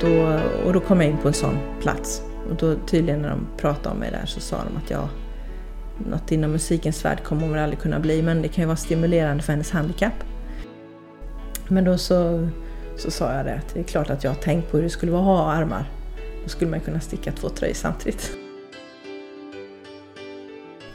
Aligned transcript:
Då, 0.00 0.40
och 0.66 0.72
då 0.72 0.80
kom 0.80 1.00
jag 1.00 1.10
in 1.10 1.18
på 1.18 1.28
en 1.28 1.34
sån 1.34 1.58
plats. 1.80 2.22
Och 2.50 2.56
då 2.56 2.74
tydligen 2.86 3.22
när 3.22 3.28
de 3.30 3.46
pratade 3.56 3.88
om 3.88 3.96
mig 3.96 4.10
där 4.10 4.26
så 4.26 4.40
sa 4.40 4.56
de 4.56 4.76
att 4.76 4.90
jag 4.90 5.08
något 6.08 6.32
inom 6.32 6.52
musikens 6.52 7.04
värld 7.04 7.24
kommer 7.24 7.42
hon 7.42 7.52
väl 7.52 7.62
aldrig 7.62 7.80
kunna 7.80 8.00
bli, 8.00 8.22
men 8.22 8.42
det 8.42 8.48
kan 8.48 8.62
ju 8.62 8.66
vara 8.66 8.76
stimulerande 8.76 9.42
för 9.42 9.52
hennes 9.52 9.70
handikapp. 9.70 10.24
Men 11.68 11.84
då 11.84 11.98
så, 11.98 12.48
så 12.96 13.10
sa 13.10 13.32
jag 13.32 13.44
det 13.44 13.54
att 13.54 13.74
det 13.74 13.80
är 13.80 13.84
klart 13.84 14.10
att 14.10 14.24
jag 14.24 14.30
har 14.30 14.36
tänkt 14.36 14.70
på 14.70 14.76
hur 14.76 14.84
det 14.84 14.90
skulle 14.90 15.12
vara 15.12 15.22
att 15.22 15.26
ha 15.26 15.52
armar. 15.52 15.90
Då 16.42 16.48
skulle 16.48 16.70
man 16.70 16.80
kunna 16.80 17.00
sticka 17.00 17.32
två 17.32 17.48
tröjor 17.48 17.74
samtidigt. 17.74 18.36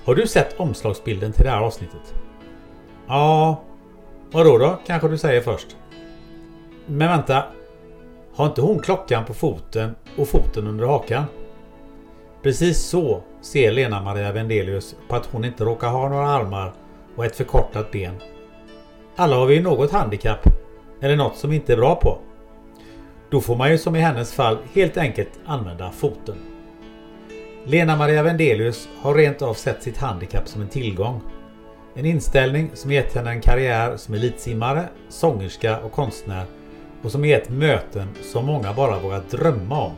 Har 0.05 0.15
du 0.15 0.27
sett 0.27 0.59
omslagsbilden 0.59 1.31
till 1.31 1.44
det 1.44 1.49
här 1.49 1.61
avsnittet? 1.61 2.13
Ja, 3.07 3.61
vadå 4.31 4.57
då? 4.57 4.79
Kanske 4.88 5.07
du 5.07 5.17
säger 5.17 5.41
först. 5.41 5.75
Men 6.85 7.07
vänta. 7.07 7.44
Har 8.35 8.46
inte 8.46 8.62
hon 8.62 8.79
klockan 8.79 9.25
på 9.25 9.34
foten 9.34 9.96
och 10.18 10.28
foten 10.28 10.68
under 10.68 10.85
hakan? 10.85 11.23
Precis 12.44 12.79
så 12.79 13.23
ser 13.41 13.72
Lena 13.72 14.01
Maria 14.01 14.31
Vendelius 14.31 14.96
på 15.09 15.16
att 15.16 15.25
hon 15.25 15.46
inte 15.46 15.63
råkar 15.63 15.90
ha 15.90 16.09
några 16.09 16.28
armar 16.28 16.74
och 17.16 17.25
ett 17.25 17.35
förkortat 17.35 17.91
ben. 17.91 18.16
Alla 19.16 19.35
har 19.35 19.45
vi 19.45 19.62
något 19.62 19.91
handikapp 19.91 20.47
eller 21.01 21.16
något 21.16 21.38
som 21.38 21.50
vi 21.50 21.56
inte 21.56 21.74
är 21.74 21.78
bra 21.78 21.95
på. 21.95 22.18
Då 23.29 23.41
får 23.41 23.56
man 23.56 23.72
ju 23.72 23.78
som 23.78 23.95
i 23.95 24.00
hennes 24.00 24.34
fall 24.34 24.57
helt 24.74 24.97
enkelt 24.97 25.40
använda 25.45 25.91
foten. 25.91 26.35
Lena 27.66 27.95
Maria 27.95 28.24
Vendelius 28.24 28.90
har 29.01 29.13
rent 29.13 29.41
av 29.41 29.53
sett 29.53 29.84
sitt 29.84 29.97
handikapp 29.97 30.47
som 30.47 30.62
en 30.62 30.69
tillgång. 30.69 31.22
En 31.95 32.06
inställning 32.06 32.72
som 32.74 32.91
gett 32.91 33.16
henne 33.16 33.29
en 33.29 33.41
karriär 33.41 33.97
som 33.97 34.13
elitsimmare, 34.13 34.84
sångerska 35.09 35.79
och 35.79 35.91
konstnär 35.91 36.45
och 37.05 37.11
som 37.11 37.25
gett 37.25 37.49
möten 37.49 38.07
som 38.23 38.45
många 38.45 38.73
bara 38.73 38.99
vågat 38.99 39.29
drömma 39.29 39.81
om. 39.81 39.91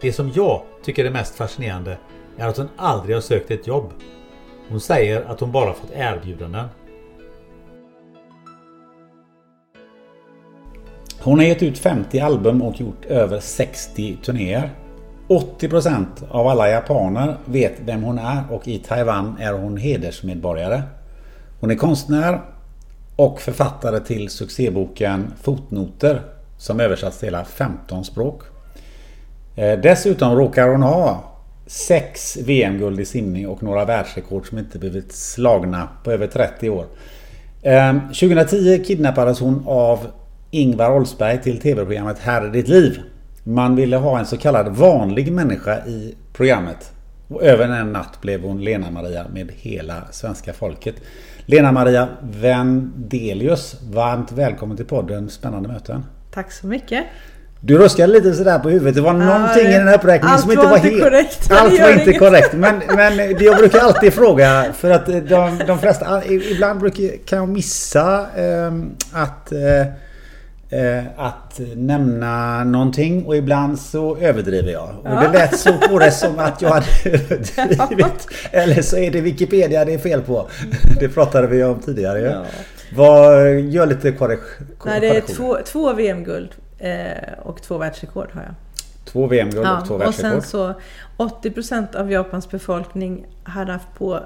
Det 0.00 0.12
som 0.12 0.30
jag 0.34 0.62
tycker 0.82 1.04
är 1.04 1.10
mest 1.10 1.34
fascinerande 1.34 1.98
är 2.36 2.48
att 2.48 2.56
hon 2.56 2.68
aldrig 2.76 3.16
har 3.16 3.20
sökt 3.20 3.50
ett 3.50 3.66
jobb. 3.66 3.92
Hon 4.68 4.80
säger 4.80 5.24
att 5.24 5.40
hon 5.40 5.52
bara 5.52 5.72
fått 5.72 5.90
erbjudanden. 5.94 6.68
Hon 11.20 11.38
har 11.38 11.46
gett 11.46 11.62
ut 11.62 11.78
50 11.78 12.20
album 12.20 12.62
och 12.62 12.80
gjort 12.80 13.04
över 13.04 13.40
60 13.40 14.16
turnéer. 14.24 14.70
80% 15.28 16.06
av 16.30 16.46
alla 16.46 16.68
japaner 16.68 17.36
vet 17.44 17.80
vem 17.80 18.02
hon 18.02 18.18
är 18.18 18.42
och 18.50 18.68
i 18.68 18.78
Taiwan 18.78 19.36
är 19.40 19.52
hon 19.52 19.76
hedersmedborgare. 19.76 20.82
Hon 21.60 21.70
är 21.70 21.74
konstnär 21.74 22.40
och 23.18 23.40
författare 23.40 24.00
till 24.00 24.28
succéboken 24.28 25.32
Fotnoter 25.42 26.22
som 26.58 26.80
översatts 26.80 27.18
till 27.18 27.26
hela 27.26 27.44
15 27.44 28.04
språk. 28.04 28.42
Eh, 29.56 29.80
dessutom 29.80 30.36
råkar 30.36 30.68
hon 30.68 30.82
ha 30.82 31.34
sex 31.66 32.36
VM-guld 32.36 33.00
i 33.00 33.04
simning 33.04 33.48
och 33.48 33.62
några 33.62 33.84
världsrekord 33.84 34.48
som 34.48 34.58
inte 34.58 34.78
blivit 34.78 35.12
slagna 35.12 35.88
på 36.04 36.12
över 36.12 36.26
30 36.26 36.70
år. 36.70 36.86
Eh, 37.62 37.94
2010 38.06 38.84
kidnappades 38.84 39.40
hon 39.40 39.62
av 39.66 40.06
Ingvar 40.50 40.96
Oldsberg 40.96 41.42
till 41.42 41.60
tv-programmet 41.60 42.18
Här 42.18 42.42
är 42.42 42.50
ditt 42.50 42.68
liv. 42.68 43.02
Man 43.44 43.76
ville 43.76 43.96
ha 43.96 44.18
en 44.18 44.26
så 44.26 44.36
kallad 44.36 44.68
vanlig 44.68 45.32
människa 45.32 45.86
i 45.86 46.14
programmet. 46.32 46.92
Och 47.28 47.42
över 47.42 47.68
en 47.68 47.92
natt 47.92 48.20
blev 48.20 48.42
hon 48.42 48.64
Lena-Maria 48.64 49.26
med 49.32 49.52
hela 49.56 50.02
svenska 50.10 50.52
folket. 50.52 50.94
Lena-Maria 51.50 52.08
Vendelius, 52.20 53.76
varmt 53.90 54.32
välkommen 54.32 54.76
till 54.76 54.86
podden 54.86 55.30
Spännande 55.30 55.68
möten. 55.68 56.04
Tack 56.30 56.52
så 56.52 56.66
mycket. 56.66 57.04
Du 57.60 57.78
ruskade 57.78 58.12
lite 58.12 58.32
sådär 58.32 58.58
på 58.58 58.68
huvudet. 58.68 58.94
Det 58.94 59.00
var 59.00 59.12
någonting 59.12 59.66
i 59.66 59.72
den 59.72 59.88
här 59.88 59.94
uppräkningen 59.98 60.38
som 60.38 60.50
inte 60.50 60.66
var, 60.66 60.78
helt... 60.78 61.02
Korrekt. 61.02 61.50
Allt 61.52 61.80
var 61.80 61.90
inte 61.90 62.02
inget. 62.02 62.18
korrekt. 62.18 62.52
Men, 62.52 62.82
men 62.96 63.18
jag 63.18 63.56
brukar 63.56 63.78
alltid 63.78 64.12
fråga 64.12 64.72
för 64.72 64.90
att 64.90 65.06
de, 65.06 65.60
de 65.66 65.78
flesta... 65.78 66.24
Ibland 66.24 66.80
brukar, 66.80 67.26
kan 67.26 67.38
jag 67.38 67.48
missa 67.48 68.26
eh, 68.36 68.72
att... 69.12 69.52
Eh, 69.52 69.58
att 71.16 71.60
nämna 71.76 72.64
någonting 72.64 73.26
och 73.26 73.36
ibland 73.36 73.78
så 73.78 74.16
överdriver 74.16 74.72
jag. 74.72 74.88
Och 75.02 75.10
ja. 75.10 75.20
det 75.20 75.38
lät 75.38 75.58
så 75.58 75.72
på 75.72 75.98
det 75.98 76.10
som 76.10 76.38
att 76.38 76.62
jag 76.62 76.68
hade 76.68 76.86
överdrivit. 77.04 78.28
Eller 78.50 78.82
så 78.82 78.96
är 78.96 79.10
det 79.10 79.20
Wikipedia 79.20 79.84
det 79.84 79.94
är 79.94 79.98
fel 79.98 80.22
på. 80.22 80.48
Det 81.00 81.08
pratade 81.08 81.46
vi 81.46 81.64
om 81.64 81.80
tidigare. 81.80 82.20
Ja. 82.20 82.44
Vad, 82.96 83.60
gör 83.60 83.86
lite 83.86 84.12
korrek 84.12 84.40
Nej, 84.84 85.00
det 85.00 85.16
är 85.16 85.20
två, 85.20 85.58
två 85.64 85.92
VM-guld 85.92 86.50
Eh, 86.78 87.38
och 87.42 87.62
två 87.62 87.78
världsrekord 87.78 88.28
har 88.32 88.42
jag. 88.42 88.54
Två 89.04 89.26
VM-guld 89.26 89.68
och 89.68 89.86
två 89.86 89.96
världsrekord. 89.96 90.38
Och 90.38 90.44
sen 90.44 90.50
så 90.50 90.74
80% 91.16 91.96
av 91.96 92.12
Japans 92.12 92.50
befolkning 92.50 93.26
hade 93.42 93.72
haft 93.72 93.94
på 93.98 94.20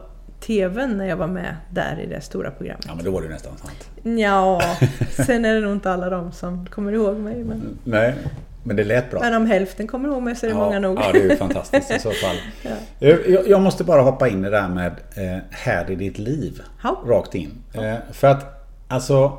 TVn 0.47 0.99
när 0.99 1.07
jag 1.07 1.17
var 1.17 1.27
med 1.27 1.57
där 1.71 2.01
i 2.01 2.07
det 2.07 2.21
stora 2.21 2.51
programmet. 2.51 2.85
Ja 2.89 2.95
men 2.95 3.05
då 3.05 3.11
var 3.11 3.23
det 3.23 3.29
nästan 3.29 3.53
sant. 3.57 4.19
Ja, 4.19 4.63
sen 5.27 5.45
är 5.45 5.55
det 5.55 5.61
nog 5.61 5.73
inte 5.73 5.91
alla 5.91 6.11
de 6.11 6.33
som 6.33 6.67
kommer 6.67 6.93
ihåg 6.93 7.17
mig. 7.17 7.45
Men... 7.45 7.79
Nej, 7.85 8.15
men 8.63 8.77
det 8.77 8.85
lät 8.85 9.11
bra. 9.11 9.21
Men 9.21 9.35
om 9.35 9.47
hälften 9.47 9.87
kommer 9.87 10.09
ihåg 10.09 10.23
mig 10.23 10.37
så 10.37 10.47
är 10.47 10.51
det 10.51 10.57
ja, 10.57 10.65
många 10.65 10.79
nog. 10.79 10.99
Ja, 10.99 11.13
det 11.13 11.19
är 11.19 11.31
ju 11.31 11.37
fantastiskt 11.37 11.91
i 11.91 11.99
så 11.99 12.11
fall. 12.27 12.37
ja. 12.63 12.71
jag, 12.99 13.49
jag, 13.49 13.61
måste 13.61 13.85
bara 13.85 14.03
hoppa 14.03 14.29
in 14.29 14.39
i 14.39 14.43
det 14.43 14.51
där 14.51 14.69
med 14.69 14.93
eh, 15.15 15.43
Här 15.51 15.91
i 15.91 15.95
ditt 15.95 16.19
liv. 16.19 16.63
Ha. 16.83 17.03
Rakt 17.07 17.35
in. 17.35 17.51
Eh, 17.75 17.95
för 18.13 18.29
att 18.29 18.69
alltså 18.89 19.39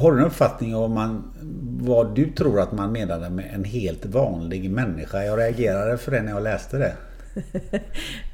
har 0.00 0.12
du 0.12 0.18
en 0.18 0.26
uppfattning 0.26 0.76
om 0.76 0.94
man, 0.94 1.32
vad 1.80 2.14
du 2.14 2.30
tror 2.30 2.60
att 2.60 2.72
man 2.72 2.92
menade 2.92 3.30
med 3.30 3.50
en 3.54 3.64
helt 3.64 4.06
vanlig 4.06 4.70
människa? 4.70 5.22
Jag 5.22 5.38
reagerade 5.38 5.98
för 5.98 6.10
det 6.10 6.22
när 6.22 6.32
jag 6.32 6.42
läste 6.42 6.78
det. 6.78 6.92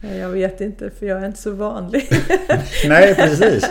Jag 0.01 0.29
vet 0.29 0.61
inte 0.61 0.91
för 0.91 1.07
jag 1.07 1.23
är 1.23 1.27
inte 1.27 1.39
så 1.39 1.51
vanlig. 1.51 2.09
Nej 2.89 3.15
precis. 3.15 3.71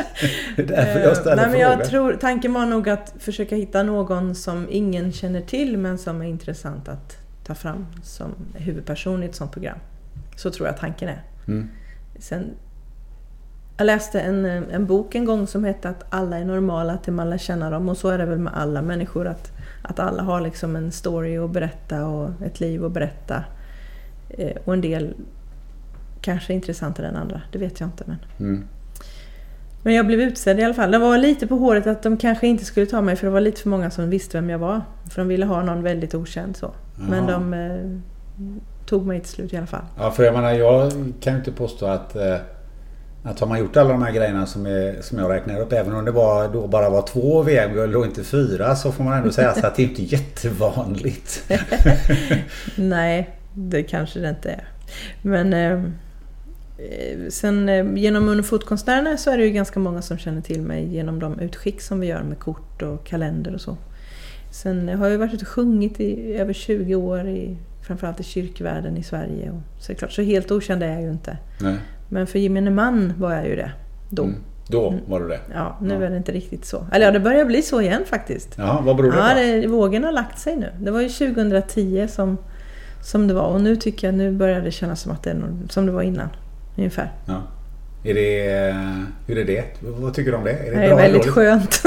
Det 0.55 0.61
är 0.61 0.67
därför 0.67 0.99
jag 0.99 1.17
ställer 1.17 1.35
Nej, 1.35 1.49
men 1.51 1.59
jag 1.59 1.85
tror, 1.85 2.13
Tanken 2.13 2.53
var 2.53 2.65
nog 2.65 2.89
att 2.89 3.13
försöka 3.19 3.55
hitta 3.55 3.83
någon 3.83 4.35
som 4.35 4.67
ingen 4.69 5.11
känner 5.11 5.41
till 5.41 5.77
men 5.77 5.97
som 5.97 6.21
är 6.21 6.25
intressant 6.25 6.89
att 6.89 7.17
ta 7.43 7.55
fram 7.55 7.85
som 8.03 8.31
huvudperson 8.53 9.23
i 9.23 9.25
ett 9.25 9.35
sånt 9.35 9.51
program. 9.51 9.77
Så 10.35 10.51
tror 10.51 10.67
jag 10.67 10.77
tanken 10.77 11.09
är. 11.09 11.23
Mm. 11.47 11.69
Sen 12.19 12.51
jag 13.77 13.85
läste 13.85 14.21
en, 14.21 14.45
en 14.45 14.85
bok 14.85 15.15
en 15.15 15.25
gång 15.25 15.47
som 15.47 15.63
hette 15.63 15.89
att 15.89 16.05
alla 16.09 16.37
är 16.37 16.45
normala 16.45 16.97
till 16.97 17.13
man 17.13 17.29
lär 17.29 17.37
känna 17.37 17.69
dem 17.69 17.89
och 17.89 17.97
så 17.97 18.09
är 18.09 18.17
det 18.17 18.25
väl 18.25 18.39
med 18.39 18.53
alla 18.55 18.81
människor 18.81 19.27
att, 19.27 19.51
att 19.81 19.99
alla 19.99 20.23
har 20.23 20.41
liksom 20.41 20.75
en 20.75 20.91
story 20.91 21.37
att 21.37 21.51
berätta 21.51 22.05
och 22.05 22.29
ett 22.45 22.59
liv 22.59 22.85
att 22.85 22.91
berätta. 22.91 23.43
Eh, 24.29 24.57
och 24.65 24.73
en 24.73 24.81
del 24.81 25.13
kanske 26.21 26.53
är 26.53 26.55
intressantare 26.55 27.07
än 27.07 27.15
andra, 27.15 27.41
det 27.51 27.57
vet 27.57 27.79
jag 27.79 27.87
inte. 27.87 28.03
Men... 28.07 28.17
Mm. 28.39 28.67
Men 29.83 29.93
jag 29.93 30.07
blev 30.07 30.21
utsedd 30.21 30.59
i 30.59 30.63
alla 30.63 30.73
fall. 30.73 30.91
Det 30.91 30.97
var 30.97 31.17
lite 31.17 31.47
på 31.47 31.55
håret 31.55 31.87
att 31.87 32.03
de 32.03 32.17
kanske 32.17 32.47
inte 32.47 32.65
skulle 32.65 32.85
ta 32.85 33.01
mig 33.01 33.15
för 33.15 33.27
det 33.27 33.33
var 33.33 33.41
lite 33.41 33.61
för 33.61 33.69
många 33.69 33.91
som 33.91 34.09
visste 34.09 34.37
vem 34.37 34.49
jag 34.49 34.59
var. 34.59 34.81
För 35.09 35.21
de 35.21 35.27
ville 35.27 35.45
ha 35.45 35.63
någon 35.63 35.83
väldigt 35.83 36.15
okänd 36.15 36.57
så. 36.57 36.71
Men 37.09 37.27
de 37.27 37.53
eh, 37.53 37.99
tog 38.85 39.05
mig 39.05 39.19
till 39.19 39.29
slut 39.29 39.53
i 39.53 39.57
alla 39.57 39.67
fall. 39.67 39.85
Ja, 39.97 40.11
för 40.11 40.23
jag 40.23 40.33
menar, 40.33 40.51
jag 40.51 40.91
kan 41.19 41.33
ju 41.33 41.39
inte 41.39 41.51
påstå 41.51 41.85
att 41.85 42.15
eh, 42.15 42.37
att 43.25 43.39
har 43.39 43.47
man 43.47 43.59
gjort 43.59 43.77
alla 43.77 43.89
de 43.89 44.03
här 44.03 44.11
grejerna 44.11 44.45
som, 44.45 44.65
är, 44.65 45.01
som 45.01 45.19
jag 45.19 45.31
räknar 45.31 45.59
upp, 45.59 45.73
även 45.73 45.95
om 45.95 46.05
det 46.05 46.11
var, 46.11 46.47
då 46.47 46.67
bara 46.67 46.89
var 46.89 47.01
två 47.01 47.41
VM-guld 47.41 47.95
och 47.95 48.05
inte 48.05 48.23
fyra, 48.23 48.75
så 48.75 48.91
får 48.91 49.03
man 49.03 49.17
ändå 49.17 49.31
säga 49.31 49.49
att 49.49 49.75
det 49.75 49.83
inte 49.83 50.01
är 50.01 50.13
jättevanligt. 50.13 51.43
Nej, 52.75 53.29
det 53.55 53.83
kanske 53.83 54.19
det 54.19 54.29
inte 54.29 54.49
är. 54.49 54.67
Men 55.21 55.53
eh, 55.53 55.81
sen 57.29 57.69
eh, 57.69 57.93
genom 57.95 58.29
Unifotkonstnärerna 58.29 59.17
så 59.17 59.31
är 59.31 59.37
det 59.37 59.43
ju 59.43 59.51
ganska 59.51 59.79
många 59.79 60.01
som 60.01 60.17
känner 60.17 60.41
till 60.41 60.61
mig 60.61 60.93
genom 60.93 61.19
de 61.19 61.39
utskick 61.39 61.81
som 61.81 61.99
vi 61.99 62.07
gör 62.07 62.23
med 62.23 62.39
kort 62.39 62.81
och 62.81 63.05
kalender 63.05 63.53
och 63.53 63.61
så. 63.61 63.77
Sen 64.51 64.89
har 64.89 65.07
jag 65.07 65.17
varit 65.17 65.33
ute 65.33 65.45
och 65.45 65.51
sjungit 65.51 65.99
i 65.99 66.33
över 66.37 66.53
20 66.53 66.95
år, 66.95 67.27
i, 67.27 67.57
framförallt 67.81 68.19
i 68.19 68.23
kyrkvärlden 68.23 68.97
i 68.97 69.03
Sverige. 69.03 69.51
Och, 69.51 69.83
så, 69.83 69.95
klart, 69.95 70.11
så 70.11 70.21
helt 70.21 70.51
okänd 70.51 70.83
är 70.83 70.87
jag 70.87 71.01
ju 71.01 71.11
inte. 71.11 71.37
Nej. 71.61 71.75
Men 72.09 72.27
för 72.27 72.39
gemene 72.39 72.71
man 72.71 73.13
var 73.17 73.33
jag 73.33 73.47
ju 73.47 73.55
det. 73.55 73.71
Då. 74.09 74.23
Mm. 74.23 74.35
Då 74.67 74.93
var 75.07 75.19
du 75.19 75.27
det? 75.27 75.39
Ja, 75.53 75.77
nu 75.81 75.93
ja. 75.93 76.01
är 76.01 76.09
det 76.09 76.17
inte 76.17 76.31
riktigt 76.31 76.65
så. 76.65 76.85
Eller 76.91 77.05
ja, 77.05 77.11
det 77.11 77.19
börjar 77.19 77.45
bli 77.45 77.61
så 77.61 77.81
igen 77.81 78.01
faktiskt. 78.05 78.55
Ja, 78.57 78.81
vad 78.85 78.95
beror 78.95 79.11
det 79.11 79.17
på? 79.17 79.23
Ja, 79.23 79.33
det, 79.35 79.67
vågen 79.67 80.03
har 80.03 80.11
lagt 80.11 80.39
sig 80.39 80.55
nu. 80.55 80.69
Det 80.79 80.91
var 80.91 81.01
ju 81.01 81.09
2010 81.09 82.07
som, 82.09 82.37
som 83.05 83.27
det 83.27 83.33
var 83.33 83.47
och 83.47 83.61
nu 83.61 83.75
tycker 83.75 84.07
jag 84.07 84.15
nu 84.15 84.31
börjar 84.31 84.61
det 84.61 84.71
kännas 84.71 85.01
som 85.01 85.11
att 85.11 85.23
det 85.23 85.29
är 85.29 85.33
något, 85.33 85.71
som 85.71 85.85
det 85.85 85.91
var 85.91 86.01
innan. 86.01 86.29
Ungefär. 86.77 87.11
Ja. 87.25 87.41
Är 88.03 88.13
det, 88.13 88.75
hur 89.27 89.37
är 89.37 89.45
det? 89.45 89.63
Vad 89.79 90.13
tycker 90.13 90.31
du 90.31 90.37
om 90.37 90.43
det? 90.43 90.51
Är 90.51 90.71
det, 90.71 90.77
det 90.77 90.85
är 90.85 90.95
väldigt 90.95 91.27
skönt. 91.27 91.81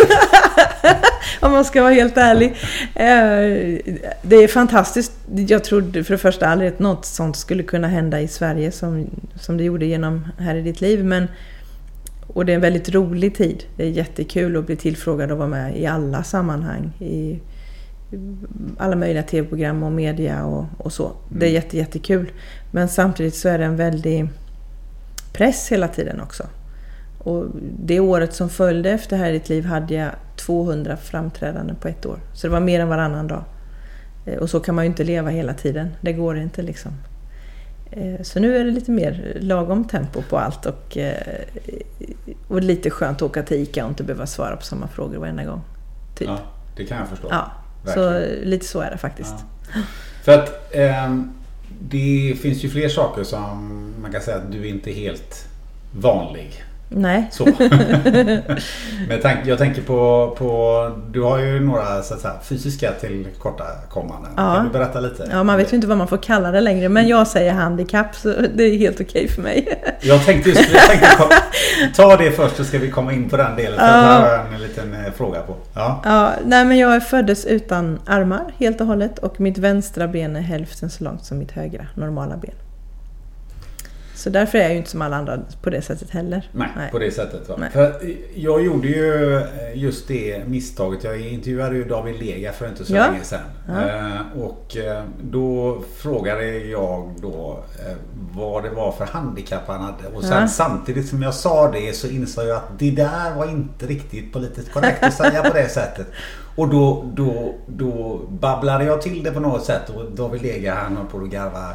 om 1.41 1.53
man 1.53 1.65
ska 1.65 1.83
vara 1.83 1.93
helt 1.93 2.17
ärlig. 2.17 2.49
Eh, 2.95 3.97
det 4.23 4.37
är 4.37 4.49
fantastiskt. 4.49 5.13
Jag 5.35 5.65
trodde 5.65 6.05
för 6.05 6.15
det 6.15 6.19
första 6.19 6.47
aldrig 6.47 6.73
att 6.73 6.79
något 6.79 7.05
sånt 7.05 7.37
skulle 7.37 7.63
kunna 7.63 7.89
hända 7.89 8.21
i 8.21 8.29
Sverige 8.29 8.73
som, 8.73 9.07
som 9.41 9.57
det 9.57 9.65
gjorde 9.65 9.87
genom 9.87 10.29
Här 10.39 10.55
i 10.55 10.63
ditt 10.63 10.81
liv. 10.81 11.05
Men, 11.05 11.29
och 12.27 12.47
det 12.47 12.53
är 12.53 12.55
en 12.55 12.61
väldigt 12.61 12.95
rolig 12.95 13.37
tid. 13.37 13.65
Det 13.77 13.85
är 13.85 13.91
jättekul 13.91 14.57
att 14.57 14.67
bli 14.67 14.77
tillfrågad 14.77 15.31
och 15.31 15.39
vara 15.39 15.49
med 15.49 15.79
i 15.79 15.87
alla 15.87 16.23
sammanhang. 16.23 16.93
I 16.99 17.39
alla 18.79 18.97
möjliga 18.97 19.23
tv-program 19.23 19.83
och 19.83 19.93
media 19.93 20.45
och, 20.45 20.65
och 20.79 20.93
så. 20.93 21.13
Det 21.29 21.47
är 21.47 21.51
mm. 21.51 21.55
jätte, 21.55 21.77
jättekul. 21.77 22.33
Men 22.71 22.89
samtidigt 22.89 23.35
så 23.35 23.49
är 23.49 23.59
det 23.59 23.65
en 23.65 23.77
väldig 23.77 24.29
press 25.33 25.73
hela 25.73 25.89
tiden 25.89 26.21
också. 26.21 26.45
Och 27.19 27.47
det 27.79 28.01
året 28.01 28.35
som 28.35 28.49
följde 28.49 28.91
efter 28.91 29.17
Här 29.17 29.31
i 29.31 29.33
ditt 29.33 29.49
liv 29.49 29.65
hade 29.65 29.95
jag 29.95 30.11
200 30.37 30.97
framträdanden 30.97 31.77
på 31.77 31.89
ett 31.89 32.07
år. 32.07 32.19
Så 32.35 32.47
det 32.47 32.53
var 32.53 32.61
mer 32.61 32.81
än 32.81 32.89
varannan 32.89 33.27
dag. 33.27 33.45
Eh, 34.27 34.39
och 34.39 34.51
så 34.51 34.61
kan 34.61 34.75
man 34.75 34.85
ju 34.85 34.91
inte 34.91 35.05
leva 35.05 35.31
hela 35.31 35.55
tiden. 35.55 35.89
Det 36.01 36.13
går 36.13 36.39
inte 36.39 36.63
liksom. 36.63 36.93
Eh, 37.91 38.23
så 38.23 38.41
nu 38.41 38.57
är 38.57 38.65
det 38.65 38.71
lite 38.71 38.91
mer 38.91 39.37
lagom 39.41 39.85
tempo 39.85 40.23
på 40.23 40.39
allt 40.39 40.67
och, 40.67 40.97
eh, 40.97 41.15
och 42.49 42.63
lite 42.63 42.91
skönt 42.91 43.17
att 43.17 43.23
åka 43.23 43.43
till 43.43 43.57
ICA 43.57 43.85
och 43.85 43.91
inte 43.91 44.05
behöva 44.05 44.27
svara 44.27 44.57
på 44.57 44.63
samma 44.63 44.89
frågor 44.89 45.19
varenda 45.19 45.45
gång. 45.45 45.61
Typ. 46.15 46.29
Ja, 46.29 46.39
det 46.77 46.85
kan 46.85 46.99
jag 46.99 47.09
förstå. 47.09 47.29
Ja, 47.31 47.53
så 47.85 48.27
lite 48.43 48.67
så 48.67 48.81
är 48.81 48.91
det 48.91 48.99
faktiskt. 48.99 49.35
Ja. 49.75 49.81
För 50.23 50.33
att 50.33 50.75
eh, 50.75 51.17
det 51.81 52.35
finns 52.43 52.65
ju 52.65 52.69
fler 52.69 52.89
saker 52.89 53.25
som 53.25 53.95
man 54.03 54.13
kan 54.13 54.21
säga 54.21 54.37
att 54.37 54.53
du 54.53 54.69
inte 54.69 54.91
är 54.91 54.95
helt 54.95 55.49
vanlig. 55.93 56.65
Nej. 56.89 57.29
Så. 57.31 57.45
Men 59.09 59.21
jag 59.45 59.59
tänker 59.59 59.83
på, 59.83 60.35
på, 60.39 60.91
du 61.11 61.23
har 61.23 61.39
ju 61.39 61.61
några 61.61 62.03
så 62.03 62.15
att 62.15 62.21
säga, 62.21 62.35
fysiska 62.43 62.93
tillkortakommanden. 62.93 64.31
Ja. 64.37 64.55
Kan 64.55 64.65
du 64.65 64.71
berätta 64.71 65.01
lite? 65.01 65.29
Ja, 65.31 65.43
man 65.43 65.57
vet 65.57 65.73
ju 65.73 65.77
inte 65.77 65.89
vad 65.89 65.99
man 65.99 66.09
får 66.09 66.17
kalla 66.17 66.51
det 66.51 66.61
längre. 66.61 66.89
Men 66.89 67.09
jag 67.09 67.27
säger 67.27 67.53
handikapp 67.53 68.15
så 68.15 68.35
det 68.55 68.65
är 68.65 68.79
helt 68.79 69.01
okej 69.01 69.25
okay 69.25 69.29
för 69.29 69.43
mig. 69.43 69.83
Jag 70.01 70.25
tänkte 70.25 70.49
just 70.51 70.73
jag 70.73 70.83
tänkte, 70.83 71.09
ta 71.97 72.17
det 72.17 72.31
först 72.31 72.57
så 72.57 72.65
ska 72.65 72.79
vi 72.79 72.91
komma 72.91 73.13
in 73.13 73.29
på 73.29 73.37
den 73.37 73.57
delen. 73.57 73.79
För 73.79 73.87
ja. 73.87 73.93
det 73.93 74.09
har 74.09 74.29
jag 74.29 74.55
en 74.55 74.61
liten 74.61 74.95
eh, 74.95 75.13
fråga 75.13 75.41
på. 75.41 75.57
Ja. 75.75 76.01
ja, 76.05 76.33
nej 76.45 76.65
men 76.65 76.79
jag 76.79 77.09
föddes 77.09 77.47
utan 77.47 77.99
armar 78.07 78.53
helt 78.59 78.81
och 78.81 78.87
hållet. 78.87 79.19
Och 79.19 79.41
mitt 79.41 79.59
vänstra 79.59 80.09
ben 80.09 80.37
är 80.37 80.41
hälften 80.41 80.91
så 80.91 81.05
långt 81.05 81.25
som 81.25 81.39
mitt 81.39 81.51
högra 81.51 81.87
normala 81.95 82.37
ben. 82.37 82.68
Så 84.19 84.31
därför 84.31 84.59
är 84.59 84.63
jag 84.63 84.71
ju 84.71 84.77
inte 84.77 84.91
som 84.91 85.03
alla 85.03 85.17
andra 85.17 85.39
på 85.63 85.71
det 85.71 85.83
sättet 85.83 86.11
heller. 86.11 86.51
Nej, 86.53 86.69
Nej. 86.77 86.91
på 86.91 86.99
det 86.99 87.11
sättet. 87.11 87.49
Va? 87.49 87.57
För 87.73 88.01
jag 88.35 88.65
gjorde 88.65 88.89
ju 88.89 89.37
eh, 89.37 89.43
just 89.75 90.09
det 90.09 90.49
misstaget. 90.49 91.05
Jag 91.05 91.21
intervjuade 91.21 91.77
ju 91.77 91.85
David 91.85 92.19
Lega 92.23 92.53
för 92.53 92.69
inte 92.69 92.85
så 92.85 92.95
ja. 92.95 93.07
länge 93.07 93.25
sedan. 93.25 93.41
Ja. 93.69 93.89
Eh, 93.89 94.43
och 94.43 94.77
eh, 94.77 95.03
då 95.23 95.79
frågade 95.97 96.59
jag 96.59 97.15
då 97.21 97.65
vad 98.35 98.63
det 98.63 98.71
var 98.71 98.93
för 98.93 99.07
handikapp 99.07 99.63
han 99.67 99.81
hade. 99.81 100.17
Och 100.17 100.25
sen 100.25 100.41
ja. 100.41 100.49
samtidigt 100.49 101.09
som 101.09 101.23
jag 101.23 101.35
sa 101.35 101.71
det 101.71 101.97
så 101.97 102.09
insåg 102.09 102.45
jag 102.45 102.57
att 102.57 102.79
det 102.79 102.91
där 102.91 103.35
var 103.35 103.51
inte 103.51 103.87
riktigt 103.87 104.33
politiskt 104.33 104.73
korrekt 104.73 105.03
att 105.03 105.15
säga 105.15 105.43
på 105.43 105.55
det 105.55 105.69
sättet. 105.69 106.07
Och 106.59 106.69
då, 106.69 107.05
då, 107.15 107.55
då 107.67 108.21
babblade 108.29 108.85
jag 108.85 109.03
till 109.03 109.23
det 109.23 109.31
på 109.31 109.41
något 109.41 109.65
sätt 109.65 109.91
och 109.91 110.11
David 110.11 110.43
Lega 110.43 110.75
han 110.75 110.97
höll 110.97 111.07
på 111.07 111.19
att 111.19 111.31
garva. 111.31 111.73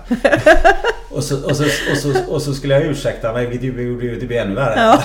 Och 1.10 1.24
så, 1.24 1.46
och, 1.46 1.56
så, 1.56 1.64
och, 1.64 1.98
så, 1.98 2.34
och 2.34 2.42
så 2.42 2.54
skulle 2.54 2.74
jag 2.74 2.84
ursäkta 2.84 3.34
mig 3.34 3.48
vilket 3.48 3.68
gjorde 3.68 4.06
ju 4.06 4.20
det 4.20 4.38
ännu 4.38 4.56
värre. 4.56 4.76
Ja. 4.76 5.04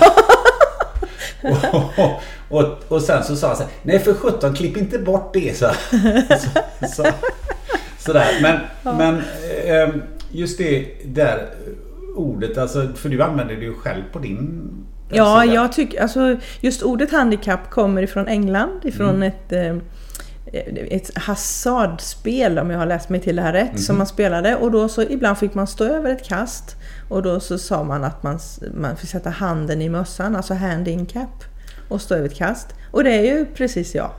och, 1.72 2.60
och, 2.60 2.78
och, 2.88 3.02
sen 3.02 3.24
så 3.24 3.36
sa 3.36 3.46
han 3.46 3.56
så 3.56 3.62
här, 3.62 3.72
Nej 3.82 3.98
för 3.98 4.14
sjutton 4.14 4.54
klipp 4.54 4.76
inte 4.76 4.98
bort 4.98 5.34
det 5.34 5.56
så. 5.56 5.70
så, 6.38 6.60
så 6.86 7.06
sådär. 7.98 8.38
Men, 8.42 8.60
ja. 8.82 8.92
men 8.92 9.22
ehm, 9.64 10.02
just 10.30 10.58
det 10.58 10.86
där 11.04 11.48
ordet 12.16 12.58
alltså. 12.58 12.88
För 12.94 13.08
du 13.08 13.22
använder 13.22 13.54
det 13.54 13.64
ju 13.64 13.74
själv 13.74 14.02
på 14.12 14.18
din 14.18 14.70
Ja, 15.10 15.44
jag 15.44 15.72
tycker 15.72 16.02
alltså 16.02 16.36
just 16.60 16.82
ordet 16.82 17.12
handikapp 17.12 17.70
kommer 17.70 18.02
ifrån 18.02 18.28
England, 18.28 18.80
ifrån 18.84 19.08
mm. 19.08 19.22
ett 19.22 19.52
eh, 19.52 19.76
ett 20.90 21.18
hasardspel 21.18 22.58
om 22.58 22.70
jag 22.70 22.78
har 22.78 22.86
läst 22.86 23.08
mig 23.08 23.20
till 23.20 23.36
det 23.36 23.42
här 23.42 23.52
rätt, 23.52 23.68
mm. 23.68 23.78
som 23.78 23.94
mhm. 23.94 23.98
man 23.98 24.06
spelade. 24.06 24.56
Och 24.56 24.70
då 24.70 24.88
så 24.88 25.02
ibland 25.02 25.38
fick 25.38 25.54
man 25.54 25.66
stå 25.66 25.84
över 25.84 26.10
ett 26.10 26.24
kast 26.24 26.76
och 27.08 27.22
då 27.22 27.40
så 27.40 27.58
sa 27.58 27.84
man 27.84 28.04
att 28.04 28.22
man, 28.22 28.38
man 28.74 28.96
fick 28.96 29.10
sätta 29.10 29.30
handen 29.30 29.82
i 29.82 29.88
mössan, 29.88 30.36
alltså 30.36 30.54
hand 30.54 30.88
in 30.88 31.06
cap, 31.06 31.44
och 31.88 32.00
stå 32.00 32.14
över 32.14 32.26
ett 32.26 32.34
kast. 32.34 32.66
Och 32.90 33.04
det 33.04 33.10
är 33.10 33.22
ju 33.22 33.46
precis 33.46 33.94
jag. 33.94 34.10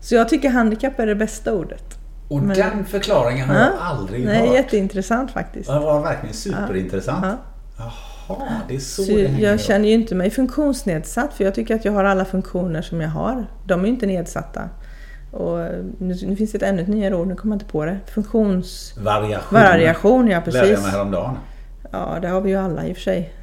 Så 0.00 0.14
jag 0.14 0.28
tycker 0.28 0.50
handikapp 0.50 0.98
är 0.98 1.06
det 1.06 1.14
bästa 1.14 1.52
ordet. 1.52 1.84
Och 2.28 2.42
Men, 2.42 2.56
den 2.56 2.84
förklaringen 2.84 3.48
har 3.48 3.56
ja, 3.56 3.60
jag 3.60 3.72
aldrig 3.80 4.24
nej, 4.24 4.40
hört. 4.40 4.48
Är 4.48 4.54
jätteintressant 4.54 5.30
faktiskt. 5.30 5.68
Det 5.68 5.78
var 5.78 6.02
verkligen 6.02 6.34
superintressant. 6.34 7.24
Ja, 7.24 7.36
ja. 7.78 7.92
Jaha, 8.28 8.60
det 8.68 8.74
är 8.74 8.78
så, 8.78 9.02
så 9.02 9.12
det 9.12 9.22
Jag 9.22 9.60
känner 9.60 9.88
ju 9.88 9.94
inte 9.94 10.14
mig 10.14 10.30
funktionsnedsatt 10.30 11.34
för 11.34 11.44
jag 11.44 11.54
tycker 11.54 11.74
att 11.74 11.84
jag 11.84 11.92
har 11.92 12.04
alla 12.04 12.24
funktioner 12.24 12.82
som 12.82 13.00
jag 13.00 13.08
har. 13.08 13.46
De 13.64 13.80
är 13.80 13.84
ju 13.84 13.92
inte 13.92 14.06
nedsatta. 14.06 14.68
Och 15.30 15.58
nu, 15.98 16.16
nu 16.22 16.36
finns 16.36 16.52
det 16.52 16.56
ett 16.56 16.62
ännu 16.62 16.82
ett 16.82 16.88
nyare 16.88 17.16
ord, 17.16 17.28
nu 17.28 17.34
kommer 17.34 17.54
jag 17.54 17.62
inte 17.62 17.72
på 17.72 17.84
det. 17.84 17.98
Funktionsvariation. 18.06 19.58
Variation, 19.60 20.28
ja 20.28 20.40
precis. 20.40 20.60
Lärde 20.60 20.72
jag 20.72 20.82
mig 20.82 20.90
häromdagen. 20.90 21.38
Ja, 21.92 22.18
det 22.22 22.28
har 22.28 22.40
vi 22.40 22.50
ju 22.50 22.56
alla 22.56 22.86
i 22.86 22.92
och 22.92 22.96
för 22.96 23.02
sig. 23.02 23.34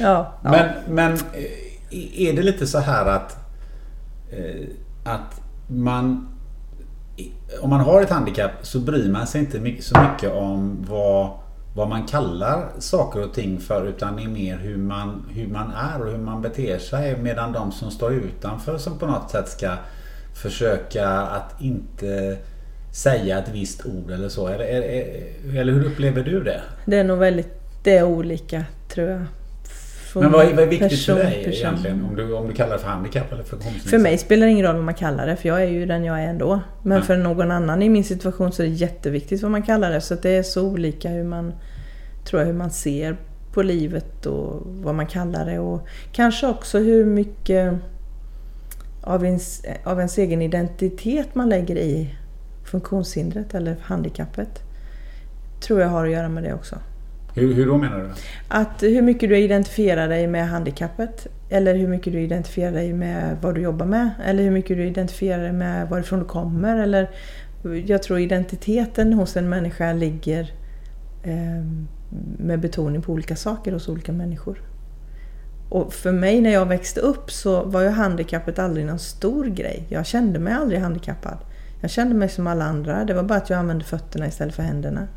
Ja. 0.00 0.38
ja, 0.42 0.50
men, 0.50 0.68
men 0.88 1.12
eh, 1.12 2.28
är 2.28 2.32
det 2.32 2.42
lite 2.42 2.66
så 2.66 2.78
här 2.78 3.06
att, 3.06 3.36
eh, 4.30 4.66
att 5.04 5.40
man 5.66 6.28
om 7.60 7.70
man 7.70 7.80
har 7.80 8.02
ett 8.02 8.10
handikapp 8.10 8.50
så 8.62 8.80
bryr 8.80 9.12
man 9.12 9.26
sig 9.26 9.40
inte 9.40 9.82
så 9.82 10.00
mycket 10.00 10.32
om 10.32 10.84
vad 10.88 11.30
vad 11.76 11.88
man 11.88 12.06
kallar 12.06 12.68
saker 12.78 13.24
och 13.24 13.34
ting 13.34 13.60
för 13.60 13.86
utan 13.86 14.16
det 14.16 14.22
är 14.22 14.28
mer 14.28 14.56
hur 14.56 14.76
man, 14.76 15.26
hur 15.34 15.46
man 15.46 15.72
är 15.72 16.02
och 16.02 16.10
hur 16.10 16.18
man 16.18 16.42
beter 16.42 16.78
sig. 16.78 17.16
Medan 17.16 17.52
de 17.52 17.72
som 17.72 17.90
står 17.90 18.12
utanför 18.12 18.78
som 18.78 18.98
på 18.98 19.06
något 19.06 19.30
sätt 19.30 19.48
ska 19.48 19.70
försöka 20.34 21.08
att 21.08 21.60
inte 21.60 22.36
säga 22.92 23.38
ett 23.38 23.48
visst 23.52 23.86
ord 23.86 24.10
eller 24.10 24.28
så. 24.28 24.48
Eller, 24.48 24.72
eller 25.56 25.72
hur 25.72 25.86
upplever 25.86 26.22
du 26.22 26.42
det? 26.42 26.60
Det 26.86 26.96
är 26.96 27.04
nog 27.04 27.18
väldigt 27.18 27.56
det 27.84 27.98
är 27.98 28.04
olika 28.04 28.64
tror 28.88 29.08
jag. 29.08 29.22
Men 30.20 30.32
vad 30.32 30.46
är, 30.46 30.54
vad 30.54 30.64
är 30.64 30.68
viktigt 30.68 30.90
person, 30.90 31.16
för 31.16 31.24
dig 31.24 31.44
person. 31.44 31.68
egentligen? 31.68 32.04
Om 32.04 32.16
du, 32.16 32.32
om 32.32 32.48
du 32.48 32.54
kallar 32.54 32.72
det 32.72 32.78
för 32.78 32.88
handikapp 32.88 33.32
eller 33.32 33.42
funktionsnedsättning? 33.42 33.90
För 33.90 33.98
mig 33.98 34.18
spelar 34.18 34.46
det 34.46 34.52
ingen 34.52 34.66
roll 34.66 34.76
vad 34.76 34.84
man 34.84 34.94
kallar 34.94 35.26
det 35.26 35.36
för 35.36 35.48
jag 35.48 35.62
är 35.62 35.66
ju 35.66 35.86
den 35.86 36.04
jag 36.04 36.22
är 36.22 36.28
ändå. 36.28 36.60
Men 36.82 36.98
ja. 36.98 37.04
för 37.04 37.16
någon 37.16 37.50
annan 37.50 37.82
i 37.82 37.88
min 37.88 38.04
situation 38.04 38.52
så 38.52 38.62
är 38.62 38.66
det 38.66 38.72
jätteviktigt 38.72 39.42
vad 39.42 39.50
man 39.50 39.62
kallar 39.62 39.90
det. 39.90 40.00
Så 40.00 40.14
det 40.14 40.30
är 40.30 40.42
så 40.42 40.62
olika 40.62 41.08
hur 41.08 41.24
man, 41.24 41.52
tror 42.24 42.40
jag, 42.40 42.46
hur 42.46 42.54
man 42.54 42.70
ser 42.70 43.16
på 43.52 43.62
livet 43.62 44.26
och 44.26 44.62
vad 44.64 44.94
man 44.94 45.06
kallar 45.06 45.46
det. 45.46 45.58
Och 45.58 45.88
kanske 46.12 46.46
också 46.46 46.78
hur 46.78 47.04
mycket 47.04 47.74
av 49.02 49.24
ens, 49.24 49.62
av 49.84 49.98
ens 49.98 50.18
egen 50.18 50.42
identitet 50.42 51.34
man 51.34 51.48
lägger 51.48 51.76
i 51.76 52.14
funktionshindret 52.64 53.54
eller 53.54 53.76
handikappet. 53.82 54.62
Tror 55.60 55.80
jag 55.80 55.88
har 55.88 56.04
att 56.04 56.12
göra 56.12 56.28
med 56.28 56.42
det 56.42 56.54
också. 56.54 56.76
Hur, 57.36 57.54
hur 57.54 57.66
då 57.66 57.78
menar 57.78 57.98
du? 57.98 58.10
Att 58.48 58.82
hur 58.82 59.02
mycket 59.02 59.28
du 59.28 59.38
identifierar 59.38 60.08
dig 60.08 60.26
med 60.26 60.48
handikappet. 60.48 61.26
Eller 61.48 61.74
hur 61.74 61.88
mycket 61.88 62.12
du 62.12 62.20
identifierar 62.20 62.72
dig 62.72 62.92
med 62.92 63.36
vad 63.42 63.54
du 63.54 63.60
jobbar 63.60 63.86
med. 63.86 64.10
Eller 64.24 64.42
hur 64.42 64.50
mycket 64.50 64.76
du 64.76 64.84
identifierar 64.84 65.42
dig 65.42 65.52
med 65.52 65.88
varifrån 65.88 66.18
du 66.18 66.24
kommer. 66.24 66.76
Eller, 66.76 67.10
jag 67.86 68.02
tror 68.02 68.18
identiteten 68.18 69.12
hos 69.12 69.36
en 69.36 69.48
människa 69.48 69.92
ligger 69.92 70.52
eh, 71.22 71.64
med 72.38 72.60
betoning 72.60 73.02
på 73.02 73.12
olika 73.12 73.36
saker 73.36 73.72
hos 73.72 73.88
olika 73.88 74.12
människor. 74.12 74.62
Och 75.68 75.92
för 75.92 76.12
mig 76.12 76.40
när 76.40 76.50
jag 76.50 76.66
växte 76.66 77.00
upp 77.00 77.30
så 77.30 77.64
var 77.64 77.82
ju 77.82 77.88
handikappet 77.88 78.58
aldrig 78.58 78.86
någon 78.86 78.98
stor 78.98 79.44
grej. 79.44 79.86
Jag 79.88 80.06
kände 80.06 80.38
mig 80.38 80.52
aldrig 80.52 80.80
handikappad. 80.80 81.38
Jag 81.80 81.90
kände 81.90 82.14
mig 82.14 82.28
som 82.28 82.46
alla 82.46 82.64
andra. 82.64 83.04
Det 83.04 83.14
var 83.14 83.22
bara 83.22 83.38
att 83.38 83.50
jag 83.50 83.58
använde 83.58 83.84
fötterna 83.84 84.26
istället 84.26 84.54
för 84.54 84.62
händerna. 84.62 85.08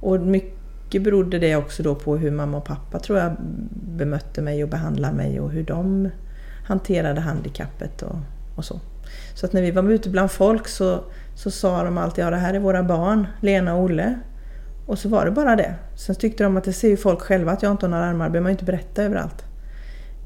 Och 0.00 0.20
mycket 0.20 0.57
mycket 0.88 1.02
berodde 1.02 1.38
det 1.38 1.56
också 1.56 1.82
då 1.82 1.94
på 1.94 2.16
hur 2.16 2.30
mamma 2.30 2.56
och 2.56 2.64
pappa 2.64 2.98
tror 2.98 3.18
jag 3.18 3.36
bemötte 3.70 4.42
mig 4.42 4.62
och 4.62 4.68
behandlade 4.68 5.14
mig 5.14 5.40
och 5.40 5.50
hur 5.50 5.62
de 5.62 6.10
hanterade 6.64 7.20
handikappet 7.20 8.02
och, 8.02 8.16
och 8.56 8.64
så. 8.64 8.80
Så 9.34 9.46
att 9.46 9.52
när 9.52 9.62
vi 9.62 9.70
var 9.70 9.90
ute 9.90 10.10
bland 10.10 10.30
folk 10.30 10.68
så, 10.68 11.04
så 11.34 11.50
sa 11.50 11.82
de 11.82 11.98
alltid 11.98 12.24
ja 12.24 12.30
det 12.30 12.36
här 12.36 12.54
är 12.54 12.58
våra 12.58 12.82
barn, 12.82 13.26
Lena 13.40 13.74
och 13.74 13.82
Olle. 13.82 14.18
Och 14.86 14.98
så 14.98 15.08
var 15.08 15.24
det 15.24 15.30
bara 15.30 15.56
det. 15.56 15.74
Sen 15.96 16.14
tyckte 16.14 16.44
de 16.44 16.56
att 16.56 16.64
det 16.64 16.72
ser 16.72 16.88
ju 16.88 16.96
folk 16.96 17.20
själva 17.20 17.52
att 17.52 17.62
jag 17.62 17.72
inte 17.72 17.86
har 17.86 17.90
några 17.90 18.04
armar, 18.04 18.24
det 18.24 18.30
behöver 18.30 18.42
man 18.42 18.50
ju 18.50 18.54
inte 18.54 18.64
berätta 18.64 19.02
överallt. 19.02 19.44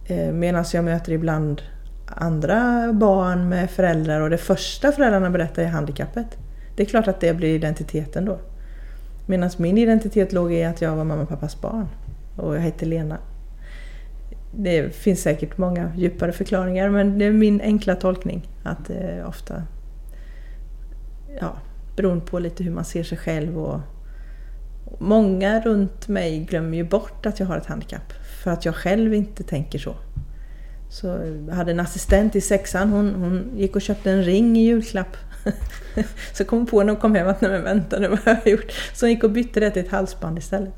Eh, 0.07 0.33
Medan 0.33 0.65
jag 0.73 0.85
möter 0.85 1.13
ibland 1.13 1.63
andra 2.07 2.93
barn 2.93 3.49
med 3.49 3.71
föräldrar 3.71 4.21
och 4.21 4.31
det 4.31 4.39
första 4.39 4.93
föräldrarna 4.93 5.31
berättar 5.31 5.63
är 5.63 5.67
handikappet. 5.67 6.39
Det 6.77 6.83
är 6.83 6.87
klart 6.87 7.09
att 7.09 7.21
det 7.21 7.35
blir 7.35 7.55
identiteten 7.55 8.25
då. 8.25 8.39
Medan 9.27 9.51
min 9.57 9.79
identitet 9.79 10.33
låg 10.33 10.53
i 10.53 10.65
att 10.65 10.81
jag 10.81 10.97
var 10.97 11.05
mamma 11.05 11.23
och 11.23 11.29
pappas 11.29 11.61
barn. 11.61 11.87
Och 12.37 12.57
jag 12.57 12.61
hette 12.61 12.87
Lena. 12.87 13.19
Det 14.55 14.95
finns 14.95 15.23
säkert 15.23 15.59
många 15.59 15.93
djupare 15.97 16.33
förklaringar 16.33 16.91
men 16.91 17.19
det 17.19 17.25
är 17.25 17.33
min 17.33 17.61
enkla 17.61 17.95
tolkning. 17.95 18.49
Att 18.63 18.85
det 18.87 19.25
ofta, 19.27 19.63
ja, 21.41 21.57
beroende 21.97 22.25
på 22.25 22.39
lite 22.39 22.65
hur 22.65 22.71
man 22.71 22.85
ser 22.85 23.03
sig 23.03 23.19
själv 23.19 23.59
och 23.59 23.81
Många 24.99 25.61
runt 25.61 26.09
mig 26.09 26.39
glömmer 26.39 26.77
ju 26.77 26.85
bort 26.85 27.27
att 27.27 27.41
jag 27.41 27.47
har 27.47 27.57
ett 27.57 27.67
handikapp. 27.67 28.13
För 28.43 28.51
att 28.51 28.65
jag 28.65 28.75
själv 28.75 29.15
inte 29.15 29.43
tänker 29.43 29.79
så. 29.79 29.95
Så 30.91 31.07
jag 31.49 31.55
hade 31.55 31.71
en 31.71 31.81
assistent 31.81 32.37
i 32.37 32.41
sexan, 32.41 32.91
hon, 32.91 33.15
hon 33.15 33.51
gick 33.57 33.77
och 33.77 33.83
köpte 33.83 34.11
en 34.11 34.23
ring 34.23 34.57
i 34.57 34.65
julklapp. 34.65 35.17
så 36.33 36.45
kom 36.45 36.59
hon 36.59 36.67
på 36.67 36.83
när 36.83 36.93
hon 36.93 37.01
kom 37.01 37.15
hem 37.15 37.29
att 37.29 37.41
nej 37.41 37.51
men 37.51 37.63
vänta 37.63 37.99
nu 37.99 38.09
vad 38.09 38.19
har 38.19 38.37
jag 38.45 38.53
gjort? 38.53 38.73
Så 38.95 39.07
hon 39.07 39.11
gick 39.11 39.25
och 39.25 39.31
bytte 39.31 39.61
det 39.61 39.71
till 39.71 39.85
ett 39.85 39.91
halsband 39.91 40.39
istället. 40.39 40.75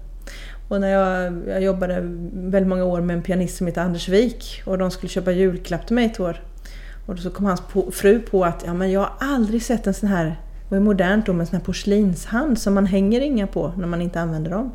Och 0.69 0.81
när 0.81 0.89
jag, 0.89 1.43
jag 1.49 1.63
jobbade 1.63 2.01
väldigt 2.33 2.69
många 2.69 2.85
år 2.85 3.01
med 3.01 3.17
en 3.17 3.23
pianist 3.23 3.57
som 3.57 3.67
heter 3.67 3.81
Anders 3.81 4.09
Wik 4.09 4.63
och 4.65 4.79
de 4.79 4.91
skulle 4.91 5.11
köpa 5.11 5.33
julklapp 5.33 5.87
till 5.87 5.95
mig 5.95 6.07
ett 6.07 6.21
år. 6.21 6.41
Och 7.07 7.19
så 7.19 7.31
kom 7.31 7.47
hans 7.47 7.63
fru 7.93 8.21
på 8.21 8.45
att 8.45 8.63
ja, 8.67 8.75
men 8.75 8.91
jag 8.91 9.01
har 9.01 9.13
aldrig 9.21 9.63
sett 9.63 9.87
en 9.87 9.95
sån 9.95 10.09
här, 10.09 10.25
det 10.69 10.75
var 10.75 10.81
modernt 10.81 11.27
då 11.27 11.33
med 11.33 11.41
en 11.41 11.47
sån 11.47 11.57
här 11.57 11.65
porslinshand 11.65 12.59
som 12.59 12.75
man 12.75 12.87
hänger 12.87 13.21
inga 13.21 13.47
på 13.47 13.73
när 13.77 13.87
man 13.87 14.03
inte 14.03 14.21
använder 14.21 14.51
dem. 14.51 14.73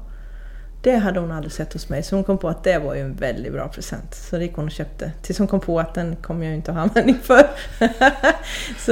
Det 0.83 0.95
hade 0.95 1.19
hon 1.19 1.31
aldrig 1.31 1.51
sett 1.51 1.73
hos 1.73 1.89
mig, 1.89 2.03
så 2.03 2.15
hon 2.15 2.23
kom 2.23 2.37
på 2.37 2.49
att 2.49 2.63
det 2.63 2.79
var 2.79 2.95
ju 2.95 3.01
en 3.01 3.15
väldigt 3.15 3.53
bra 3.53 3.67
present. 3.67 4.15
Så 4.15 4.35
det 4.35 4.43
gick 4.43 4.55
hon 4.55 4.65
och 4.65 4.71
köpte. 4.71 5.11
Tills 5.21 5.37
hon 5.37 5.47
kom 5.47 5.59
på 5.59 5.79
att 5.79 5.93
den 5.93 6.15
kommer 6.15 6.43
jag 6.43 6.49
ju 6.49 6.55
inte 6.55 6.71
ha 6.71 6.81
användning 6.81 7.17
för. 7.23 7.49
så, 8.79 8.91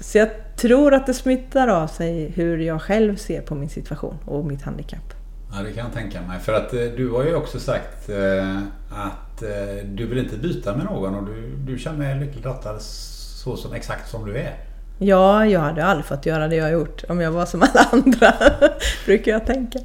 så 0.00 0.18
jag 0.18 0.28
tror 0.56 0.94
att 0.94 1.06
det 1.06 1.14
smittar 1.14 1.68
av 1.68 1.86
sig 1.86 2.30
hur 2.30 2.58
jag 2.58 2.82
själv 2.82 3.16
ser 3.16 3.40
på 3.40 3.54
min 3.54 3.68
situation 3.68 4.18
och 4.24 4.44
mitt 4.44 4.62
handikapp. 4.62 5.14
Ja, 5.52 5.62
det 5.62 5.72
kan 5.72 5.84
jag 5.84 5.92
tänka 5.94 6.20
mig. 6.20 6.40
För 6.40 6.52
att 6.52 6.74
eh, 6.74 6.80
du 6.80 7.10
har 7.10 7.24
ju 7.24 7.34
också 7.34 7.60
sagt 7.60 8.08
eh, 8.08 8.56
att 8.90 9.42
eh, 9.42 9.84
du 9.84 10.06
vill 10.06 10.18
inte 10.18 10.36
byta 10.36 10.76
med 10.76 10.84
någon 10.84 11.14
och 11.14 11.24
du, 11.26 11.56
du 11.56 11.78
känner 11.78 12.08
dig 12.08 12.26
lyckligt 12.26 12.44
lottad 12.44 12.78
så 12.78 13.56
som 13.56 13.72
exakt 13.72 14.10
som 14.10 14.26
du 14.26 14.36
är. 14.36 14.54
Ja, 14.98 15.46
jag 15.46 15.60
hade 15.60 15.84
aldrig 15.84 16.06
fått 16.06 16.26
göra 16.26 16.48
det 16.48 16.56
jag 16.56 16.64
har 16.64 16.70
gjort 16.70 17.04
om 17.08 17.20
jag 17.20 17.30
var 17.30 17.46
som 17.46 17.62
alla 17.62 17.86
andra, 17.92 18.34
brukar 19.06 19.32
jag 19.32 19.46
tänka. 19.46 19.78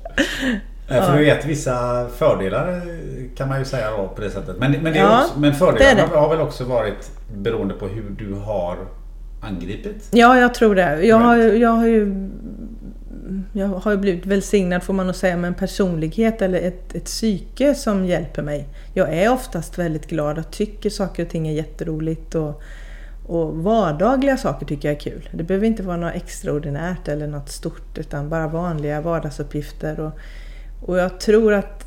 För 0.87 1.17
du 1.17 1.25
vet 1.25 1.45
vissa 1.45 2.07
fördelar 2.09 2.81
kan 3.35 3.49
man 3.49 3.59
ju 3.59 3.65
säga 3.65 3.91
då 3.91 4.07
på 4.07 4.21
det 4.21 4.29
sättet. 4.29 4.57
Men, 4.59 4.71
men, 4.71 4.93
det 4.93 4.99
ja, 4.99 5.23
också, 5.23 5.39
men 5.39 5.53
fördelarna 5.53 6.01
det 6.01 6.13
det. 6.13 6.19
har 6.19 6.29
väl 6.29 6.41
också 6.41 6.63
varit 6.63 7.11
beroende 7.33 7.73
på 7.73 7.87
hur 7.87 8.09
du 8.09 8.33
har 8.33 8.77
angripit? 9.41 10.09
Ja, 10.11 10.39
jag 10.39 10.53
tror 10.53 10.75
det. 10.75 11.05
Jag 11.05 11.17
har, 11.17 11.37
jag 11.37 11.69
har 11.69 11.87
ju 11.87 12.29
jag 13.53 13.67
har 13.67 13.91
ju 13.91 13.97
blivit 13.97 14.25
välsignad 14.25 14.83
får 14.83 14.93
man 14.93 15.05
nog 15.05 15.15
säga 15.15 15.37
med 15.37 15.47
en 15.47 15.53
personlighet 15.53 16.41
eller 16.41 16.61
ett, 16.61 16.95
ett 16.95 17.05
psyke 17.05 17.75
som 17.75 18.05
hjälper 18.05 18.41
mig. 18.41 18.67
Jag 18.93 19.13
är 19.13 19.33
oftast 19.33 19.77
väldigt 19.77 20.07
glad 20.07 20.37
och 20.37 20.51
tycker 20.51 20.89
saker 20.89 21.23
och 21.23 21.29
ting 21.29 21.47
är 21.47 21.53
jätteroligt. 21.53 22.35
Och, 22.35 22.61
och 23.27 23.57
vardagliga 23.57 24.37
saker 24.37 24.65
tycker 24.65 24.87
jag 24.87 24.95
är 24.95 24.99
kul. 24.99 25.29
Det 25.31 25.43
behöver 25.43 25.67
inte 25.67 25.83
vara 25.83 25.97
något 25.97 26.15
extraordinärt 26.15 27.07
eller 27.07 27.27
något 27.27 27.49
stort 27.49 27.97
utan 27.97 28.29
bara 28.29 28.47
vanliga 28.47 29.01
vardagsuppgifter. 29.01 29.99
Och 29.99 30.11
och 30.81 30.97
jag 30.97 31.19
tror 31.19 31.53
att 31.53 31.85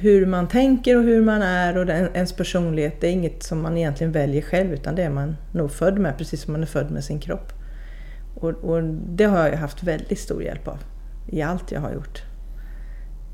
hur 0.00 0.26
man 0.26 0.48
tänker 0.48 0.96
och 0.96 1.02
hur 1.02 1.22
man 1.22 1.42
är 1.42 1.78
och 1.78 1.88
ens 1.88 2.32
personlighet, 2.32 3.00
det 3.00 3.06
är 3.06 3.12
inget 3.12 3.42
som 3.42 3.62
man 3.62 3.76
egentligen 3.76 4.12
väljer 4.12 4.42
själv 4.42 4.72
utan 4.72 4.94
det 4.94 5.02
är 5.02 5.10
man 5.10 5.36
nog 5.52 5.72
född 5.72 5.98
med, 5.98 6.18
precis 6.18 6.42
som 6.42 6.52
man 6.52 6.62
är 6.62 6.66
född 6.66 6.90
med 6.90 7.04
sin 7.04 7.20
kropp. 7.20 7.52
Och, 8.34 8.50
och 8.50 8.82
det 9.08 9.24
har 9.24 9.48
jag 9.48 9.56
haft 9.56 9.82
väldigt 9.82 10.18
stor 10.18 10.42
hjälp 10.42 10.68
av 10.68 10.78
i 11.26 11.42
allt 11.42 11.72
jag 11.72 11.80
har 11.80 11.92
gjort. 11.92 12.22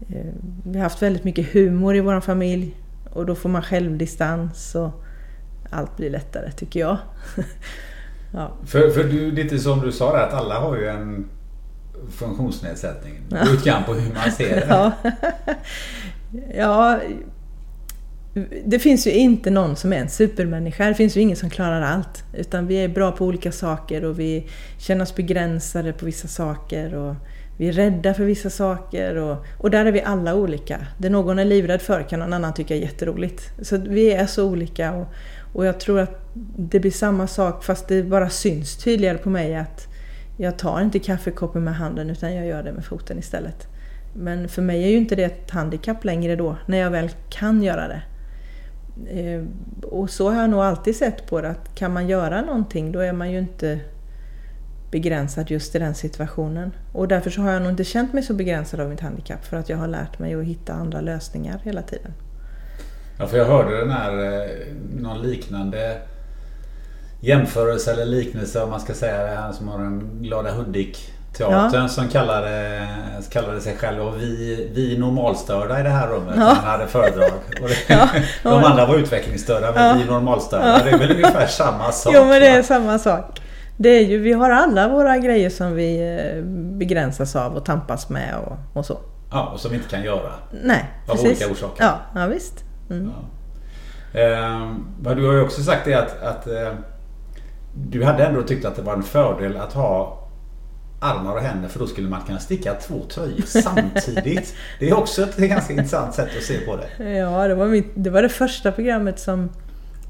Eh, 0.09 0.33
vi 0.65 0.79
har 0.79 0.83
haft 0.83 1.03
väldigt 1.03 1.25
mycket 1.25 1.53
humor 1.53 1.97
i 1.97 2.01
vår 2.01 2.21
familj 2.21 2.77
och 3.11 3.27
då 3.27 3.35
får 3.35 3.49
man 3.49 3.63
självdistans 3.63 4.75
och 4.75 5.05
allt 5.71 5.97
blir 5.97 6.11
lättare 6.11 6.53
tycker 6.53 6.81
jag. 6.81 6.99
ja. 8.33 8.53
För, 8.65 8.91
för 8.91 9.05
du, 9.05 9.31
lite 9.31 9.59
som 9.59 9.81
du 9.81 9.93
sa 9.93 10.13
där 10.13 10.27
att 10.27 10.35
alla 10.35 10.61
har 10.61 10.77
ju 10.77 10.89
en 10.89 11.27
funktionsnedsättning. 12.11 13.21
Ja. 13.29 13.53
Utgång 13.53 13.85
på 13.87 13.95
hur 13.95 14.15
man 14.15 14.33
ser 14.33 14.57
det. 14.57 14.67
Ja. 14.69 14.93
ja, 16.55 17.01
det 18.65 18.79
finns 18.79 19.07
ju 19.07 19.11
inte 19.11 19.51
någon 19.51 19.77
som 19.77 19.93
är 19.93 19.97
en 19.97 20.09
supermänniska. 20.09 20.87
Det 20.87 20.95
finns 20.95 21.17
ju 21.17 21.21
ingen 21.21 21.37
som 21.37 21.51
klarar 21.51 21.83
allt. 21.83 22.25
Utan 22.35 22.67
vi 22.67 22.77
är 22.77 22.89
bra 22.89 23.13
på 23.13 23.27
olika 23.27 23.53
saker 23.53 24.05
och 24.05 24.19
vi 24.19 24.47
känner 24.79 25.03
oss 25.03 25.15
begränsade 25.15 25.93
på 25.93 26.07
vissa 26.07 26.29
saker. 26.29 26.95
Och 26.95 27.15
vi 27.59 27.69
är 27.69 27.73
rädda 27.73 28.15
för 28.15 28.25
vissa 28.25 28.51
saker 28.51 29.17
och, 29.17 29.47
och 29.59 29.71
där 29.71 29.87
är 29.87 29.93
vi 29.93 30.03
alla 30.03 30.35
olika. 30.35 30.87
Det 30.99 31.09
någon 31.09 31.39
är 31.39 31.45
livrädd 31.45 31.83
för 31.83 32.03
kan 32.03 32.21
någon 32.21 32.33
annan 32.33 32.55
tycka 32.55 32.77
är 32.77 32.81
jätteroligt. 32.81 33.53
Så 33.63 33.77
vi 33.77 34.13
är 34.13 34.27
så 34.27 34.45
olika 34.45 34.93
och, 34.93 35.07
och 35.53 35.67
jag 35.67 35.81
tror 35.81 36.01
att 36.01 36.31
det 36.57 36.81
blir 36.81 36.91
samma 36.91 37.27
sak 37.27 37.65
fast 37.65 37.89
det 37.89 38.03
bara 38.03 38.31
syns 38.31 38.77
tydligare 38.77 39.19
på 39.19 39.31
mig 39.31 39.57
att 39.57 39.90
jag 40.41 40.59
tar 40.59 40.81
inte 40.81 40.99
kaffekoppen 40.99 41.65
med 41.65 41.75
handen 41.75 42.11
utan 42.11 42.35
jag 42.35 42.47
gör 42.47 42.63
det 42.63 42.73
med 42.73 42.85
foten 42.85 43.19
istället. 43.19 43.69
Men 44.15 44.49
för 44.49 44.63
mig 44.63 44.85
är 44.85 44.89
ju 44.89 44.97
inte 44.97 45.17
det 45.17 45.25
ett 45.25 45.51
handikapp 45.51 46.05
längre 46.05 46.37
då, 46.37 46.57
när 46.67 46.79
jag 46.79 46.91
väl 46.91 47.11
kan 47.29 47.63
göra 47.63 47.89
det. 47.89 48.03
Eh, 49.21 49.45
och 49.83 50.11
så 50.11 50.31
har 50.31 50.41
jag 50.41 50.51
nog 50.51 50.61
alltid 50.61 50.97
sett 50.97 51.27
på 51.27 51.41
det, 51.41 51.49
att 51.49 51.75
kan 51.75 51.93
man 51.93 52.09
göra 52.09 52.43
någonting 52.43 52.93
då 52.93 53.01
är 53.01 53.13
man 53.13 53.31
ju 53.31 53.39
inte 53.39 53.81
begränsad 54.91 55.51
just 55.51 55.75
i 55.75 55.79
den 55.79 55.95
situationen. 55.95 56.73
Och 56.93 57.09
därför 57.09 57.31
så 57.31 57.41
har 57.41 57.53
jag 57.53 57.63
nog 57.63 57.71
inte 57.71 57.85
känt 57.85 58.13
mig 58.13 58.23
så 58.23 58.35
begränsad 58.35 58.81
av 58.81 58.89
mitt 58.89 59.01
handikapp, 59.01 59.45
för 59.45 59.57
att 59.57 59.69
jag 59.69 59.77
har 59.77 59.89
lärt 59.89 60.19
mig 60.19 60.35
att 60.35 60.45
hitta 60.45 60.73
andra 60.73 61.01
lösningar 61.01 61.61
hela 61.65 61.83
tiden. 61.83 62.13
Ja, 63.19 63.27
för 63.27 63.37
jag 63.37 63.45
hörde 63.45 63.81
den 63.81 63.91
här, 63.91 64.43
eh, 64.43 64.51
någon 65.01 65.23
liknande 65.23 66.03
jämförelse 67.21 67.93
eller 67.93 68.05
liknelse 68.05 68.63
om 68.63 68.71
man 68.71 68.81
ska 68.81 68.95
säga 68.95 69.23
det. 69.23 69.37
Han 69.37 69.55
som 69.55 69.69
har 69.69 69.79
den 69.79 70.23
glada 70.23 70.51
Hudik 70.51 71.13
teatern 71.33 71.83
ja. 71.83 71.89
som 71.89 72.09
kallade, 72.09 72.87
kallade 73.31 73.61
sig 73.61 73.77
själv 73.77 74.01
och 74.01 74.21
vi, 74.21 74.69
vi 74.75 74.99
normalstörda 74.99 75.81
i 75.81 75.83
det 75.83 75.89
här 75.89 76.09
rummet. 76.09 76.35
Ja. 76.37 76.43
Han 76.43 76.71
hade 76.71 76.87
föredrag. 76.87 77.31
Och 77.63 77.69
det, 77.69 77.77
ja. 77.95 78.09
De 78.43 78.65
andra 78.65 78.87
var 78.87 78.97
utvecklingsstörda 78.97 79.73
men 79.75 79.99
vi 79.99 80.05
normalstörda. 80.05 80.85
Det 80.85 80.91
är 80.91 80.99
väl 80.99 81.11
ungefär 81.11 81.47
samma 81.47 81.93
sak? 81.93 82.13
Jo 82.17 82.25
men 82.25 82.41
det 82.41 82.49
är 82.49 82.63
samma 82.63 82.99
sak. 82.99 83.41
Det 83.77 83.89
är 83.89 84.05
ju, 84.05 84.19
vi 84.19 84.33
har 84.33 84.51
alla 84.51 84.89
våra 84.89 85.19
grejer 85.19 85.51
som 85.51 85.75
vi 85.75 86.19
eh, 86.19 86.43
begränsas 86.79 87.37
av 87.37 87.57
och 87.57 87.65
tampas 87.65 88.09
med 88.09 88.35
och, 88.47 88.79
och 88.79 88.87
så. 88.87 88.99
Ja, 89.31 89.51
och 89.55 89.61
som 89.61 89.71
vi 89.71 89.77
inte 89.77 89.89
kan 89.89 90.03
göra. 90.03 90.33
Nej, 90.63 90.91
Av 91.09 91.13
precis. 91.13 91.29
olika 91.29 91.53
orsaker. 91.53 91.85
Ja, 91.85 91.99
ja 92.15 92.27
visst. 92.27 92.65
Mm. 92.91 93.11
Ja. 94.13 94.21
Eh, 94.21 95.15
du 95.15 95.27
har 95.27 95.33
ju 95.33 95.43
också 95.43 95.63
sagt 95.63 95.85
det 95.85 95.95
att, 95.95 96.23
att 96.23 96.47
eh, 96.47 96.73
du 97.75 98.05
hade 98.05 98.27
ändå 98.27 98.43
tyckt 98.43 98.65
att 98.65 98.77
det 98.77 98.83
var 98.83 98.93
en 98.93 99.03
fördel 99.03 99.57
att 99.57 99.73
ha 99.73 100.21
armar 101.01 101.35
och 101.35 101.41
händer 101.41 101.69
för 101.69 101.79
då 101.79 101.87
skulle 101.87 102.09
man 102.09 102.21
kunna 102.27 102.39
sticka 102.39 102.75
två 102.75 103.01
tröjor 103.09 103.43
samtidigt. 103.47 104.55
Det 104.79 104.89
är 104.89 104.99
också 104.99 105.23
ett 105.23 105.37
ganska 105.37 105.73
intressant 105.73 106.15
sätt 106.15 106.29
att 106.39 106.43
se 106.43 106.59
på 106.59 106.77
det. 106.77 107.05
Ja, 107.05 107.49
det 107.49 107.55
var, 107.55 107.67
mitt, 107.67 107.87
det, 107.95 108.11
var 108.11 108.23
det 108.23 108.29
första 108.29 108.73
programmet 108.73 109.19
som, 109.19 109.51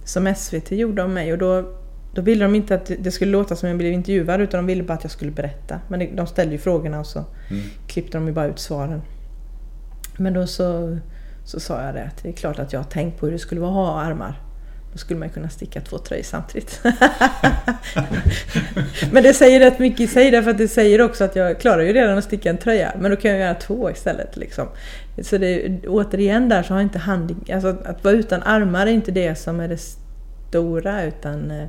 som 0.05 0.35
SVT 0.35 0.71
gjorde 0.71 1.03
om 1.03 1.15
mig 1.15 1.33
och 1.33 1.39
då, 1.39 1.65
då 2.15 2.23
ville 2.23 2.45
de 2.45 2.55
inte 2.55 2.75
att 2.75 2.91
det 2.99 3.11
skulle 3.11 3.31
låta 3.31 3.57
som 3.57 3.69
jag 3.69 3.79
blev 3.79 3.93
intervjuad 3.93 4.41
utan 4.41 4.59
de 4.59 4.67
ville 4.67 4.83
bara 4.83 4.95
att 4.95 5.05
jag 5.05 5.11
skulle 5.11 5.31
berätta. 5.31 5.81
Men 5.89 6.17
de 6.17 6.27
ställde 6.27 6.53
ju 6.53 6.59
frågorna 6.59 7.01
och 7.01 7.07
så 7.07 7.25
mm. 7.51 7.63
klippte 7.87 8.19
de 8.19 8.27
ju 8.27 8.33
bara 8.33 8.47
ut 8.47 8.59
svaren. 8.59 9.03
Men 10.17 10.33
då 10.33 10.47
så, 10.47 10.99
så 11.45 11.61
sa 11.61 11.83
jag 11.83 11.95
det 11.95 12.05
att 12.05 12.23
det 12.23 12.29
är 12.29 12.33
klart 12.33 12.59
att 12.59 12.73
jag 12.73 12.81
har 12.81 12.91
tänkt 12.91 13.21
på 13.21 13.27
hur 13.27 13.33
det 13.33 13.39
skulle 13.39 13.61
vara 13.61 13.71
att 13.71 13.77
ha 13.77 14.01
armar. 14.01 14.41
Då 14.93 14.99
skulle 14.99 15.21
man 15.21 15.29
kunna 15.29 15.49
sticka 15.49 15.81
två 15.81 15.99
tröjor 15.99 16.23
samtidigt. 16.23 16.81
men 19.13 19.23
det 19.23 19.35
säger 19.35 19.61
rätt 19.61 19.79
mycket 19.79 20.01
i 20.01 20.07
sig 20.07 20.31
därför 20.31 20.51
att 20.51 20.59
det 20.59 20.69
säger 20.69 21.01
också 21.01 21.25
att 21.25 21.37
jag 21.37 21.61
klarar 21.61 21.83
ju 21.83 21.93
redan 21.93 22.19
att 22.19 22.25
sticka 22.25 22.51
en 22.51 22.59
tröja. 22.59 22.93
Men 22.99 23.11
då 23.11 23.17
kan 23.17 23.31
jag 23.31 23.41
göra 23.41 23.55
två 23.55 23.91
istället. 23.91 24.37
Liksom. 24.37 24.69
Så 25.23 25.39
det, 25.39 25.81
återigen 25.87 26.49
där 26.49 26.63
så 26.63 26.75
har 26.75 26.81
inte 26.81 26.99
hand... 26.99 27.51
Alltså 27.53 27.77
att 27.85 28.05
vara 28.05 28.15
utan 28.15 28.43
armar 28.43 28.87
är 28.87 28.91
inte 28.91 29.11
det 29.11 29.35
som 29.35 29.61
är 29.61 29.69
det 29.69 29.81
stora 30.49 31.05
utan 31.05 31.51
eh, 31.51 31.63
eh 31.63 31.69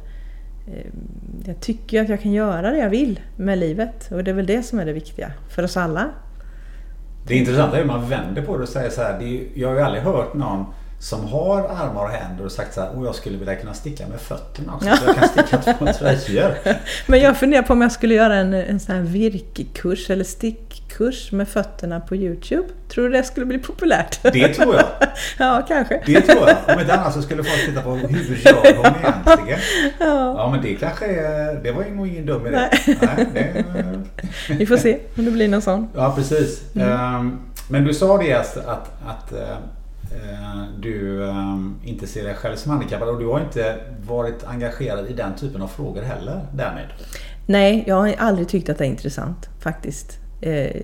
jag 1.46 1.62
tycker 1.62 2.02
att 2.02 2.10
jag 2.10 2.22
kan 2.22 2.32
göra 2.32 2.72
det 2.72 2.78
jag 2.78 2.90
vill 2.90 3.20
med 3.36 3.58
livet. 3.58 4.12
Och 4.12 4.24
det 4.24 4.32
är 4.32 4.36
väl 4.36 4.46
det 4.46 4.64
som 4.64 4.80
är 4.80 4.86
det 4.86 4.94
viktiga 4.94 5.32
för 5.50 5.64
oss 5.64 5.78
alla. 5.78 6.10
Det 7.28 7.36
intressanta 7.36 7.78
är 7.78 7.82
hur 7.82 7.88
man 7.88 8.10
vänder 8.10 8.42
på 8.42 8.58
det 8.58 8.64
och 8.64 8.70
säger 8.70 8.90
så 8.90 9.02
här. 9.02 9.20
Det 9.20 9.26
är, 9.26 9.48
jag 9.54 9.68
har 9.68 9.76
ju 9.76 9.82
aldrig 9.82 10.04
hört 10.04 10.34
någon 10.34 10.66
som 11.02 11.28
har 11.28 11.60
armar 11.60 12.04
och 12.04 12.10
händer 12.10 12.46
och 12.46 12.52
sagt 12.52 12.74
så 12.74 12.82
här, 12.82 12.90
oh, 12.90 13.06
jag 13.06 13.16
skulle 13.16 13.38
vilja 13.38 13.56
kunna 13.56 13.74
sticka 13.74 14.08
med 14.08 14.20
fötterna 14.20 14.76
också. 14.76 14.96
Så 14.96 15.06
jag 15.06 15.16
kan 15.16 15.30
sticka 15.30 15.58
två 15.58 15.94
tröjor. 15.94 16.56
Men 17.08 17.20
jag 17.20 17.38
funderar 17.38 17.64
på 17.64 17.74
om 17.74 17.82
jag 17.82 17.92
skulle 17.92 18.14
göra 18.14 18.36
en, 18.36 18.54
en 18.54 18.80
sån 18.80 18.96
här 18.96 19.02
virkekurs 19.02 20.10
eller 20.10 20.24
stickkurs 20.24 21.32
med 21.32 21.48
fötterna 21.48 22.00
på 22.00 22.16
Youtube. 22.16 22.68
Tror 22.90 23.10
du 23.10 23.10
det 23.10 23.24
skulle 23.24 23.46
bli 23.46 23.60
populärt? 23.60 24.20
Det 24.24 24.48
tror 24.48 24.76
jag. 24.76 24.86
ja, 25.38 25.66
kanske. 25.68 26.02
Det 26.06 26.22
tror 26.22 26.50
jag. 26.50 26.76
Om 26.76 26.82
inte 26.82 26.94
annat 26.94 27.14
så 27.14 27.22
skulle 27.22 27.44
folk 27.44 27.66
titta 27.66 27.82
på 27.82 27.90
hur 27.96 28.36
gör 28.36 28.76
hon 28.78 28.86
egentligen? 28.86 29.60
Ja. 30.00 30.36
ja, 30.38 30.50
men 30.52 30.62
det 30.62 30.76
kanske 30.76 31.06
är, 31.06 31.64
Det 31.64 31.72
var 31.72 31.84
nog 31.84 32.08
ingen 32.08 32.26
dum 32.26 32.48
idé. 32.48 32.58
Nej. 32.58 32.98
Nej, 33.02 33.28
det... 33.34 34.54
Vi 34.54 34.66
får 34.66 34.78
se 34.78 35.00
om 35.18 35.26
det 35.26 35.32
blir 35.32 35.48
någon 35.48 35.62
sån. 35.62 35.90
Ja, 35.96 36.14
precis. 36.16 36.76
Mm. 36.76 36.92
Ehm, 36.92 37.40
men 37.70 37.84
du 37.84 37.94
sa 37.94 38.18
det 38.18 38.34
att, 38.34 38.58
att, 38.58 38.90
att 39.08 39.34
Eh, 39.34 39.58
Eh, 40.16 40.64
du 40.80 41.24
eh, 41.24 41.58
inte 41.84 42.08
ser 42.08 42.24
dig 42.24 42.36
själv 42.36 42.56
som 42.56 42.72
handikappad 42.72 43.10
och 43.10 43.20
du 43.20 43.26
har 43.26 43.40
inte 43.40 43.76
varit 44.08 44.44
engagerad 44.44 45.10
i 45.10 45.14
den 45.14 45.36
typen 45.36 45.62
av 45.62 45.68
frågor 45.68 46.02
heller 46.02 46.46
därmed? 46.54 46.88
Nej, 47.46 47.84
jag 47.88 47.96
har 47.96 48.16
aldrig 48.18 48.48
tyckt 48.48 48.70
att 48.70 48.78
det 48.78 48.86
är 48.86 48.90
intressant 48.90 49.50
faktiskt. 49.60 50.20
Eh, 50.42 50.82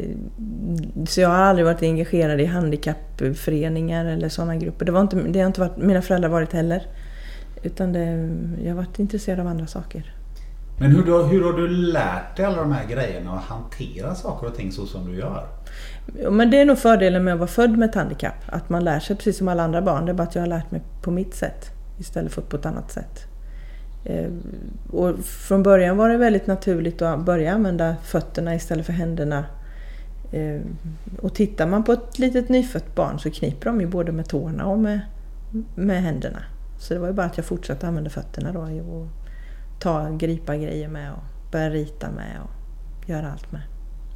så 1.07 1.21
jag 1.21 1.29
har 1.29 1.35
aldrig 1.35 1.65
varit 1.65 1.83
engagerad 1.83 2.41
i 2.41 2.45
handikappföreningar 2.45 4.05
eller 4.05 4.29
sådana 4.29 4.55
grupper. 4.55 4.85
Det, 4.85 4.91
var 4.91 5.01
inte, 5.01 5.15
det 5.15 5.39
har 5.39 5.47
inte 5.47 5.59
varit, 5.59 5.77
mina 5.77 6.01
föräldrar 6.01 6.29
varit 6.29 6.53
heller. 6.53 6.87
Utan 7.63 7.93
det, 7.93 8.29
jag 8.63 8.69
har 8.69 8.77
varit 8.77 8.99
intresserad 8.99 9.39
av 9.39 9.47
andra 9.47 9.67
saker. 9.67 10.16
Men 10.79 10.91
hur, 10.91 11.27
hur 11.27 11.43
har 11.43 11.53
du 11.53 11.67
lärt 11.67 12.37
dig 12.37 12.45
alla 12.45 12.57
de 12.57 12.71
här 12.71 12.87
grejerna 12.87 13.31
och 13.31 13.39
hantera 13.39 14.15
saker 14.15 14.47
och 14.47 14.55
ting 14.55 14.71
så 14.71 14.85
som 14.85 15.05
du 15.05 15.19
gör? 15.19 15.47
Men 16.31 16.51
det 16.51 16.61
är 16.61 16.65
nog 16.65 16.77
fördelen 16.77 17.23
med 17.23 17.33
att 17.33 17.39
vara 17.39 17.47
född 17.47 17.77
med 17.77 17.89
ett 17.89 17.95
handikapp. 17.95 18.35
Att 18.45 18.69
man 18.69 18.83
lär 18.83 18.99
sig 18.99 19.15
precis 19.15 19.37
som 19.37 19.47
alla 19.47 19.63
andra 19.63 19.81
barn. 19.81 20.05
Det 20.05 20.11
är 20.11 20.13
bara 20.13 20.23
att 20.23 20.35
jag 20.35 20.41
har 20.41 20.47
lärt 20.47 20.71
mig 20.71 20.81
på 21.01 21.11
mitt 21.11 21.33
sätt 21.33 21.71
istället 21.99 22.33
för 22.33 22.41
på 22.41 22.55
ett 22.57 22.65
annat 22.65 22.91
sätt. 22.91 23.27
Eh, 24.05 24.31
och 24.91 25.19
från 25.19 25.63
början 25.63 25.97
var 25.97 26.09
det 26.09 26.17
väldigt 26.17 26.47
naturligt 26.47 27.01
att 27.01 27.25
börja 27.25 27.53
använda 27.53 27.95
fötterna 28.03 28.55
istället 28.55 28.85
för 28.85 28.93
händerna. 28.93 29.45
Eh, 30.31 30.61
och 31.21 31.33
tittar 31.33 31.67
man 31.67 31.83
på 31.83 31.91
ett 31.91 32.19
litet 32.19 32.49
nyfött 32.49 32.95
barn 32.95 33.19
så 33.19 33.31
kniper 33.31 33.65
de 33.65 33.81
ju 33.81 33.87
både 33.87 34.11
med 34.11 34.29
tårna 34.29 34.65
och 34.65 34.79
med, 34.79 34.99
med 35.75 36.01
händerna. 36.01 36.39
Så 36.79 36.93
det 36.93 36.99
var 36.99 37.07
ju 37.07 37.13
bara 37.13 37.25
att 37.25 37.37
jag 37.37 37.45
fortsatte 37.45 37.87
använda 37.87 38.09
fötterna 38.09 38.51
då 38.51 38.59
och 38.59 39.07
ta, 39.79 40.09
gripa 40.09 40.57
grejer 40.57 40.87
med 40.87 41.11
och 41.11 41.51
börja 41.51 41.69
rita 41.69 42.11
med 42.11 42.41
och 42.43 43.09
göra 43.09 43.31
allt 43.31 43.51
med. 43.51 43.61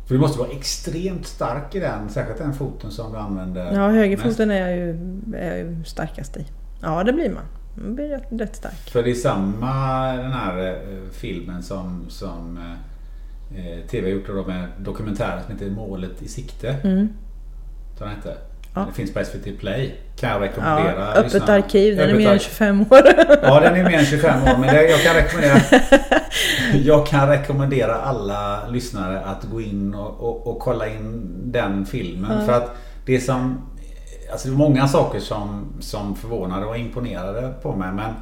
För 0.08 0.16
du 0.16 0.22
måste 0.22 0.40
vara 0.40 0.50
extremt 0.50 1.26
stark 1.26 1.76
i 1.76 1.80
den, 1.80 2.10
särskilt 2.10 2.38
den 2.38 2.54
foten 2.54 2.92
som 2.92 3.12
du 3.12 3.18
använder. 3.18 3.74
Ja, 3.74 3.90
högerfoten 3.90 4.52
är 4.52 4.68
jag, 4.68 4.78
ju, 4.78 4.90
är 5.36 5.48
jag 5.48 5.58
ju 5.58 5.84
starkast 5.84 6.38
i. 6.38 6.46
Ja, 6.82 7.04
det 7.04 7.14
blir 7.14 7.30
man. 7.30 7.44
Man 7.76 7.96
blir 7.96 8.08
rätt, 8.10 8.28
rätt 8.30 8.56
stark. 8.56 8.90
För 8.90 9.04
det 9.04 9.12
är 9.12 9.16
samma 9.16 10.12
den 10.14 10.32
här 10.32 10.68
eh, 10.68 11.10
filmen 11.12 11.64
som, 11.64 12.06
som 12.10 12.58
eh, 12.58 13.80
eh 13.80 13.86
TV 13.88 14.08
har 14.08 14.18
gjort 14.18 14.28
då 14.28 14.48
med 14.48 14.68
dokumentären 14.80 15.44
som 15.44 15.54
heter 15.54 15.70
Målet 15.70 16.22
i 16.22 16.28
sikte. 16.28 16.70
Mm. 16.84 17.10
Den 18.00 18.08
hette. 18.10 18.38
Ja. 18.74 18.86
Det 18.90 18.94
finns 18.94 19.14
på 19.14 19.24
SVT 19.26 19.60
Play. 19.60 19.96
Kan 20.16 20.30
jag 20.30 20.42
rekommendera. 20.42 21.00
Ja, 21.00 21.12
öppet 21.12 21.34
lyssna. 21.34 21.54
arkiv, 21.54 21.96
den 21.96 22.10
öppet 22.10 22.16
är 22.16 22.24
mer 22.26 22.34
än 22.34 22.40
25 22.40 22.82
år. 22.82 23.02
Ja, 23.44 23.60
den 23.60 23.76
är 23.76 23.84
mer 23.84 23.98
än 23.98 24.06
25 24.06 24.44
år. 24.44 24.58
Men 24.58 24.76
jag, 24.76 25.02
kan 25.02 25.16
rekommendera, 25.16 25.60
jag 26.84 27.08
kan 27.08 27.30
rekommendera 27.30 27.96
alla 27.96 28.68
lyssnare 28.68 29.22
att 29.22 29.44
gå 29.44 29.62
in 29.62 29.94
och, 29.94 30.20
och, 30.20 30.48
och 30.48 30.60
kolla 30.60 30.88
in 30.88 31.32
den 31.52 31.86
filmen. 31.86 32.40
Ja. 32.40 32.46
För 32.46 32.54
att 32.54 32.76
det 33.06 33.16
är 33.16 33.20
som... 33.20 33.62
Alltså 34.32 34.48
det 34.48 34.54
är 34.54 34.58
många 34.58 34.88
saker 34.88 35.20
som, 35.20 35.74
som 35.80 36.16
förvånade 36.16 36.66
och 36.66 36.78
imponerade 36.78 37.54
på 37.62 37.76
mig. 37.76 37.92
Men 37.92 38.14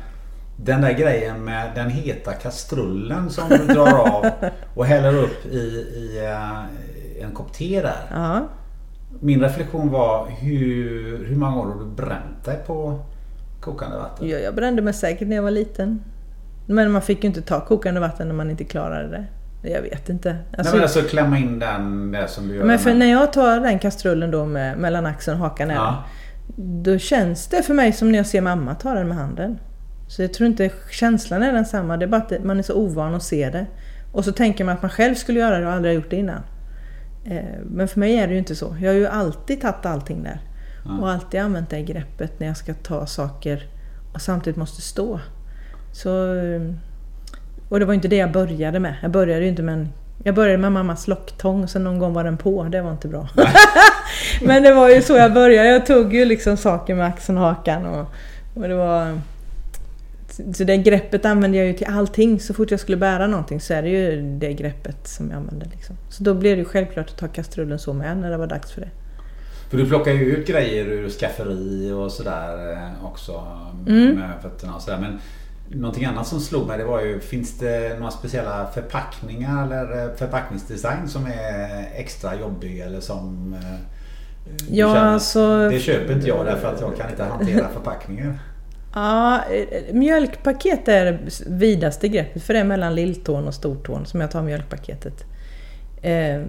den 0.56 0.82
där 0.82 0.94
grejen 0.94 1.46
med 1.46 1.72
den 1.76 1.90
heta 1.90 2.34
kastrullen 2.34 3.30
som 3.30 3.50
du 3.50 3.58
drar 3.58 3.94
av 3.94 4.26
och 4.76 4.86
häller 4.86 5.16
upp 5.16 5.46
i, 5.46 5.58
i 5.58 6.22
uh, 6.22 7.24
en 7.24 7.32
kopp 7.32 7.54
te 7.54 7.82
där. 7.82 8.02
Ja. 8.12 8.48
Min 9.20 9.42
reflektion 9.42 9.90
var 9.90 10.28
hur, 10.30 11.26
hur 11.26 11.36
många 11.36 11.60
år 11.60 11.66
har 11.66 11.80
du 11.80 11.86
bränt 11.86 12.46
dig 12.46 12.60
på 12.68 13.00
kokande 13.62 13.98
vatten? 13.98 14.28
Ja, 14.28 14.38
jag 14.38 14.56
brände 14.56 14.82
mig 14.82 14.94
säkert 14.94 15.28
när 15.28 15.36
jag 15.36 15.44
var 15.44 15.52
liten. 15.52 16.04
Men 16.66 16.92
man 16.92 17.02
fick 17.02 17.24
ju 17.24 17.28
inte 17.28 17.42
ta 17.42 17.66
kokande 17.66 18.00
vatten 18.00 18.28
när 18.28 18.36
man 18.36 18.50
inte 18.50 18.64
klarade 18.64 19.08
det. 19.08 19.26
Jag 19.70 19.82
vet 19.82 20.10
inte. 20.10 20.30
Alltså, 20.30 20.64
Nej 20.64 20.74
men 20.74 20.82
alltså 20.82 21.02
klämma 21.02 21.38
in 21.38 21.60
den 21.60 22.12
där 22.12 22.28
som 22.28 22.48
du 22.48 22.56
gör. 22.56 22.64
Men 22.64 22.80
för 22.80 22.94
när 22.94 23.12
jag 23.12 23.34
tar 23.34 23.60
den 23.60 23.80
kastrullen 23.80 24.32
då 24.32 24.46
med, 24.46 24.78
mellan 24.78 25.06
axeln 25.06 25.38
och 25.38 25.44
hakan 25.44 25.70
ja. 25.70 26.04
Då 26.56 26.98
känns 26.98 27.48
det 27.48 27.64
för 27.64 27.74
mig 27.74 27.94
som 27.94 28.12
när 28.12 28.20
jag 28.20 28.26
ser 28.26 28.42
mamma 28.42 28.76
ta 28.76 28.94
den 28.94 29.08
med 29.08 29.18
handen. 29.18 29.60
Så 30.08 30.22
jag 30.22 30.34
tror 30.34 30.48
inte 30.48 30.72
känslan 30.92 31.44
är 31.44 31.54
densamma. 31.54 31.98
Det 31.98 32.06
är 32.06 32.08
bara 32.08 32.22
att 32.22 32.44
man 32.44 32.60
är 32.60 32.64
så 32.64 32.74
ovan 32.74 33.16
att 33.16 33.24
se 33.24 33.50
det. 33.50 33.66
Och 34.12 34.26
så 34.26 34.32
tänker 34.32 34.64
man 34.64 34.76
att 34.76 34.82
man 34.82 34.92
själv 34.92 35.16
skulle 35.16 35.40
göra 35.40 35.60
det 35.60 35.66
och 35.66 35.72
aldrig 35.72 35.96
har 35.96 35.96
gjort 36.02 36.10
det 36.10 36.16
innan. 36.16 36.42
Eh, 37.30 37.60
men 37.66 37.88
för 37.88 38.00
mig 38.00 38.16
är 38.16 38.28
det 38.28 38.34
ju 38.34 38.40
inte 38.40 38.56
så. 38.56 38.76
Jag 38.82 38.90
har 38.90 38.96
ju 38.96 39.08
alltid 39.08 39.62
tagit 39.62 39.86
allting 39.86 40.24
där. 40.24 40.40
Och 41.02 41.12
alltid 41.12 41.40
använt 41.40 41.70
det 41.70 41.82
greppet 41.82 42.40
när 42.40 42.48
jag 42.48 42.58
ska 42.58 42.74
ta 42.74 43.06
saker 43.06 43.68
och 44.14 44.22
samtidigt 44.22 44.58
måste 44.58 44.82
stå. 44.82 45.20
Så, 45.92 46.36
eh, 46.36 46.62
och 47.70 47.80
det 47.80 47.86
var 47.86 47.94
inte 47.94 48.08
det 48.08 48.16
jag 48.16 48.32
började 48.32 48.80
med. 48.80 48.96
Jag 49.02 49.12
började 49.12 49.42
ju 49.42 49.50
inte 49.50 49.64
med 49.64 49.74
en 49.74 49.90
jag 50.24 50.36
började 50.36 50.58
med 50.58 50.72
mammas 50.72 51.08
locktång 51.08 51.68
sen 51.68 51.84
någon 51.84 52.00
gång 52.00 52.14
var 52.14 52.24
den 52.24 52.38
på. 52.38 52.64
Det 52.64 52.82
var 52.82 52.92
inte 52.92 53.08
bra. 53.08 53.28
Men 54.42 54.64
det 54.64 54.74
var 54.74 54.90
ju 54.90 55.02
så 55.02 55.14
jag 55.14 55.34
började. 55.34 55.70
Jag 55.70 55.86
tog 55.86 56.14
ju 56.14 56.26
liksom 56.26 56.58
saker 56.58 56.96
med 56.96 57.06
axeln 57.06 57.38
och 57.38 57.44
hakan. 57.44 57.86
Och, 57.86 58.06
och 58.56 58.68
det 58.68 58.76
var... 58.76 59.20
Så 60.54 60.64
det 60.64 60.78
greppet 60.78 61.26
använde 61.26 61.58
jag 61.58 61.68
ju 61.68 61.74
till 61.74 61.88
allting. 61.88 62.40
Så 62.40 62.54
fort 62.54 62.72
jag 62.72 62.80
skulle 62.80 62.98
bära 62.98 63.28
någonting 63.28 63.62
så 63.62 63.74
är 63.74 63.82
det 63.82 63.90
ju 63.90 64.22
det 64.22 64.54
greppet 64.54 65.08
som 65.08 65.30
jag 65.30 65.38
använde. 65.38 65.66
Liksom. 65.72 65.96
Så 66.10 66.24
då 66.24 66.34
blev 66.34 66.58
det 66.58 66.66
självklart 66.66 67.10
att 67.10 67.18
ta 67.18 67.28
kastrullen 67.28 67.80
så 67.80 67.94
med 67.94 68.18
när 68.18 68.32
det 68.32 68.38
var 68.38 68.48
dags 68.48 68.72
för 68.72 68.82
det. 68.82 68.90
För 69.70 69.78
du 69.78 69.86
plockar 69.86 70.12
ju 70.12 70.36
ut 70.36 70.48
grejer 70.48 70.86
ur 70.86 71.10
skafferi 71.10 71.92
och 71.92 72.12
sådär 72.12 72.72
eh, 72.72 73.06
också 73.06 73.48
mm. 73.88 74.16
med 74.16 74.42
fötterna 74.42 74.76
och 74.76 74.82
sådär. 74.82 75.00
Men 75.00 75.20
någonting 75.80 76.06
annat 76.06 76.28
som 76.28 76.40
slog 76.40 76.68
mig 76.68 76.78
det 76.78 76.84
var 76.84 77.02
ju, 77.02 77.20
finns 77.20 77.58
det 77.58 78.00
några 78.00 78.12
speciella 78.12 78.68
förpackningar 78.74 79.66
eller 79.66 80.04
eh, 80.04 80.16
förpackningsdesign 80.16 81.08
som 81.08 81.26
är 81.26 81.88
extra 81.96 82.40
jobbig 82.40 82.80
eller 82.80 83.00
som 83.00 83.54
eh, 83.54 83.80
Ja, 84.70 84.98
alltså, 84.98 85.70
det 85.70 85.80
köper 85.80 86.14
inte 86.14 86.28
jag 86.28 86.46
därför 86.46 86.68
att 86.68 86.82
jag 86.82 86.98
kan 86.98 87.10
inte 87.10 87.24
hantera 87.24 87.68
förpackningar. 87.74 88.40
Ja, 88.94 89.44
mjölkpaket 89.92 90.88
är 90.88 91.06
det 91.06 91.20
vidaste 91.48 92.08
greppet 92.08 92.44
för 92.44 92.54
det 92.54 92.60
är 92.60 92.64
mellan 92.64 92.96
lilltån 92.96 93.48
och 93.48 93.54
stortån 93.54 94.06
som 94.06 94.22
jag 94.22 94.32
tar 94.32 94.42
mjölkpaketet. 94.44 95.26
Eh, 96.02 96.42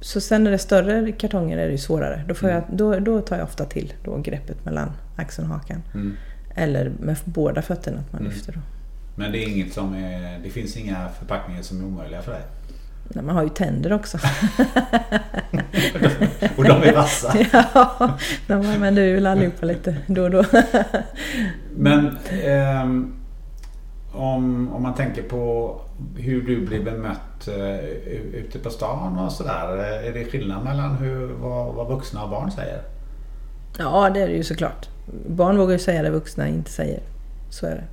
så 0.00 0.20
sen 0.20 0.44
när 0.44 0.50
det 0.50 0.56
är 0.56 0.58
större 0.58 1.12
kartonger 1.12 1.58
är 1.58 1.66
det 1.66 1.72
ju 1.72 1.78
svårare. 1.78 2.24
Då, 2.28 2.34
får 2.34 2.48
jag, 2.50 2.58
mm. 2.58 2.76
då, 2.76 2.98
då 2.98 3.20
tar 3.20 3.36
jag 3.36 3.44
ofta 3.44 3.64
till 3.64 3.92
då 4.04 4.18
greppet 4.18 4.64
mellan 4.64 4.92
axeln 5.16 5.50
och 5.50 5.54
hakan. 5.54 5.82
Mm. 5.94 6.16
Eller 6.54 6.92
med 7.00 7.16
båda 7.24 7.62
fötterna 7.62 7.98
att 7.98 8.12
man 8.12 8.20
mm. 8.20 8.32
lyfter. 8.32 8.52
Då. 8.52 8.60
Men 9.16 9.32
det 9.32 9.38
är 9.38 9.48
inget 9.48 9.72
som 9.72 9.94
är, 9.94 10.38
det 10.42 10.50
finns 10.50 10.76
inga 10.76 11.08
förpackningar 11.08 11.62
som 11.62 11.80
är 11.80 11.84
omöjliga 11.84 12.22
för 12.22 12.32
dig? 12.32 12.42
Nej, 13.08 13.24
man 13.24 13.36
har 13.36 13.42
ju 13.42 13.48
tänder 13.48 13.92
också. 13.92 14.18
och 16.56 16.64
de 16.64 16.82
är 16.82 16.94
vassa. 16.94 17.34
ja, 17.52 18.18
de 18.46 18.54
använder 18.54 19.02
vi 19.02 19.12
väl 19.12 19.26
allihopa 19.26 19.66
lite 19.66 19.96
då 20.06 20.22
och 20.22 20.30
då. 20.30 20.44
Men 21.76 22.06
eh, 22.44 22.84
om, 24.12 24.72
om 24.74 24.82
man 24.82 24.94
tänker 24.94 25.22
på 25.22 25.74
hur 26.16 26.42
du 26.42 26.66
blir 26.66 26.84
bemött 26.84 27.48
eh, 27.48 27.78
ute 28.34 28.58
på 28.58 28.70
stan 28.70 29.18
och 29.18 29.32
sådär. 29.32 29.76
Är 29.78 30.12
det 30.12 30.24
skillnad 30.24 30.64
mellan 30.64 30.96
hur, 30.96 31.26
vad, 31.26 31.74
vad 31.74 31.88
vuxna 31.88 32.24
och 32.24 32.30
barn 32.30 32.50
säger? 32.50 32.82
Ja, 33.78 34.10
det 34.10 34.20
är 34.20 34.28
det 34.28 34.34
ju 34.34 34.44
såklart. 34.44 34.88
Barn 35.26 35.58
vågar 35.58 35.72
ju 35.72 35.78
säga 35.78 36.02
det 36.02 36.10
vuxna 36.10 36.48
inte 36.48 36.70
säger. 36.70 37.00
Så 37.50 37.66
är 37.66 37.70
det. 37.70 37.84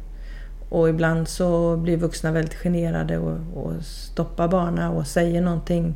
Och 0.72 0.90
ibland 0.90 1.28
så 1.28 1.78
blir 1.78 1.98
vuxna 1.98 2.32
väldigt 2.32 2.54
generade 2.54 3.18
och, 3.18 3.38
och 3.54 3.74
stoppar 3.82 4.48
barnen 4.48 4.92
och 4.92 5.08
säger 5.08 5.42
någonting 5.42 5.96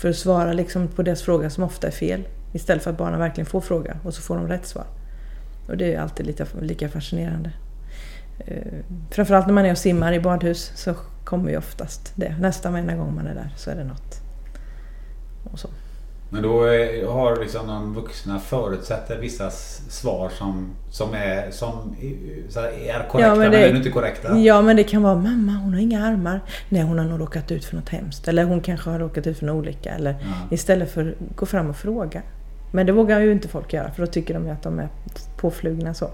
för 0.00 0.10
att 0.10 0.16
svara 0.16 0.52
liksom 0.52 0.88
på 0.88 1.02
deras 1.02 1.22
fråga 1.22 1.50
som 1.50 1.64
ofta 1.64 1.86
är 1.86 1.90
fel. 1.90 2.22
Istället 2.52 2.82
för 2.82 2.90
att 2.90 2.98
barnen 2.98 3.18
verkligen 3.18 3.46
får 3.46 3.60
fråga 3.60 3.96
och 4.04 4.14
så 4.14 4.22
får 4.22 4.36
de 4.36 4.48
rätt 4.48 4.66
svar. 4.66 4.86
Och 5.68 5.76
det 5.76 5.94
är 5.94 6.00
alltid 6.00 6.26
lika, 6.26 6.46
lika 6.60 6.88
fascinerande. 6.88 7.50
Eh, 8.38 8.84
framförallt 9.10 9.46
när 9.46 9.54
man 9.54 9.66
är 9.66 9.72
och 9.72 9.78
simmar 9.78 10.12
i 10.12 10.20
badhus 10.20 10.72
så 10.74 10.94
kommer 11.24 11.50
ju 11.50 11.56
oftast 11.56 12.12
det. 12.14 12.36
Nästan 12.40 12.72
varenda 12.72 12.94
gång 12.94 13.14
man 13.14 13.26
är 13.26 13.34
där 13.34 13.54
så 13.56 13.70
är 13.70 13.74
det 13.74 13.84
något. 13.84 14.20
Och 15.52 15.58
så. 15.58 15.68
Men 16.32 16.42
då 16.42 16.62
är- 16.64 17.06
har 17.06 17.36
liksom 17.36 17.66
de 17.66 17.94
vuxna 17.94 18.38
förutsätter 18.40 19.18
vissa 19.18 19.50
svar 19.90 20.28
som, 20.38 20.70
som 20.90 21.14
är, 21.14 21.50
som 21.50 21.96
är- 22.00 22.60
här, 22.60 22.68
är 22.68 23.08
korrekta 23.08 23.20
Ja, 23.20 23.28
men 23.34 23.38
men, 23.38 23.50
det- 23.50 23.68
är 23.68 23.76
inte 23.76 23.90
korrekta. 23.90 24.36
Ja, 24.38 24.62
men 24.62 24.76
det 24.76 24.84
kan 24.84 25.02
vara 25.02 25.14
mamma, 25.14 25.52
hon 25.52 25.72
har 25.74 25.80
inga 25.80 26.06
armar. 26.06 26.40
Nej, 26.68 26.82
hon 26.82 26.98
har 26.98 27.06
nog 27.06 27.20
råkat 27.20 27.50
ut 27.50 27.64
för 27.64 27.76
något 27.76 27.88
hemskt. 27.88 28.28
Eller 28.28 28.44
hon 28.44 28.60
kanske 28.60 28.90
har 28.90 28.98
råkat 28.98 29.26
ut 29.26 29.38
för 29.38 29.46
en 29.46 29.50
olycka. 29.52 29.90
Eller 29.94 30.16
istället 30.50 30.90
för 30.92 31.08
att 31.30 31.36
gå 31.36 31.46
fram 31.46 31.70
och 31.70 31.76
fråga. 31.76 32.22
Men 32.72 32.86
det 32.86 32.92
vågar 32.92 33.20
ju 33.20 33.32
inte 33.32 33.48
folk 33.48 33.72
göra 33.72 33.90
för 33.90 34.06
då 34.06 34.12
tycker 34.12 34.34
de 34.34 34.44
ju 34.46 34.50
att 34.52 34.62
de 34.62 34.78
är 34.78 34.88
påflugna 35.36 35.94
så. 35.94 36.10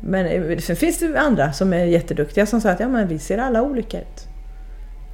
Men 0.00 0.26
eh, 0.26 0.58
sen 0.58 0.76
finns 0.76 0.98
det 0.98 1.20
andra 1.20 1.52
som 1.52 1.72
är 1.72 1.84
jätteduktiga 1.84 2.46
som 2.46 2.60
säger 2.60 2.74
att 2.74 2.80
ja, 2.80 2.88
men 2.88 3.08
vi 3.08 3.18
ser 3.18 3.38
alla 3.38 3.62
olika 3.62 4.00
ut. 4.00 4.26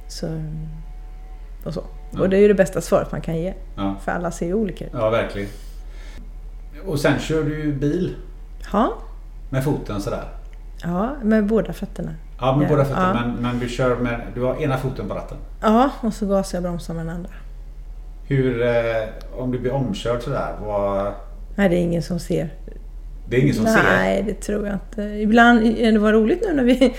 Så, 0.07 0.27
och 1.65 1.73
så. 1.73 1.83
Och 2.19 2.29
det 2.29 2.37
är 2.37 2.41
ju 2.41 2.47
det 2.47 2.53
bästa 2.53 2.81
svaret 2.81 3.11
man 3.11 3.21
kan 3.21 3.37
ge. 3.37 3.53
Ja. 3.75 3.95
För 4.05 4.11
alla 4.11 4.31
ser 4.31 4.45
ju 4.45 4.53
olika 4.53 4.85
ut. 4.85 4.91
ja, 4.93 5.09
verkligen. 5.09 5.49
Och 6.85 6.99
sen 6.99 7.19
kör 7.19 7.43
du 7.43 7.63
ju 7.63 7.73
bil 7.73 8.15
Ja, 8.73 8.93
med 9.49 9.63
foten 9.63 10.01
sådär. 10.01 10.23
ja 10.83 11.15
med 11.23 11.45
båda 11.45 11.73
fötterna. 11.73 12.11
Ja, 12.39 12.55
med 12.55 12.65
Ja, 12.65 12.69
båda 12.69 12.85
fötterna. 12.85 13.21
ja. 13.23 13.27
Men, 13.27 13.35
men 13.41 13.59
du 13.59 13.69
kör 13.69 13.95
med, 13.95 14.21
du 14.35 14.41
har 14.41 14.61
ena 14.63 14.77
foten 14.77 15.07
på 15.07 15.13
ratten. 15.15 15.37
Ja, 15.61 15.89
och 16.01 16.13
så 16.13 16.25
gasar 16.25 16.57
jag 16.57 16.65
och 16.65 16.69
bromsar 16.71 16.93
med 16.93 17.05
den 17.05 17.15
andra. 17.15 17.29
Hur, 18.27 18.61
eh, 18.61 18.73
om 19.37 19.51
du 19.51 19.59
blir 19.59 19.71
omkörd 19.71 20.21
sådär, 20.21 20.55
vad... 20.65 21.11
Nej, 21.55 21.69
det 21.69 21.75
är 21.75 21.79
ingen 21.79 22.01
som 22.03 22.19
ser. 22.19 22.49
Det 23.29 23.37
är 23.37 23.41
ingen 23.41 23.55
som 23.55 23.65
ser? 23.65 23.83
Nej, 23.83 24.23
det 24.23 24.33
tror 24.33 24.65
jag 24.65 24.75
inte. 24.75 25.01
Ibland, 25.01 25.75
det 25.77 25.97
var 25.99 26.13
roligt 26.13 26.43
nu 26.47 26.53
när 26.53 26.63
vi, 26.63 26.93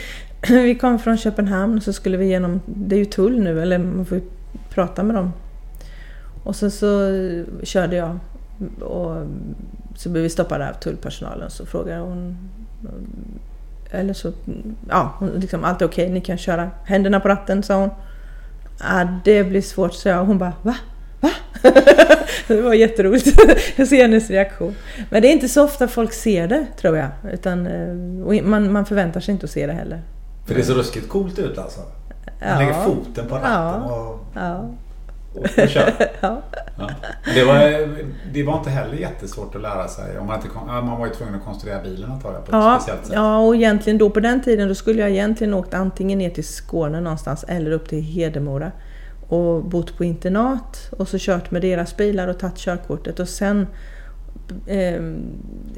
vi 0.48 0.74
kom 0.74 0.98
från 0.98 1.16
Köpenhamn 1.16 1.76
och 1.76 1.83
så 1.83 1.92
skulle 1.92 2.16
vi 2.16 2.24
igenom, 2.24 2.61
det 2.66 2.94
är 2.96 2.98
ju 2.98 3.05
tull 3.05 3.40
nu, 3.40 3.62
eller 3.62 3.79
man 3.79 4.07
får 4.07 4.18
ju 4.18 4.24
prata 4.70 5.02
med 5.02 5.16
dem. 5.16 5.32
Och 6.44 6.56
sen 6.56 6.70
så 6.70 7.10
körde 7.62 7.96
jag 7.96 8.18
och 8.80 9.26
så 9.94 10.08
blev 10.08 10.22
vi 10.22 10.28
stoppade 10.28 10.68
av 10.68 10.72
tullpersonalen 10.72 11.50
så 11.50 11.66
frågade 11.66 12.00
hon 12.00 12.36
eller 13.90 14.12
så, 14.12 14.32
ja, 14.88 15.18
liksom, 15.36 15.64
allt 15.64 15.82
är 15.82 15.86
okej, 15.86 16.10
ni 16.10 16.20
kan 16.20 16.38
köra. 16.38 16.70
Händerna 16.84 17.20
på 17.20 17.28
ratten, 17.28 17.62
sa 17.62 17.80
hon. 17.80 17.90
Ah, 18.78 19.04
det 19.24 19.44
blir 19.44 19.62
svårt, 19.62 19.94
sa 19.94 20.08
jag. 20.08 20.24
Hon 20.24 20.38
bara, 20.38 20.52
va? 20.62 20.76
Va? 21.20 21.30
det 22.46 22.62
var 22.62 22.74
jätteroligt. 22.74 23.26
jag 23.76 23.88
ser 23.88 24.02
hennes 24.02 24.30
reaktion. 24.30 24.74
Men 25.10 25.22
det 25.22 25.28
är 25.28 25.32
inte 25.32 25.48
så 25.48 25.64
ofta 25.64 25.88
folk 25.88 26.12
ser 26.12 26.48
det, 26.48 26.66
tror 26.80 26.96
jag. 26.96 27.08
Utan, 27.32 27.66
eh, 27.66 28.26
och 28.26 28.44
man, 28.44 28.72
man 28.72 28.86
förväntar 28.86 29.20
sig 29.20 29.32
inte 29.32 29.44
att 29.44 29.50
se 29.50 29.66
det 29.66 29.72
heller. 29.72 30.02
För 30.46 30.54
det 30.54 30.62
ser 30.62 30.74
ruskigt 30.74 31.08
coolt 31.08 31.38
ut 31.38 31.58
alltså. 31.58 31.80
Man 32.40 32.48
Ja. 32.50 32.58
lägger 32.58 32.72
foten 32.72 33.26
på 33.28 33.34
ratten 33.34 33.82
och, 33.82 34.18
Ja. 34.34 34.56
och, 35.34 35.40
och 35.42 35.68
kör. 35.68 35.92
ja. 36.20 36.40
Det, 37.34 37.44
var, 37.44 37.88
det 38.32 38.42
var 38.42 38.58
inte 38.58 38.70
heller 38.70 38.94
jättesvårt 38.94 39.54
att 39.54 39.62
lära 39.62 39.88
sig. 39.88 40.18
Om 40.18 40.26
man, 40.26 40.36
inte, 40.36 40.48
man 40.66 40.98
var 40.98 41.06
ju 41.06 41.12
tvungen 41.12 41.34
att 41.34 41.44
konstruera 41.44 41.82
bilen 41.82 42.10
antar 42.12 42.32
jag 42.32 42.44
på 42.44 42.48
ett 42.50 42.52
Ja, 42.52 42.78
speciellt 42.80 43.06
sätt. 43.06 43.14
ja, 43.16 43.38
och 43.38 43.54
egentligen 43.56 43.98
då 43.98 44.10
på 44.10 44.20
den 44.20 44.42
tiden 44.42 44.68
då 44.68 44.74
skulle 44.74 45.00
jag 45.02 45.10
egentligen 45.10 45.54
åkt 45.54 45.74
antingen 45.74 46.18
ner 46.18 46.30
till 46.30 46.44
Skåne 46.46 47.00
någonstans 47.00 47.44
eller 47.48 47.70
upp 47.70 47.88
till 47.88 48.02
Hedemora 48.02 48.72
och 49.28 49.64
bott 49.64 49.96
på 49.96 50.04
internat 50.04 50.88
och 50.98 51.08
så 51.08 51.16
kört 51.20 51.50
med 51.50 51.62
deras 51.62 51.96
bilar 51.96 52.28
och 52.28 52.38
tagit 52.38 52.56
körkortet 52.56 53.20
och 53.20 53.28
sen 53.28 53.66
eh, 54.66 55.02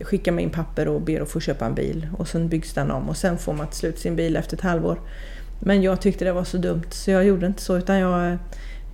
skickar 0.04 0.32
man 0.32 0.38
in 0.40 0.50
papper 0.50 0.88
och 0.88 1.00
ber 1.00 1.20
att 1.20 1.28
få 1.28 1.40
köpa 1.40 1.66
en 1.66 1.74
bil 1.74 2.08
och 2.18 2.28
sen 2.28 2.48
byggs 2.48 2.74
den 2.74 2.90
om 2.90 3.08
och 3.08 3.16
sen 3.16 3.38
får 3.38 3.52
man 3.52 3.66
till 3.66 3.76
slut 3.78 3.98
sin 3.98 4.16
bil 4.16 4.37
efter 4.37 4.56
ett 4.56 4.62
halvår. 4.62 5.00
Men 5.61 5.83
jag 5.83 6.01
tyckte 6.01 6.25
det 6.25 6.33
var 6.33 6.44
så 6.44 6.57
dumt 6.57 6.90
så 6.90 7.11
jag 7.11 7.25
gjorde 7.25 7.47
inte 7.47 7.62
så 7.62 7.77
utan 7.77 7.99
jag 7.99 8.38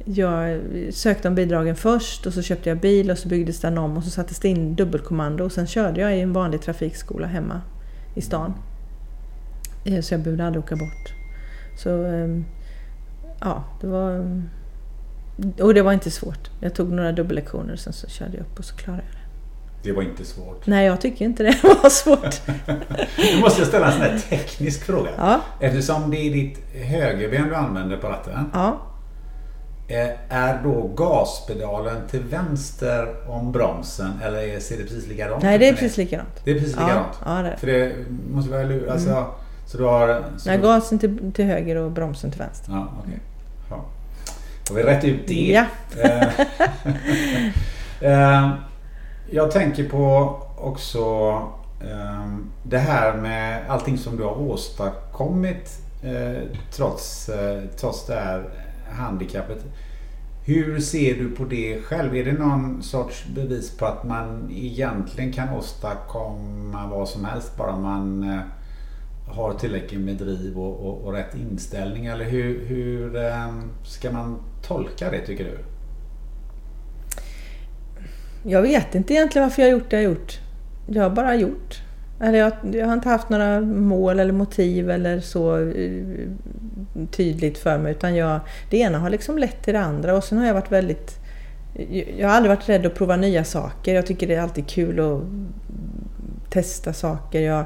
jag 0.05 0.61
sökte 0.91 1.29
om 1.29 1.35
bidragen 1.35 1.77
först 1.77 2.27
och 2.27 2.33
så 2.33 2.43
köpte 2.43 2.69
jag 2.69 2.81
bil 2.81 3.11
och 3.11 3.19
så 3.19 3.29
byggdes 3.29 3.61
den 3.61 3.79
om 3.79 3.97
och 3.97 4.05
så 4.05 4.11
sattes 4.11 4.39
det 4.39 4.49
in 4.49 4.75
dubbelkommando 4.75 5.45
och 5.45 5.53
sen 5.53 5.67
körde 5.67 6.01
jag 6.01 6.17
i 6.17 6.21
en 6.21 6.33
vanlig 6.33 6.63
trafikskola 6.63 7.27
hemma 7.27 7.61
i 8.15 8.21
stan. 8.21 8.55
Eh, 9.85 10.01
så 10.01 10.15
jag 10.15 10.21
behövde 10.21 10.47
aldrig 10.47 10.65
åka 10.65 10.77
bort. 10.77 11.15
Så 11.77 12.05
ehm, 12.05 12.45
ja, 13.41 13.65
det 13.81 13.87
var... 13.87 14.41
Och 15.61 15.75
det 15.75 15.83
var 15.83 15.93
inte 15.93 16.11
svårt. 16.11 16.51
Jag 16.61 16.75
tog 16.75 16.93
några 16.93 17.13
dubbellektioner 17.13 17.73
och 17.73 17.79
sen 17.79 17.93
så 17.93 18.09
körde 18.09 18.37
jag 18.37 18.41
upp 18.41 18.59
och 18.59 18.65
så 18.65 18.77
klarade 18.77 19.03
jag 19.03 19.13
det. 19.13 19.24
Det 19.85 19.93
var 19.93 20.03
inte 20.03 20.25
svårt. 20.25 20.67
Nej, 20.67 20.87
jag 20.87 21.01
tycker 21.01 21.25
inte 21.25 21.43
det 21.43 21.57
var 21.83 21.91
svårt. 21.91 22.41
Nu 23.35 23.41
måste 23.41 23.61
jag 23.61 23.69
ställa 23.69 23.87
en 23.87 23.93
sån 23.93 24.01
här 24.03 24.19
teknisk 24.19 24.85
fråga. 24.87 25.11
Ja, 25.17 25.41
Eftersom 25.61 26.11
det 26.11 26.17
är 26.17 26.31
ditt 26.33 26.59
högerben 26.75 27.49
du 27.49 27.55
använder 27.55 27.97
på 27.97 28.07
ratten. 28.09 28.51
ja. 28.55 28.77
eh, 29.89 30.09
Är 30.39 30.63
då 30.63 30.91
gaspedalen 30.97 31.97
till 32.11 32.21
vänster 32.23 33.15
om 33.31 33.53
bromsen 33.53 34.11
eller 34.25 34.39
är- 34.39 34.61
ser 34.61 34.77
det 34.77 34.83
precis 34.83 35.07
likadant 35.09 35.43
Nej, 35.43 35.55
ut 35.55 35.61
det 35.61 35.69
är 35.69 35.73
precis 35.73 35.97
likadant. 35.97 36.41
Det 36.45 36.51
är 36.51 36.55
precis 36.55 36.77
Ja, 36.79 36.83
likadant? 36.87 37.17
ja, 37.27 37.33
det 37.43 37.49
är. 37.49 37.57
För 37.57 37.67
det 37.67 37.93
måste 38.31 38.51
vara 38.51 38.63
lur... 38.63 38.91
Alltså, 38.91 39.27
så 39.67 39.79
du 39.79 39.85
har... 39.85 40.23
Så 40.39 40.49
Nej, 40.49 40.59
gasen 40.59 40.99
till, 40.99 41.33
till 41.33 41.45
höger 41.45 41.77
och 41.77 41.91
bromsen 41.91 42.31
till 42.31 42.41
vänster. 42.41 42.73
Ja, 42.73 42.89
okej. 43.05 43.19
Ja. 43.71 43.85
Har 44.69 44.77
vi 44.77 44.83
rätt 44.83 45.05
ut 45.05 45.27
det? 45.27 45.53
Ja. 45.53 45.65
Jag 49.31 49.51
tänker 49.51 49.89
på 49.89 50.37
också 50.59 51.01
eh, 51.81 52.37
det 52.63 52.79
här 52.79 53.17
med 53.17 53.71
allting 53.71 53.99
som 53.99 54.17
du 54.17 54.23
har 54.23 54.41
åstadkommit 54.41 55.79
eh, 56.03 56.43
trots, 56.73 57.29
eh, 57.29 57.63
trots 57.77 58.07
det 58.07 58.15
här 58.15 58.45
handikappet. 58.91 59.65
Hur 60.47 60.81
ser 60.81 61.15
du 61.15 61.31
på 61.31 61.45
det 61.45 61.81
själv? 61.81 62.17
Är 62.17 62.25
det 62.25 62.33
någon 62.33 62.83
sorts 62.83 63.25
bevis 63.35 63.77
på 63.77 63.87
att 63.87 64.05
man 64.05 64.51
egentligen 64.53 65.33
kan 65.33 65.49
åstadkomma 65.49 66.87
vad 66.87 67.09
som 67.09 67.25
helst 67.25 67.57
bara 67.57 67.77
man 67.77 68.23
eh, 68.23 68.41
har 69.35 69.55
tillräckligt 69.55 70.01
med 70.01 70.17
driv 70.17 70.59
och, 70.59 70.87
och, 70.87 71.07
och 71.07 71.13
rätt 71.13 71.35
inställning? 71.35 72.07
Eller 72.07 72.25
hur, 72.25 72.67
hur 72.67 73.17
ehm, 73.17 73.71
ska 73.85 74.11
man 74.11 74.39
tolka 74.63 75.11
det 75.11 75.27
tycker 75.27 75.45
du? 75.45 75.74
Jag 78.47 78.63
vet 78.63 78.95
inte 78.95 79.15
egentligen 79.15 79.49
varför 79.49 79.63
jag 79.63 79.69
har 79.69 79.73
gjort 79.73 79.91
det 79.91 80.03
jag 80.03 80.09
har 80.09 80.15
gjort. 80.15 80.41
Jag 80.87 81.03
har 81.03 81.11
bara 81.11 81.35
gjort. 81.35 81.81
Eller 82.21 82.39
jag, 82.39 82.53
jag 82.73 82.87
har 82.87 82.93
inte 82.93 83.09
haft 83.09 83.29
några 83.29 83.61
mål 83.61 84.21
eller 84.21 84.33
motiv 84.33 84.91
eller 84.91 85.21
så 85.21 85.59
eh, 85.59 86.03
tydligt 87.11 87.59
för 87.59 87.79
mig. 87.79 87.93
Utan 87.93 88.17
jag, 88.17 88.41
det 88.71 88.79
ena 88.79 88.99
har 88.99 89.11
liksom 89.11 89.39
lett 89.39 89.63
till 89.63 89.75
det 89.75 89.81
andra 89.81 90.17
och 90.17 90.25
sen 90.25 90.39
har 90.39 90.47
jag 90.47 90.55
varit 90.55 90.73
väldigt... 90.73 91.19
Jag 92.17 92.29
har 92.29 92.37
aldrig 92.37 92.57
varit 92.57 92.69
rädd 92.69 92.87
att 92.87 92.95
prova 92.95 93.17
nya 93.17 93.45
saker. 93.45 93.95
Jag 93.95 94.07
tycker 94.07 94.27
det 94.27 94.35
är 94.35 94.41
alltid 94.41 94.67
kul 94.67 95.01
att 95.01 95.23
testa 96.51 96.93
saker. 96.93 97.41
Jag, 97.41 97.65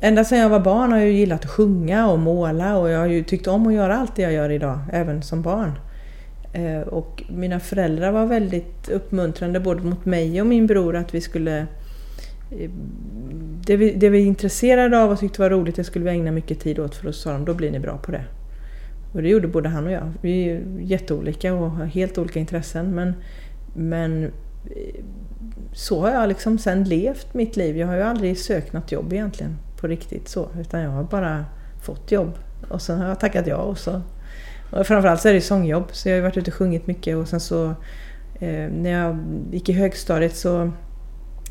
ända 0.00 0.24
sedan 0.24 0.38
jag 0.38 0.48
var 0.48 0.60
barn 0.60 0.92
har 0.92 0.98
jag 0.98 1.10
gillat 1.10 1.44
att 1.44 1.50
sjunga 1.50 2.08
och 2.10 2.18
måla 2.18 2.76
och 2.78 2.90
jag 2.90 2.98
har 2.98 3.06
ju 3.06 3.24
tyckt 3.24 3.46
om 3.46 3.66
att 3.66 3.74
göra 3.74 3.96
allt 3.96 4.16
det 4.16 4.22
jag 4.22 4.32
gör 4.32 4.50
idag, 4.50 4.78
även 4.92 5.22
som 5.22 5.42
barn. 5.42 5.72
Eh, 6.52 6.80
och 6.80 7.22
mina 7.28 7.60
föräldrar 7.60 8.12
var 8.12 8.26
väldigt 8.26 8.88
uppmuntrande 8.88 9.60
både 9.60 9.82
mot 9.82 10.04
mig 10.04 10.40
och 10.40 10.46
min 10.46 10.66
bror 10.66 10.96
att 10.96 11.14
vi 11.14 11.20
skulle... 11.20 11.58
Eh, 12.50 12.70
det 13.66 13.76
vi, 13.76 13.94
det 13.94 14.08
vi 14.08 14.22
är 14.22 14.26
intresserade 14.26 15.02
av 15.02 15.10
och 15.10 15.18
tyckte 15.18 15.40
var 15.40 15.50
roligt, 15.50 15.76
det 15.76 15.84
skulle 15.84 16.04
vi 16.04 16.10
ägna 16.10 16.30
mycket 16.30 16.60
tid 16.60 16.78
åt 16.78 16.94
för 16.94 17.06
då 17.06 17.12
sa 17.12 17.32
de, 17.32 17.44
då 17.44 17.54
blir 17.54 17.70
ni 17.70 17.78
bra 17.78 17.98
på 17.98 18.12
det. 18.12 18.24
Och 19.12 19.22
det 19.22 19.28
gjorde 19.28 19.48
både 19.48 19.68
han 19.68 19.86
och 19.86 19.92
jag. 19.92 20.12
Vi 20.20 20.30
är 20.30 20.54
ju 20.54 20.62
jätteolika 20.80 21.54
och 21.54 21.70
har 21.70 21.84
helt 21.84 22.18
olika 22.18 22.40
intressen 22.40 22.94
men, 22.94 23.14
men 23.74 24.24
eh, 24.24 25.04
så 25.72 26.00
har 26.00 26.10
jag 26.10 26.28
liksom 26.28 26.58
sen 26.58 26.84
levt 26.84 27.34
mitt 27.34 27.56
liv. 27.56 27.76
Jag 27.76 27.86
har 27.86 27.96
ju 27.96 28.02
aldrig 28.02 28.38
sökt 28.38 28.72
något 28.72 28.92
jobb 28.92 29.12
egentligen 29.12 29.56
på 29.80 29.86
riktigt 29.86 30.28
så 30.28 30.48
utan 30.60 30.80
jag 30.80 30.90
har 30.90 31.04
bara 31.04 31.44
fått 31.82 32.12
jobb 32.12 32.38
och 32.68 32.82
sen 32.82 32.98
har 32.98 33.08
jag 33.08 33.20
tackat 33.20 33.46
ja 33.46 33.56
och 33.56 33.78
så 33.78 34.02
och 34.70 34.86
framförallt 34.86 35.20
så 35.20 35.28
är 35.28 35.32
det 35.32 35.40
sångjobb, 35.40 35.88
så 35.92 36.08
jag 36.08 36.14
har 36.14 36.16
ju 36.16 36.22
varit 36.22 36.36
ute 36.36 36.50
och 36.50 36.56
sjungit 36.56 36.86
mycket 36.86 37.16
och 37.16 37.28
sen 37.28 37.40
så 37.40 37.64
eh, 38.40 38.70
när 38.70 38.90
jag 38.90 39.18
gick 39.52 39.68
i 39.68 39.72
högstadiet 39.72 40.36
så 40.36 40.72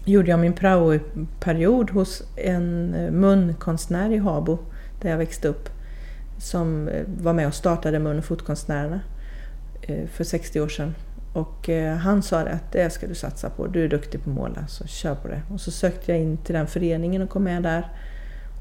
gjorde 0.05 0.29
jag 0.29 0.39
min 0.39 0.53
praoperiod 0.53 1.91
hos 1.91 2.23
en 2.35 2.93
eh, 2.93 3.11
munkonstnär 3.11 4.11
i 4.11 4.17
Habo 4.17 4.59
där 5.01 5.09
jag 5.09 5.17
växte 5.17 5.47
upp 5.47 5.69
som 6.39 6.87
eh, 6.87 7.03
var 7.21 7.33
med 7.33 7.47
och 7.47 7.53
startade 7.53 7.99
mun 7.99 8.17
och 8.17 8.25
fotkonstnärerna 8.25 9.01
eh, 9.81 10.07
för 10.07 10.23
60 10.23 10.61
år 10.61 10.67
sedan. 10.67 10.95
Och 11.33 11.69
eh, 11.69 11.95
han 11.95 12.23
sa 12.23 12.43
det 12.43 12.51
att 12.51 12.71
det 12.71 12.89
ska 12.89 13.07
du 13.07 13.15
satsa 13.15 13.49
på, 13.49 13.67
du 13.67 13.83
är 13.83 13.87
duktig 13.87 14.23
på 14.23 14.29
att 14.29 14.35
måla 14.35 14.67
så 14.67 14.87
kör 14.87 15.15
på 15.15 15.27
det. 15.27 15.41
Och 15.53 15.61
så 15.61 15.71
sökte 15.71 16.11
jag 16.11 16.21
in 16.21 16.37
till 16.37 16.55
den 16.55 16.67
föreningen 16.67 17.21
och 17.21 17.29
kom 17.29 17.43
med 17.43 17.63
där. 17.63 17.91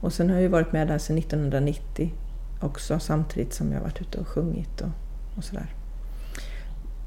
Och 0.00 0.12
sen 0.12 0.28
har 0.28 0.36
jag 0.36 0.42
ju 0.42 0.48
varit 0.48 0.72
med 0.72 0.88
där 0.88 0.98
sedan 0.98 1.18
1990 1.18 2.12
också 2.60 2.98
samtidigt 2.98 3.52
som 3.52 3.72
jag 3.72 3.80
varit 3.80 4.00
ute 4.00 4.18
och 4.18 4.28
sjungit 4.28 4.80
och, 4.80 4.90
och 5.36 5.44
sådär. 5.44 5.66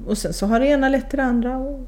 Och 0.05 0.17
sen 0.17 0.33
så 0.33 0.45
har 0.45 0.59
det 0.59 0.65
ena 0.65 0.89
lett 0.89 1.09
till 1.09 1.17
det 1.17 1.23
andra 1.23 1.57
och 1.57 1.87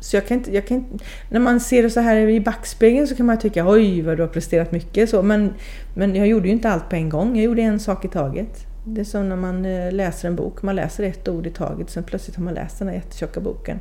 Så 0.00 0.16
jag 0.16 0.26
kan 0.26 0.36
inte, 0.36 0.54
jag 0.54 0.66
kan 0.66 0.76
inte, 0.76 1.04
när 1.30 1.40
man 1.40 1.60
ser 1.60 1.82
det 1.82 1.90
så 1.90 2.00
här 2.00 2.16
i 2.16 2.40
backspegeln 2.40 3.06
så 3.06 3.14
kan 3.16 3.26
man 3.26 3.38
tycka 3.38 3.68
oj 3.68 4.02
vad 4.02 4.16
du 4.16 4.22
har 4.22 4.28
presterat 4.28 4.72
mycket 4.72 5.10
så. 5.10 5.22
Men, 5.22 5.54
men 5.94 6.14
jag 6.14 6.26
gjorde 6.26 6.48
ju 6.48 6.52
inte 6.52 6.70
allt 6.70 6.88
på 6.88 6.96
en 6.96 7.08
gång. 7.08 7.36
Jag 7.36 7.44
gjorde 7.44 7.62
en 7.62 7.80
sak 7.80 8.04
i 8.04 8.08
taget. 8.08 8.66
Det 8.84 9.00
är 9.00 9.04
som 9.04 9.28
när 9.28 9.36
man 9.36 9.64
eh, 9.64 9.92
läser 9.92 10.28
en 10.28 10.36
bok. 10.36 10.62
Man 10.62 10.76
läser 10.76 11.04
ett 11.04 11.28
ord 11.28 11.46
i 11.46 11.50
taget. 11.50 11.90
Sen 11.90 12.04
plötsligt 12.04 12.36
har 12.36 12.44
man 12.44 12.54
läst 12.54 12.78
den 12.78 12.88
här 12.88 12.94
jättetjocka 12.94 13.40
boken. 13.40 13.78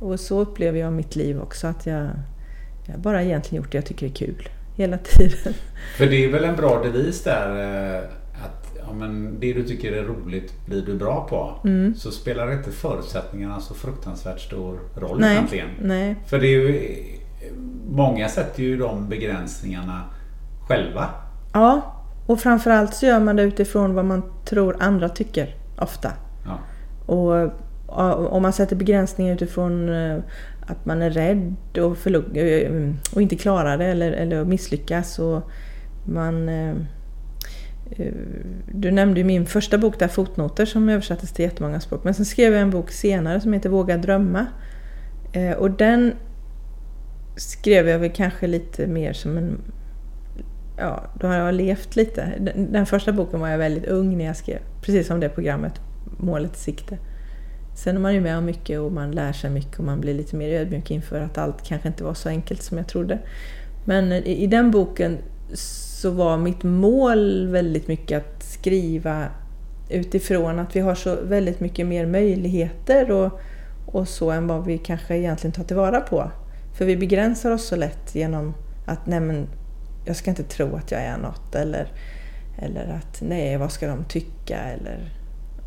Och 0.00 0.20
så 0.20 0.40
upplever 0.40 0.78
jag 0.78 0.92
mitt 0.92 1.16
liv 1.16 1.40
också. 1.40 1.66
Att 1.66 1.86
jag, 1.86 2.08
jag 2.86 3.00
bara 3.00 3.22
egentligen 3.22 3.62
gjort 3.62 3.72
det 3.72 3.78
jag 3.78 3.86
tycker 3.86 4.06
är 4.06 4.10
kul. 4.10 4.48
Hela 4.76 4.98
tiden. 4.98 5.54
För 5.96 6.06
det 6.06 6.24
är 6.24 6.32
väl 6.32 6.44
en 6.44 6.56
bra 6.56 6.82
devis 6.82 7.22
där. 7.22 7.98
Eh, 7.98 8.04
men 8.92 9.40
det 9.40 9.52
du 9.52 9.62
tycker 9.62 9.92
är 9.92 10.04
roligt 10.04 10.66
blir 10.66 10.82
du 10.82 10.94
bra 10.94 11.26
på. 11.30 11.68
Mm. 11.68 11.94
Så 11.94 12.10
spelar 12.10 12.52
inte 12.52 12.70
förutsättningarna 12.70 13.60
så 13.60 13.74
fruktansvärt 13.74 14.40
stor 14.40 14.78
roll 14.96 15.20
Nej, 15.20 15.32
egentligen. 15.36 15.68
nej. 15.82 16.16
För 16.26 16.38
det 16.38 16.46
är 16.46 16.60
ju... 16.60 16.96
Många 17.88 18.28
sätter 18.28 18.62
ju 18.62 18.76
de 18.76 19.08
begränsningarna 19.08 20.00
själva. 20.68 21.08
Ja, 21.52 21.94
och 22.26 22.40
framförallt 22.40 22.94
så 22.94 23.06
gör 23.06 23.20
man 23.20 23.36
det 23.36 23.42
utifrån 23.42 23.94
vad 23.94 24.04
man 24.04 24.22
tror 24.44 24.76
andra 24.80 25.08
tycker, 25.08 25.56
ofta. 25.78 26.12
Ja. 26.44 26.58
Och 27.14 27.52
om 28.32 28.42
man 28.42 28.52
sätter 28.52 28.76
begränsningar 28.76 29.34
utifrån 29.34 29.88
eh, 29.88 30.18
att 30.66 30.86
man 30.86 31.02
är 31.02 31.10
rädd 31.10 31.56
och, 31.78 32.36
eh, 32.36 32.92
och 33.14 33.22
inte 33.22 33.36
klarar 33.36 33.78
det 33.78 33.84
eller, 33.84 34.12
eller 34.12 34.44
misslyckas. 34.44 35.18
Och 35.18 35.50
man, 36.04 36.48
eh, 36.48 36.74
Eh, 37.96 38.12
du 38.72 38.90
nämnde 38.90 39.20
ju 39.20 39.24
min 39.24 39.46
första 39.46 39.78
bok 39.78 39.98
där, 39.98 40.08
Fotnoter, 40.08 40.64
som 40.66 40.88
översattes 40.88 41.32
till 41.32 41.44
jättemånga 41.44 41.80
språk. 41.80 42.04
Men 42.04 42.14
sen 42.14 42.24
skrev 42.24 42.52
jag 42.52 42.62
en 42.62 42.70
bok 42.70 42.90
senare 42.90 43.40
som 43.40 43.52
heter 43.52 43.68
Våga 43.68 43.96
drömma. 43.96 44.46
Eh, 45.32 45.52
och 45.52 45.70
den 45.70 46.14
skrev 47.36 47.88
jag 47.88 47.98
väl 47.98 48.10
kanske 48.10 48.46
lite 48.46 48.86
mer 48.86 49.12
som 49.12 49.38
en... 49.38 49.58
Ja, 50.76 51.02
då 51.20 51.26
har 51.26 51.34
jag 51.34 51.54
levt 51.54 51.96
lite. 51.96 52.32
Den, 52.40 52.72
den 52.72 52.86
första 52.86 53.12
boken 53.12 53.40
var 53.40 53.48
jag 53.48 53.58
väldigt 53.58 53.86
ung 53.86 54.18
när 54.18 54.24
jag 54.24 54.36
skrev. 54.36 54.58
Precis 54.82 55.06
som 55.06 55.20
det 55.20 55.28
programmet, 55.28 55.80
Målet 56.18 56.56
i 56.56 56.60
sikte. 56.60 56.98
Sen 57.74 57.96
är 57.96 58.00
man 58.00 58.14
ju 58.14 58.20
med 58.20 58.38
om 58.38 58.44
mycket 58.44 58.80
och 58.80 58.92
man 58.92 59.10
lär 59.10 59.32
sig 59.32 59.50
mycket 59.50 59.78
och 59.78 59.84
man 59.84 60.00
blir 60.00 60.14
lite 60.14 60.36
mer 60.36 60.48
ödmjuk 60.48 60.90
inför 60.90 61.20
att 61.20 61.38
allt 61.38 61.64
kanske 61.64 61.88
inte 61.88 62.04
var 62.04 62.14
så 62.14 62.28
enkelt 62.28 62.62
som 62.62 62.78
jag 62.78 62.88
trodde. 62.88 63.18
Men 63.84 64.12
i, 64.12 64.42
i 64.42 64.46
den 64.46 64.70
boken 64.70 65.18
så 66.02 66.10
var 66.10 66.36
mitt 66.36 66.62
mål 66.62 67.48
väldigt 67.48 67.88
mycket 67.88 68.18
att 68.18 68.42
skriva 68.42 69.26
utifrån 69.88 70.58
att 70.58 70.76
vi 70.76 70.80
har 70.80 70.94
så 70.94 71.16
väldigt 71.22 71.60
mycket 71.60 71.86
mer 71.86 72.06
möjligheter 72.06 73.10
och, 73.10 73.40
och 73.86 74.08
så 74.08 74.30
än 74.30 74.46
vad 74.46 74.64
vi 74.64 74.78
kanske 74.78 75.16
egentligen 75.16 75.52
tar 75.52 75.64
tillvara 75.64 76.00
på. 76.00 76.30
För 76.74 76.84
vi 76.84 76.96
begränsar 76.96 77.50
oss 77.50 77.66
så 77.66 77.76
lätt 77.76 78.14
genom 78.14 78.54
att 78.86 79.06
nej 79.06 79.20
men, 79.20 79.48
jag 80.04 80.16
ska 80.16 80.30
inte 80.30 80.42
tro 80.42 80.76
att 80.76 80.90
jag 80.90 81.00
är 81.00 81.18
något 81.18 81.54
eller, 81.54 81.92
eller 82.58 82.92
att 82.94 83.22
nej, 83.22 83.56
vad 83.56 83.72
ska 83.72 83.86
de 83.86 84.04
tycka 84.04 84.58
eller 84.58 85.12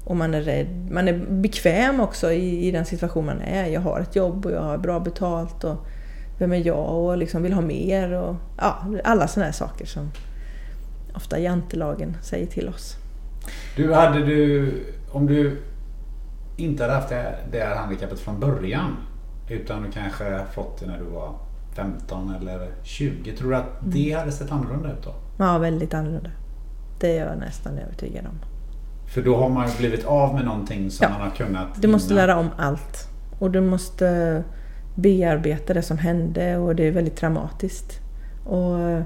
och 0.06 0.16
man 0.16 0.34
är 0.34 0.42
rädd. 0.42 0.92
Man 0.92 1.08
är 1.08 1.26
bekväm 1.30 2.00
också 2.00 2.32
i, 2.32 2.68
i 2.68 2.72
den 2.72 2.86
situation 2.86 3.26
man 3.26 3.42
är. 3.42 3.66
Jag 3.66 3.82
har 3.82 4.00
ett 4.00 4.16
jobb 4.16 4.46
och 4.46 4.52
jag 4.52 4.62
har 4.62 4.78
bra 4.78 5.00
betalt 5.00 5.64
och 5.64 5.86
vem 6.38 6.54
är 6.54 6.68
jag 6.68 6.96
och 6.96 7.18
liksom 7.18 7.44
vill 7.44 7.54
ha 7.54 7.62
mer 7.62 8.12
och 8.14 8.36
ja, 8.58 8.78
alla 9.04 9.28
sådana 9.28 9.46
här 9.46 9.54
saker 9.54 9.86
som 9.86 10.12
ofta 11.16 11.40
jantelagen 11.40 12.18
säger 12.22 12.46
till 12.48 12.70
oss. 12.70 12.96
Du, 13.76 13.94
hade 13.94 14.26
du... 14.26 14.72
Om 15.12 15.26
du 15.28 15.62
inte 16.58 16.84
hade 16.84 16.96
haft 16.96 17.10
det, 17.10 17.36
det 17.52 17.60
här 17.60 17.76
handikappet 17.76 18.20
från 18.20 18.40
början 18.40 18.98
utan 19.50 19.84
du 19.84 19.92
kanske 19.92 20.42
fått 20.54 20.80
det 20.80 20.86
när 20.86 20.98
du 20.98 21.04
var 21.04 21.34
15 21.76 22.36
eller 22.42 22.68
20. 22.84 23.32
Tror 23.38 23.50
du 23.50 23.56
att 23.56 23.70
det 23.82 24.12
hade 24.12 24.32
sett 24.32 24.52
annorlunda 24.52 24.92
ut 24.92 25.04
då? 25.04 25.14
Ja, 25.38 25.58
väldigt 25.58 25.94
annorlunda. 25.94 26.30
Det 27.00 27.18
är 27.18 27.26
jag 27.30 27.38
nästan 27.38 27.78
övertygad 27.78 28.26
om. 28.26 28.40
För 29.08 29.22
då 29.22 29.38
har 29.38 29.50
man 29.50 29.68
ju 29.70 29.78
blivit 29.78 30.06
av 30.06 30.34
med 30.36 30.46
någonting 30.46 30.92
som 30.92 31.04
Ja. 31.04 31.10
man 31.10 31.22
har 31.30 31.36
kunnat... 31.36 31.68
Du 31.82 31.88
måste 31.88 32.14
innan. 32.14 32.26
lära 32.28 32.38
om 32.40 32.50
allt. 32.58 33.08
Och 33.40 33.52
du 33.52 33.62
måste 33.62 34.44
bearbeta 34.96 35.74
det 35.74 35.82
som 35.82 35.98
hände 35.98 36.58
och 36.58 36.76
det 36.76 36.88
är 36.88 36.92
väldigt 36.92 37.16
traumatiskt. 37.16 38.00
Och 38.44 39.04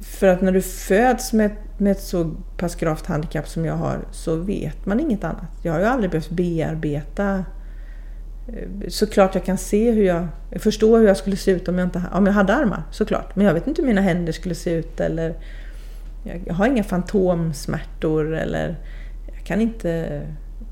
för 0.00 0.26
att 0.26 0.40
när 0.40 0.52
du 0.52 0.62
föds 0.62 1.32
med, 1.32 1.50
med 1.78 1.92
ett 1.92 2.00
så 2.00 2.34
pass 2.56 2.74
gravt 2.74 3.06
handikapp 3.06 3.48
som 3.48 3.64
jag 3.64 3.74
har 3.74 3.98
så 4.10 4.36
vet 4.36 4.86
man 4.86 5.00
inget 5.00 5.24
annat. 5.24 5.50
Jag 5.62 5.72
har 5.72 5.80
ju 5.80 5.86
aldrig 5.86 6.10
behövt 6.10 6.30
bearbeta 6.30 7.44
eh, 8.48 8.88
Såklart 8.88 9.34
jag 9.34 9.44
kan 9.44 9.58
se 9.58 9.90
hur 9.90 10.04
jag, 10.04 10.26
jag 10.50 10.62
förstår 10.62 10.98
hur 10.98 11.06
jag 11.06 11.16
skulle 11.16 11.36
se 11.36 11.50
ut 11.50 11.68
om 11.68 11.78
jag, 11.78 11.86
inte, 11.86 12.02
om 12.12 12.26
jag 12.26 12.32
hade 12.32 12.54
armar, 12.54 12.82
såklart. 12.90 13.36
Men 13.36 13.46
jag 13.46 13.54
vet 13.54 13.66
inte 13.66 13.82
hur 13.82 13.86
mina 13.86 14.00
händer 14.00 14.32
skulle 14.32 14.54
se 14.54 14.70
ut 14.70 15.00
eller 15.00 15.34
jag, 16.24 16.42
jag 16.46 16.54
har 16.54 16.66
inga 16.66 16.84
fantomsmärtor 16.84 18.36
eller 18.36 18.76
jag 19.34 19.44
kan 19.44 19.60
inte, 19.60 20.22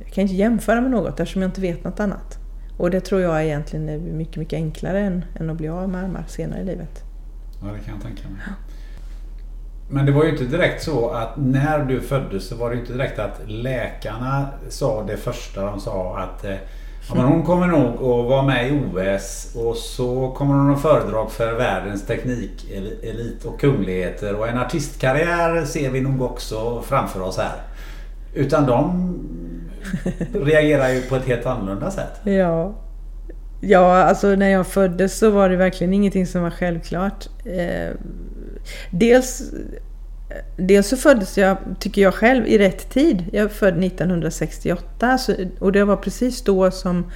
jag 0.04 0.12
kan 0.12 0.22
inte 0.22 0.34
jämföra 0.34 0.80
med 0.80 0.90
något 0.90 1.20
eftersom 1.20 1.42
jag 1.42 1.48
inte 1.48 1.60
vet 1.60 1.84
något 1.84 2.00
annat. 2.00 2.41
Och 2.82 2.90
det 2.90 3.00
tror 3.00 3.20
jag 3.20 3.44
egentligen 3.44 3.88
är 3.88 3.98
mycket, 3.98 4.36
mycket 4.36 4.56
enklare 4.56 5.00
än, 5.00 5.24
än 5.40 5.50
att 5.50 5.56
bli 5.56 5.68
av 5.68 5.88
med 5.88 6.04
armar 6.04 6.24
senare 6.28 6.60
i 6.60 6.64
livet. 6.64 7.04
Ja, 7.60 7.66
det 7.66 7.84
kan 7.84 7.94
jag 7.94 8.02
tänka 8.02 8.28
mig. 8.28 8.40
Men 9.90 10.06
det 10.06 10.12
var 10.12 10.24
ju 10.24 10.30
inte 10.30 10.44
direkt 10.44 10.82
så 10.82 11.10
att 11.10 11.36
när 11.36 11.84
du 11.84 12.00
föddes 12.00 12.48
så 12.48 12.56
var 12.56 12.70
det 12.70 12.76
inte 12.76 12.92
direkt 12.92 13.18
att 13.18 13.40
läkarna 13.46 14.48
sa 14.68 15.02
det 15.02 15.16
första 15.16 15.64
de 15.64 15.80
sa 15.80 16.18
att 16.18 16.44
eh, 16.44 16.50
ja, 17.08 17.14
men 17.14 17.24
hon 17.24 17.42
kommer 17.42 17.66
nog 17.66 17.94
att 17.94 18.28
vara 18.28 18.42
med 18.42 18.68
i 18.68 18.80
OS 18.92 19.54
och 19.56 19.76
så 19.76 20.30
kommer 20.30 20.54
hon 20.54 20.74
att 20.74 20.82
föredrag 20.82 21.30
för 21.30 21.52
världens 21.52 22.06
teknikelit 22.06 23.44
och 23.44 23.60
kungligheter 23.60 24.34
och 24.34 24.48
en 24.48 24.58
artistkarriär 24.58 25.64
ser 25.64 25.90
vi 25.90 26.00
nog 26.00 26.22
också 26.22 26.82
framför 26.82 27.20
oss 27.20 27.38
här. 27.38 27.62
Utan 28.34 28.66
de 28.66 29.14
reagerar 30.32 30.88
ju 30.88 31.02
på 31.02 31.16
ett 31.16 31.26
helt 31.26 31.46
annorlunda 31.46 31.90
sätt. 31.90 32.20
Ja. 32.24 32.74
Ja, 33.64 33.96
alltså 33.96 34.34
när 34.34 34.48
jag 34.48 34.66
föddes 34.66 35.18
så 35.18 35.30
var 35.30 35.48
det 35.48 35.56
verkligen 35.56 35.92
ingenting 35.92 36.26
som 36.26 36.42
var 36.42 36.50
självklart. 36.50 37.28
Eh, 37.44 37.94
dels, 38.90 39.52
dels 40.56 40.88
så 40.88 40.96
föddes 40.96 41.38
jag, 41.38 41.56
tycker 41.80 42.02
jag 42.02 42.14
själv, 42.14 42.46
i 42.46 42.58
rätt 42.58 42.90
tid. 42.90 43.24
Jag 43.32 43.44
är 43.44 43.48
född 43.48 43.84
1968 43.84 45.18
så, 45.18 45.34
och 45.58 45.72
det 45.72 45.84
var 45.84 45.96
precis 45.96 46.42
då 46.42 46.70
som 46.70 47.10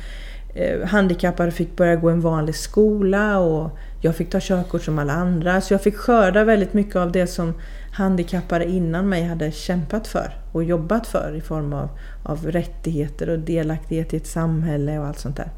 eh, 0.55 0.87
handikappade 0.87 1.50
fick 1.50 1.76
börja 1.76 1.96
gå 1.96 2.11
en 2.11 2.20
vanlig 2.20 2.55
skola 2.55 3.38
och 3.38 3.70
jag 4.00 4.16
fick 4.16 4.31
ta 4.31 4.38
körkort 4.40 4.83
som 4.83 4.98
alla 4.98 5.12
andra. 5.12 5.61
Så 5.61 5.74
jag 5.74 5.83
fick 5.83 5.96
skörda 5.96 6.44
väldigt 6.44 6.74
mycket 6.74 6.96
av 6.96 7.12
det 7.12 7.26
som 7.26 7.55
handikappade 7.96 8.64
innan 8.64 9.09
mig 9.09 9.22
hade 9.22 9.52
kämpat 9.52 10.06
för 10.06 10.32
och 10.52 10.64
jobbat 10.64 11.06
för 11.06 11.35
i 11.37 11.40
form 11.40 11.72
av, 11.72 11.88
av 12.22 12.46
rättigheter 12.46 13.30
och 13.30 13.38
delaktighet 13.38 14.14
i 14.14 14.16
ett 14.16 14.26
samhälle 14.26 14.98
och 14.98 15.06
allt 15.06 15.18
sånt 15.18 15.37
där. 15.37 15.50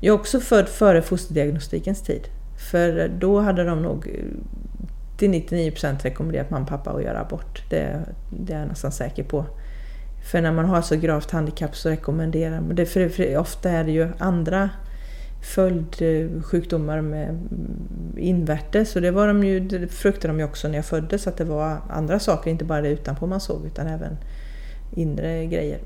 Jag 0.00 0.14
är 0.14 0.18
också 0.18 0.40
född 0.40 0.68
före 0.68 1.02
fosterdiagnostikens 1.02 2.02
tid. 2.02 2.28
För 2.70 3.08
då 3.08 3.40
hade 3.40 3.64
de 3.64 3.82
nog 3.82 4.06
eh, 4.08 4.24
till 5.18 5.30
99% 5.30 6.02
rekommenderat 6.02 6.50
mamma 6.50 6.62
och 6.62 6.68
pappa 6.68 6.90
att 6.90 7.02
göra 7.02 7.20
abort. 7.20 7.62
Det, 7.70 8.00
det 8.30 8.52
är 8.52 8.58
jag 8.58 8.68
nästan 8.68 8.92
säker 8.92 9.24
på. 9.24 9.46
För 10.30 10.40
när 10.40 10.52
man 10.52 10.64
har 10.64 10.82
så 10.82 10.96
gravt 10.96 11.30
handikapp 11.30 11.76
så 11.76 11.88
rekommenderar 11.88 12.60
man 12.60 12.74
det. 12.74 12.86
För, 12.86 13.08
för 13.08 13.36
ofta 13.36 13.70
är 13.70 13.84
det 13.84 13.90
ju 13.90 14.08
andra 14.18 14.70
följdsjukdomar 15.40 17.00
med 17.00 17.38
invärtes. 18.16 18.96
Och 18.96 19.02
det, 19.02 19.10
var 19.10 19.28
de 19.28 19.44
ju, 19.44 19.60
det 19.60 19.88
fruktade 19.88 20.28
de 20.28 20.38
ju 20.38 20.44
också 20.44 20.68
när 20.68 20.74
jag 20.74 20.84
föddes, 20.84 21.26
att 21.26 21.36
det 21.36 21.44
var 21.44 21.76
andra 21.90 22.18
saker, 22.18 22.50
inte 22.50 22.64
bara 22.64 22.80
det 22.80 22.88
utanpå 22.88 23.26
man 23.26 23.40
såg, 23.40 23.66
utan 23.66 23.86
även 23.86 24.16
inre 24.96 25.46
grejer. 25.46 25.78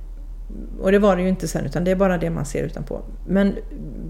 Och 0.80 0.92
det 0.92 0.98
var 0.98 1.16
det 1.16 1.22
ju 1.22 1.28
inte 1.28 1.48
sen, 1.48 1.64
utan 1.64 1.84
det 1.84 1.90
är 1.90 1.96
bara 1.96 2.18
det 2.18 2.30
man 2.30 2.44
ser 2.44 2.62
utanpå. 2.62 3.00
Men 3.26 3.54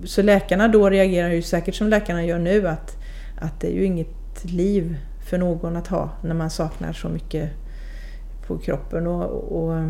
så 0.05 0.23
läkarna 0.23 0.69
då 0.69 0.91
reagerar 0.91 1.31
ju 1.31 1.43
säkert 1.43 1.75
som 1.75 1.89
läkarna 1.89 2.25
gör 2.25 2.39
nu, 2.39 2.69
att, 2.69 2.97
att 3.41 3.61
det 3.61 3.67
är 3.67 3.73
ju 3.73 3.85
inget 3.85 4.45
liv 4.45 4.97
för 5.31 5.39
någon 5.39 5.77
att 5.77 5.87
ha 5.87 6.11
när 6.23 6.35
man 6.35 6.51
saknar 6.51 6.93
så 6.93 7.09
mycket 7.09 7.51
på 8.47 8.59
kroppen. 8.59 9.07
Och, 9.07 9.63
och, 9.63 9.83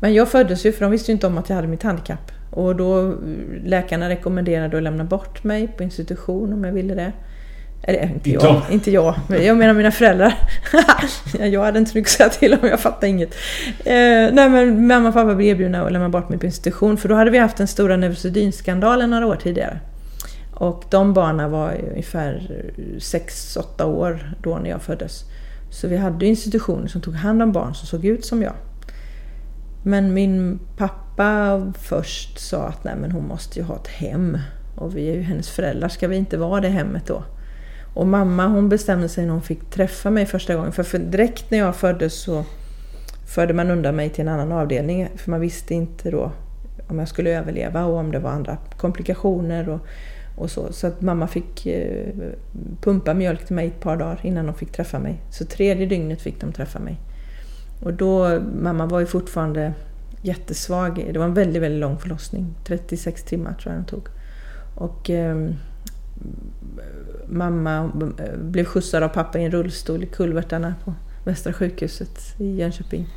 men 0.00 0.14
jag 0.14 0.28
föddes 0.28 0.66
ju, 0.66 0.72
för 0.72 0.80
de 0.80 0.90
visste 0.90 1.10
ju 1.10 1.14
inte 1.14 1.26
om 1.26 1.38
att 1.38 1.48
jag 1.48 1.56
hade 1.56 1.68
mitt 1.68 1.82
handikapp. 1.82 2.32
Och 2.52 2.76
då 2.76 3.14
läkarna 3.64 4.08
rekommenderade 4.08 4.76
att 4.76 4.82
lämna 4.82 5.04
bort 5.04 5.44
mig 5.44 5.68
på 5.68 5.82
institution 5.82 6.52
om 6.52 6.64
jag 6.64 6.72
ville 6.72 6.94
det. 6.94 7.12
Eller 7.82 8.02
inte 8.02 8.30
jag, 8.30 8.62
inte 8.70 8.90
jag, 8.90 9.14
men 9.28 9.44
jag 9.44 9.56
menar 9.56 9.74
mina 9.74 9.90
föräldrar. 9.90 10.34
jag 11.38 11.64
hade 11.64 11.78
inte 11.78 11.96
mycket 11.96 12.10
att 12.10 12.16
säga 12.16 12.28
till 12.28 12.58
om, 12.62 12.68
jag 12.68 12.80
fattade 12.80 13.08
inget. 13.08 13.34
Eh, 13.78 13.94
nej 14.32 14.48
men 14.48 14.86
mamma 14.86 15.08
och 15.08 15.14
pappa 15.14 15.34
blev 15.34 15.48
erbjudna 15.48 15.86
att 15.86 15.92
lämna 15.92 16.08
bort 16.08 16.28
mig 16.28 16.38
på 16.38 16.46
institution 16.46 16.96
för 16.96 17.08
då 17.08 17.14
hade 17.14 17.30
vi 17.30 17.38
haft 17.38 17.56
den 17.56 17.66
stora 17.66 17.96
Neurosedynskandalen 17.96 19.10
några 19.10 19.26
år 19.26 19.36
tidigare. 19.36 19.80
Och 20.54 20.84
de 20.90 21.12
barnen 21.12 21.50
var 21.50 21.80
ungefär 21.90 22.50
6-8 22.98 23.84
år 23.84 24.34
då 24.42 24.58
när 24.58 24.70
jag 24.70 24.82
föddes. 24.82 25.24
Så 25.70 25.88
vi 25.88 25.96
hade 25.96 26.26
institutioner 26.26 26.86
som 26.86 27.00
tog 27.00 27.14
hand 27.14 27.42
om 27.42 27.52
barn 27.52 27.74
som 27.74 27.86
såg 27.86 28.04
ut 28.04 28.24
som 28.24 28.42
jag. 28.42 28.54
Men 29.82 30.14
min 30.14 30.58
pappa 30.76 31.01
Pappa 31.16 31.72
först 31.78 32.38
sa 32.38 32.66
att 32.66 32.84
nej 32.84 32.96
men 32.96 33.12
hon 33.12 33.26
måste 33.26 33.58
ju 33.58 33.64
ha 33.64 33.76
ett 33.76 33.88
hem. 33.88 34.38
Och 34.74 34.96
vi 34.96 35.10
är 35.10 35.14
ju 35.14 35.22
hennes 35.22 35.50
föräldrar, 35.50 35.88
ska 35.88 36.08
vi 36.08 36.16
inte 36.16 36.36
vara 36.36 36.60
det 36.60 36.68
hemmet 36.68 37.06
då? 37.06 37.24
Och 37.94 38.06
mamma 38.06 38.46
hon 38.46 38.68
bestämde 38.68 39.08
sig 39.08 39.26
när 39.26 39.32
hon 39.32 39.42
fick 39.42 39.70
träffa 39.70 40.10
mig 40.10 40.26
första 40.26 40.54
gången. 40.54 40.72
För, 40.72 40.82
för 40.82 40.98
direkt 40.98 41.50
när 41.50 41.58
jag 41.58 41.76
föddes 41.76 42.14
så 42.14 42.44
förde 43.26 43.54
man 43.54 43.70
undan 43.70 43.96
mig 43.96 44.10
till 44.10 44.22
en 44.22 44.28
annan 44.28 44.52
avdelning. 44.52 45.08
För 45.16 45.30
man 45.30 45.40
visste 45.40 45.74
inte 45.74 46.10
då 46.10 46.32
om 46.88 46.98
jag 46.98 47.08
skulle 47.08 47.30
överleva 47.30 47.84
och 47.84 47.96
om 47.96 48.12
det 48.12 48.18
var 48.18 48.30
andra 48.30 48.56
komplikationer 48.76 49.68
och, 49.68 49.80
och 50.36 50.50
så. 50.50 50.72
Så 50.72 50.86
att 50.86 51.00
mamma 51.00 51.26
fick 51.26 51.66
eh, 51.66 52.06
pumpa 52.80 53.14
mjölk 53.14 53.46
till 53.46 53.56
mig 53.56 53.66
ett 53.66 53.80
par 53.80 53.96
dagar 53.96 54.20
innan 54.22 54.46
de 54.46 54.54
fick 54.54 54.72
träffa 54.72 54.98
mig. 54.98 55.22
Så 55.30 55.44
tredje 55.44 55.86
dygnet 55.86 56.22
fick 56.22 56.40
de 56.40 56.52
träffa 56.52 56.78
mig. 56.78 57.00
Och 57.82 57.92
då, 57.92 58.40
mamma 58.62 58.86
var 58.86 59.00
ju 59.00 59.06
fortfarande 59.06 59.72
jättesvag. 60.22 61.08
Det 61.12 61.18
var 61.18 61.26
en 61.26 61.34
väldigt, 61.34 61.62
väldigt 61.62 61.80
lång 61.80 61.98
förlossning. 61.98 62.54
36 62.64 63.22
timmar 63.22 63.52
tror 63.52 63.72
jag 63.72 63.78
den 63.78 63.86
tog. 63.86 64.08
Och 64.74 65.10
ehm, 65.10 65.48
eh, 65.48 65.54
mamma 67.28 67.92
blev 68.38 68.64
skjutsad 68.64 69.02
av 69.02 69.08
pappa 69.08 69.38
i 69.38 69.44
en 69.44 69.50
rullstol 69.50 70.02
i 70.02 70.06
kulvertarna 70.06 70.74
på 70.84 70.94
Västra 71.24 71.52
sjukhuset 71.52 72.34
i 72.38 72.56
Jönköping. 72.56 73.08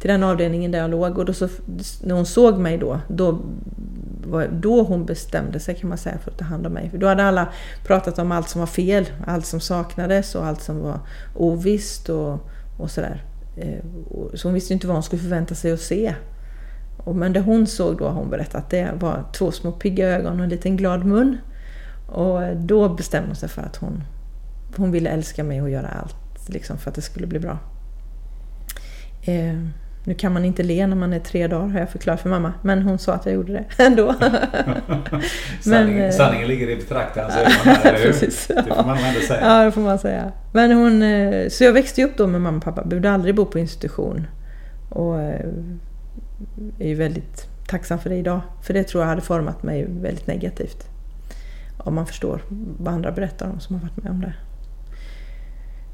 Till 0.00 0.10
den 0.10 0.22
avdelningen 0.22 0.70
där 0.70 0.78
jag 0.78 0.90
låg. 0.90 1.18
Och 1.18 1.24
då 1.24 1.32
så, 1.32 1.48
när 2.02 2.14
hon 2.14 2.26
såg 2.26 2.58
mig 2.58 2.78
då, 2.78 3.00
då 3.08 3.38
var 4.26 4.48
då 4.52 4.82
hon 4.82 5.06
bestämde 5.06 5.60
sig 5.60 5.74
kan 5.74 5.88
man 5.88 5.98
säga 5.98 6.18
för 6.18 6.30
att 6.30 6.38
ta 6.38 6.44
hand 6.44 6.66
om 6.66 6.72
mig. 6.72 6.90
För 6.90 6.98
då 6.98 7.06
hade 7.06 7.24
alla 7.24 7.48
pratat 7.84 8.18
om 8.18 8.32
allt 8.32 8.48
som 8.48 8.58
var 8.58 8.66
fel, 8.66 9.06
allt 9.26 9.46
som 9.46 9.60
saknades 9.60 10.34
och 10.34 10.46
allt 10.46 10.62
som 10.62 10.80
var 10.80 11.00
ovisst 11.34 12.08
och, 12.08 12.48
och 12.78 12.90
sådär. 12.90 13.24
Eh, 13.56 13.84
så 14.34 14.48
hon 14.48 14.54
visste 14.54 14.72
inte 14.72 14.86
vad 14.86 14.96
hon 14.96 15.02
skulle 15.02 15.22
förvänta 15.22 15.54
sig 15.54 15.72
att 15.72 15.80
se. 15.80 16.14
Men 17.04 17.32
det 17.32 17.40
hon 17.40 17.66
såg 17.66 17.98
då, 17.98 18.08
hon 18.08 18.30
berättat, 18.30 18.54
att 18.54 18.70
det 18.70 18.92
var 19.00 19.24
två 19.32 19.52
små 19.52 19.72
pigga 19.72 20.08
ögon 20.08 20.38
och 20.38 20.44
en 20.44 20.50
liten 20.50 20.76
glad 20.76 21.04
mun. 21.04 21.38
Och 22.06 22.56
då 22.56 22.88
bestämde 22.88 23.28
hon 23.28 23.36
sig 23.36 23.48
för 23.48 23.62
att 23.62 23.76
hon, 23.76 24.04
hon 24.76 24.90
ville 24.92 25.10
älska 25.10 25.44
mig 25.44 25.62
och 25.62 25.70
göra 25.70 25.88
allt 25.88 26.16
liksom, 26.48 26.78
för 26.78 26.90
att 26.90 26.94
det 26.94 27.02
skulle 27.02 27.26
bli 27.26 27.38
bra. 27.38 27.58
Eh, 29.22 29.58
nu 30.04 30.14
kan 30.14 30.32
man 30.32 30.44
inte 30.44 30.62
le 30.62 30.86
när 30.86 30.96
man 30.96 31.12
är 31.12 31.20
tre 31.20 31.46
dagar 31.46 31.68
har 31.68 31.80
jag 31.80 31.90
förklarat 31.90 32.20
för 32.20 32.28
mamma. 32.28 32.52
Men 32.62 32.82
hon 32.82 32.98
sa 32.98 33.12
att 33.12 33.26
jag 33.26 33.34
gjorde 33.34 33.52
det 33.52 33.64
ändå. 33.84 34.14
sanningen, 34.14 34.34
men, 35.64 36.00
eh, 36.00 36.10
sanningen 36.10 36.48
ligger 36.48 36.70
i 36.70 36.76
betraktarens 36.76 37.36
ögon, 37.36 37.76
eller 37.84 37.98
hur? 37.98 38.06
Precis, 38.12 38.50
ja. 38.56 38.62
Det 38.62 38.74
får 38.74 38.84
man 38.84 38.98
ändå 38.98 39.20
säga. 39.20 39.40
Ja, 39.40 39.64
det 39.64 39.72
får 39.72 39.80
man 39.80 39.98
säga. 39.98 40.32
Men 40.52 40.72
hon, 40.72 41.02
eh, 41.02 41.48
så 41.48 41.64
jag 41.64 41.72
växte 41.72 42.04
upp 42.04 42.16
då 42.16 42.26
med 42.26 42.40
mamma 42.40 42.56
och 42.56 42.64
pappa. 42.64 42.84
Behövde 42.84 43.10
aldrig 43.10 43.34
bo 43.34 43.44
på 43.44 43.58
institution. 43.58 44.26
Och 44.88 45.20
eh, 45.20 45.46
är 46.78 46.88
ju 46.88 46.94
väldigt 46.94 47.48
tacksam 47.66 47.98
för 47.98 48.10
det 48.10 48.16
idag. 48.16 48.40
För 48.62 48.74
det 48.74 48.84
tror 48.84 49.02
jag 49.02 49.08
hade 49.08 49.22
format 49.22 49.62
mig 49.62 49.86
väldigt 49.88 50.26
negativt. 50.26 50.88
Om 51.78 51.94
man 51.94 52.06
förstår 52.06 52.40
vad 52.78 52.94
andra 52.94 53.12
berättar 53.12 53.50
om 53.50 53.60
som 53.60 53.76
har 53.76 53.82
varit 53.82 53.96
med 53.96 54.12
om 54.12 54.20
det. 54.20 54.34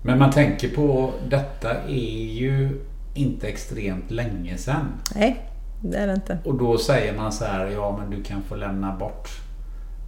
Men 0.02 0.18
man 0.18 0.30
tänker 0.30 0.68
på, 0.68 1.12
detta 1.28 1.82
är 1.82 2.32
ju 2.32 2.80
inte 3.14 3.48
extremt 3.48 4.10
länge 4.10 4.56
sedan. 4.56 4.86
Nej, 5.14 5.50
det 5.80 5.96
är 5.96 6.06
det 6.06 6.12
inte. 6.12 6.38
Och 6.44 6.54
då 6.54 6.78
säger 6.78 7.16
man 7.16 7.32
så 7.32 7.44
här, 7.44 7.66
ja 7.66 7.98
men 7.98 8.10
du 8.10 8.22
kan 8.22 8.42
få 8.42 8.54
lämna 8.56 8.96
bort 8.96 9.28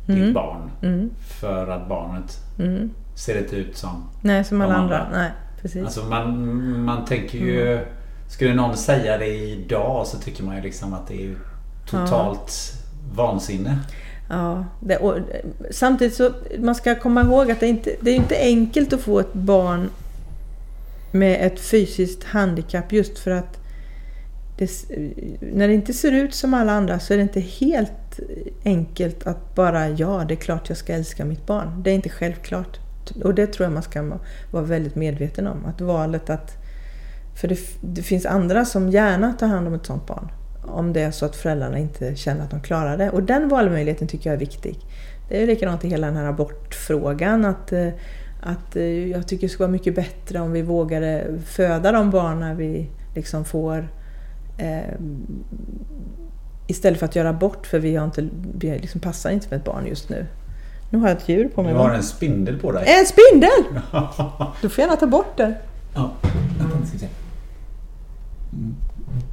mm. 0.08 0.20
ditt 0.20 0.34
barn. 0.34 0.70
Mm. 0.82 1.10
För 1.40 1.68
att 1.68 1.88
barnet 1.88 2.38
mm. 2.58 2.90
ser 3.14 3.38
inte 3.38 3.56
ut 3.56 3.76
som 3.76 4.04
Nej, 4.22 4.44
som 4.44 4.60
alla 4.60 4.74
andra. 4.74 4.98
andra. 4.98 5.18
Nej, 5.18 5.30
precis. 5.62 5.84
Alltså 5.84 6.04
man, 6.04 6.84
man 6.84 7.04
tänker 7.04 7.38
ju... 7.38 7.80
Skulle 8.30 8.54
någon 8.54 8.76
säga 8.76 9.18
det 9.18 9.26
idag 9.26 10.06
så 10.06 10.18
tycker 10.18 10.42
man 10.42 10.56
ju 10.56 10.62
liksom 10.62 10.94
att 10.94 11.08
det 11.08 11.24
är 11.24 11.36
totalt 11.86 12.72
ja. 12.72 13.14
vansinne. 13.14 13.78
Ja, 14.28 14.64
det, 14.80 14.96
och, 14.96 15.18
samtidigt 15.70 16.14
så 16.14 16.30
man 16.58 16.74
ska 16.74 16.94
komma 16.94 17.20
ihåg 17.20 17.50
att 17.50 17.60
det 17.60 17.66
inte 17.66 17.96
det 18.00 18.10
är 18.10 18.14
inte 18.14 18.36
enkelt 18.36 18.92
att 18.92 19.00
få 19.00 19.20
ett 19.20 19.32
barn 19.32 19.90
med 21.12 21.46
ett 21.46 21.60
fysiskt 21.60 22.24
handikapp 22.24 22.92
just 22.92 23.18
för 23.18 23.30
att 23.30 23.58
det, 24.58 24.70
när 25.40 25.68
det 25.68 25.74
inte 25.74 25.92
ser 25.92 26.12
ut 26.12 26.34
som 26.34 26.54
alla 26.54 26.72
andra 26.72 26.98
så 26.98 27.12
är 27.12 27.16
det 27.16 27.22
inte 27.22 27.40
helt 27.40 28.20
enkelt 28.64 29.26
att 29.26 29.54
bara 29.54 29.88
ja, 29.88 30.24
det 30.28 30.34
är 30.34 30.36
klart 30.36 30.68
jag 30.68 30.78
ska 30.78 30.92
älska 30.92 31.24
mitt 31.24 31.46
barn. 31.46 31.82
Det 31.82 31.90
är 31.90 31.94
inte 31.94 32.08
självklart. 32.08 32.78
Och 33.24 33.34
det 33.34 33.46
tror 33.46 33.64
jag 33.64 33.72
man 33.72 33.82
ska 33.82 34.18
vara 34.50 34.64
väldigt 34.64 34.94
medveten 34.94 35.46
om. 35.46 35.64
Att 35.66 35.80
valet 35.80 36.30
att... 36.30 36.56
För 37.40 37.48
det, 37.48 37.58
det 37.80 38.02
finns 38.02 38.26
andra 38.26 38.64
som 38.64 38.90
gärna 38.90 39.32
tar 39.32 39.46
hand 39.46 39.68
om 39.68 39.74
ett 39.74 39.86
sånt 39.86 40.06
barn. 40.06 40.28
Om 40.62 40.92
det 40.92 41.00
är 41.00 41.10
så 41.10 41.26
att 41.26 41.36
föräldrarna 41.36 41.78
inte 41.78 42.16
känner 42.16 42.44
att 42.44 42.50
de 42.50 42.60
klarar 42.60 42.96
det. 42.96 43.10
Och 43.10 43.22
den 43.22 43.48
valmöjligheten 43.48 44.08
tycker 44.08 44.30
jag 44.30 44.34
är 44.34 44.40
viktig. 44.40 44.78
Det 45.28 45.42
är 45.42 45.46
likadant 45.46 45.84
i 45.84 45.88
hela 45.88 46.06
den 46.06 46.16
här 46.16 46.24
abortfrågan. 46.24 47.44
Att, 47.44 47.72
eh, 47.72 47.88
att 48.40 48.76
eh, 48.76 49.08
jag 49.08 49.28
tycker 49.28 49.42
det 49.42 49.48
skulle 49.48 49.66
vara 49.66 49.72
mycket 49.72 49.94
bättre 49.94 50.40
om 50.40 50.52
vi 50.52 50.62
vågade 50.62 51.38
föda 51.46 51.92
de 51.92 52.10
barnen 52.10 52.56
vi 52.56 52.90
liksom 53.14 53.44
får 53.44 53.88
eh, 54.58 54.94
istället 56.66 56.98
för 56.98 57.06
att 57.06 57.16
göra 57.16 57.28
abort 57.28 57.66
för 57.66 57.78
vi, 57.78 57.96
har 57.96 58.04
inte, 58.04 58.28
vi 58.58 58.78
liksom 58.78 59.00
passar 59.00 59.30
inte 59.30 59.46
med 59.50 59.58
ett 59.58 59.64
barn 59.64 59.86
just 59.86 60.08
nu. 60.08 60.26
Nu 60.90 60.98
har 60.98 61.08
jag 61.08 61.16
ett 61.16 61.28
djur 61.28 61.48
på 61.48 61.62
mig. 61.62 61.72
Du 61.72 61.78
har 61.78 61.90
en 61.90 62.02
spindel 62.02 62.58
på 62.58 62.72
dig. 62.72 62.84
En 62.86 63.06
spindel! 63.06 63.82
du 64.62 64.68
får 64.68 64.82
gärna 64.82 64.96
ta 64.96 65.06
bort 65.06 65.36
den. 65.36 65.54
Ja, 65.94 66.10
vänta, 66.58 66.86
ska 66.86 66.98
se. 66.98 67.06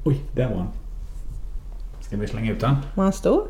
Oj, 0.03 0.21
där 0.31 0.49
var 0.49 0.55
han. 0.55 0.67
Ska 2.01 2.17
vi 2.17 2.27
slänga 2.27 2.51
ut 2.51 2.59
den? 2.59 2.75
Var 2.95 3.03
han 3.03 3.13
stor? 3.13 3.47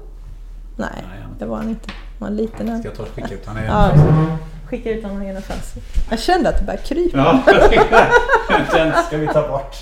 Nej, 0.75 0.89
Nej 0.93 1.19
det 1.39 1.45
var 1.45 1.57
han 1.57 1.69
inte. 1.69 1.89
Han 2.19 2.29
var 2.29 2.37
liten. 2.37 2.79
Ska 2.79 2.87
jag 2.87 2.97
ta 2.97 3.03
och 3.03 3.09
skicka 3.09 3.33
ut 3.33 3.45
honom 3.45 3.63
igen? 3.63 4.37
Skicka 4.65 4.91
ut 4.91 5.03
honom 5.03 5.23
genom 5.23 5.41
fönstret. 5.41 5.83
Jag 6.09 6.19
kände 6.19 6.49
att 6.49 6.57
det 6.57 6.63
började 6.65 6.83
krypa. 6.83 7.17
Ja, 7.17 8.59
den 8.71 9.03
ska 9.07 9.17
vi 9.17 9.27
ta 9.27 9.47
bort. 9.47 9.75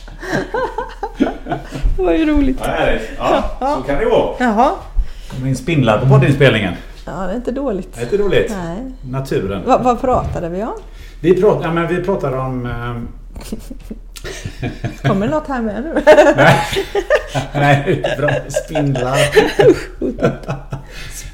det 1.98 2.04
var 2.04 2.14
ju 2.14 2.26
roligt. 2.26 2.60
Ja, 2.64 3.42
ja, 3.60 3.76
så 3.78 3.82
kan 3.88 4.00
det 4.00 4.06
gå. 4.06 4.36
Jaha. 4.40 4.72
kommer 5.32 5.48
in 5.48 5.56
spindlar 5.56 6.00
på 6.00 6.10
poddinspelningen. 6.10 6.74
Ja, 7.06 7.12
det 7.12 7.32
är 7.32 7.36
inte 7.36 7.52
dåligt. 7.52 7.96
Det 7.96 8.02
är 8.02 8.04
inte 8.04 8.18
dåligt. 8.18 8.52
Nej. 8.64 8.92
Naturen. 9.02 9.66
Va, 9.66 9.82
vad 9.84 10.02
pratade 10.02 10.50
vi 10.50 10.64
om? 10.64 10.74
Vi, 11.22 11.42
prat, 11.42 11.60
ja, 11.64 11.72
men 11.72 11.88
vi 11.88 12.04
pratade 12.04 12.38
om... 12.38 12.66
Eh... 12.66 13.92
Kommer 15.02 15.28
det 15.28 15.32
något 15.32 15.48
här 15.48 15.62
med 15.62 15.84
nu? 15.84 16.02
Nej, 16.36 16.62
Nej 17.54 18.04
bra. 18.18 18.30
Spindlar. 18.48 19.18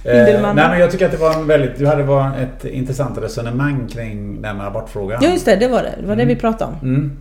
Eh, 0.05 0.41
nej 0.41 0.53
men 0.53 0.79
jag 0.79 0.91
tycker 0.91 1.05
att 1.05 1.11
det 1.11 1.17
var 1.17 1.33
en 1.33 1.47
väldigt, 1.47 1.77
du 1.77 1.87
hade 1.87 2.03
var 2.03 2.31
ett 2.37 2.65
intressant 2.65 3.17
resonemang 3.17 3.87
kring 3.87 4.41
den 4.41 4.61
abortfrågan. 4.61 5.19
Ja 5.23 5.29
just 5.29 5.45
det, 5.45 5.55
det 5.55 5.67
var 5.67 5.83
det. 5.83 5.95
Det 6.01 6.07
var 6.07 6.15
det 6.15 6.25
vi 6.25 6.31
mm. 6.31 6.39
pratade 6.39 6.71
om. 6.71 6.89
Mm. 6.89 7.17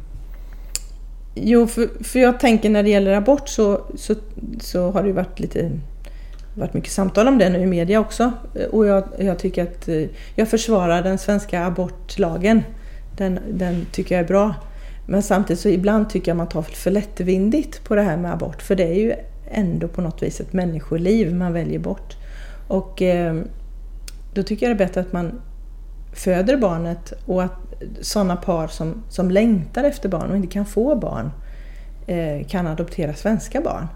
Jo, 1.34 1.66
för, 1.66 2.04
för 2.04 2.18
jag 2.18 2.40
tänker 2.40 2.70
när 2.70 2.82
det 2.82 2.90
gäller 2.90 3.12
abort 3.12 3.48
så, 3.48 3.80
så, 3.96 4.14
så 4.60 4.90
har 4.90 5.02
det 5.02 5.08
ju 5.08 5.14
varit 5.14 5.40
lite 5.40 5.70
varit 6.54 6.74
mycket 6.74 6.92
samtal 6.92 7.28
om 7.28 7.38
det 7.38 7.48
nu 7.48 7.58
i 7.58 7.66
media 7.66 8.00
också. 8.00 8.32
Och 8.70 8.86
jag, 8.86 9.04
jag 9.18 9.38
tycker 9.38 9.62
att 9.62 9.88
eh, 9.88 10.04
jag 10.34 10.48
försvarar 10.48 11.02
den 11.02 11.18
svenska 11.18 11.64
abortlagen. 11.66 12.62
Den, 13.16 13.38
den 13.50 13.86
tycker 13.92 14.14
jag 14.14 14.24
är 14.24 14.28
bra. 14.28 14.54
Men 15.10 15.22
samtidigt 15.22 15.60
så 15.60 15.68
ibland 15.68 16.10
tycker 16.10 16.30
jag 16.30 16.36
man 16.36 16.48
tar 16.48 16.62
för 16.62 16.90
lättvindigt 16.90 17.84
på 17.84 17.94
det 17.94 18.02
här 18.02 18.16
med 18.16 18.32
abort. 18.32 18.62
För 18.62 18.76
det 18.76 18.84
är 18.84 18.94
ju 18.94 19.14
ändå 19.50 19.88
på 19.88 20.00
något 20.00 20.22
vis 20.22 20.40
ett 20.40 20.52
människoliv 20.52 21.34
man 21.34 21.52
väljer 21.52 21.78
bort. 21.78 22.16
Och 22.68 23.02
eh, 23.02 23.42
då 24.34 24.42
tycker 24.42 24.66
jag 24.66 24.76
det 24.76 24.84
är 24.84 24.86
bättre 24.86 25.00
att 25.00 25.12
man 25.12 25.40
föder 26.12 26.56
barnet 26.56 27.12
och 27.26 27.42
att 27.42 27.52
sådana 28.00 28.36
par 28.36 28.68
som, 28.68 29.02
som 29.08 29.30
längtar 29.30 29.84
efter 29.84 30.08
barn 30.08 30.30
och 30.30 30.36
inte 30.36 30.48
kan 30.48 30.66
få 30.66 30.94
barn 30.94 31.30
eh, 32.06 32.46
kan 32.46 32.66
adoptera 32.66 33.14
svenska 33.14 33.60
barn. 33.60 33.86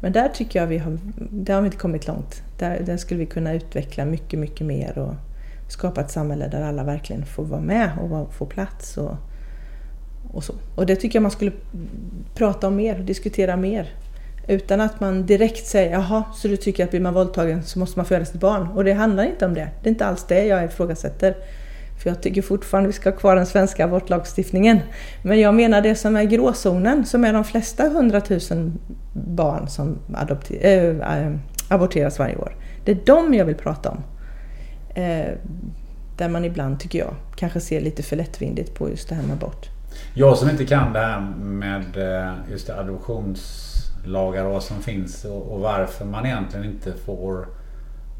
Men 0.00 0.12
där 0.12 0.28
tycker 0.28 0.60
jag 0.60 0.66
vi 0.66 0.78
har, 0.78 0.98
där 1.30 1.54
har 1.54 1.62
vi 1.62 1.66
inte 1.66 1.78
kommit 1.78 2.06
långt. 2.06 2.42
Där, 2.58 2.80
där 2.80 2.96
skulle 2.96 3.20
vi 3.20 3.26
kunna 3.26 3.52
utveckla 3.52 4.04
mycket, 4.04 4.38
mycket 4.38 4.66
mer 4.66 4.98
och 4.98 5.14
skapa 5.68 6.00
ett 6.00 6.10
samhälle 6.10 6.48
där 6.48 6.62
alla 6.62 6.84
verkligen 6.84 7.26
får 7.26 7.44
vara 7.44 7.60
med 7.60 7.90
och 7.98 8.34
få 8.34 8.46
plats. 8.46 8.96
Och, 8.96 9.16
och, 10.32 10.44
så. 10.44 10.54
och 10.74 10.86
det 10.86 10.96
tycker 10.96 11.16
jag 11.16 11.22
man 11.22 11.30
skulle 11.30 11.52
prata 12.34 12.66
om 12.66 12.76
mer 12.76 12.98
och 12.98 13.04
diskutera 13.04 13.56
mer. 13.56 13.90
Utan 14.48 14.80
att 14.80 15.00
man 15.00 15.26
direkt 15.26 15.66
säger 15.66 15.92
jaha, 15.92 16.24
så 16.34 16.48
du 16.48 16.56
tycker 16.56 16.84
att 16.84 16.90
blir 16.90 17.00
man 17.00 17.14
våldtagen 17.14 17.62
så 17.62 17.78
måste 17.78 17.98
man 17.98 18.06
föda 18.06 18.24
sitt 18.24 18.40
barn. 18.40 18.68
Och 18.68 18.84
det 18.84 18.92
handlar 18.92 19.24
inte 19.24 19.46
om 19.46 19.54
det. 19.54 19.68
Det 19.82 19.88
är 19.88 19.92
inte 19.92 20.06
alls 20.06 20.24
det 20.28 20.44
jag 20.44 20.64
ifrågasätter. 20.64 21.36
För 22.02 22.10
jag 22.10 22.22
tycker 22.22 22.42
fortfarande 22.42 22.86
vi 22.86 22.92
ska 22.92 23.10
ha 23.10 23.16
kvar 23.16 23.36
den 23.36 23.46
svenska 23.46 23.84
abortlagstiftningen. 23.84 24.78
Men 25.22 25.40
jag 25.40 25.54
menar 25.54 25.80
det 25.80 25.94
som 25.94 26.16
är 26.16 26.24
gråzonen, 26.24 27.04
som 27.04 27.24
är 27.24 27.32
de 27.32 27.44
flesta 27.44 27.88
hundratusen 27.88 28.78
barn 29.12 29.68
som 29.68 29.98
adopter, 30.14 30.56
eh, 30.60 31.26
äh, 31.26 31.32
aborteras 31.68 32.18
varje 32.18 32.36
år. 32.36 32.56
Det 32.84 32.92
är 32.92 33.06
dem 33.06 33.34
jag 33.34 33.44
vill 33.44 33.54
prata 33.54 33.90
om. 33.90 34.02
Eh, 34.94 35.28
där 36.16 36.28
man 36.28 36.44
ibland, 36.44 36.80
tycker 36.80 36.98
jag, 36.98 37.14
kanske 37.36 37.60
ser 37.60 37.80
lite 37.80 38.02
för 38.02 38.16
lättvindigt 38.16 38.74
på 38.74 38.90
just 38.90 39.08
det 39.08 39.14
här 39.14 39.22
med 39.22 39.32
abort. 39.32 39.71
Jag 40.14 40.38
som 40.38 40.50
inte 40.50 40.64
kan 40.64 40.92
det 40.92 40.98
här 40.98 41.20
med 41.40 41.84
just 42.50 42.66
det, 42.66 42.80
adoptions 42.80 43.72
adoptionslagar 44.02 44.44
och 44.44 44.52
vad 44.52 44.62
som 44.62 44.82
finns 44.82 45.24
och, 45.24 45.52
och 45.52 45.60
varför 45.60 46.04
man 46.04 46.26
egentligen 46.26 46.66
inte 46.66 46.92
får 46.92 47.46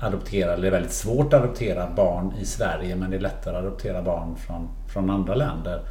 adoptera, 0.01 0.53
eller 0.53 0.62
det 0.62 0.68
är 0.68 0.72
väldigt 0.72 0.93
svårt 0.93 1.32
att 1.32 1.43
adoptera 1.43 1.90
barn 1.97 2.32
i 2.40 2.45
Sverige 2.45 2.97
men 2.97 3.11
det 3.11 3.16
är 3.16 3.20
lättare 3.20 3.57
att 3.57 3.64
adoptera 3.64 4.03
barn 4.03 4.36
från, 4.36 4.68
från 4.93 5.11
andra 5.11 5.34
länder. 5.34 5.82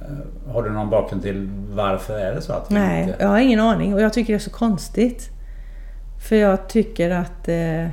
Eh, 0.00 0.52
har 0.52 0.62
du 0.62 0.70
någon 0.70 0.90
bakgrund 0.90 1.22
till 1.22 1.50
varför 1.70 2.18
är 2.18 2.34
det 2.34 2.42
så? 2.42 2.52
Att 2.52 2.70
Nej, 2.70 3.02
inte... 3.02 3.16
jag 3.20 3.28
har 3.28 3.38
ingen 3.38 3.60
aning 3.60 3.94
och 3.94 4.00
jag 4.00 4.12
tycker 4.12 4.32
det 4.32 4.36
är 4.36 4.40
så 4.40 4.50
konstigt. 4.50 5.30
För 6.28 6.36
jag 6.36 6.68
tycker 6.68 7.10
att... 7.10 7.48
Eh, 7.48 7.88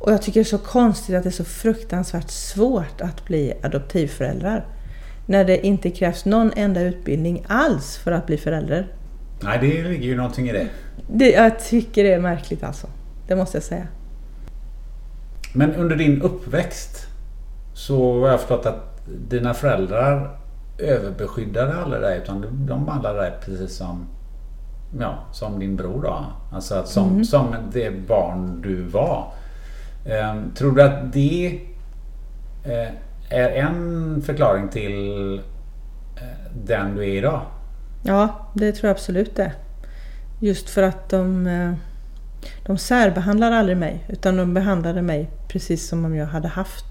och 0.00 0.12
jag 0.12 0.22
tycker 0.22 0.40
det 0.40 0.42
är 0.42 0.58
så 0.58 0.58
konstigt 0.58 1.16
att 1.16 1.22
det 1.22 1.28
är 1.28 1.30
så 1.30 1.44
fruktansvärt 1.44 2.30
svårt 2.30 3.00
att 3.00 3.24
bli 3.24 3.52
adoptivföräldrar. 3.62 4.66
När 5.28 5.44
det 5.44 5.66
inte 5.66 5.90
krävs 5.90 6.24
någon 6.24 6.52
enda 6.56 6.80
utbildning 6.80 7.44
alls 7.48 7.96
för 7.96 8.12
att 8.12 8.26
bli 8.26 8.36
förälder. 8.36 8.86
Nej, 9.40 9.58
det 9.60 9.82
ligger 9.82 10.08
ju 10.08 10.16
någonting 10.16 10.48
i 10.48 10.52
det. 10.52 10.68
det 11.06 11.30
jag 11.30 11.58
tycker 11.58 12.04
det 12.04 12.12
är 12.12 12.20
märkligt 12.20 12.64
alltså. 12.64 12.86
Det 13.26 13.36
måste 13.36 13.56
jag 13.56 13.64
säga. 13.64 13.86
Men 15.52 15.74
under 15.74 15.96
din 15.96 16.22
uppväxt 16.22 17.06
så 17.74 18.20
har 18.20 18.28
jag 18.28 18.40
förstått 18.40 18.66
att 18.66 19.06
dina 19.28 19.54
föräldrar 19.54 20.38
överbeskyddade 20.78 21.74
aldrig 21.74 22.02
dig 22.02 22.18
utan 22.18 22.66
de 22.66 22.84
behandlade 22.84 23.20
dig 23.20 23.32
precis 23.44 23.76
som, 23.76 24.06
ja, 25.00 25.18
som 25.32 25.58
din 25.58 25.76
bror 25.76 26.02
då. 26.02 26.24
Alltså 26.52 26.74
att 26.74 26.88
som, 26.88 27.08
mm. 27.08 27.24
som 27.24 27.54
det 27.72 27.90
barn 27.90 28.62
du 28.62 28.82
var. 28.82 29.32
Ehm, 30.06 30.54
tror 30.54 30.72
du 30.72 30.82
att 30.82 31.12
det 31.12 31.60
eh, 32.64 32.88
är 33.30 33.48
en 33.50 34.22
förklaring 34.22 34.68
till 34.68 35.34
eh, 36.16 36.52
den 36.64 36.94
du 36.94 37.02
är 37.02 37.16
idag? 37.16 37.42
Ja, 38.02 38.48
det 38.54 38.72
tror 38.72 38.88
jag 38.88 38.94
absolut 38.94 39.36
det. 39.36 39.52
Just 40.40 40.70
för 40.70 40.82
att 40.82 41.08
de, 41.08 41.46
eh, 41.46 41.72
de 42.66 42.78
särbehandlade 42.78 43.56
aldrig 43.56 43.76
mig 43.76 44.04
utan 44.08 44.36
de 44.36 44.54
behandlade 44.54 45.02
mig 45.02 45.30
precis 45.48 45.88
som 45.88 46.04
om 46.04 46.16
jag 46.16 46.26
hade 46.26 46.48
haft 46.48 46.84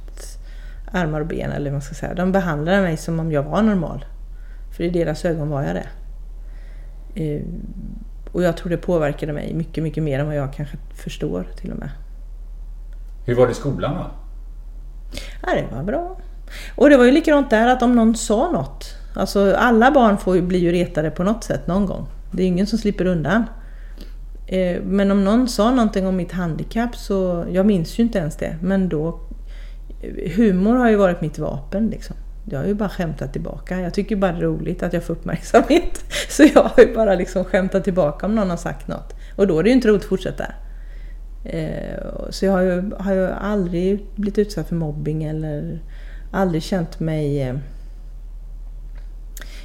armar 0.92 1.22
och 1.22 1.28
ben 1.28 1.52
eller 1.52 1.66
vad 1.66 1.74
man 1.74 1.82
ska 1.82 1.96
säga. 1.96 2.14
De 2.14 2.32
behandlade 2.32 2.82
mig 2.82 2.98
som 2.98 3.20
om 3.20 3.32
jag 3.32 3.44
var 3.44 3.62
normal. 3.62 4.06
För 4.78 4.84
i 4.84 4.90
deras 4.90 5.26
ögon 5.26 5.50
var 5.50 5.64
jag 5.64 5.76
det. 5.76 5.88
Eh, 7.24 7.42
och 8.32 8.44
jag 8.44 8.58
tror 8.58 8.70
det 8.70 8.78
påverkade 8.78 9.34
mig 9.34 9.54
mycket, 9.54 9.84
mycket 9.84 10.04
mer 10.04 10.20
än 10.20 10.26
vad 10.26 10.36
jag 10.36 10.54
kanske 10.54 10.78
förstår 10.94 11.48
till 11.58 11.72
och 11.72 11.80
med. 11.80 11.90
Hur 13.26 13.36
var 13.36 13.46
det 13.46 13.52
i 13.52 13.56
skolan 13.56 13.96
då? 13.96 14.12
Ja, 15.42 15.56
det 15.56 15.76
var 15.76 15.84
bra. 15.84 16.18
Och 16.76 16.90
det 16.90 16.98
var 16.98 17.06
ju 17.06 17.12
likadant 17.12 17.50
där 17.50 17.68
att 17.68 17.82
om 17.82 17.96
någon 17.96 18.16
sa 18.16 18.52
något. 18.52 18.86
Alltså 19.14 19.56
alla 19.56 19.92
barn 19.92 20.18
får 20.18 20.36
ju, 20.36 20.42
blir 20.42 20.60
ju 20.60 20.72
retade 20.72 21.12
på 21.12 21.24
något 21.24 21.44
sätt 21.44 21.68
någon 21.68 21.86
gång. 21.86 22.08
Det 22.32 22.44
är 22.44 22.48
ingen 22.48 22.68
som 22.68 22.80
slipper 22.80 23.06
undan. 23.06 23.44
Eh, 24.48 24.82
men 24.84 25.12
om 25.12 25.24
någon 25.24 25.48
sa 25.48 25.72
någonting 25.72 26.08
om 26.08 26.16
mitt 26.16 26.32
handikapp 26.32 26.96
så, 26.96 27.46
jag 27.52 27.66
minns 27.66 28.00
ju 28.00 28.04
inte 28.04 28.20
ens 28.20 28.36
det, 28.36 28.58
men 28.62 28.90
då 28.90 29.20
eh, 30.02 30.32
humor 30.32 30.76
har 30.76 30.90
ju 30.90 30.96
varit 30.96 31.22
mitt 31.22 31.40
vapen 31.40 31.88
liksom. 31.88 32.16
Jag 32.50 32.60
har 32.60 32.66
ju 32.66 32.74
bara 32.74 32.90
skämtat 32.90 33.34
tillbaka. 33.34 33.80
Jag 33.80 33.94
tycker 33.94 34.16
bara 34.16 34.32
det 34.32 34.38
är 34.38 34.42
roligt 34.42 34.84
att 34.84 34.94
jag 34.94 35.04
får 35.04 35.14
uppmärksamhet. 35.14 36.04
Så 36.30 36.44
jag 36.44 36.64
har 36.64 36.84
ju 36.84 36.96
bara 36.96 37.16
liksom 37.16 37.44
skämtat 37.44 37.84
tillbaka 37.84 38.26
om 38.26 38.36
någon 38.36 38.50
har 38.50 38.58
sagt 38.58 38.88
något. 38.88 39.14
Och 39.36 39.48
då 39.48 39.60
är 39.60 39.64
det 39.64 39.70
ju 39.70 39.76
inte 39.76 39.88
roligt 39.88 40.02
att 40.02 40.10
fortsätta. 40.10 40.46
Eh, 41.44 42.30
så 42.30 42.46
jag 42.46 42.52
har 42.52 42.62
ju, 42.62 42.92
har 43.00 43.14
ju 43.14 43.28
aldrig 43.28 44.06
blivit 44.16 44.38
utsatt 44.38 44.68
för 44.68 44.76
mobbing 44.76 45.24
eller 45.24 45.80
aldrig 46.32 46.64
känt 46.64 47.00
mig... 47.00 47.42
Eh, 47.42 47.56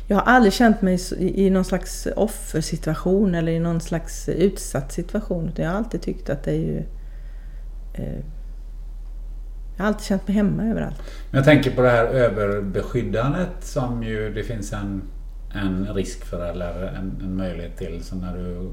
jag 0.06 0.16
har 0.16 0.22
aldrig 0.22 0.52
känt 0.52 0.82
mig 0.82 0.98
i 1.18 1.50
någon 1.50 1.64
slags 1.64 2.08
offersituation 2.16 3.34
eller 3.34 3.52
i 3.52 3.58
någon 3.58 3.80
slags 3.80 4.28
utsatt 4.28 4.92
situation. 4.92 5.48
Utan 5.48 5.64
jag 5.64 5.72
har 5.72 5.78
alltid 5.78 6.02
tyckt 6.02 6.30
att 6.30 6.42
det 6.42 6.50
är 6.50 6.56
ju 6.56 6.82
eh, 7.94 8.24
jag 9.76 9.84
har 9.84 9.88
alltid 9.88 10.06
känt 10.06 10.28
mig 10.28 10.36
hemma 10.36 10.64
överallt. 10.64 11.02
Jag 11.30 11.44
tänker 11.44 11.70
på 11.70 11.82
det 11.82 11.90
här 11.90 12.04
överbeskyddandet 12.04 13.64
som 13.64 14.02
ju 14.02 14.34
det 14.34 14.44
finns 14.44 14.72
en, 14.72 15.02
en 15.54 15.94
risk 15.94 16.24
för 16.24 16.50
eller 16.50 16.82
en, 16.82 17.20
en 17.22 17.36
möjlighet 17.36 17.76
till 17.76 18.04
så 18.04 18.16
när 18.16 18.38
du 18.38 18.70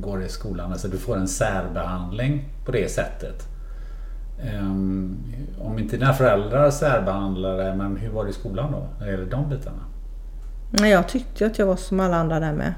går 0.00 0.22
i 0.22 0.28
skolan. 0.28 0.72
Alltså 0.72 0.88
du 0.88 0.98
får 0.98 1.16
en 1.16 1.28
särbehandling 1.28 2.48
på 2.64 2.72
det 2.72 2.90
sättet. 2.90 3.48
Um, 4.44 5.18
om 5.58 5.78
inte 5.78 5.96
dina 5.96 6.12
föräldrar 6.12 6.70
särbehandlade, 6.70 7.74
men 7.74 7.96
hur 7.96 8.10
var 8.10 8.24
det 8.24 8.30
i 8.30 8.32
skolan 8.32 8.72
då? 8.72 8.86
När 8.98 9.06
det 9.06 9.12
gäller 9.12 9.30
de 9.30 9.48
bitarna? 9.48 9.82
Jag 10.90 11.08
tyckte 11.08 11.46
att 11.46 11.58
jag 11.58 11.66
var 11.66 11.76
som 11.76 12.00
alla 12.00 12.16
andra 12.16 12.40
där 12.40 12.52
med. 12.52 12.74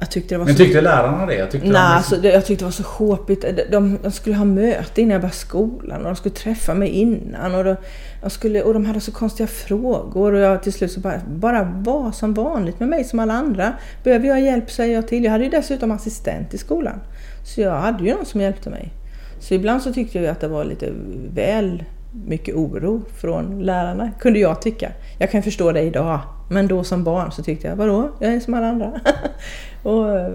Jag 0.00 0.10
tyckte 0.10 0.34
det 0.34 0.38
var 0.38 0.44
Men 0.44 0.54
så... 0.54 0.64
tyckte 0.64 0.80
lärarna 0.80 1.26
det? 1.26 1.34
Jag 1.34 1.50
tyckte, 1.50 1.68
Nej, 1.68 1.72
de... 1.72 1.78
alltså, 1.78 2.16
jag 2.16 2.46
tyckte 2.46 2.64
det 2.64 2.66
var 2.66 2.72
så 2.72 2.82
sjåpigt. 2.82 3.44
De, 3.70 3.98
de, 4.02 4.10
skulle 4.12 4.36
ha 4.36 4.44
möte 4.44 5.00
innan 5.00 5.12
jag 5.12 5.20
började 5.20 5.36
skolan 5.36 6.00
och 6.00 6.06
de 6.06 6.16
skulle 6.16 6.34
träffa 6.34 6.74
mig 6.74 6.88
innan. 6.88 7.54
Och 7.54 7.64
de, 7.64 7.76
de 8.22 8.30
skulle, 8.30 8.62
och 8.62 8.74
de 8.74 8.84
hade 8.84 9.00
så 9.00 9.12
konstiga 9.12 9.46
frågor 9.46 10.32
och 10.32 10.40
jag 10.40 10.62
till 10.62 10.72
slut 10.72 10.92
så 10.92 11.00
bara, 11.00 11.20
bara 11.28 11.62
var 11.62 12.12
som 12.12 12.34
vanligt 12.34 12.80
med 12.80 12.88
mig 12.88 13.04
som 13.04 13.18
alla 13.18 13.34
andra. 13.34 13.72
Behöver 14.04 14.28
jag 14.28 14.40
hjälp 14.40 14.70
säger 14.70 14.94
jag 14.94 15.08
till. 15.08 15.24
Jag 15.24 15.32
hade 15.32 15.44
ju 15.44 15.50
dessutom 15.50 15.90
assistent 15.90 16.54
i 16.54 16.58
skolan. 16.58 17.00
Så 17.44 17.60
jag 17.60 17.80
hade 17.80 18.04
ju 18.04 18.14
någon 18.14 18.26
som 18.26 18.40
hjälpte 18.40 18.70
mig. 18.70 18.92
Så 19.40 19.54
ibland 19.54 19.82
så 19.82 19.92
tyckte 19.92 20.18
jag 20.18 20.26
att 20.26 20.40
det 20.40 20.48
var 20.48 20.64
lite 20.64 20.92
väl 21.34 21.84
mycket 22.12 22.54
oro 22.54 23.02
från 23.14 23.62
lärarna, 23.62 24.10
kunde 24.20 24.38
jag 24.38 24.62
tycka. 24.62 24.92
Jag 25.18 25.30
kan 25.30 25.42
förstå 25.42 25.72
det 25.72 25.80
idag, 25.80 26.20
men 26.50 26.68
då 26.68 26.84
som 26.84 27.04
barn 27.04 27.32
så 27.32 27.42
tyckte 27.42 27.68
jag, 27.68 27.76
vadå, 27.76 28.10
jag 28.20 28.34
är 28.34 28.40
som 28.40 28.54
alla 28.54 28.68
andra. 28.68 29.00
och, 29.82 30.30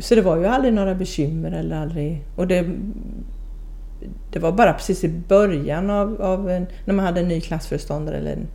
så 0.00 0.14
det 0.14 0.22
var 0.22 0.36
ju 0.36 0.46
aldrig 0.46 0.74
några 0.74 0.94
bekymmer 0.94 1.52
eller 1.52 1.76
aldrig... 1.76 2.24
Och 2.36 2.46
det, 2.46 2.66
det 4.32 4.38
var 4.38 4.52
bara 4.52 4.72
precis 4.72 5.04
i 5.04 5.08
början 5.08 5.90
av, 5.90 6.22
av 6.22 6.50
en, 6.50 6.66
när 6.84 6.94
man 6.94 7.04
hade 7.04 7.20
en 7.20 7.28
ny 7.28 7.40
klassföreståndare 7.40 8.16
eller 8.16 8.32
en, 8.32 8.46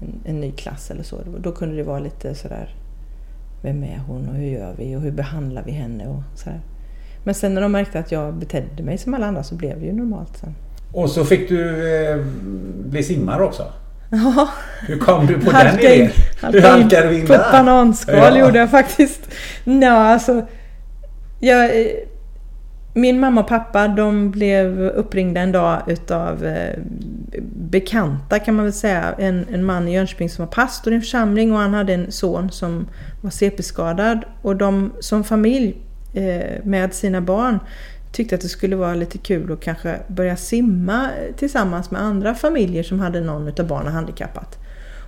en, 0.00 0.20
en, 0.24 0.40
ny 0.40 0.52
klass 0.52 0.90
eller 0.90 1.02
så. 1.02 1.16
Då 1.38 1.52
kunde 1.52 1.76
det 1.76 1.82
vara 1.82 1.98
lite 1.98 2.34
sådär, 2.34 2.74
vem 3.62 3.84
är 3.84 3.98
hon 4.06 4.28
och 4.28 4.34
hur 4.34 4.46
gör 4.46 4.74
vi 4.78 4.96
och 4.96 5.00
hur 5.00 5.12
behandlar 5.12 5.62
vi 5.66 5.72
henne 5.72 6.06
och 6.06 6.38
sådär. 6.38 6.60
Men 7.28 7.34
sen 7.34 7.54
när 7.54 7.60
de 7.60 7.72
märkte 7.72 7.98
att 7.98 8.12
jag 8.12 8.34
betedde 8.34 8.82
mig 8.82 8.98
som 8.98 9.14
alla 9.14 9.26
andra 9.26 9.42
så 9.42 9.54
blev 9.54 9.80
det 9.80 9.86
ju 9.86 9.92
normalt 9.92 10.36
sen. 10.36 10.54
Och 10.92 11.10
så 11.10 11.24
fick 11.24 11.48
du 11.48 11.94
eh, 11.94 12.16
bli 12.84 13.02
simmare 13.02 13.44
också? 13.44 13.62
Ja. 14.10 14.48
Hur 14.86 14.98
kom 14.98 15.26
du 15.26 15.40
på 15.40 15.50
den 15.50 15.78
idén? 15.78 16.10
Hur 16.52 16.60
halkade 16.60 17.08
du 17.08 17.14
in 17.14 17.20
där? 17.20 17.26
På 17.26 17.34
ett 17.34 17.52
bananskal 17.52 18.16
ja. 18.16 18.38
gjorde 18.38 18.58
jag 18.58 18.70
faktiskt. 18.70 19.20
Ja, 19.64 19.92
alltså... 19.92 20.46
Jag, 21.40 21.80
eh, 21.80 21.86
min 22.94 23.20
mamma 23.20 23.40
och 23.40 23.48
pappa 23.48 23.88
de 23.88 24.30
blev 24.30 24.80
uppringda 24.80 25.40
en 25.40 25.52
dag 25.52 25.82
utav 25.86 26.46
eh, 26.46 26.78
bekanta 27.52 28.38
kan 28.38 28.54
man 28.54 28.64
väl 28.64 28.72
säga. 28.72 29.14
En, 29.18 29.46
en 29.52 29.64
man 29.64 29.88
i 29.88 29.94
Jönköping 29.94 30.30
som 30.30 30.44
var 30.44 30.52
pastor 30.52 30.92
i 30.92 30.96
en 30.96 31.02
församling 31.02 31.52
och 31.52 31.58
han 31.58 31.74
hade 31.74 31.94
en 31.94 32.12
son 32.12 32.50
som 32.50 32.88
var 33.20 33.30
CP-skadad. 33.30 34.24
Och 34.42 34.56
de 34.56 34.92
som 35.00 35.24
familj 35.24 35.76
Eh, 36.14 36.64
med 36.64 36.94
sina 36.94 37.20
barn 37.20 37.58
tyckte 38.12 38.34
att 38.34 38.40
det 38.40 38.48
skulle 38.48 38.76
vara 38.76 38.94
lite 38.94 39.18
kul 39.18 39.52
att 39.52 39.60
kanske 39.60 39.98
börja 40.08 40.36
simma 40.36 41.10
tillsammans 41.36 41.90
med 41.90 42.02
andra 42.02 42.34
familjer 42.34 42.82
som 42.82 43.00
hade 43.00 43.20
någon 43.20 43.48
av 43.48 43.66
barnen 43.66 43.92
handikappat. 43.92 44.58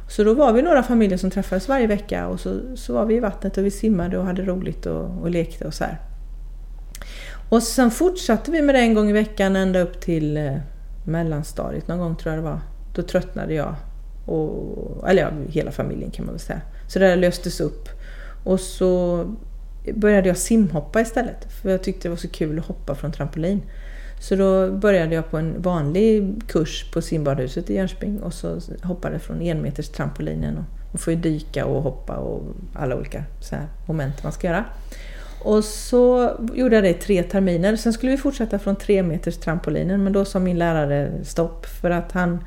Så 0.08 0.24
då 0.24 0.34
var 0.34 0.52
vi 0.52 0.62
några 0.62 0.82
familjer 0.82 1.18
som 1.18 1.30
träffades 1.30 1.68
varje 1.68 1.86
vecka 1.86 2.26
och 2.26 2.40
så, 2.40 2.60
så 2.74 2.94
var 2.94 3.06
vi 3.06 3.16
i 3.16 3.20
vattnet 3.20 3.58
och 3.58 3.64
vi 3.64 3.70
simmade 3.70 4.18
och 4.18 4.24
hade 4.24 4.42
roligt 4.42 4.86
och, 4.86 5.20
och 5.20 5.30
lekte 5.30 5.66
och 5.66 5.74
så 5.74 5.84
här. 5.84 6.00
Och 7.48 7.62
sen 7.62 7.90
fortsatte 7.90 8.50
vi 8.50 8.62
med 8.62 8.74
det 8.74 8.78
en 8.78 8.94
gång 8.94 9.10
i 9.10 9.12
veckan 9.12 9.56
ända 9.56 9.80
upp 9.80 10.00
till 10.00 10.36
eh, 10.36 10.56
mellanstadiet 11.04 11.88
någon 11.88 11.98
gång 11.98 12.16
tror 12.16 12.34
jag 12.34 12.44
det 12.44 12.50
var. 12.50 12.60
Då 12.94 13.02
tröttnade 13.02 13.54
jag. 13.54 13.74
Och, 14.26 15.08
eller 15.08 15.22
ja, 15.22 15.30
hela 15.48 15.70
familjen 15.70 16.10
kan 16.10 16.24
man 16.24 16.34
väl 16.34 16.40
säga. 16.40 16.60
Så 16.88 16.98
det 16.98 17.08
där 17.08 17.16
löstes 17.16 17.60
upp. 17.60 17.88
Och 18.44 18.60
så 18.60 19.24
började 19.94 20.28
jag 20.28 20.36
simhoppa 20.36 21.00
istället. 21.00 21.52
För 21.62 21.70
jag 21.70 21.82
tyckte 21.82 22.02
det 22.02 22.10
var 22.10 22.16
så 22.16 22.28
kul 22.28 22.58
att 22.58 22.66
hoppa 22.66 22.94
från 22.94 23.12
trampolin. 23.12 23.62
Så 24.20 24.36
då 24.36 24.72
började 24.72 25.14
jag 25.14 25.30
på 25.30 25.36
en 25.36 25.62
vanlig 25.62 26.42
kurs 26.48 26.90
på 26.92 27.02
simbadhuset 27.02 27.70
i 27.70 27.74
Jönköping 27.74 28.22
och 28.22 28.34
så 28.34 28.60
hoppade 28.82 29.18
från 29.18 29.42
enmeters 29.42 29.88
trampolinen. 29.88 30.56
Och 30.56 30.64
man 30.92 30.98
får 30.98 31.12
ju 31.12 31.20
dyka 31.20 31.66
och 31.66 31.82
hoppa 31.82 32.16
och 32.16 32.42
alla 32.74 32.96
olika 32.96 33.24
så 33.40 33.54
här 33.54 33.66
moment 33.86 34.22
man 34.22 34.32
ska 34.32 34.46
göra. 34.46 34.64
Och 35.44 35.64
så 35.64 36.36
gjorde 36.54 36.74
jag 36.74 36.84
det 36.84 36.90
i 36.90 36.94
tre 36.94 37.22
terminer. 37.22 37.76
Sen 37.76 37.92
skulle 37.92 38.12
vi 38.12 38.18
fortsätta 38.18 38.58
från 38.58 38.76
tre 38.76 39.02
meters 39.02 39.36
trampolinen 39.36 40.04
men 40.04 40.12
då 40.12 40.24
sa 40.24 40.38
min 40.38 40.58
lärare 40.58 41.12
stopp 41.24 41.66
för 41.66 41.90
att 41.90 42.12
han 42.12 42.44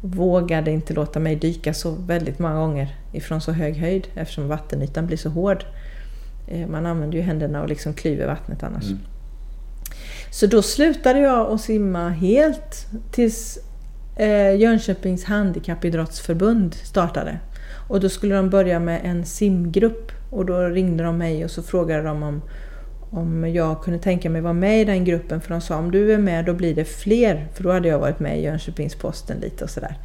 vågade 0.00 0.70
inte 0.70 0.94
låta 0.94 1.20
mig 1.20 1.36
dyka 1.36 1.74
så 1.74 1.90
väldigt 1.90 2.38
många 2.38 2.54
gånger 2.54 2.96
ifrån 3.12 3.40
så 3.40 3.52
hög 3.52 3.76
höjd 3.76 4.08
eftersom 4.14 4.48
vattenytan 4.48 5.06
blir 5.06 5.16
så 5.16 5.28
hård. 5.28 5.64
Eh, 6.46 6.68
man 6.68 6.86
använder 6.86 7.18
ju 7.18 7.22
händerna 7.22 7.62
och 7.62 7.68
liksom 7.68 7.94
klyver 7.94 8.26
vattnet 8.26 8.62
annars. 8.62 8.84
Mm. 8.84 8.98
Så 10.30 10.46
då 10.46 10.62
slutade 10.62 11.18
jag 11.18 11.50
att 11.50 11.60
simma 11.60 12.08
helt 12.08 12.86
tills 13.10 13.58
eh, 14.16 14.54
Jönköpings 14.54 15.24
handikappidrottsförbund 15.24 16.74
startade. 16.74 17.38
Och 17.88 18.00
då 18.00 18.08
skulle 18.08 18.34
de 18.34 18.50
börja 18.50 18.78
med 18.78 19.00
en 19.04 19.24
simgrupp 19.24 20.12
och 20.30 20.46
då 20.46 20.60
ringde 20.60 21.04
de 21.04 21.18
mig 21.18 21.44
och 21.44 21.50
så 21.50 21.62
frågade 21.62 22.02
de 22.02 22.22
om, 22.22 22.42
om 23.10 23.54
jag 23.54 23.82
kunde 23.82 23.98
tänka 23.98 24.30
mig 24.30 24.40
vara 24.40 24.52
med 24.52 24.80
i 24.80 24.84
den 24.84 25.04
gruppen. 25.04 25.40
För 25.40 25.50
de 25.50 25.60
sa 25.60 25.76
om 25.76 25.90
du 25.90 26.12
är 26.12 26.18
med 26.18 26.44
då 26.44 26.54
blir 26.54 26.74
det 26.74 26.84
fler. 26.84 27.48
För 27.54 27.62
då 27.62 27.72
hade 27.72 27.88
jag 27.88 27.98
varit 27.98 28.20
med 28.20 28.38
i 28.38 28.42
Jönköpings-Posten 28.42 29.40
lite 29.40 29.64
och 29.64 29.70
sådär. 29.70 29.96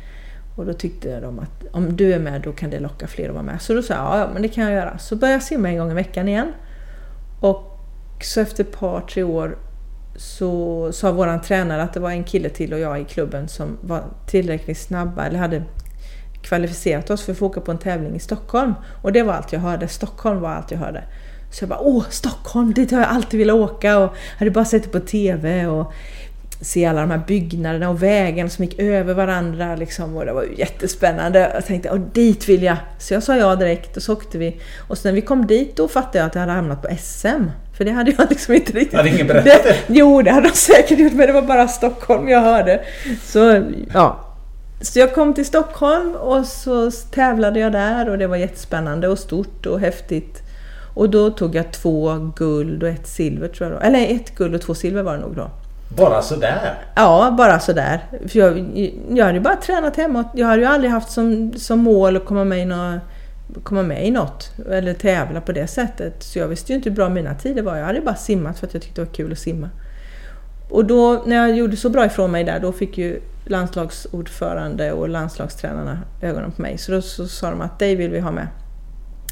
Och 0.58 0.66
då 0.66 0.74
tyckte 0.74 1.20
de 1.20 1.40
att 1.40 1.66
om 1.72 1.96
du 1.96 2.14
är 2.14 2.20
med 2.20 2.42
då 2.42 2.52
kan 2.52 2.70
det 2.70 2.80
locka 2.80 3.08
fler 3.08 3.28
att 3.28 3.34
vara 3.34 3.44
med. 3.44 3.62
Så 3.62 3.74
då 3.74 3.82
sa 3.82 3.94
jag 3.94 4.20
ja 4.20 4.30
men 4.34 4.42
det 4.42 4.48
kan 4.48 4.64
jag 4.64 4.74
göra. 4.74 4.98
Så 4.98 5.16
började 5.16 5.36
jag 5.36 5.44
simma 5.44 5.70
en 5.70 5.78
gång 5.78 5.92
i 5.92 5.94
veckan 5.94 6.28
igen. 6.28 6.54
Och 7.40 7.78
så 8.22 8.42
efter 8.42 8.64
ett 8.64 8.80
par, 8.80 9.02
tre 9.02 9.24
år 9.24 9.58
så 10.16 10.92
sa 10.92 11.12
våran 11.12 11.42
tränare 11.42 11.84
att 11.84 11.94
det 11.94 12.00
var 12.00 12.12
en 12.12 12.24
kille 12.24 12.50
till 12.50 12.74
och 12.74 12.80
jag 12.80 13.02
i 13.02 13.06
klubben 13.06 13.48
som 13.48 13.78
var 13.82 14.04
tillräckligt 14.28 14.78
snabba 14.78 15.26
eller 15.26 15.40
hade 15.40 15.64
kvalificerat 16.42 17.10
oss 17.10 17.26
för 17.26 17.32
att 17.32 17.38
få 17.38 17.46
åka 17.46 17.62
på 17.62 17.72
en 17.72 17.78
tävling 17.78 18.16
i 18.16 18.20
Stockholm. 18.20 18.74
Och 19.02 19.14
det 19.14 19.24
var 19.24 19.34
allt 19.34 19.54
jag 19.54 19.60
hörde. 19.60 19.88
Stockholm 19.88 20.42
var 20.42 20.50
allt 20.50 20.72
jag 20.72 20.80
hörde. 20.80 21.04
Så 21.52 21.64
jag 21.64 21.70
bara 21.70 21.80
åh, 21.80 22.04
Stockholm, 22.10 22.74
dit 22.74 22.92
har 22.92 23.00
jag 23.00 23.10
alltid 23.10 23.40
velat 23.40 23.56
åka 23.56 23.98
och 23.98 24.14
hade 24.38 24.52
bara 24.52 24.66
sett 24.66 24.84
det 24.84 24.90
på 24.90 25.00
TV 25.00 25.68
och 25.68 25.94
se 26.62 26.86
alla 26.86 27.02
de 27.02 27.12
här 27.12 27.22
byggnaderna 27.28 27.90
och 27.90 28.04
vägarna 28.04 28.50
som 28.50 28.66
gick 28.66 28.80
över 28.80 29.14
varandra 29.14 29.76
liksom 29.76 30.18
och 30.18 30.26
det 30.26 30.34
var 30.34 30.44
ju 30.44 30.56
jättespännande. 30.56 31.52
Jag 31.54 31.66
tänkte 31.66 31.90
åh, 31.92 32.00
dit 32.14 32.50
vill 32.50 32.64
jag! 32.64 32.78
Så 33.00 33.14
jag 33.14 33.24
sa 33.24 33.36
ja 33.38 33.56
direkt 33.56 33.98
och 33.98 34.04
så 34.04 34.14
åkte 34.14 34.38
vi. 34.38 34.62
Och 34.88 34.98
sen 34.98 35.10
när 35.10 35.22
vi 35.22 35.22
kom 35.22 35.48
dit 35.48 35.76
då 35.76 35.88
fattade 35.88 36.18
jag 36.18 36.26
att 36.28 36.36
jag 36.36 36.42
hade 36.42 36.54
hamnat 36.54 36.82
på 36.82 36.88
SM. 37.00 37.44
För 37.78 37.86
det 37.86 37.92
hade 37.92 38.14
jag 38.18 38.30
liksom 38.30 38.54
inte 38.54 38.72
riktigt... 38.72 38.98
Hade 38.98 39.10
ingen 39.10 39.28
berättat 39.28 39.64
det? 39.64 39.76
Jo, 39.88 40.22
det 40.22 40.32
hade 40.32 40.48
de 40.48 40.54
säkert 40.54 41.00
gjort 41.00 41.14
men 41.14 41.28
det 41.28 41.34
var 41.34 41.42
bara 41.42 41.68
Stockholm 41.68 42.30
jag 42.30 42.42
hörde. 42.42 42.82
Så 43.24 43.64
ja, 43.94 44.24
så 44.82 45.00
jag 45.00 45.14
kom 45.14 45.34
till 45.34 45.46
Stockholm 45.46 46.16
och 46.16 46.46
så 46.46 46.92
tävlade 46.92 47.60
jag 47.60 47.72
där 47.72 48.10
och 48.10 48.18
det 48.18 48.28
var 48.28 48.38
jättespännande 48.38 49.08
och 49.08 49.20
stort 49.20 49.66
och 49.66 49.80
häftigt. 49.80 50.42
Och 50.94 51.10
då 51.10 51.30
tog 51.30 51.56
jag 51.56 51.72
två 51.72 52.32
guld 52.36 52.84
och 52.84 52.90
ett 52.90 53.08
silver 53.08 53.48
tror 53.48 53.70
jag 53.70 53.80
då. 53.80 53.86
Eller 53.86 54.16
ett 54.16 54.36
guld 54.36 54.56
och 54.56 54.62
två 54.62 54.76
silver 54.76 55.04
var 55.04 55.14
det 55.14 55.20
nog 55.20 55.36
då. 55.36 55.52
Bara 55.96 56.22
sådär? 56.22 56.74
Ja, 56.96 57.36
bara 57.38 57.60
sådär. 57.60 58.00
För 58.28 58.40
jag, 58.40 58.58
jag 59.10 59.26
hade 59.26 59.38
ju 59.38 59.44
bara 59.44 59.56
tränat 59.56 59.96
hemåt. 59.96 60.28
Jag 60.34 60.48
hade 60.48 60.62
ju 60.62 60.68
aldrig 60.68 60.92
haft 60.92 61.12
som, 61.12 61.54
som 61.54 61.80
mål 61.80 62.18
att 62.18 62.26
komma 62.26 62.44
med, 62.44 62.62
i 62.62 62.66
något, 62.66 63.02
komma 63.64 63.84
med 63.84 64.08
i 64.08 64.12
något. 64.12 64.52
Eller 64.72 64.94
tävla 64.94 65.42
på 65.42 65.52
det 65.52 65.68
sättet. 65.68 66.24
Så 66.24 66.40
jag 66.40 66.48
visste 66.48 66.72
ju 66.72 66.76
inte 66.76 66.90
hur 66.90 66.96
bra 66.96 67.10
mina 67.10 67.36
tider 67.36 67.62
var. 67.62 67.78
Jag 67.78 67.86
hade 67.86 68.02
bara 68.02 68.16
simmat 68.16 68.60
för 68.60 68.68
att 68.68 68.74
jag 68.74 68.84
tyckte 68.84 69.02
det 69.02 69.06
var 69.06 69.14
kul 69.14 69.32
att 69.32 69.40
simma. 69.40 69.70
Och 70.70 70.86
då 70.86 71.24
när 71.26 71.36
jag 71.36 71.58
gjorde 71.58 71.78
så 71.78 71.90
bra 71.90 72.06
ifrån 72.06 72.32
mig 72.32 72.44
där, 72.44 72.60
då 72.60 72.72
fick 72.72 72.98
ju 72.98 73.22
landslagsordförande 73.46 74.92
och 74.92 75.10
landslagstränarna 75.10 76.00
ögonen 76.22 76.52
på 76.52 76.62
mig. 76.62 76.78
Så 76.78 76.92
då 76.92 77.02
så 77.02 77.28
sa 77.28 77.50
de 77.50 77.62
att 77.62 77.80
dig 77.80 77.96
vill 77.96 78.12
vi 78.12 78.20
ha 78.20 78.32
med 78.32 78.48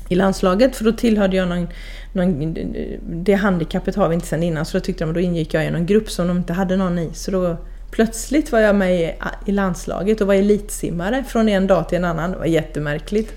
i 0.10 0.16
landslaget. 0.16 0.76
För 0.76 0.86
då 0.86 0.92
tillhörde 0.92 1.38
jag 1.38 1.48
någon, 1.48 1.68
någon, 2.14 2.56
Det 3.24 3.34
handikappet 3.34 3.96
har 3.96 4.10
vi 4.10 4.16
inte 4.16 4.28
sedan 4.28 4.44
innan. 4.44 4.66
Så 4.66 4.78
då 4.78 4.82
tyckte 4.82 5.04
de 5.04 5.14
då 5.14 5.20
ingick 5.20 5.54
jag 5.54 5.66
i 5.66 5.72
någon 5.72 5.86
grupp 5.86 6.12
som 6.12 6.28
de 6.28 6.38
inte 6.38 6.54
hade 6.54 6.78
någon 6.78 7.00
i. 7.00 7.10
Så 7.14 7.32
då 7.32 7.58
plötsligt 7.92 8.52
var 8.52 8.60
jag 8.60 8.76
med 8.76 9.02
i, 9.02 9.14
i 9.46 9.52
landslaget 9.52 10.22
och 10.22 10.28
var 10.28 10.34
elitsimmare 10.34 11.24
från 11.28 11.50
en 11.50 11.68
dag 11.68 11.90
till 11.90 11.98
en 11.98 12.06
annan. 12.06 12.32
Det 12.32 12.38
var 12.38 12.46
jättemärkligt. 12.46 13.34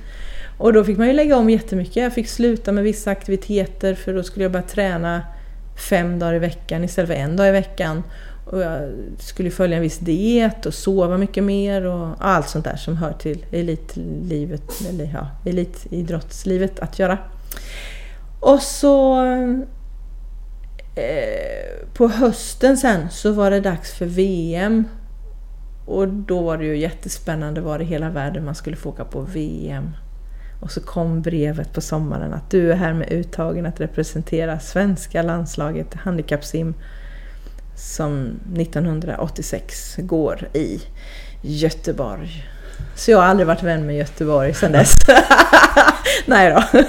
Och 0.59 0.73
då 0.73 0.85
fick 0.85 0.99
man 0.99 1.07
ju 1.07 1.13
lägga 1.13 1.37
om 1.37 1.51
jättemycket. 1.51 1.97
Jag 1.97 2.15
fick 2.15 2.29
sluta 2.29 2.73
med 2.73 2.85
vissa 2.85 3.11
aktiviteter 3.11 3.95
för 3.95 4.15
då 4.15 4.23
skulle 4.23 4.45
jag 4.45 4.53
börja 4.53 4.67
träna 4.67 5.23
fem 5.91 6.19
dagar 6.19 6.35
i 6.35 6.39
veckan 6.39 6.85
istället 6.85 7.11
för 7.11 7.17
en 7.17 7.37
dag 7.37 7.49
i 7.49 7.51
veckan. 7.51 8.03
Och 8.51 8.61
jag 8.61 8.93
skulle 9.19 9.51
följa 9.51 9.77
en 9.77 9.83
viss 9.83 9.99
diet 9.99 10.67
och 10.67 10.75
sova 10.75 11.19
mycket 11.19 11.45
mer 11.45 11.85
och 11.85 12.15
allt 12.19 12.49
sånt 12.49 12.65
där 12.65 12.77
som 12.77 12.97
hör 12.97 13.13
till 13.13 13.47
elitlivet, 13.53 14.81
eller 14.89 15.11
ja, 15.15 15.51
elitidrottslivet 15.51 16.81
att 16.81 16.99
göra. 16.99 17.19
Och 18.41 18.63
så 18.63 19.25
eh, 20.95 21.87
på 21.95 22.09
hösten 22.09 22.77
sen 22.77 23.11
så 23.11 23.33
var 23.33 23.51
det 23.51 23.61
dags 23.61 23.95
för 23.95 24.07
VM. 24.07 24.85
Och 25.87 26.09
då 26.09 26.43
var 26.43 26.59
det 26.59 26.65
ju 26.65 26.79
jättespännande 26.79 27.61
var 27.61 27.81
i 27.81 27.85
hela 27.85 28.11
världen 28.11 28.45
man 28.45 28.55
skulle 28.55 28.77
få 28.77 28.89
åka 28.89 29.05
på 29.05 29.21
VM. 29.21 29.91
Och 30.61 30.71
så 30.71 30.81
kom 30.81 31.23
brevet 31.23 31.73
på 31.73 31.81
sommaren 31.81 32.35
att 32.35 32.51
du 32.51 32.73
är 32.73 32.77
här 32.77 32.93
med 32.93 33.13
uttagen 33.13 33.67
att 33.67 33.81
representera 33.81 34.61
svenska 34.61 35.23
landslaget 35.23 35.95
i 35.95 35.99
handikappsim 35.99 36.75
som 37.79 38.41
1986 38.57 39.97
går 39.99 40.49
i 40.53 40.81
Göteborg. 41.43 42.45
Så 42.95 43.11
jag 43.11 43.19
har 43.19 43.25
aldrig 43.25 43.47
varit 43.47 43.63
vän 43.63 43.87
med 43.87 43.97
Göteborg 43.97 44.55
sedan 44.55 44.73
dess. 44.73 44.95
Nej 46.27 46.51
då. 46.51 46.79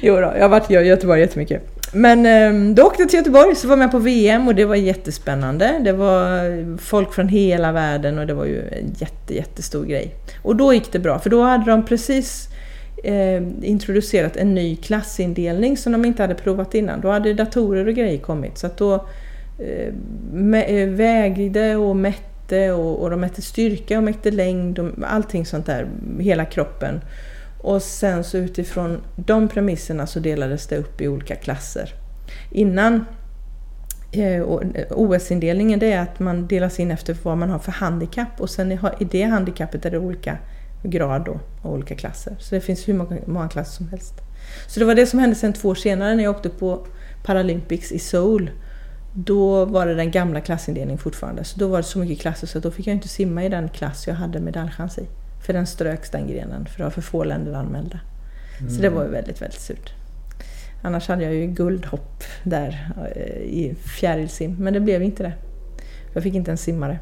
jo 0.00 0.14
då, 0.14 0.20
jag 0.20 0.42
har 0.42 0.48
varit 0.48 0.70
i 0.70 0.74
Göteborg 0.74 1.20
jättemycket. 1.20 1.62
Men 1.92 2.26
ehm, 2.26 2.74
då 2.74 2.82
åkte 2.82 3.02
jag 3.02 3.08
till 3.08 3.18
Göteborg, 3.18 3.56
så 3.56 3.68
var 3.68 3.72
jag 3.72 3.78
med 3.78 3.90
på 3.90 3.98
VM 3.98 4.48
och 4.48 4.54
det 4.54 4.64
var 4.64 4.74
jättespännande. 4.74 5.80
Det 5.84 5.92
var 5.92 6.78
folk 6.78 7.12
från 7.12 7.28
hela 7.28 7.72
världen 7.72 8.18
och 8.18 8.26
det 8.26 8.34
var 8.34 8.44
ju 8.44 8.60
en 8.60 8.94
jätte, 8.98 9.34
jättestor 9.34 9.84
grej. 9.84 10.14
Och 10.42 10.56
då 10.56 10.74
gick 10.74 10.92
det 10.92 10.98
bra, 10.98 11.18
för 11.18 11.30
då 11.30 11.42
hade 11.42 11.70
de 11.70 11.84
precis 11.84 12.48
eh, 13.04 13.42
introducerat 13.62 14.36
en 14.36 14.54
ny 14.54 14.76
klassindelning 14.76 15.76
som 15.76 15.92
de 15.92 16.04
inte 16.04 16.22
hade 16.22 16.34
provat 16.34 16.74
innan. 16.74 17.00
Då 17.00 17.10
hade 17.10 17.34
datorer 17.34 17.88
och 17.88 17.94
grejer 17.94 18.18
kommit. 18.18 18.58
Så 18.58 18.66
att 18.66 18.76
då 18.76 19.06
Eh, 19.62 20.60
eh, 20.60 20.88
vägde 20.88 21.76
och 21.76 21.96
mätte 21.96 22.72
och, 22.72 23.02
och 23.02 23.10
de 23.10 23.20
mätte 23.20 23.42
styrka 23.42 23.98
och 23.98 24.04
mätte 24.04 24.30
längd 24.30 24.78
och 24.78 24.90
allting 25.04 25.46
sånt 25.46 25.66
där, 25.66 25.88
hela 26.18 26.44
kroppen. 26.44 27.00
Och 27.60 27.82
sen 27.82 28.24
så 28.24 28.38
utifrån 28.38 29.00
de 29.16 29.48
premisserna 29.48 30.06
så 30.06 30.20
delades 30.20 30.66
det 30.66 30.76
upp 30.76 31.00
i 31.00 31.08
olika 31.08 31.34
klasser. 31.34 31.94
Innan 32.50 33.04
eh, 34.12 34.42
OS-indelningen 34.90 35.78
det 35.78 35.92
är 35.92 36.00
att 36.00 36.20
man 36.20 36.46
delas 36.46 36.80
in 36.80 36.90
efter 36.90 37.16
vad 37.22 37.38
man 37.38 37.50
har 37.50 37.58
för 37.58 37.72
handikapp 37.72 38.40
och 38.40 38.50
sen 38.50 38.72
i 38.72 39.04
det 39.10 39.22
handikappet 39.22 39.84
är 39.84 39.90
det 39.90 39.98
olika 39.98 40.38
grad 40.82 41.24
då, 41.24 41.40
och 41.62 41.72
olika 41.72 41.94
klasser. 41.94 42.36
Så 42.38 42.54
det 42.54 42.60
finns 42.60 42.88
hur 42.88 42.94
många, 42.94 43.16
många 43.26 43.48
klasser 43.48 43.72
som 43.72 43.88
helst. 43.88 44.14
Så 44.66 44.80
det 44.80 44.86
var 44.86 44.94
det 44.94 45.06
som 45.06 45.18
hände 45.18 45.36
sen 45.36 45.52
två 45.52 45.68
år 45.68 45.74
senare 45.74 46.14
när 46.14 46.24
jag 46.24 46.36
åkte 46.36 46.48
på 46.48 46.86
Paralympics 47.24 47.92
i 47.92 47.98
Seoul 47.98 48.50
då 49.14 49.64
var 49.64 49.86
det 49.86 49.94
den 49.94 50.10
gamla 50.10 50.40
klassindelningen 50.40 50.98
fortfarande. 50.98 51.44
Så 51.44 51.58
då 51.58 51.68
var 51.68 51.76
det 51.76 51.82
så 51.82 51.98
mycket 51.98 52.20
klasser 52.20 52.46
så 52.46 52.58
då 52.58 52.70
fick 52.70 52.86
jag 52.86 52.94
inte 52.94 53.08
simma 53.08 53.44
i 53.44 53.48
den 53.48 53.68
klass 53.68 54.06
jag 54.06 54.14
hade 54.14 54.40
medaljchans 54.40 54.98
i. 54.98 55.06
För 55.46 55.52
den 55.52 55.66
ströks 55.66 56.10
den 56.10 56.26
grenen, 56.26 56.66
för 56.66 56.78
det 56.78 56.84
var 56.84 56.90
för 56.90 57.02
få 57.02 57.24
länder 57.24 57.52
anmälda. 57.52 58.00
Mm. 58.60 58.70
Så 58.70 58.82
det 58.82 58.88
var 58.88 59.04
väldigt, 59.04 59.42
väldigt 59.42 59.60
surt. 59.60 59.92
Annars 60.82 61.08
hade 61.08 61.24
jag 61.24 61.34
ju 61.34 61.46
guldhopp 61.46 62.24
där 62.42 62.88
eh, 63.16 63.42
i 63.42 63.74
fjärilsim, 63.74 64.56
men 64.58 64.72
det 64.72 64.80
blev 64.80 65.02
inte 65.02 65.22
det. 65.22 65.32
Jag 66.14 66.22
fick 66.22 66.34
inte 66.34 66.50
ens 66.50 66.62
simma 66.62 66.88
det. 66.88 66.98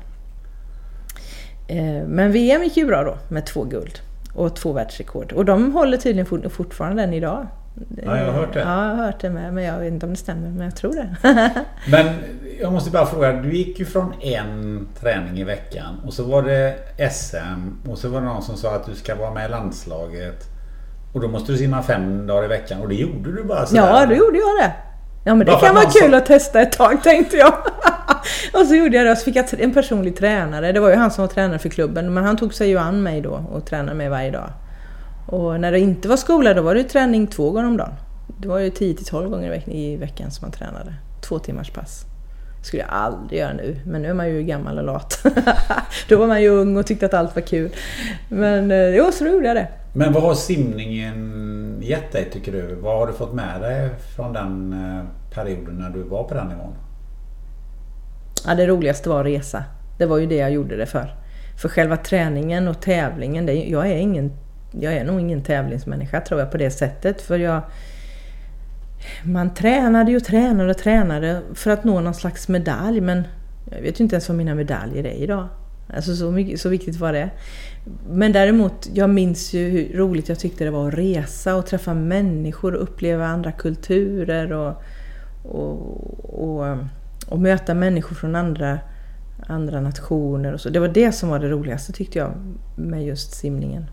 Eh, 1.69 2.07
men 2.07 2.33
VM 2.33 2.63
gick 2.63 2.77
ju 2.77 2.87
bra 2.87 3.05
då, 3.05 3.19
med 3.29 3.47
två 3.47 3.65
guld 3.65 4.01
och 4.35 4.57
två 4.57 4.73
världsrekord. 4.73 5.33
Och 5.33 5.45
de 5.45 5.73
håller 5.73 5.97
tydligen 5.97 6.51
fortfarande 6.51 7.03
än 7.03 7.15
idag. 7.15 7.47
Ja, 8.05 8.19
jag 8.19 8.27
har 8.27 8.33
hört 8.33 8.53
det. 8.53 8.61
Ja, 8.61 8.89
jag 8.89 8.97
har 8.97 9.05
hört 9.05 9.21
det 9.21 9.31
med. 9.31 9.55
Men 9.55 9.65
jag 9.65 9.79
vet 9.79 9.93
inte 9.93 10.07
om 10.07 10.13
det 10.13 10.19
stämmer, 10.19 10.49
men 10.49 10.65
jag 10.65 10.77
tror 10.77 10.95
det. 10.95 11.17
men 11.91 12.07
jag 12.61 12.73
måste 12.73 12.91
bara 12.91 13.07
fråga. 13.07 13.33
Du 13.33 13.57
gick 13.57 13.79
ju 13.79 13.85
från 13.85 14.15
en 14.21 14.89
träning 15.01 15.39
i 15.39 15.45
veckan 15.45 16.01
och 16.07 16.13
så 16.13 16.25
var 16.25 16.43
det 16.43 16.75
SM 17.13 17.91
och 17.91 17.99
så 17.99 18.09
var 18.09 18.21
det 18.21 18.27
någon 18.27 18.43
som 18.43 18.57
sa 18.57 18.75
att 18.75 18.87
du 18.87 18.95
ska 18.95 19.15
vara 19.15 19.31
med 19.31 19.47
i 19.47 19.51
landslaget. 19.51 20.45
Och 21.15 21.21
då 21.21 21.29
måste 21.29 21.53
du 21.53 21.59
simma 21.59 21.83
fem 21.83 22.27
dagar 22.27 22.45
i 22.45 22.49
veckan 22.49 22.81
och 22.81 22.89
det 22.89 22.95
gjorde 22.95 23.33
du 23.33 23.45
bara 23.45 23.67
sådär. 23.67 23.83
Ja, 23.83 24.07
då 24.07 24.15
gjorde 24.15 24.39
jag 24.39 24.59
det. 24.61 24.73
Ja, 25.25 25.35
men 25.35 25.47
det 25.47 25.53
bara 25.53 25.61
kan 25.61 25.75
vara 25.75 25.91
kul 25.91 26.15
att 26.15 26.27
testa 26.27 26.61
ett 26.61 26.73
tag 26.73 27.03
tänkte 27.03 27.37
jag. 27.37 27.53
och 28.61 28.67
så 28.67 28.75
gjorde 28.75 28.97
jag 28.97 29.07
det 29.07 29.13
och 29.13 29.19
så 29.19 29.25
fick 29.25 29.37
jag 29.37 29.61
en 29.61 29.75
personlig 29.75 30.17
tränare. 30.17 30.73
Det 30.73 30.81
var 30.81 30.91
ju 30.91 30.97
han 30.97 31.11
som 31.11 31.23
var 31.23 31.29
tränare 31.29 31.59
för 31.59 31.69
klubben, 31.69 32.15
men 32.15 32.25
han 32.25 32.37
tog 32.37 32.55
sig 32.55 32.69
ju 32.69 32.79
an 32.79 33.03
mig 33.03 33.21
då 33.21 33.45
och 33.53 33.67
tränade 33.67 33.95
mig 33.97 34.09
varje 34.09 34.31
dag. 34.31 34.51
Och 35.31 35.61
när 35.61 35.73
det 35.73 35.81
inte 35.81 36.09
var 36.09 36.17
skola 36.17 36.55
då 36.55 36.63
var 36.63 36.75
det 36.75 36.85
träning 36.85 37.27
två 37.27 37.51
gånger 37.51 37.69
om 37.69 37.77
dagen. 37.77 37.93
Det 38.39 38.49
var 38.49 38.59
ju 38.59 38.71
10 38.71 38.95
till 38.95 39.07
12 39.07 39.31
gånger 39.31 39.63
i 39.69 39.97
veckan 39.97 40.31
som 40.31 40.45
man 40.45 40.53
tränade. 40.53 40.95
Två 41.21 41.39
timmars 41.39 41.71
pass. 41.71 42.05
Det 42.59 42.67
skulle 42.67 42.83
jag 42.83 42.91
aldrig 42.93 43.41
göra 43.41 43.53
nu, 43.53 43.81
men 43.87 44.03
nu 44.03 44.09
är 44.09 44.15
man 44.15 44.29
ju 44.29 44.43
gammal 44.43 44.79
och 44.79 44.85
lat. 44.85 45.27
då 46.09 46.17
var 46.17 46.27
man 46.27 46.43
ju 46.43 46.49
ung 46.49 46.77
och 46.77 46.87
tyckte 46.87 47.07
att 47.07 47.15
allt 47.15 47.35
var 47.35 47.43
kul. 47.43 47.71
Men 48.29 48.71
eh, 48.71 48.89
jo, 48.89 49.13
så 49.13 49.25
då 49.25 49.31
gjorde 49.31 49.47
jag 49.47 49.57
det. 49.57 49.69
Men 49.93 50.13
vad 50.13 50.23
har 50.23 50.35
simningen 50.35 51.79
gett 51.83 52.13
dig 52.13 52.31
tycker 52.33 52.53
du? 52.53 52.75
Vad 52.75 52.99
har 52.99 53.07
du 53.07 53.13
fått 53.13 53.33
med 53.33 53.61
dig 53.61 53.91
från 54.17 54.33
den 54.33 54.73
eh, 54.73 55.35
perioden 55.35 55.75
när 55.75 55.91
du 55.91 56.03
var 56.03 56.25
på 56.25 56.35
den 56.35 56.47
nivån? 56.47 56.75
Ja, 58.47 58.55
det 58.55 58.67
roligaste 58.67 59.09
var 59.09 59.25
resa. 59.25 59.65
Det 59.99 60.07
var 60.07 60.19
ju 60.19 60.27
det 60.27 60.37
jag 60.37 60.51
gjorde 60.51 60.77
det 60.77 60.87
för. 60.87 61.15
För 61.61 61.69
själva 61.69 61.97
träningen 61.97 62.69
och 62.69 62.81
tävlingen, 62.81 63.47
det, 63.47 63.55
jag 63.55 63.87
är 63.87 63.97
ingen 63.97 64.33
jag 64.71 64.93
är 64.93 65.05
nog 65.05 65.21
ingen 65.21 65.43
tävlingsmänniska 65.43 66.21
tror 66.21 66.41
jag 66.41 66.51
på 66.51 66.57
det 66.57 66.71
sättet. 66.71 67.23
För 67.23 67.39
jag... 67.39 67.63
Man 69.25 69.55
tränade 69.55 70.17
och 70.17 70.25
tränade 70.25 70.71
och 70.71 70.79
tränade 70.79 71.41
för 71.55 71.71
att 71.71 71.85
nå 71.85 72.01
någon 72.01 72.15
slags 72.15 72.49
medalj 72.49 73.01
men 73.01 73.25
jag 73.71 73.83
vet 73.83 74.01
ju 74.01 74.05
inte 74.05 74.15
ens 74.15 74.29
vad 74.29 74.39
mina 74.39 74.55
medaljer 74.55 75.07
är 75.07 75.15
idag. 75.15 75.49
Alltså 75.95 76.17
så, 76.17 76.31
mycket, 76.31 76.61
så 76.61 76.69
viktigt 76.69 76.97
var 76.97 77.13
det. 77.13 77.31
Men 78.11 78.33
däremot, 78.33 78.89
jag 78.93 79.11
minns 79.11 79.53
ju 79.53 79.69
hur 79.69 79.99
roligt 79.99 80.29
jag 80.29 80.39
tyckte 80.39 80.65
det 80.65 80.71
var 80.71 80.89
att 80.89 80.95
resa 80.95 81.57
och 81.57 81.67
träffa 81.67 81.95
människor 81.95 82.75
och 82.75 82.83
uppleva 82.83 83.27
andra 83.27 83.53
kulturer 83.53 84.53
och, 84.53 84.83
och, 85.43 85.81
och, 86.41 86.79
och 87.27 87.39
möta 87.39 87.75
människor 87.75 88.17
från 88.17 88.37
andra, 88.37 88.79
andra 89.47 89.81
nationer 89.81 90.53
och 90.53 90.61
så. 90.61 90.69
Det 90.69 90.81
var 90.81 90.89
det 90.89 91.13
som 91.13 91.29
var 91.29 91.39
det 91.39 91.49
roligaste 91.49 91.93
tyckte 91.93 92.19
jag 92.19 92.33
med 92.77 93.07
just 93.07 93.35
simningen. 93.35 93.87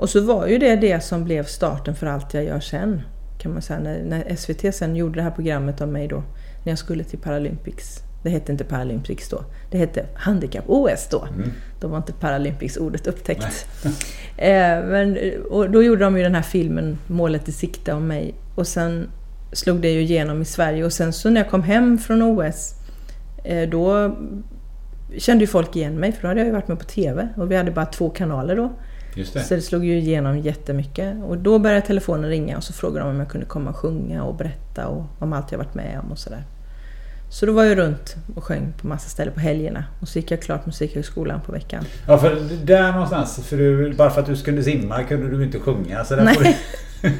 Och 0.00 0.10
så 0.10 0.20
var 0.20 0.46
ju 0.46 0.58
det 0.58 0.76
det 0.76 1.00
som 1.00 1.24
blev 1.24 1.44
starten 1.44 1.94
för 1.94 2.06
allt 2.06 2.34
jag 2.34 2.44
gör 2.44 2.60
sen. 2.60 3.02
Kan 3.38 3.52
man 3.52 3.62
säga. 3.62 3.80
När, 3.80 4.04
när 4.04 4.36
SVT 4.36 4.74
sen 4.74 4.96
gjorde 4.96 5.14
det 5.14 5.22
här 5.22 5.30
programmet 5.30 5.80
om 5.80 5.92
mig 5.92 6.08
då, 6.08 6.16
när 6.64 6.72
jag 6.72 6.78
skulle 6.78 7.04
till 7.04 7.18
Paralympics. 7.18 7.98
Det 8.22 8.30
hette 8.30 8.52
inte 8.52 8.64
Paralympics 8.64 9.28
då. 9.28 9.44
Det 9.70 9.78
hette 9.78 10.06
Handikapp-OS 10.14 11.08
då. 11.10 11.24
Mm. 11.34 11.50
Då 11.80 11.88
var 11.88 11.96
inte 11.96 12.12
Paralympics-ordet 12.12 13.06
upptäckt. 13.06 13.66
eh, 14.36 14.84
men, 14.84 15.18
och 15.50 15.70
då 15.70 15.82
gjorde 15.82 16.04
de 16.04 16.16
ju 16.16 16.22
den 16.22 16.34
här 16.34 16.42
filmen 16.42 16.98
Målet 17.06 17.48
i 17.48 17.52
sikte 17.52 17.92
om 17.92 18.06
mig. 18.06 18.34
Och 18.54 18.66
sen 18.66 19.08
slog 19.52 19.80
det 19.80 19.90
ju 19.90 20.00
igenom 20.00 20.42
i 20.42 20.44
Sverige. 20.44 20.84
Och 20.84 20.92
sen 20.92 21.12
så 21.12 21.30
när 21.30 21.40
jag 21.40 21.50
kom 21.50 21.62
hem 21.62 21.98
från 21.98 22.22
OS, 22.22 22.74
eh, 23.44 23.68
då 23.68 24.16
kände 25.16 25.44
ju 25.44 25.48
folk 25.48 25.76
igen 25.76 26.00
mig. 26.00 26.12
För 26.12 26.22
då 26.22 26.28
hade 26.28 26.40
jag 26.40 26.46
ju 26.46 26.52
varit 26.52 26.68
med 26.68 26.78
på 26.78 26.84
TV. 26.84 27.28
Och 27.36 27.50
vi 27.50 27.56
hade 27.56 27.70
bara 27.70 27.86
två 27.86 28.10
kanaler 28.10 28.56
då. 28.56 28.72
Just 29.14 29.34
det. 29.34 29.40
Så 29.40 29.54
det 29.54 29.62
slog 29.62 29.84
ju 29.84 29.98
igenom 29.98 30.38
jättemycket. 30.38 31.24
Och 31.24 31.38
då 31.38 31.58
började 31.58 31.86
telefonen 31.86 32.30
ringa 32.30 32.56
och 32.56 32.64
så 32.64 32.72
frågade 32.72 33.06
de 33.06 33.10
om 33.10 33.20
jag 33.20 33.28
kunde 33.28 33.46
komma 33.46 33.70
och 33.70 33.76
sjunga 33.76 34.24
och 34.24 34.34
berätta 34.34 34.86
och 34.86 35.06
om 35.18 35.32
allt 35.32 35.52
jag 35.52 35.58
varit 35.58 35.74
med 35.74 36.00
om 36.02 36.12
och 36.12 36.18
sådär. 36.18 36.44
Så 37.30 37.46
då 37.46 37.52
var 37.52 37.64
jag 37.64 37.78
runt 37.78 38.16
och 38.34 38.44
sjöng 38.44 38.72
på 38.80 38.86
massa 38.86 39.08
ställen 39.08 39.34
på 39.34 39.40
helgerna. 39.40 39.84
Och 40.00 40.08
så 40.08 40.18
gick 40.18 40.30
jag 40.30 40.42
klart 40.42 40.66
Musikhögskolan 40.66 41.40
på 41.40 41.52
veckan. 41.52 41.84
Ja, 42.06 42.18
för 42.18 42.40
där 42.64 42.92
någonstans, 42.92 43.40
för 43.46 43.56
du, 43.56 43.92
bara 43.92 44.10
för 44.10 44.20
att 44.20 44.26
du 44.26 44.36
skulle 44.36 44.62
simma 44.62 45.04
kunde 45.04 45.36
du 45.36 45.44
inte 45.44 45.58
sjunga. 45.58 46.04
Så 46.04 46.16
där 46.16 46.24
Nej. 46.24 46.36
Du... 47.02 47.08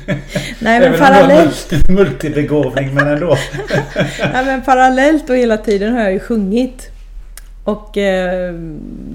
Nej 0.58 0.80
men 0.80 0.98
parallellt. 0.98 1.88
Multibegåvning 1.88 2.94
men 2.94 3.08
ändå. 3.08 3.36
Nej 4.32 4.44
men 4.44 4.62
parallellt 4.62 5.30
och 5.30 5.36
hela 5.36 5.56
tiden 5.56 5.92
har 5.92 6.00
jag 6.00 6.12
ju 6.12 6.20
sjungit. 6.20 6.90
Och 7.70 7.98
eh, 7.98 8.54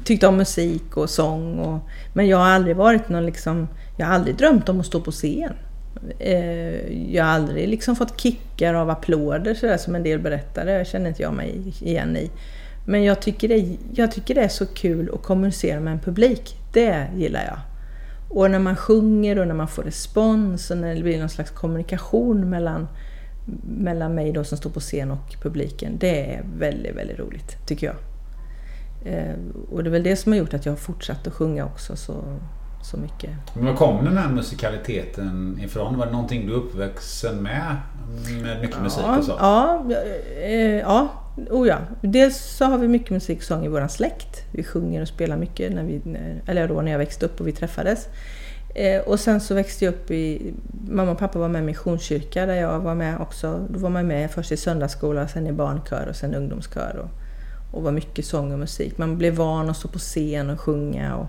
tyckte 0.03 0.28
om 0.28 0.38
musik 0.38 0.97
och 0.97 1.10
sång. 1.10 1.60
Och, 1.60 1.80
men 2.14 2.28
jag 2.28 2.38
har 2.38 2.47
aldrig 2.47 2.76
varit 2.76 3.10
någon 3.10 3.26
liksom... 3.26 3.68
Jag 3.97 4.06
har 4.06 4.14
aldrig 4.14 4.36
drömt 4.36 4.70
om 4.70 4.80
att 4.80 4.86
stå 4.86 5.01
på 5.01 5.12
scen. 5.12 5.53
Eh, 6.20 7.14
jag 7.14 7.24
har 7.24 7.32
aldrig 7.32 7.70
liksom 7.70 7.95
fått 7.95 8.22
kickar 8.22 8.74
av 8.74 8.89
applåder 8.89 9.53
sådär 9.53 9.78
som 9.78 9.95
en 9.95 10.03
del 10.03 10.20
berättade. 10.20 10.78
Det 10.78 10.86
känner 10.86 11.08
inte 11.08 11.22
jag 11.22 11.34
mig 11.34 11.74
igen 11.82 12.18
i. 12.18 12.32
Men 12.86 13.03
jag 13.03 13.22
tycker, 13.22 13.47
det, 13.47 13.78
jag 13.93 14.12
tycker 14.12 14.36
det 14.36 14.41
är 14.41 14.47
så 14.47 14.66
kul 14.66 15.10
att 15.14 15.24
kommunicera 15.24 15.80
med 15.80 15.93
en 15.93 15.99
publik. 15.99 16.58
Det 16.74 17.08
gillar 17.16 17.43
jag. 17.45 17.60
Och 18.30 18.51
när 18.51 18.60
man 18.60 18.76
sjunger 18.76 19.39
och 19.39 19.47
när 19.47 19.56
man 19.56 19.68
får 19.68 19.84
respons 19.84 20.72
och 20.72 20.78
när 20.78 20.95
det 20.95 21.01
blir 21.01 21.20
någon 21.20 21.30
slags 21.30 21.51
kommunikation 21.51 22.49
mellan, 22.49 22.88
mellan 23.80 24.16
mig 24.16 24.32
då 24.32 24.43
som 24.43 24.58
står 24.58 24.70
på 24.70 24.80
scen 24.80 25.12
och 25.12 25.36
publiken. 25.41 25.97
Det 25.99 26.34
är 26.34 26.43
väldigt, 26.60 26.95
väldigt 26.95 27.20
roligt, 27.20 27.68
tycker 27.68 27.88
jag. 27.88 27.95
Eh, 29.06 29.36
och 29.72 29.84
det 29.84 29.89
är 29.89 29.91
väl 29.91 30.03
det 30.03 30.16
som 30.16 30.32
har 30.32 30.39
gjort 30.39 30.53
att 30.53 30.66
jag 30.66 30.74
har 30.74 30.78
fortsatt 30.78 31.28
att 31.28 31.34
sjunga 31.34 31.66
också 31.66 31.95
så, 31.95 32.14
så 32.84 32.97
mycket. 32.97 33.30
Men 33.56 33.66
var 33.66 33.74
kom 33.74 34.06
den 34.06 34.18
här 34.18 34.30
musikaliteten 34.30 35.60
ifrån? 35.64 35.97
Var 35.97 36.06
det 36.06 36.12
någonting 36.12 36.47
du 36.47 36.53
uppväxten 36.53 37.43
med? 37.43 37.76
Med 38.41 38.62
mycket 38.62 38.76
ja, 38.78 38.84
musik 38.84 39.03
och 39.18 39.24
så? 39.24 39.36
Ja, 39.39 39.86
eh, 40.43 40.80
ja. 40.80 41.08
Oh 41.49 41.68
ja. 41.68 41.78
Dels 42.01 42.38
så 42.38 42.66
har 42.66 42.78
vi 42.78 42.88
mycket 42.88 43.12
musik 43.12 43.38
och 43.38 43.43
sång 43.43 43.66
i 43.66 43.68
våran 43.68 43.89
släkt. 43.89 44.43
Vi 44.51 44.64
sjunger 44.64 45.01
och 45.01 45.08
spelar 45.08 45.38
mycket 45.38 45.74
när 45.74 45.84
vi, 45.84 46.01
eller 46.47 46.68
då 46.68 46.82
när 46.82 46.91
jag 46.91 46.99
växte 46.99 47.26
upp 47.26 47.39
och 47.39 47.47
vi 47.47 47.51
träffades. 47.51 48.08
Eh, 48.76 49.01
och 49.01 49.20
sen 49.20 49.41
så 49.41 49.56
växte 49.56 49.86
jag 49.86 49.93
upp 49.93 50.12
i... 50.12 50.53
Mamma 50.89 51.12
och 51.12 51.18
pappa 51.18 51.39
var 51.39 51.47
med 51.47 51.62
i 51.62 51.66
missionskyrka 51.66 52.45
där 52.45 52.56
jag 52.56 52.80
var 52.80 52.95
med 52.95 53.22
också. 53.22 53.68
Då 53.70 53.80
var 53.80 53.89
man 53.89 54.08
med 54.08 54.32
först 54.32 54.51
i 54.51 54.58
söndagsskola, 54.58 55.28
sen 55.28 55.47
i 55.47 55.51
barnkör 55.51 56.08
och 56.10 56.16
sen 56.16 56.36
ungdomskör. 56.36 56.95
Och, 57.03 57.24
och 57.76 57.84
var 57.84 57.91
mycket 57.91 58.26
sång 58.26 58.53
och 58.53 58.59
musik. 58.59 58.97
Man 58.97 59.17
blev 59.17 59.36
van 59.36 59.69
att 59.69 59.78
stå 59.78 59.88
på 59.88 59.99
scen 59.99 60.49
och 60.49 60.59
sjunga. 60.59 61.15
Och 61.15 61.28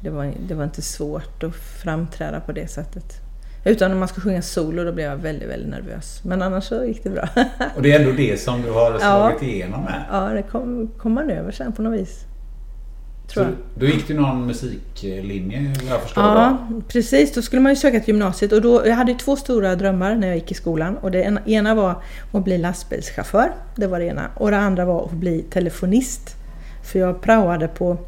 det, 0.00 0.10
var, 0.10 0.32
det 0.48 0.54
var 0.54 0.64
inte 0.64 0.82
svårt 0.82 1.42
att 1.42 1.54
framträda 1.54 2.40
på 2.40 2.52
det 2.52 2.68
sättet. 2.68 3.20
Utan 3.64 3.90
när 3.90 3.98
man 3.98 4.08
ska 4.08 4.20
sjunga 4.20 4.42
solo 4.42 4.84
då 4.84 4.92
blev 4.92 5.06
jag 5.06 5.16
väldigt, 5.16 5.48
väldigt 5.48 5.68
nervös. 5.68 6.20
Men 6.24 6.42
annars 6.42 6.64
så 6.64 6.84
gick 6.84 7.04
det 7.04 7.10
bra. 7.10 7.28
och 7.76 7.82
det 7.82 7.92
är 7.92 8.00
ändå 8.00 8.12
det 8.12 8.40
som 8.40 8.62
du 8.62 8.70
har 8.70 8.98
slagit 8.98 9.38
ja. 9.40 9.48
igenom 9.48 9.84
med? 9.84 10.04
Ja, 10.10 10.20
det 10.20 10.42
kom, 10.42 10.90
kom 10.98 11.12
man 11.12 11.30
över 11.30 11.52
sen 11.52 11.72
på 11.72 11.82
något 11.82 12.00
vis. 12.00 12.24
Tror 13.26 13.44
så 13.44 13.50
då 13.80 13.86
gick 13.86 14.08
du 14.08 14.14
någon 14.14 14.46
musiklinje 14.46 15.72
jag 15.88 16.02
förstår 16.02 16.24
Ja, 16.24 16.58
då. 16.70 16.80
precis. 16.88 17.34
Då 17.34 17.42
skulle 17.42 17.62
man 17.62 17.72
ju 17.72 17.76
söka 17.76 18.00
till 18.00 18.08
gymnasiet 18.14 18.52
och 18.52 18.62
då, 18.62 18.86
jag 18.86 18.94
hade 18.94 19.14
två 19.14 19.36
stora 19.36 19.76
drömmar 19.76 20.14
när 20.14 20.28
jag 20.28 20.36
gick 20.36 20.50
i 20.50 20.54
skolan. 20.54 20.96
Och 20.96 21.10
det 21.10 21.38
ena 21.46 21.74
var 21.74 22.02
att 22.32 22.44
bli 22.44 22.58
lastbilschaufför. 22.58 23.52
Det 23.76 23.86
var 23.86 23.98
det 23.98 24.04
ena. 24.06 24.30
Och 24.36 24.50
det 24.50 24.56
andra 24.56 24.84
var 24.84 25.04
att 25.04 25.12
bli 25.12 25.42
telefonist. 25.42 26.36
För 26.82 26.98
jag 26.98 27.20
praoade 27.22 27.68
på 27.68 27.98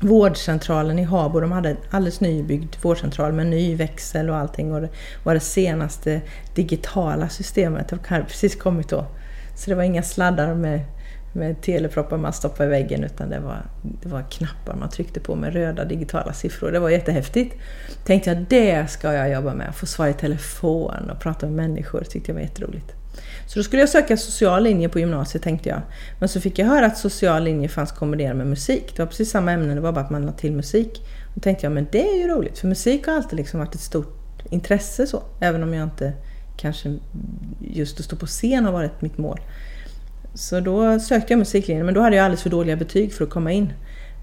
vårdcentralen 0.00 0.98
i 0.98 1.02
Habo. 1.02 1.40
De 1.40 1.52
hade 1.52 1.70
en 1.70 1.76
alldeles 1.90 2.20
nybyggd 2.20 2.74
vårdcentral 2.82 3.32
med 3.32 3.46
ny 3.46 3.74
växel 3.74 4.30
och 4.30 4.36
allting. 4.36 4.72
Och 4.72 4.80
det 4.80 4.88
var 5.24 5.34
det 5.34 5.40
senaste 5.40 6.20
digitala 6.54 7.28
systemet. 7.28 7.88
Det 7.88 7.98
hade 8.06 8.24
precis 8.24 8.56
kommit 8.56 8.88
då. 8.88 9.06
Så 9.56 9.70
det 9.70 9.76
var 9.76 9.82
inga 9.82 10.02
sladdar 10.02 10.54
med 10.54 10.80
med 11.36 11.62
teleproppar 11.62 12.16
man 12.16 12.32
stoppade 12.32 12.68
i 12.68 12.70
väggen 12.70 13.04
utan 13.04 13.30
det 13.30 13.38
var, 13.38 13.62
det 14.02 14.08
var 14.08 14.22
knappar 14.30 14.76
man 14.76 14.88
tryckte 14.88 15.20
på 15.20 15.34
med 15.34 15.52
röda 15.52 15.84
digitala 15.84 16.32
siffror. 16.32 16.72
Det 16.72 16.78
var 16.78 16.90
jättehäftigt. 16.90 17.54
Tänkte 18.04 18.30
jag, 18.30 18.46
det 18.48 18.90
ska 18.90 19.12
jag 19.12 19.30
jobba 19.30 19.54
med. 19.54 19.74
Få 19.74 19.86
svara 19.86 20.10
i 20.10 20.14
telefon 20.14 21.10
och 21.10 21.20
prata 21.20 21.46
med 21.46 21.54
människor. 21.54 22.00
tyckte 22.00 22.30
jag 22.30 22.34
var 22.34 22.42
jätteroligt. 22.42 22.92
Så 23.46 23.58
då 23.58 23.62
skulle 23.62 23.82
jag 23.82 23.88
söka 23.88 24.16
social 24.16 24.62
linje 24.62 24.88
på 24.88 24.98
gymnasiet 24.98 25.42
tänkte 25.42 25.68
jag. 25.68 25.80
Men 26.18 26.28
så 26.28 26.40
fick 26.40 26.58
jag 26.58 26.66
höra 26.66 26.86
att 26.86 26.98
social 26.98 27.44
linje 27.44 27.68
fanns 27.68 27.92
kombinerad 27.92 28.36
med 28.36 28.46
musik. 28.46 28.92
Det 28.96 29.02
var 29.02 29.06
precis 29.06 29.30
samma 29.30 29.52
ämne, 29.52 29.74
det 29.74 29.80
var 29.80 29.92
bara 29.92 30.04
att 30.04 30.10
man 30.10 30.26
lade 30.26 30.38
till 30.38 30.52
musik. 30.52 31.02
Då 31.34 31.40
tänkte 31.40 31.66
jag, 31.66 31.72
men 31.72 31.86
det 31.92 32.08
är 32.10 32.16
ju 32.16 32.28
roligt. 32.28 32.58
För 32.58 32.68
musik 32.68 33.06
har 33.06 33.14
alltid 33.14 33.36
liksom 33.36 33.60
varit 33.60 33.74
ett 33.74 33.80
stort 33.80 34.42
intresse 34.50 35.06
så. 35.06 35.22
Även 35.40 35.62
om 35.62 35.74
jag 35.74 35.84
inte 35.84 36.12
kanske 36.56 36.96
just 37.60 37.98
att 37.98 38.04
stå 38.04 38.16
på 38.16 38.26
scen 38.26 38.64
har 38.64 38.72
varit 38.72 39.02
mitt 39.02 39.18
mål. 39.18 39.40
Så 40.36 40.60
då 40.60 41.00
sökte 41.00 41.32
jag 41.32 41.38
musiklinjen, 41.38 41.86
men 41.86 41.94
då 41.94 42.00
hade 42.00 42.16
jag 42.16 42.24
alldeles 42.24 42.42
för 42.42 42.50
dåliga 42.50 42.76
betyg 42.76 43.14
för 43.14 43.24
att 43.24 43.30
komma 43.30 43.52
in. 43.52 43.72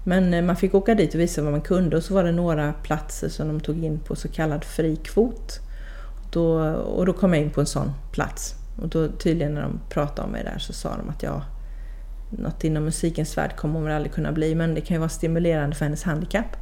Men 0.04 0.34
eh, 0.34 0.42
man 0.42 0.56
fick 0.56 0.74
åka 0.74 0.94
dit 0.94 1.14
och 1.14 1.20
visa 1.20 1.42
vad 1.42 1.52
man 1.52 1.60
kunde 1.60 1.96
och 1.96 2.02
så 2.02 2.14
var 2.14 2.24
det 2.24 2.32
några 2.32 2.72
platser 2.72 3.28
som 3.28 3.48
de 3.48 3.60
tog 3.60 3.84
in 3.84 3.98
på 3.98 4.16
så 4.16 4.28
kallad 4.28 4.64
fri 4.64 4.96
kvot. 4.96 5.60
Då, 6.32 6.60
och 6.74 7.06
då 7.06 7.12
kom 7.12 7.34
jag 7.34 7.42
in 7.42 7.50
på 7.50 7.60
en 7.60 7.66
sån 7.66 7.92
plats. 8.12 8.54
Och 8.82 8.88
då 8.88 9.08
tydligen 9.08 9.54
när 9.54 9.62
de 9.62 9.80
pratade 9.90 10.26
om 10.26 10.32
mig 10.32 10.44
där 10.44 10.58
så 10.58 10.72
sa 10.72 10.96
de 10.96 11.08
att 11.08 11.22
jag 11.22 11.42
något 12.30 12.64
inom 12.64 12.84
musikens 12.84 13.38
värld 13.38 13.56
kommer 13.56 13.74
hon 13.74 13.84
väl 13.84 13.94
aldrig 13.94 14.12
kunna 14.12 14.32
bli, 14.32 14.54
men 14.54 14.74
det 14.74 14.80
kan 14.80 14.94
ju 14.94 14.98
vara 14.98 15.08
stimulerande 15.08 15.76
för 15.76 15.84
hennes 15.84 16.02
handikapp. 16.02 16.56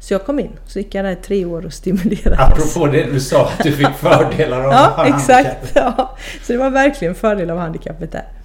Så 0.00 0.14
jag 0.14 0.24
kom 0.24 0.38
in, 0.38 0.50
så 0.66 0.78
gick 0.78 0.94
jag 0.94 1.04
där 1.04 1.12
i 1.12 1.16
tre 1.16 1.44
år 1.44 1.66
och 1.66 1.72
stimulerades. 1.72 2.40
Apropå 2.40 2.86
det 2.86 3.04
du 3.04 3.20
sa, 3.20 3.46
att 3.46 3.64
du 3.64 3.72
fick 3.72 3.88
fördelar 3.96 4.64
av 4.64 4.72
ja, 4.72 5.06
exakt. 5.06 5.72
Ja, 5.74 6.16
så 6.42 6.52
det 6.52 6.58
var 6.58 6.70
verkligen 6.70 7.14
fördel 7.14 7.50
av 7.50 7.58
handikappet 7.58 8.12
där. 8.12 8.39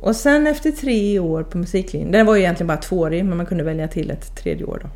Och 0.00 0.16
sen 0.16 0.46
efter 0.46 0.70
tre 0.70 1.18
år 1.18 1.42
på 1.42 1.58
musiklinjen, 1.58 2.12
den 2.12 2.26
var 2.26 2.34
ju 2.34 2.40
egentligen 2.40 2.68
bara 2.68 2.78
tvåårig 2.78 3.24
men 3.24 3.36
man 3.36 3.46
kunde 3.46 3.64
välja 3.64 3.88
till 3.88 4.10
ett 4.10 4.36
tredje 4.36 4.64
år 4.64 4.80
då. 4.82 4.88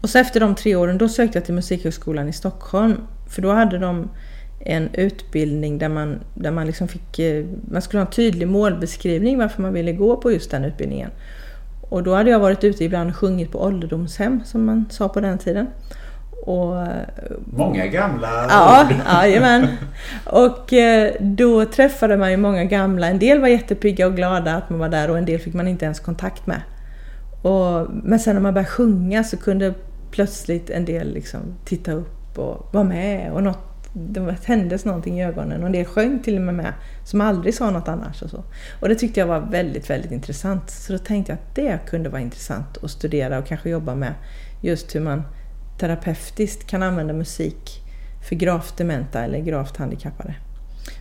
Och 0.00 0.10
så 0.10 0.18
efter 0.18 0.40
de 0.40 0.54
tre 0.54 0.76
åren 0.76 0.98
då 0.98 1.08
sökte 1.08 1.38
jag 1.38 1.44
till 1.44 1.54
Musikhögskolan 1.54 2.28
i 2.28 2.32
Stockholm. 2.32 2.96
För 3.28 3.42
då 3.42 3.52
hade 3.52 3.78
de 3.78 4.10
en 4.60 4.88
utbildning 4.92 5.78
där 5.78 5.88
man, 5.88 6.20
där 6.34 6.50
man 6.50 6.66
liksom 6.66 6.88
fick, 6.88 7.18
eh, 7.18 7.44
man 7.70 7.82
skulle 7.82 8.00
ha 8.00 8.06
en 8.06 8.12
tydlig 8.12 8.48
målbeskrivning 8.48 9.38
varför 9.38 9.62
man 9.62 9.72
ville 9.72 9.92
gå 9.92 10.16
på 10.16 10.32
just 10.32 10.50
den 10.50 10.64
utbildningen. 10.64 11.10
Och 11.80 12.02
då 12.02 12.14
hade 12.14 12.30
jag 12.30 12.40
varit 12.40 12.64
ute 12.64 12.84
ibland 12.84 13.10
och 13.10 13.16
sjungit 13.16 13.52
på 13.52 13.62
ålderdomshem 13.62 14.40
som 14.44 14.66
man 14.66 14.84
sa 14.90 15.08
på 15.08 15.20
den 15.20 15.38
tiden. 15.38 15.66
Och, 16.46 16.86
många 17.44 17.86
gamla 17.86 18.46
Ja, 18.48 18.88
jajamän. 19.06 19.68
Och 20.24 20.72
eh, 20.72 21.12
då 21.20 21.64
träffade 21.64 22.16
man 22.16 22.30
ju 22.30 22.36
många 22.36 22.64
gamla. 22.64 23.08
En 23.08 23.18
del 23.18 23.40
var 23.40 23.48
jättepigga 23.48 24.06
och 24.06 24.16
glada 24.16 24.54
att 24.54 24.70
man 24.70 24.78
var 24.78 24.88
där 24.88 25.10
och 25.10 25.18
en 25.18 25.24
del 25.24 25.40
fick 25.40 25.54
man 25.54 25.68
inte 25.68 25.84
ens 25.84 26.00
kontakt 26.00 26.46
med. 26.46 26.60
Och, 27.42 27.86
men 27.90 28.18
sen 28.18 28.34
när 28.34 28.42
man 28.42 28.54
började 28.54 28.70
sjunga 28.70 29.24
så 29.24 29.36
kunde 29.36 29.74
plötsligt 30.10 30.70
en 30.70 30.84
del 30.84 31.14
liksom 31.14 31.40
titta 31.64 31.92
upp 31.92 32.38
och 32.38 32.68
vara 32.74 32.84
med. 32.84 33.32
Och 33.32 33.42
något, 33.42 33.90
det 33.92 34.36
händes 34.44 34.84
någonting 34.84 35.20
i 35.20 35.24
ögonen 35.24 35.60
och 35.60 35.66
en 35.66 35.72
del 35.72 35.84
sjöng 35.84 36.22
till 36.22 36.36
och 36.36 36.42
med 36.42 36.54
med 36.54 36.72
som 37.04 37.20
aldrig 37.20 37.54
sa 37.54 37.70
något 37.70 37.88
annars. 37.88 38.22
Och, 38.22 38.30
så. 38.30 38.44
och 38.80 38.88
det 38.88 38.94
tyckte 38.94 39.20
jag 39.20 39.26
var 39.26 39.40
väldigt, 39.40 39.90
väldigt 39.90 40.12
intressant. 40.12 40.70
Så 40.70 40.92
då 40.92 40.98
tänkte 40.98 41.32
jag 41.32 41.38
att 41.38 41.54
det 41.54 41.78
kunde 41.86 42.08
vara 42.08 42.20
intressant 42.20 42.78
att 42.82 42.90
studera 42.90 43.38
och 43.38 43.46
kanske 43.46 43.70
jobba 43.70 43.94
med 43.94 44.14
just 44.60 44.94
hur 44.94 45.00
man 45.00 45.22
terapeutiskt 45.78 46.66
kan 46.66 46.82
använda 46.82 47.14
musik 47.14 47.82
för 48.28 48.36
gravt 48.36 48.76
dementa 48.76 49.24
eller 49.24 49.38
gravt 49.38 49.76
handikappade. 49.76 50.34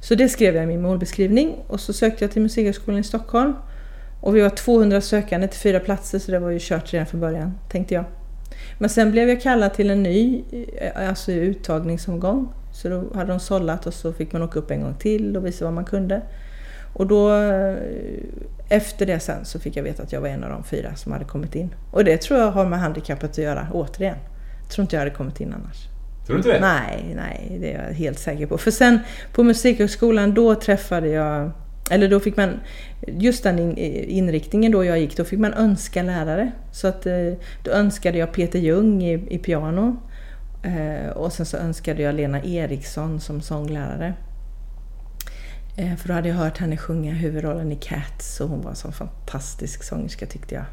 Så 0.01 0.15
det 0.15 0.29
skrev 0.29 0.55
jag 0.55 0.63
i 0.63 0.67
min 0.67 0.81
målbeskrivning 0.81 1.55
och 1.67 1.79
så 1.79 1.93
sökte 1.93 2.23
jag 2.23 2.31
till 2.31 2.41
Musikhögskolan 2.41 2.99
i 2.99 3.03
Stockholm. 3.03 3.53
Och 4.21 4.35
vi 4.35 4.41
var 4.41 4.49
200 4.49 5.01
sökande 5.01 5.47
till 5.47 5.59
fyra 5.59 5.79
platser 5.79 6.19
så 6.19 6.31
det 6.31 6.39
var 6.39 6.49
ju 6.49 6.59
kört 6.61 6.93
redan 6.93 7.05
från 7.05 7.21
början, 7.21 7.57
tänkte 7.69 7.93
jag. 7.93 8.05
Men 8.77 8.89
sen 8.89 9.11
blev 9.11 9.29
jag 9.29 9.41
kallad 9.41 9.73
till 9.73 9.89
en 9.89 10.03
ny 10.03 10.43
eh, 10.77 11.09
alltså 11.09 11.31
uttagningsomgång 11.31 12.53
Så 12.71 12.89
då 12.89 13.03
hade 13.13 13.29
de 13.29 13.39
sållat 13.39 13.85
och 13.85 13.93
så 13.93 14.13
fick 14.13 14.33
man 14.33 14.41
åka 14.41 14.59
upp 14.59 14.71
en 14.71 14.81
gång 14.81 14.95
till 14.95 15.37
och 15.37 15.45
visa 15.45 15.65
vad 15.65 15.73
man 15.73 15.85
kunde. 15.85 16.21
Och 16.93 17.07
då, 17.07 17.33
eh, 17.33 17.77
efter 18.69 19.05
det 19.05 19.19
sen, 19.19 19.45
så 19.45 19.59
fick 19.59 19.77
jag 19.77 19.83
veta 19.83 20.03
att 20.03 20.11
jag 20.11 20.21
var 20.21 20.27
en 20.27 20.43
av 20.43 20.49
de 20.49 20.63
fyra 20.63 20.95
som 20.95 21.11
hade 21.11 21.25
kommit 21.25 21.55
in. 21.55 21.75
Och 21.91 22.03
det 22.03 22.17
tror 22.17 22.39
jag 22.39 22.51
har 22.51 22.65
med 22.65 22.79
handikappet 22.79 23.29
att 23.29 23.37
göra, 23.37 23.67
återigen. 23.73 24.17
Tror 24.69 24.83
inte 24.83 24.95
jag 24.95 25.01
hade 25.01 25.15
kommit 25.15 25.39
in 25.39 25.53
annars. 25.53 25.87
Tror 26.25 26.35
du 26.35 26.39
inte 26.39 26.51
det? 26.51 26.59
Nej, 26.59 27.13
nej, 27.15 27.57
det 27.61 27.73
är 27.73 27.87
jag 27.87 27.93
helt 27.93 28.19
säker 28.19 28.45
på. 28.45 28.57
För 28.57 28.71
sen 28.71 28.99
på 29.33 29.43
Musikhögskolan, 29.43 30.33
då 30.33 30.55
träffade 30.55 31.07
jag 31.07 31.51
eller 31.89 32.09
då 32.09 32.19
fick 32.19 32.37
man, 32.37 32.59
just 33.07 33.43
den 33.43 33.77
inriktningen 33.77 34.71
då 34.71 34.85
jag 34.85 34.99
gick, 34.99 35.17
då 35.17 35.23
fick 35.23 35.39
man 35.39 35.53
önska 35.53 36.03
lärare. 36.03 36.51
Så 36.71 36.87
att 36.87 37.05
eh, 37.05 37.33
då 37.63 37.71
önskade 37.71 38.17
jag 38.17 38.33
Peter 38.33 38.59
Ljung 38.59 39.03
i, 39.03 39.27
i 39.29 39.37
piano. 39.37 39.95
Eh, 40.63 41.09
och 41.09 41.33
sen 41.33 41.45
så 41.45 41.57
önskade 41.57 42.01
jag 42.01 42.15
Lena 42.15 42.43
Eriksson 42.43 43.19
som 43.19 43.41
sånglärare. 43.41 44.13
Eh, 45.77 45.95
för 45.95 46.07
då 46.07 46.13
hade 46.13 46.29
jag 46.29 46.35
hört 46.35 46.57
henne 46.57 46.77
sjunga 46.77 47.13
huvudrollen 47.13 47.71
i 47.71 47.75
Cats 47.75 48.39
och 48.39 48.49
hon 48.49 48.61
var 48.61 48.69
en 48.69 48.75
sån 48.75 48.93
fantastisk 48.93 49.83
sångerska 49.83 50.25
tyckte 50.25 50.55
jag. 50.55 50.65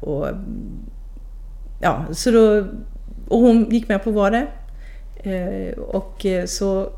Och, 0.00 0.28
ja, 1.80 2.04
så 2.12 2.30
då, 2.30 2.66
och 3.28 3.40
hon 3.40 3.70
gick 3.70 3.88
med 3.88 4.04
på 4.04 4.10
att 4.10 4.16
vara 4.16 4.30
det. 4.30 4.46
Eh, 5.30 5.78
och 5.78 6.26
eh, 6.26 6.46
så 6.46 6.92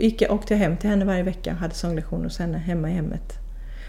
gick 0.00 0.22
jag, 0.22 0.32
åkte 0.32 0.54
jag 0.54 0.58
hem 0.58 0.76
till 0.76 0.90
henne 0.90 1.04
varje 1.04 1.22
vecka 1.22 1.50
och 1.52 1.56
hade 1.56 1.74
sånglektioner 1.74 2.24
hos 2.24 2.38
henne 2.38 2.58
hemma 2.58 2.90
i 2.90 2.92
hemmet. 2.92 3.38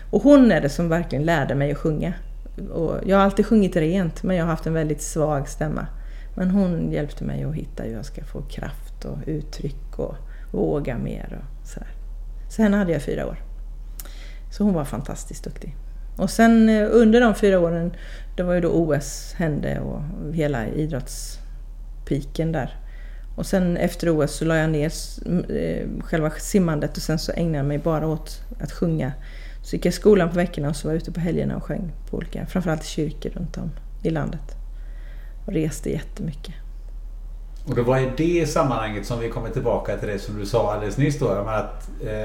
Och 0.10 0.22
hon 0.22 0.52
är 0.52 0.62
det 0.62 0.70
som 0.70 0.90
verkligen 0.90 1.26
lärde 1.26 1.56
mig 1.56 1.72
att 1.72 1.78
sjunga. 1.78 2.14
Och 2.72 3.00
jag 3.06 3.18
har 3.18 3.24
alltid 3.24 3.46
sjungit 3.46 3.76
rent 3.76 4.24
men 4.24 4.36
jag 4.36 4.44
har 4.44 4.50
haft 4.50 4.68
en 4.68 4.74
väldigt 4.74 5.02
svag 5.02 5.50
stämma. 5.50 5.88
Men 6.36 6.52
hon 6.52 6.92
hjälpte 6.92 7.24
mig 7.24 7.44
att 7.44 7.56
hitta 7.56 7.84
hur 7.84 7.94
jag 7.94 8.06
ska 8.06 8.24
få 8.24 8.42
kraft 8.42 9.06
och 9.06 9.18
uttryck 9.26 10.00
och 10.00 10.16
våga 10.52 10.98
mer 10.98 11.40
och 11.42 11.68
sådär. 11.68 11.90
Så 12.50 12.62
henne 12.62 12.78
hade 12.78 12.92
jag 12.92 13.02
fyra 13.02 13.28
år. 13.28 13.38
Så 14.52 14.64
hon 14.64 14.74
var 14.74 14.86
fantastiskt 14.86 15.44
duktig. 15.44 15.76
Och 16.18 16.30
sen 16.30 16.70
eh, 16.70 16.88
under 16.92 17.22
de 17.22 17.36
fyra 17.36 17.60
åren, 17.60 17.94
det 18.38 18.44
var 18.44 18.54
ju 18.54 18.62
då 18.62 18.70
OS 18.70 19.34
hände 19.38 19.80
och 19.80 20.02
hela 20.34 20.68
idrottspiken 20.68 22.52
där. 22.52 22.80
Och 23.36 23.46
sen 23.46 23.78
efter 23.78 24.10
OS 24.10 24.32
så 24.32 24.46
la 24.46 24.58
jag 24.58 24.70
ner 24.70 24.92
eh, 25.50 25.88
själva 26.00 26.32
simmandet 26.32 26.98
och 26.98 27.04
sen 27.04 27.20
så 27.20 27.32
ägnade 27.32 27.58
jag 27.58 27.66
mig 27.66 27.78
bara 27.78 28.08
åt 28.08 28.42
att 28.60 28.72
sjunga. 28.72 29.12
Så 29.64 29.76
gick 29.76 29.86
jag 29.86 29.92
i 29.92 29.96
skolan 29.96 30.30
på 30.30 30.36
veckorna 30.36 30.70
och 30.70 30.76
så 30.76 30.88
var 30.88 30.94
jag 30.94 31.02
ute 31.02 31.12
på 31.12 31.20
helgerna 31.20 31.56
och 31.56 31.64
sjöng 31.64 31.92
på 32.10 32.18
olika, 32.18 32.46
framförallt 32.46 32.84
i 32.84 32.88
kyrkor 32.88 33.30
runt 33.30 33.58
om 33.58 33.72
i 34.04 34.10
landet. 34.10 34.56
Och 35.46 35.54
reste 35.54 35.90
jättemycket. 35.90 36.54
Och 37.68 37.76
det 37.76 37.82
var 37.82 38.00
i 38.00 38.12
det 38.18 38.48
sammanhanget 38.48 39.06
som 39.06 39.20
vi 39.20 39.30
kommer 39.30 39.50
tillbaka 39.50 39.98
till 39.98 40.10
det 40.10 40.20
som 40.20 40.40
du 40.40 40.46
sa 40.46 40.74
alldeles 40.74 40.98
nyss 40.98 41.20
då. 41.20 41.28
Att, 41.28 41.90
eh... 42.08 42.25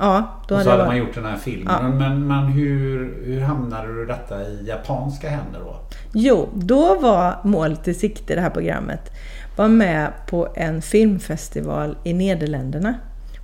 Ja, 0.00 0.42
då 0.48 0.54
och 0.54 0.62
så 0.62 0.70
hade, 0.70 0.86
man 0.86 0.96
gjort 0.96 1.14
den 1.14 1.24
här 1.24 1.36
filmen. 1.36 1.74
Ja. 1.80 1.88
Men, 1.88 2.26
men 2.26 2.44
hur, 2.44 3.24
hur 3.24 3.40
hamnade 3.40 3.94
du 3.94 4.06
detta 4.06 4.42
i 4.42 4.64
japanska 4.66 5.28
händer 5.28 5.60
då? 5.60 5.76
Jo, 6.12 6.48
då 6.54 7.00
var 7.00 7.40
målet 7.44 7.88
i 7.88 7.94
sikte 7.94 8.34
det 8.34 8.40
här 8.40 8.50
programmet. 8.50 9.12
Var 9.56 9.68
med 9.68 10.12
på 10.26 10.48
en 10.54 10.82
filmfestival 10.82 11.96
i 12.04 12.12
Nederländerna 12.12 12.94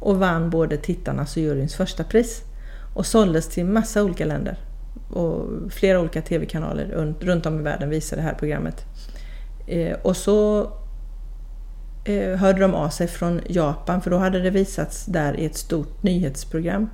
och 0.00 0.18
vann 0.18 0.50
både 0.50 0.76
tittarnas 0.76 1.36
och 1.36 1.42
juryns 1.42 1.74
första 1.74 2.04
pris. 2.04 2.42
Och 2.94 3.06
såldes 3.06 3.48
till 3.48 3.64
massa 3.64 4.02
olika 4.02 4.24
länder. 4.24 4.56
Och 5.10 5.48
flera 5.70 6.00
olika 6.00 6.22
tv-kanaler 6.22 6.84
runt 7.20 7.46
om 7.46 7.58
i 7.58 7.62
världen 7.62 7.90
visade 7.90 8.22
det 8.22 8.28
här 8.28 8.34
programmet. 8.34 8.84
Eh, 9.66 9.96
och 10.02 10.16
så 10.16 10.70
Eh, 12.08 12.36
hörde 12.36 12.60
de 12.60 12.74
av 12.74 12.88
sig 12.88 13.06
från 13.06 13.40
Japan 13.46 14.02
för 14.02 14.10
då 14.10 14.16
hade 14.16 14.40
det 14.40 14.50
visats 14.50 15.06
där 15.06 15.40
i 15.40 15.44
ett 15.44 15.56
stort 15.56 16.02
nyhetsprogram 16.02 16.90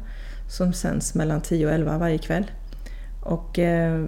som 0.49 0.73
sänds 0.73 1.15
mellan 1.15 1.41
10 1.41 1.67
och 1.67 1.73
11 1.73 1.99
varje 1.99 2.19
kväll. 2.19 2.51
Och 3.23 3.59
eh, 3.59 4.05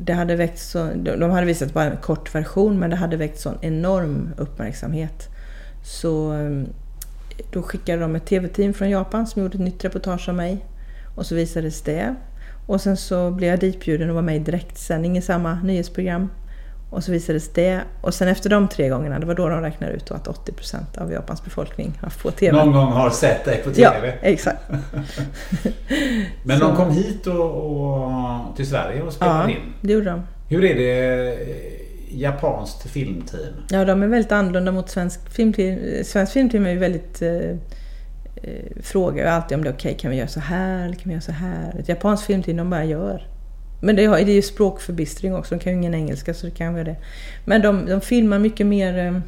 det 0.00 0.12
hade 0.12 0.36
väckt 0.36 0.58
så, 0.58 0.90
de 0.94 1.30
hade 1.30 1.46
visat 1.46 1.72
bara 1.72 1.84
en 1.84 1.96
kort 1.96 2.34
version 2.34 2.78
men 2.78 2.90
det 2.90 2.96
hade 2.96 3.16
väckt 3.16 3.40
sån 3.40 3.58
enorm 3.60 4.30
uppmärksamhet. 4.36 5.28
Så 5.84 6.32
eh, 6.32 6.62
då 7.52 7.62
skickade 7.62 8.02
de 8.02 8.16
ett 8.16 8.26
TV-team 8.26 8.74
från 8.74 8.90
Japan 8.90 9.26
som 9.26 9.42
gjorde 9.42 9.54
ett 9.54 9.64
nytt 9.64 9.84
reportage 9.84 10.28
om 10.28 10.36
mig. 10.36 10.64
Och 11.16 11.26
så 11.26 11.34
visades 11.34 11.82
det. 11.82 12.14
Och 12.66 12.80
sen 12.80 12.96
så 12.96 13.30
blev 13.30 13.50
jag 13.50 13.60
ditbjuden 13.60 14.08
och 14.08 14.14
var 14.14 14.22
med 14.22 14.36
i 14.36 14.38
direktsändning 14.38 15.18
i 15.18 15.22
samma 15.22 15.62
nyhetsprogram. 15.62 16.28
Och 16.90 17.04
så 17.04 17.12
visades 17.12 17.52
det. 17.52 17.80
Och 18.00 18.14
sen 18.14 18.28
efter 18.28 18.50
de 18.50 18.68
tre 18.68 18.88
gångerna, 18.88 19.18
det 19.18 19.26
var 19.26 19.34
då 19.34 19.48
de 19.48 19.60
räknade 19.60 19.92
ut 19.92 20.10
att 20.10 20.26
80% 20.26 20.98
av 20.98 21.12
Japans 21.12 21.44
befolkning 21.44 21.98
har 22.02 22.12
på 22.22 22.30
TV. 22.30 22.56
Någon 22.56 22.72
gång 22.72 22.92
har 22.92 23.10
sett 23.10 23.44
dig 23.44 23.62
på 23.64 23.70
TV? 23.70 24.06
Ja, 24.06 24.28
exakt. 24.28 24.62
Men 26.42 26.60
de 26.60 26.76
kom 26.76 26.90
hit 26.90 27.26
och, 27.26 27.50
och, 27.50 28.56
till 28.56 28.66
Sverige 28.66 29.02
och 29.02 29.12
spelade 29.12 29.42
ja, 29.42 29.50
in? 29.50 29.74
det 29.80 29.92
gjorde 29.92 30.10
de. 30.10 30.22
Hur 30.48 30.64
är 30.64 30.74
det 30.74 31.32
eh, 31.32 32.20
japanskt 32.20 32.90
filmteam? 32.90 33.54
Ja, 33.70 33.84
de 33.84 34.02
är 34.02 34.06
väldigt 34.06 34.32
annorlunda 34.32 34.72
mot 34.72 34.90
svensk 34.90 35.30
filmteam. 35.30 36.04
Svensk 36.04 36.32
filmteam 36.32 36.66
är 36.66 36.70
ju 36.70 36.78
väldigt 36.78 37.22
eh, 37.22 37.30
eh 37.30 37.56
frågar 38.82 39.26
alltid 39.26 39.58
om 39.58 39.64
det 39.64 39.70
är 39.70 39.74
okej, 39.74 39.90
okay, 39.90 40.00
kan 40.00 40.10
vi 40.10 40.16
göra 40.16 40.28
så 40.28 40.40
här 40.40 40.84
eller 40.84 40.94
kan 40.94 41.04
vi 41.04 41.10
göra 41.10 41.20
så 41.20 41.32
här? 41.32 41.76
Ett 41.78 41.88
japanskt 41.88 42.26
filmteam, 42.26 42.56
de 42.56 42.70
bara 42.70 42.84
gör. 42.84 43.26
Men 43.80 43.96
det, 43.96 44.04
är 44.04 44.28
ju 44.28 44.42
språkförbistring 44.42 45.34
också, 45.34 45.54
de 45.54 45.60
kan 45.60 45.72
ju 45.72 45.78
ingen 45.78 45.94
engelska 45.94 46.34
så 46.34 46.46
det 46.46 46.52
kan 46.52 46.72
vara 46.72 46.84
det. 46.84 46.96
Men 47.44 47.62
de, 47.62 47.86
de 47.86 48.00
filmar 48.00 48.38
mycket 48.38 48.66
mer... 48.66 48.98
Eh, 48.98 49.18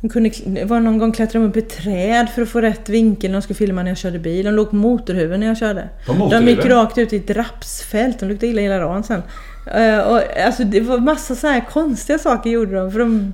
de 0.00 0.08
kunde, 0.08 0.30
var 0.64 0.80
någon 0.80 0.98
gång 0.98 1.12
klättrade 1.12 1.44
de 1.44 1.50
upp 1.50 1.56
i 1.56 1.62
träd 1.62 2.28
för 2.28 2.42
att 2.42 2.48
få 2.48 2.60
rätt 2.60 2.88
vinkel 2.88 3.30
när 3.30 3.38
de 3.38 3.42
skulle 3.42 3.56
filma 3.56 3.82
när 3.82 3.90
jag 3.90 3.98
körde 3.98 4.18
bil. 4.18 4.44
De 4.44 4.54
låg 4.54 4.70
på 4.70 4.76
motorhuven 4.76 5.40
när 5.40 5.46
jag 5.46 5.58
körde. 5.58 5.88
De 6.30 6.48
gick 6.48 6.64
rakt 6.64 6.98
ut 6.98 7.12
i 7.12 7.16
ett 7.16 7.30
rapsfält. 7.30 8.18
De 8.18 8.26
luktade 8.26 8.52
illa 8.52 8.60
hela 8.60 8.78
dagen 8.78 9.02
sen. 9.02 9.22
Uh, 9.66 9.98
och, 9.98 10.20
alltså, 10.46 10.64
det 10.64 10.80
var 10.80 10.98
massa 10.98 11.34
så 11.34 11.46
här 11.46 11.64
konstiga 11.70 12.18
saker 12.18 12.50
gjorde 12.50 12.76
de. 12.76 12.92
För 12.92 12.98
de 12.98 13.32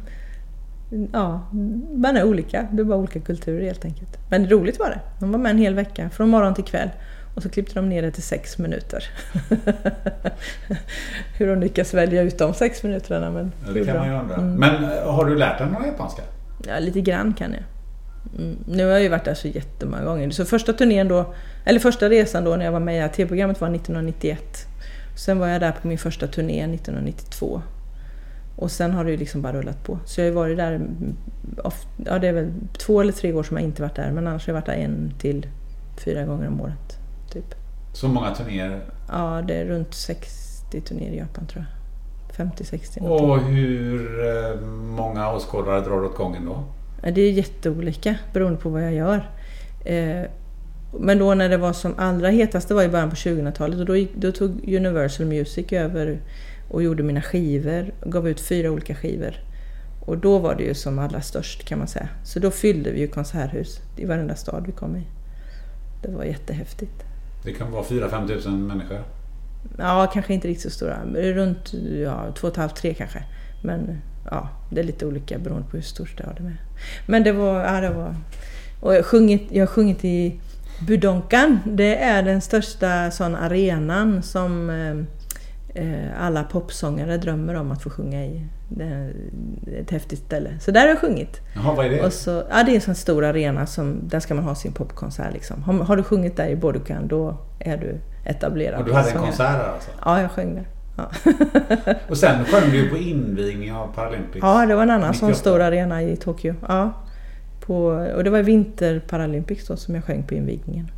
ja, 1.13 1.49
man 1.95 2.17
är 2.17 2.25
olika. 2.25 2.69
Det 2.73 2.83
är 2.83 2.85
bara 2.85 2.99
olika 2.99 3.21
kulturer 3.21 3.65
helt 3.65 3.85
enkelt. 3.85 4.19
Men 4.31 4.51
roligt 4.51 4.79
var 4.79 4.89
det. 4.89 5.01
De 5.21 5.33
var 5.33 5.39
med 5.39 5.51
en 5.51 5.59
hel 5.59 5.75
vecka, 5.75 6.11
från 6.11 6.29
morgon 6.29 6.55
till 6.55 6.65
kväll. 6.65 6.91
Och 7.39 7.43
så 7.43 7.49
klippte 7.49 7.75
de 7.75 7.89
ner 7.89 8.03
det 8.03 8.11
till 8.11 8.23
sex 8.23 8.59
minuter. 8.59 9.05
Hur 11.39 11.47
de 11.47 11.61
lyckas 11.61 11.95
välja 11.95 12.23
ut 12.23 12.39
de 12.39 12.55
sex 12.55 12.83
minuterna. 12.83 13.31
Men 13.31 13.53
Ja, 13.67 13.73
det 13.73 13.85
kan 13.85 13.95
bra. 13.95 14.05
man 14.05 14.13
ju 14.13 14.21
undra. 14.21 14.35
Mm. 14.35 14.55
Men 14.55 14.85
eh, 14.85 15.13
har 15.13 15.25
du 15.25 15.37
lärt 15.37 15.59
dig 15.59 15.71
några 15.71 15.87
japanska? 15.87 16.23
Ja, 16.67 16.79
lite 16.79 17.01
grann 17.01 17.35
kan 17.35 17.53
jag. 17.53 17.63
Mm. 18.39 18.57
Nu 18.69 18.85
har 18.85 18.91
jag 18.91 19.03
ju 19.03 19.09
varit 19.09 19.25
där 19.25 19.35
så 19.35 19.49
jättemånga 19.49 20.05
gånger. 20.05 20.31
Så 20.31 20.45
första 20.45 20.73
turnén 20.73 21.09
då, 21.09 21.35
eller 21.65 21.81
första 21.81 22.09
resan 22.09 22.45
då 22.45 22.57
när 22.57 22.65
jag 22.65 22.73
var 22.73 22.81
med 22.81 22.97
i 22.97 23.01
AT-programmet 23.01 23.61
var 23.61 23.69
1991. 23.69 24.67
Sen 25.17 25.39
var 25.39 25.49
jag 25.49 25.61
där 25.61 25.73
på 25.73 25.89
min 25.89 25.99
första 25.99 26.27
turné 26.27 26.75
1992. 26.75 27.63
Och 28.57 28.71
sen 28.71 28.91
har 28.91 29.05
det 29.05 29.11
ju 29.11 29.17
liksom 29.17 29.43
bara 29.43 29.53
rullat 29.53 29.85
på. 29.85 29.99
Så 30.07 30.21
jag 30.21 30.25
har 30.25 30.29
ju 30.29 30.35
varit 30.35 30.57
där, 30.57 30.73
mm, 30.73 31.17
ja 32.07 32.19
det 32.19 32.29
är 32.29 32.33
väl 32.33 32.53
två 32.79 33.01
eller 33.01 33.13
tre 33.13 33.33
år 33.33 33.43
som 33.43 33.57
jag 33.57 33.65
inte 33.65 33.83
varit 33.83 33.97
där. 33.97 34.11
Men 34.13 34.27
annars 34.27 34.47
har 34.47 34.55
jag 34.55 34.61
varit 34.61 34.67
där 34.67 34.75
en 34.85 35.13
till 35.19 35.47
fyra 36.05 36.25
gånger 36.25 36.49
om 36.49 36.61
året. 36.61 36.98
Typ. 37.33 37.55
Så 37.93 38.09
många 38.09 38.35
turnéer. 38.35 38.81
Ja, 39.09 39.43
det 39.47 39.55
är 39.55 39.65
runt 39.65 39.95
60 39.95 40.81
turnéer 40.81 41.13
i 41.13 41.19
Japan 41.19 41.47
tror 41.47 41.65
jag. 41.65 41.79
50-60 42.47 43.03
någonting. 43.03 43.31
Och 43.31 43.41
hur 43.41 44.27
eh, 44.29 44.61
många 44.71 45.33
åskådare 45.33 45.81
drar 45.81 46.01
du 46.01 46.07
åt 46.07 46.17
gången 46.17 46.47
då? 46.47 46.65
Det 47.11 47.21
är 47.21 47.31
jätteolika 47.31 48.15
beroende 48.33 48.59
på 48.59 48.69
vad 48.69 48.83
jag 48.83 48.93
gör. 48.93 49.31
Eh, 49.85 50.23
men 50.99 51.19
då 51.19 51.35
när 51.35 51.49
det 51.49 51.57
var 51.57 51.73
som 51.73 51.95
allra 51.99 52.29
hetast, 52.29 52.69
det 52.69 52.75
var 52.75 52.83
i 52.83 52.89
början 52.89 53.11
på 53.11 53.17
2000-talet 53.17 53.79
och 53.79 53.87
då, 53.87 54.07
då 54.15 54.33
tog 54.33 54.75
Universal 54.75 55.27
Music 55.27 55.73
över 55.73 56.21
och 56.71 56.83
gjorde 56.83 57.03
mina 57.03 57.23
skivor, 57.23 57.95
gav 58.05 58.29
ut 58.29 58.41
fyra 58.41 58.71
olika 58.71 58.95
skivor. 58.95 59.35
Och 60.07 60.19
då 60.19 60.39
var 60.39 60.55
det 60.55 60.63
ju 60.63 60.75
som 60.75 60.99
allra 60.99 61.21
störst 61.21 61.65
kan 61.65 61.79
man 61.79 61.89
säga. 61.89 62.09
Så 62.25 62.39
då 62.39 62.51
fyllde 62.51 62.91
vi 62.91 63.01
ju 63.01 63.09
konserthus 63.09 63.81
i 63.97 64.05
varenda 64.05 64.35
stad 64.35 64.65
vi 64.67 64.73
kom 64.73 64.97
i. 64.97 65.03
Det 66.03 66.11
var 66.11 66.25
jättehäftigt. 66.25 67.05
Det 67.45 67.53
kan 67.53 67.71
vara 67.73 67.83
4-5 67.83 68.29
tusen 68.29 68.67
människor. 68.67 69.05
Ja, 69.79 70.11
kanske 70.13 70.35
inte 70.35 70.49
riktigt 70.49 70.63
så 70.63 70.71
stora. 70.71 71.05
Runt 71.15 71.73
ja, 72.05 72.33
två 72.35 72.47
och 72.47 72.53
ett 72.53 72.57
halvt, 72.57 72.77
tre 72.77 72.95
kanske. 72.95 73.23
Men 73.63 74.01
ja, 74.31 74.49
det 74.71 74.81
är 74.81 74.85
lite 74.85 75.07
olika 75.07 75.39
beroende 75.39 75.69
på 75.71 75.77
hur 75.77 75.85
stor 75.85 76.07
stad 76.07 76.37
det 76.39 76.47
är. 76.47 76.57
Men 77.07 77.23
det 77.23 77.33
var... 77.33 77.65
Ja, 77.65 77.81
det 77.81 77.91
var 77.91 78.15
och 78.81 78.95
jag, 78.95 78.99
har 78.99 79.03
sjungit, 79.03 79.47
jag 79.51 79.63
har 79.63 79.67
sjungit 79.67 80.05
i 80.05 80.41
Budonkan. 80.87 81.59
Det 81.65 81.97
är 81.97 82.23
den 82.23 82.41
största 82.41 83.11
sån 83.11 83.35
arenan 83.35 84.23
som 84.23 84.71
eh, 84.71 85.18
alla 86.19 86.45
popsångare 86.45 87.17
drömmer 87.17 87.55
om 87.55 87.71
att 87.71 87.83
få 87.83 87.91
sjunga 87.91 88.25
i. 88.25 88.47
Det 88.69 88.85
är 88.85 89.13
ett 89.81 89.91
häftigt 89.91 90.19
ställe. 90.19 90.51
Så 90.61 90.71
där 90.71 90.81
har 90.81 90.89
jag 90.89 90.99
sjungit. 90.99 91.41
Jaha, 91.55 91.75
vad 91.75 91.87
är 91.87 91.91
det? 91.91 92.07
Och 92.07 92.13
så, 92.13 92.31
ja, 92.51 92.63
det 92.63 92.71
är 92.71 92.75
en 92.75 92.81
sån 92.81 92.95
stor 92.95 93.25
arena 93.25 93.67
som 93.67 94.09
där 94.09 94.21
ska 94.21 94.35
man 94.35 94.45
ha 94.45 94.55
sin 94.55 94.73
popkonsert. 94.73 95.33
Liksom. 95.33 95.63
Har, 95.63 95.75
har 95.75 95.97
du 95.97 96.03
sjungit 96.03 96.37
där 96.37 96.49
i 96.49 96.57
Budokan 96.57 97.09
då 97.09 97.37
är 97.59 97.77
du 97.77 98.01
etablerad. 98.25 98.81
Och 98.81 98.87
du 98.87 98.93
hade 98.93 99.11
en 99.11 99.19
konsert 99.19 99.59
där 99.59 99.73
alltså? 99.73 99.91
Ja, 100.05 100.21
jag 100.21 100.31
sjöng 100.31 100.55
där. 100.55 100.67
Ja. 100.97 101.11
Och 102.09 102.17
sen 102.19 102.45
sjöng 102.45 102.71
du 102.71 102.89
på 102.89 102.97
invigningen 102.97 103.77
av 103.77 103.87
Paralympics. 103.95 104.43
ja, 104.43 104.67
det 104.67 104.75
var 104.75 104.83
en 104.83 104.91
annan 104.91 105.15
sån 105.15 105.29
98. 105.29 105.41
stor 105.41 105.61
arena 105.61 106.03
i 106.03 106.17
Tokyo. 106.17 106.55
Ja. 106.69 106.93
På, 107.61 107.77
och 108.17 108.25
det 108.25 108.31
var 108.31 108.43
Vinter 108.43 109.01
Paralympics 109.09 109.67
då 109.67 109.77
som 109.77 109.95
jag 109.95 110.05
sjöng 110.05 110.23
på 110.23 110.35
invigningen. 110.35 110.91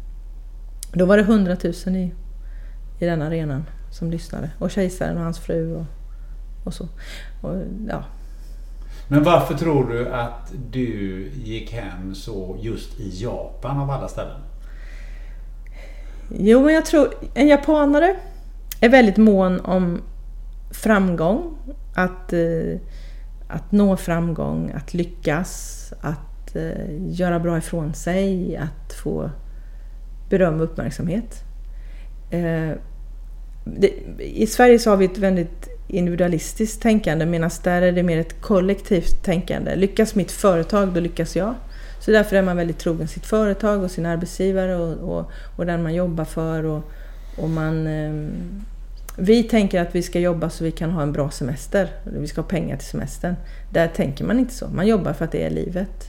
Då 0.93 1.05
var 1.05 1.17
det 1.17 1.23
100 1.23 1.57
000 1.87 1.97
i, 1.97 2.13
i 2.99 3.07
den 3.07 3.23
arenan 3.23 3.65
som 3.91 4.11
lyssnade. 4.11 4.51
Och 4.59 4.71
kejsaren 4.71 5.17
och 5.17 5.23
hans 5.23 5.39
fru 5.39 5.75
och, 5.77 5.87
och 6.65 6.75
så. 6.75 6.89
Och, 7.41 7.57
ja. 7.89 8.05
Men 9.09 9.23
varför 9.23 9.55
tror 9.55 9.89
du 9.89 10.09
att 10.09 10.53
du 10.71 11.29
gick 11.45 11.73
hem 11.73 12.15
så 12.15 12.57
just 12.61 13.01
i 13.01 13.23
Japan 13.23 13.79
av 13.79 13.91
alla 13.91 14.09
ställen? 14.09 14.41
Jo, 16.39 16.65
men 16.65 16.75
jag 16.75 16.87
tror 16.87 17.15
en 17.35 17.49
japanare 17.49 18.17
är 18.81 18.89
väldigt 18.89 19.17
mån 19.17 19.61
om 19.61 20.03
framgång. 20.71 21.57
Att, 21.95 22.33
eh, 22.33 22.79
att 23.49 23.73
nå 23.73 23.97
framgång, 23.97 24.73
att 24.77 24.95
lyckas, 24.95 25.93
att 26.01 26.57
eh, 26.57 27.11
göra 27.21 27.41
bra 27.41 27.59
ifrån 27.59 27.95
sig, 27.95 28.57
att 28.57 28.93
få 28.93 29.31
beröm 30.29 30.55
och 30.55 30.65
uppmärksamhet. 30.65 31.45
Det, 33.79 33.93
I 34.19 34.47
Sverige 34.47 34.79
så 34.79 34.91
har 34.91 34.97
vi 34.97 35.05
ett 35.05 35.19
väldigt 35.19 35.69
individualistiskt 35.89 36.83
tänkande 36.83 37.27
medan 37.27 37.51
där 37.65 37.83
är 37.83 37.93
det 37.93 38.03
mer 38.03 38.19
ett 38.19 38.41
kollektivt 38.41 39.23
tänkande. 39.25 39.77
Lyckas 39.77 40.15
mitt 40.15 40.33
företag, 40.33 40.89
då 40.89 41.01
lyckas 41.01 41.37
jag. 41.37 41.55
Så 42.01 42.11
därför 42.11 42.37
är 42.37 42.43
man 42.43 42.57
väldigt 42.57 42.79
trogen 42.79 43.09
sitt 43.09 43.27
företag 43.27 43.83
och 43.83 43.91
sin 43.91 44.07
arbetsgivare 44.07 44.77
och, 44.77 45.19
och, 45.19 45.31
och 45.57 45.67
den 45.67 45.83
man 45.83 45.95
jobbar 45.95 46.25
för. 46.25 46.65
Och, 46.65 46.91
och 47.37 47.51
man, 47.51 47.87
eh, 47.87 48.13
vi 49.17 49.43
tänker 49.43 49.81
att 49.81 49.95
vi 49.95 50.03
ska 50.03 50.21
jobba 50.21 50.51
så 50.51 50.65
vi 50.65 50.73
kan 50.73 50.91
ha 50.91 51.03
en 51.03 51.13
bra 51.13 51.31
semester. 51.31 51.91
Vi 52.05 52.27
ska 52.27 52.41
ha 52.41 52.49
pengar 52.49 52.77
till 52.77 52.89
semestern. 52.89 53.37
Där 53.73 53.89
tänker 53.89 54.25
man 54.25 54.39
inte 54.39 54.55
så. 54.55 54.69
Man 54.69 54.87
jobbar 54.87 55.13
för 55.13 55.25
att 55.25 55.33
det 55.33 55.45
är 55.45 55.51
livet. 55.51 56.07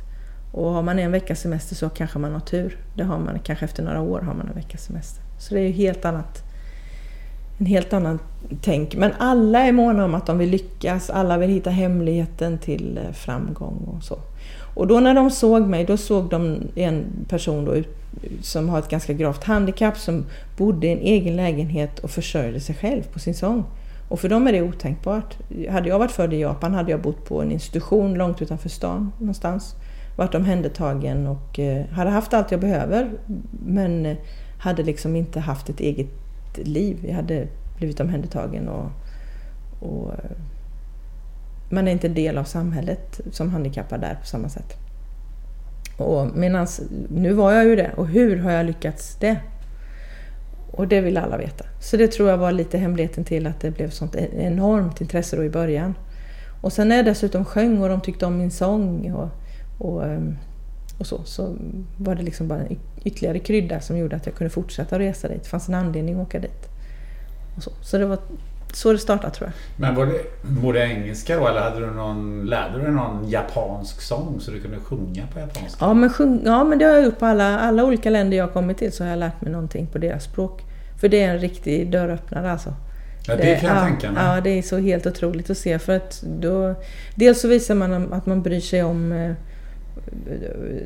Och 0.52 0.72
har 0.72 0.82
man 0.82 1.00
en 1.00 1.12
veckas 1.12 1.40
semester 1.40 1.76
så 1.76 1.90
kanske 1.90 2.20
man 2.20 2.34
har 2.34 2.40
tur. 2.40 2.78
Det 2.96 3.04
har 3.04 3.20
man 3.20 3.40
kanske 3.40 3.66
efter 3.66 3.84
några 3.84 4.02
år 4.02 4.20
har 4.20 4.34
man 4.34 4.48
en 4.48 4.56
veckas 4.56 4.84
semester. 4.84 5.24
Så 5.40 5.54
det 5.54 5.60
är 5.60 5.66
ju 5.66 5.72
helt 5.72 6.06
annat 6.06 6.51
en 7.62 7.68
helt 7.68 7.94
annan 7.94 8.20
tänk. 8.62 8.96
Men 8.96 9.12
alla 9.20 9.60
är 9.60 9.72
måna 9.72 10.06
om 10.06 10.16
att 10.16 10.26
de 10.26 10.38
vill 10.38 10.50
lyckas, 10.50 11.10
alla 11.10 11.38
vill 11.38 11.50
hitta 11.50 11.70
hemligheten 11.70 12.58
till 12.58 12.98
eh, 12.98 13.14
framgång 13.14 13.96
och 13.98 14.04
så. 14.04 14.18
Och 14.74 14.88
då 14.88 15.00
när 15.00 15.14
de 15.14 15.32
såg 15.32 15.68
mig, 15.68 15.86
då 15.86 15.98
såg 15.98 16.30
de 16.30 16.58
en 16.76 17.06
person 17.30 17.66
då 17.66 17.76
som 18.42 18.70
har 18.70 18.80
ett 18.80 18.90
ganska 18.90 19.14
gravt 19.14 19.44
handikapp 19.44 19.98
som 19.98 20.26
bodde 20.58 20.88
i 20.88 20.92
en 20.92 21.00
egen 21.00 21.36
lägenhet 21.36 22.00
och 22.00 22.12
försörjde 22.12 22.60
sig 22.60 22.76
själv 22.76 23.04
på 23.14 23.20
sin 23.20 23.36
sång. 23.36 23.64
Och 24.10 24.20
för 24.20 24.30
dem 24.30 24.48
är 24.48 24.52
det 24.52 24.62
otänkbart. 24.62 25.38
Hade 25.70 25.90
jag 25.90 26.00
varit 26.00 26.12
född 26.12 26.34
i 26.34 26.40
Japan 26.40 26.74
hade 26.74 26.92
jag 26.92 27.02
bott 27.02 27.26
på 27.26 27.42
en 27.42 27.52
institution 27.52 28.14
långt 28.14 28.42
utanför 28.42 28.70
stan 28.70 29.12
någonstans. 29.18 29.76
Varit 30.18 30.36
omhändertagen 30.36 31.28
och 31.28 31.60
eh, 31.60 31.86
hade 31.86 32.10
haft 32.10 32.34
allt 32.34 32.52
jag 32.52 32.60
behöver 32.60 33.12
men 33.66 34.06
eh, 34.06 34.18
hade 34.60 34.84
liksom 34.84 35.16
inte 35.16 35.40
haft 35.40 35.70
ett 35.70 35.80
eget 35.80 36.21
liv. 36.58 37.06
Jag 37.08 37.16
hade 37.16 37.48
blivit 37.78 38.00
omhändertagen 38.00 38.70
och, 38.70 38.92
och 39.80 40.14
eh, 40.14 40.32
man 41.70 41.88
är 41.88 41.92
inte 41.92 42.08
en 42.08 42.14
del 42.14 42.38
av 42.38 42.44
samhället 42.44 43.22
som 43.32 43.50
handikappad 43.50 44.02
där 44.02 44.16
på 44.16 44.26
samma 44.26 44.50
sätt. 44.50 44.78
Och 45.98 46.38
medans, 46.38 46.82
nu 47.10 47.34
var 47.34 47.52
jag 47.52 47.66
ju 47.66 47.76
det 47.76 47.92
och 47.96 48.08
hur 48.08 48.38
har 48.38 48.52
jag 48.52 48.66
lyckats 48.66 49.16
det? 49.16 49.38
Och 50.72 50.88
det 50.88 51.02
vill 51.02 51.18
alla 51.18 51.38
veta. 51.38 51.66
Så 51.80 51.98
det 51.98 52.08
tror 52.08 52.30
jag 52.30 52.38
var 52.38 52.52
lite 52.52 52.78
hemligheten 52.78 53.24
till 53.24 53.48
att 53.48 53.60
det 53.60 53.72
blev 53.72 53.90
sånt 53.90 54.16
enormt 54.16 55.02
intresse 55.02 55.36
då 55.36 55.44
i 55.44 55.50
början. 55.50 55.96
Och 56.62 56.74
sen 56.74 56.88
när 56.88 56.96
jag 56.96 57.06
dessutom 57.06 57.46
sjöng 57.46 57.82
och 57.82 57.90
de 57.90 58.02
tyckte 58.02 58.26
om 58.26 58.38
min 58.38 58.52
sång 58.52 59.12
och, 59.12 59.30
och, 59.78 60.06
ehm, 60.06 60.38
och 61.02 61.08
så, 61.08 61.24
så 61.24 61.56
var 61.98 62.16
det 62.16 62.24
liksom 62.24 62.48
bara 62.48 62.60
en 62.60 62.80
ytterligare 63.04 63.40
krydda 63.40 63.80
som 63.80 63.98
gjorde 63.98 64.16
att 64.16 64.26
jag 64.26 64.36
kunde 64.36 64.52
fortsätta 64.52 65.00
resa 65.00 65.28
dit. 65.28 65.44
Det 65.44 65.50
fanns 65.50 65.68
en 65.68 65.76
anledning 65.76 66.16
att 66.16 66.28
åka 66.28 66.40
dit. 66.40 66.70
Och 67.56 67.64
så. 67.64 67.72
så 67.82 67.98
det 67.98 68.06
var 68.06 68.18
så 68.74 68.92
det 68.92 68.98
startade 68.98 69.34
tror 69.34 69.48
jag. 69.50 69.82
Men 69.82 69.96
var 69.96 70.06
det, 70.06 70.22
var 70.42 70.74
det 70.74 70.80
engelska 70.80 71.36
då 71.36 71.48
eller 71.48 71.62
hade 71.62 71.80
du 71.80 71.92
någon, 71.92 72.46
lärde 72.46 72.78
du 72.78 72.84
dig 72.84 72.92
någon 72.92 73.30
japansk 73.30 74.02
sång 74.02 74.40
så 74.40 74.52
du 74.52 74.60
kunde 74.60 74.80
sjunga 74.80 75.28
på 75.34 75.40
japanska? 75.40 75.86
Ja 75.86 75.94
men, 75.94 76.10
sjung, 76.10 76.42
ja, 76.46 76.64
men 76.64 76.80
det 76.80 76.86
har 76.86 76.92
jag 76.92 77.04
gjort 77.04 77.20
på 77.20 77.26
alla, 77.26 77.60
alla 77.60 77.84
olika 77.84 78.10
länder 78.10 78.38
jag 78.38 78.46
har 78.46 78.52
kommit 78.52 78.78
till 78.78 78.92
så 78.92 79.04
har 79.04 79.10
jag 79.10 79.20
lärt 79.20 79.42
mig 79.42 79.52
någonting 79.52 79.88
på 79.88 79.98
deras 79.98 80.24
språk. 80.24 80.62
För 81.02 81.10
det 81.10 81.24
är 81.24 81.30
en 81.30 81.40
riktig 81.40 81.92
dörröppnare 81.92 82.52
alltså. 82.52 82.74
Ja, 83.28 83.36
det 83.36 83.60
kan 83.60 83.70
jag 83.70 83.78
ja, 83.78 83.84
tänka 83.84 84.12
mig. 84.12 84.24
Ja, 84.26 84.42
det 84.42 84.50
är 84.50 84.62
så 84.62 84.78
helt 84.78 85.06
otroligt 85.06 85.50
att 85.50 85.58
se 85.58 85.80
för 85.80 85.96
att 85.96 86.24
då... 86.40 86.76
Dels 87.16 87.42
så 87.42 87.48
visar 87.48 87.76
man 87.76 88.14
att 88.14 88.26
man 88.26 88.42
bryr 88.42 88.60
sig 88.60 88.84
om 88.84 89.12
eh, 89.12 89.34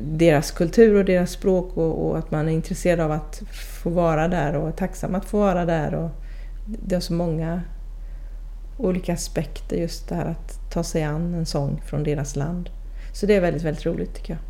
deras 0.00 0.50
kultur 0.50 0.94
och 0.94 1.04
deras 1.04 1.30
språk 1.30 1.76
och, 1.76 2.06
och 2.06 2.18
att 2.18 2.30
man 2.30 2.48
är 2.48 2.52
intresserad 2.52 3.00
av 3.00 3.12
att 3.12 3.42
få 3.82 3.90
vara 3.90 4.28
där 4.28 4.56
och 4.56 4.68
är 4.68 4.72
tacksam 4.72 5.14
att 5.14 5.24
få 5.24 5.38
vara 5.38 5.64
där. 5.64 5.94
Och 5.94 6.10
det 6.66 6.94
har 6.94 7.00
så 7.00 7.12
många 7.12 7.62
olika 8.78 9.12
aspekter 9.12 9.76
just 9.76 10.08
det 10.08 10.14
här 10.14 10.26
att 10.26 10.70
ta 10.70 10.82
sig 10.82 11.02
an 11.02 11.34
en 11.34 11.46
sång 11.46 11.82
från 11.86 12.04
deras 12.04 12.36
land. 12.36 12.70
Så 13.12 13.26
det 13.26 13.34
är 13.34 13.40
väldigt, 13.40 13.62
väldigt 13.62 13.86
roligt 13.86 14.14
tycker 14.14 14.32
jag. 14.32 14.40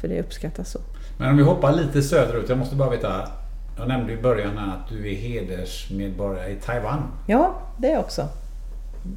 För 0.00 0.08
det 0.08 0.20
uppskattas 0.20 0.70
så. 0.70 0.78
Men 1.18 1.30
om 1.30 1.36
vi 1.36 1.42
hoppar 1.42 1.72
lite 1.72 2.02
söderut. 2.02 2.48
Jag 2.48 2.58
måste 2.58 2.76
bara 2.76 2.90
veta. 2.90 3.28
Jag 3.78 3.88
nämnde 3.88 4.12
i 4.12 4.16
början 4.16 4.58
att 4.58 4.88
du 4.88 5.10
är 5.10 5.14
hedersmedborgare 5.14 6.50
i 6.50 6.56
Taiwan. 6.56 7.02
Ja, 7.26 7.60
det 7.78 7.88
är 7.88 7.92
jag 7.92 8.00
också. 8.00 8.28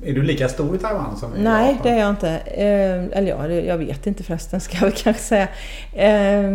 Är 0.03 0.13
du 0.13 0.23
lika 0.23 0.49
stor 0.49 0.75
i 0.75 0.79
Taiwan 0.79 1.17
som 1.17 1.35
i 1.35 1.43
Nej, 1.43 1.71
Japan? 1.71 1.83
det 1.83 1.89
är 1.89 1.99
jag 1.99 2.09
inte. 2.09 2.29
Eh, 2.37 3.17
eller 3.17 3.27
ja, 3.27 3.47
jag 3.47 3.77
vet 3.77 4.07
inte 4.07 4.23
förresten, 4.23 4.59
ska 4.59 4.77
jag 4.77 4.83
väl 4.83 4.93
kanske 5.03 5.23
säga. 5.23 5.47
Eh, 5.93 6.51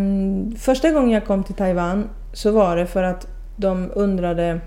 första 0.59 0.91
gången 0.91 1.11
jag 1.11 1.25
kom 1.27 1.45
till 1.45 1.55
Taiwan 1.55 2.09
så 2.33 2.53
var 2.53 2.77
det 2.77 2.87
för 2.87 3.03
att 3.03 3.27
de 3.57 3.91
undrade 3.95 4.61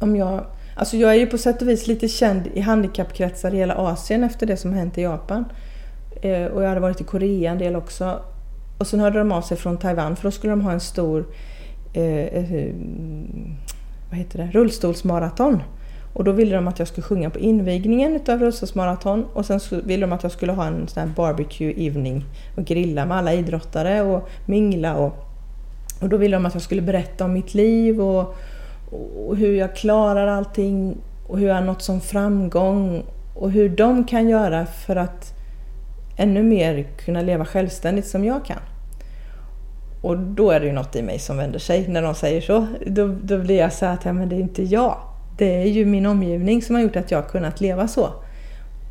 om 0.00 0.16
jag... 0.16 0.46
Alltså 0.76 0.96
jag 0.96 1.10
är 1.10 1.14
ju 1.14 1.26
på 1.26 1.38
sätt 1.38 1.62
och 1.62 1.68
vis 1.68 1.86
lite 1.86 2.08
känd 2.08 2.46
i 2.54 2.60
handikappkretsar 2.60 3.54
i 3.54 3.56
hela 3.56 3.74
Asien 3.74 4.24
efter 4.24 4.46
det 4.46 4.56
som 4.56 4.72
hänt 4.72 4.98
i 4.98 5.02
Japan. 5.02 5.44
Eh, 6.22 6.44
och 6.44 6.62
jag 6.62 6.68
hade 6.68 6.80
varit 6.80 7.00
i 7.00 7.04
Korea 7.04 7.50
en 7.50 7.58
del 7.58 7.76
också. 7.76 8.20
Och 8.78 8.86
sen 8.86 9.00
hörde 9.00 9.18
de 9.18 9.32
av 9.32 9.42
sig 9.42 9.56
från 9.56 9.76
Taiwan 9.76 10.16
för 10.16 10.22
då 10.22 10.30
skulle 10.30 10.52
de 10.52 10.60
ha 10.60 10.72
en 10.72 10.80
stor 10.80 11.26
eh, 11.92 12.04
eh, 12.04 12.74
vad 14.10 14.18
heter 14.18 14.38
det? 14.38 14.50
rullstolsmaraton. 14.52 15.62
Och 16.14 16.24
då 16.24 16.32
ville 16.32 16.56
de 16.56 16.68
att 16.68 16.78
jag 16.78 16.88
skulle 16.88 17.02
sjunga 17.02 17.30
på 17.30 17.38
invigningen 17.38 18.16
utav 18.16 18.38
rullstolsmaraton 18.40 19.26
och 19.32 19.46
sen 19.46 19.60
ville 19.84 20.06
de 20.06 20.12
att 20.12 20.22
jag 20.22 20.32
skulle 20.32 20.52
ha 20.52 20.66
en 20.66 20.88
sån 20.88 21.00
här 21.00 21.14
barbecue 21.16 21.86
evening 21.86 22.24
och 22.56 22.64
grilla 22.64 23.06
med 23.06 23.16
alla 23.16 23.32
idrottare 23.32 24.02
och 24.02 24.28
mingla 24.46 24.96
och, 24.96 25.12
och 26.00 26.08
då 26.08 26.16
ville 26.16 26.36
de 26.36 26.46
att 26.46 26.54
jag 26.54 26.62
skulle 26.62 26.82
berätta 26.82 27.24
om 27.24 27.32
mitt 27.32 27.54
liv 27.54 28.00
och, 28.00 28.34
och 29.26 29.36
hur 29.36 29.54
jag 29.54 29.76
klarar 29.76 30.26
allting 30.26 30.96
och 31.28 31.38
hur 31.38 31.48
jag 31.48 31.54
har 31.54 31.62
nått 31.62 31.82
som 31.82 32.00
framgång 32.00 33.04
och 33.34 33.50
hur 33.50 33.68
de 33.68 34.04
kan 34.04 34.28
göra 34.28 34.66
för 34.66 34.96
att 34.96 35.34
ännu 36.16 36.42
mer 36.42 36.86
kunna 36.98 37.22
leva 37.22 37.44
självständigt 37.44 38.06
som 38.06 38.24
jag 38.24 38.44
kan. 38.44 38.60
Och 40.02 40.18
då 40.18 40.50
är 40.50 40.60
det 40.60 40.66
ju 40.66 40.72
något 40.72 40.96
i 40.96 41.02
mig 41.02 41.18
som 41.18 41.36
vänder 41.36 41.58
sig 41.58 41.88
när 41.88 42.02
de 42.02 42.14
säger 42.14 42.40
så. 42.40 42.66
Då, 42.86 43.14
då 43.22 43.38
blir 43.38 43.58
jag 43.58 43.72
så 43.72 43.86
här 43.86 43.94
att 43.94 44.04
ja, 44.04 44.12
men 44.12 44.28
det 44.28 44.36
är 44.36 44.40
inte 44.40 44.62
jag. 44.62 44.96
Det 45.38 45.62
är 45.62 45.66
ju 45.66 45.84
min 45.84 46.06
omgivning 46.06 46.62
som 46.62 46.74
har 46.74 46.82
gjort 46.82 46.96
att 46.96 47.10
jag 47.10 47.22
har 47.22 47.28
kunnat 47.28 47.60
leva 47.60 47.88
så. 47.88 48.10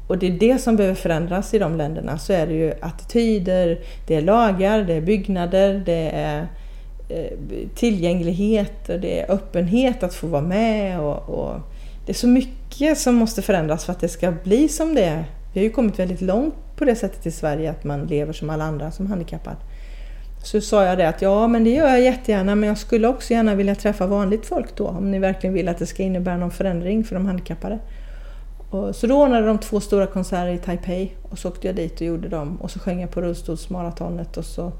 Och 0.08 0.18
det 0.18 0.28
är 0.28 0.32
det 0.32 0.58
som 0.58 0.76
behöver 0.76 0.96
förändras 0.96 1.54
i 1.54 1.60
de 1.60 1.76
länderna. 1.76 2.18
Så 2.18 2.34
är 2.34 2.48
det 2.48 2.54
ju 2.54 2.74
attityder, 2.82 3.80
det 4.08 4.16
är 4.16 4.22
lagar, 4.22 4.84
det 4.84 4.94
är 4.94 5.02
byggnader, 5.02 5.84
det 5.86 6.10
är 6.14 6.48
eh, 7.10 7.38
tillgänglighet 7.76 8.90
och 8.90 9.00
det 9.00 9.20
är 9.20 9.32
öppenhet 9.32 10.04
att 10.04 10.14
få 10.14 10.28
vara 10.28 10.42
med. 10.42 11.00
Och, 11.00 11.30
och, 11.30 11.60
det 12.06 12.12
är 12.12 12.16
så 12.16 12.28
mycket 12.28 12.98
som 12.98 13.16
måste 13.16 13.42
förändras 13.42 13.86
för 13.86 13.92
att 13.92 14.00
det 14.00 14.10
ska 14.10 14.32
bli 14.32 14.68
som 14.68 14.96
det 14.96 15.04
är. 15.04 15.26
Vi 15.54 15.60
har 15.60 15.64
ju 15.64 15.70
kommit 15.70 16.00
väldigt 16.00 16.22
långt 16.22 16.56
på 16.76 16.86
det 16.86 16.96
sättet 16.96 17.26
i 17.26 17.32
Sverige 17.32 17.72
att 17.72 17.84
man 17.84 18.06
lever 18.06 18.34
som 18.34 18.50
alla 18.50 18.64
andra 18.64 18.92
som 18.92 19.08
handikappad. 19.08 19.56
Så 20.44 20.62
sa 20.62 20.86
jag 20.86 20.98
det 20.98 21.08
att 21.10 21.22
ja, 21.22 21.48
men 21.48 21.64
det 21.64 21.70
gör 21.70 21.88
jag 21.88 22.02
jättegärna, 22.02 22.56
men 22.56 22.70
jag 22.70 22.78
skulle 22.78 23.08
också 23.08 23.34
gärna 23.34 23.56
vilja 23.56 23.76
träffa 23.76 24.08
vanligt 24.08 24.46
folk 24.46 24.76
då, 24.76 24.88
om 24.88 25.12
ni 25.12 25.20
verkligen 25.20 25.54
vill 25.54 25.70
att 25.70 25.78
det 25.78 25.86
ska 25.86 26.04
innebära 26.04 26.38
någon 26.38 26.52
förändring 26.52 27.04
för 27.04 27.16
de 27.16 27.26
handikappade. 27.26 27.80
Och 28.70 28.96
så 28.96 29.08
då 29.08 29.24
ordnade 29.24 29.48
de 29.48 29.58
två 29.58 29.80
stora 29.80 30.08
konserter 30.08 30.54
i 30.54 30.58
Taipei 30.58 31.12
och 31.30 31.40
så 31.40 31.50
åkte 31.50 31.68
jag 31.68 31.76
dit 31.76 32.02
och 32.02 32.08
gjorde 32.08 32.30
dem 32.30 32.58
och 32.62 32.72
så 32.72 32.80
sjöng 32.80 33.02
jag 33.02 33.12
på 33.12 33.22
rullstolsmaratonet 33.22 34.38
och 34.38 34.46
så, 34.46 34.72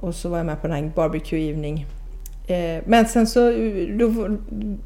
och 0.00 0.14
så 0.14 0.28
var 0.28 0.36
jag 0.36 0.46
med 0.46 0.60
på 0.60 0.66
den 0.66 0.76
här 0.76 0.92
barbecue 0.94 1.50
evening. 1.50 1.86
Eh, 2.46 2.82
men 2.86 3.06
sen 3.06 3.26
så, 3.26 3.52
då, 3.98 4.36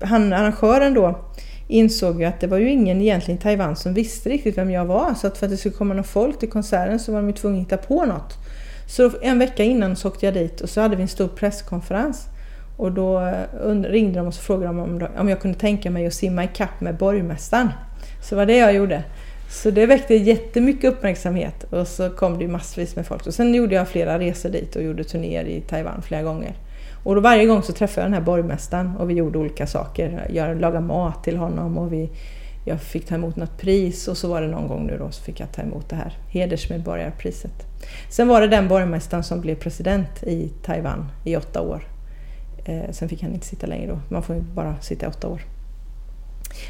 han, 0.07 0.33
arrangören 0.33 0.95
då, 0.95 1.19
insåg 1.69 2.21
ju 2.21 2.25
att 2.25 2.41
det 2.41 2.47
var 2.47 2.59
ju 2.59 2.71
ingen 2.71 3.01
egentligen 3.01 3.39
i 3.39 3.43
Taiwan 3.43 3.77
som 3.77 3.95
visste 3.95 4.29
riktigt 4.29 4.59
vem 4.59 4.71
jag 4.71 4.85
var. 4.85 5.15
Så 5.15 5.27
att 5.27 5.39
för 5.39 5.47
att 5.47 5.53
det 5.53 5.57
skulle 5.57 5.75
komma 5.75 5.95
någon 5.95 6.05
folk 6.05 6.39
till 6.39 6.51
konserten 6.51 6.99
så 6.99 7.13
var 7.13 7.19
de 7.21 7.29
ju 7.29 7.35
tvungna 7.35 7.59
att 7.59 7.65
hitta 7.65 7.77
på 7.77 8.05
något. 8.05 8.39
Så 8.91 9.11
en 9.23 9.39
vecka 9.39 9.65
innan 9.65 9.97
så 9.97 10.09
åkte 10.09 10.27
jag 10.27 10.35
dit 10.35 10.61
och 10.61 10.71
så 10.71 10.81
hade 10.81 10.97
vi 10.97 11.03
en 11.03 11.09
stor 11.09 11.29
presskonferens. 11.29 12.27
Och 12.77 12.93
då 12.93 13.21
eh, 13.21 13.71
ringde 13.83 14.19
de 14.19 14.27
och 14.27 14.35
så 14.35 14.41
frågade 14.41 14.67
de 14.67 15.09
om, 15.19 15.29
jag 15.29 15.41
kunde 15.41 15.59
tänka 15.59 15.91
mig 15.91 16.07
att 16.07 16.15
simma 16.15 16.45
i 16.45 16.49
kapp 16.55 16.81
med 16.81 16.97
borgmästaren. 16.97 17.69
Så 18.23 18.35
det 18.35 18.37
var 18.37 18.47
det 18.47 18.57
jag 18.57 18.75
gjorde. 18.75 19.05
Så 19.51 19.71
det 19.71 19.87
väckte 19.87 20.15
jättemycket 20.15 20.93
uppmärksamhet 20.93 21.65
och 21.65 21.89
så 21.89 22.11
kom 22.11 22.39
det 22.39 22.49
massvis 22.49 22.97
med 22.97 23.07
folk. 23.07 23.27
Och 23.27 23.35
sen 23.35 23.55
gjorde 23.55 23.75
jag 23.75 23.89
flera 23.89 24.19
resor 24.19 24.49
dit 24.49 24.77
och 24.77 24.83
gjorde 24.83 25.05
turnéer 25.05 25.45
i 25.45 25.61
Taiwan 25.61 26.03
flera 26.03 26.23
gånger. 26.23 26.55
Och 27.05 27.15
då 27.15 27.21
varje 27.21 27.47
gång 27.47 27.63
så 27.63 27.73
träffade 27.73 28.01
jag 28.01 28.07
den 28.07 28.15
här 28.15 28.27
borgmästaren 28.27 28.97
och 28.97 29.11
vi 29.11 29.15
gjorde 29.15 29.39
olika 29.39 29.67
saker. 29.67 30.27
Jag 30.33 30.61
lagade 30.61 30.87
mat 30.87 31.25
till 31.25 31.37
honom 31.37 31.79
och 31.79 31.93
vi, 31.93 32.11
jag 32.65 32.81
fick 32.81 33.07
ta 33.07 33.15
emot 33.15 33.37
något 33.37 33.59
pris 33.59 34.09
och 34.09 34.17
så 34.17 34.29
var 34.29 34.43
det 34.43 34.49
någon 34.49 34.69
gång 34.69 34.87
nu 34.87 34.99
då 34.99 35.11
så 35.11 35.23
fick 35.23 35.41
jag 35.41 35.53
ta 35.53 35.63
emot 35.63 35.89
det 35.89 35.97
här 35.97 36.19
hedersmedborgarpriset. 36.29 37.67
Sen 38.09 38.29
var 38.29 38.41
det 38.41 38.49
den 38.49 38.69
borgmästaren 38.69 39.25
som 39.25 39.41
blev 39.41 39.55
president 39.55 40.23
i 40.23 40.49
Taiwan 40.63 41.11
i 41.25 41.37
åtta 41.37 41.61
år. 41.61 41.89
Eh, 42.65 42.91
sen 42.91 43.09
fick 43.09 43.23
han 43.23 43.35
inte 43.35 43.47
sitta 43.47 43.67
längre 43.67 43.87
då, 43.87 44.01
man 44.09 44.23
får 44.23 44.37
ju 44.37 44.43
bara 44.43 44.81
sitta 44.81 45.07
i 45.07 45.09
åtta 45.09 45.29
år. 45.29 45.41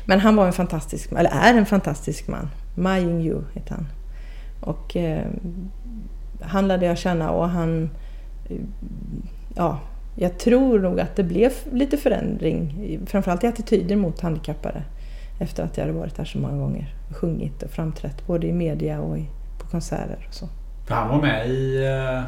Men 0.05 0.20
han 0.20 0.36
var 0.36 0.47
en 0.47 0.53
fantastisk, 0.53 1.12
eller 1.12 1.30
är 1.30 1.55
en 1.55 1.66
fantastisk 1.66 2.28
man. 2.28 2.51
Ma 2.74 2.99
Ying-Yu 2.99 3.43
heter 3.55 3.74
han. 3.74 3.86
Och 4.61 4.97
eh, 4.97 5.26
han 6.41 6.68
lärde 6.68 6.86
jag 6.86 6.99
känna 6.99 7.30
och 7.30 7.49
han... 7.49 7.91
Eh, 8.49 8.57
ja, 9.55 9.78
jag 10.16 10.38
tror 10.38 10.78
nog 10.78 11.01
att 11.01 11.16
det 11.16 11.22
blev 11.22 11.53
lite 11.72 11.97
förändring, 11.97 12.99
framförallt 13.07 13.45
i 13.45 13.47
attityder 13.47 13.97
mot 13.97 14.20
handikappade. 14.20 14.82
Efter 15.41 15.64
att 15.64 15.76
jag 15.76 15.84
hade 15.84 15.99
varit 15.99 16.16
där 16.16 16.24
så 16.24 16.38
många 16.38 16.59
gånger 16.59 16.95
och 17.11 17.16
sjungit 17.16 17.62
och 17.62 17.70
framträtt 17.70 18.26
både 18.26 18.47
i 18.47 18.53
media 18.53 19.01
och 19.01 19.18
i, 19.18 19.28
på 19.59 19.66
konserter 19.66 20.26
och 20.28 20.34
så. 20.34 20.49
För 20.86 20.95
han 20.95 21.09
var 21.09 21.22
med 21.22 21.49
i, 21.49 21.86
eh, 21.86 22.22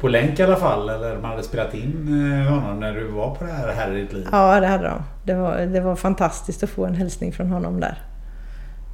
på 0.00 0.08
länk 0.08 0.38
i 0.38 0.42
alla 0.42 0.56
fall, 0.56 0.88
eller 0.88 1.18
man 1.18 1.30
hade 1.30 1.42
spelat 1.42 1.74
in 1.74 2.08
eh, 2.08 2.52
honom 2.52 2.80
när 2.80 2.92
du 2.92 3.04
var 3.08 3.34
på 3.34 3.44
det 3.44 3.52
här 3.52 3.72
Här 3.72 3.96
i 3.96 4.00
ditt 4.00 4.12
liv? 4.12 4.28
Ja, 4.32 4.60
det 4.60 4.66
hade 4.66 4.84
de. 4.84 5.02
Det 5.24 5.34
var, 5.34 5.56
det 5.56 5.80
var 5.80 5.96
fantastiskt 5.96 6.62
att 6.62 6.70
få 6.70 6.86
en 6.86 6.94
hälsning 6.94 7.32
från 7.32 7.50
honom 7.50 7.80
där. 7.80 7.98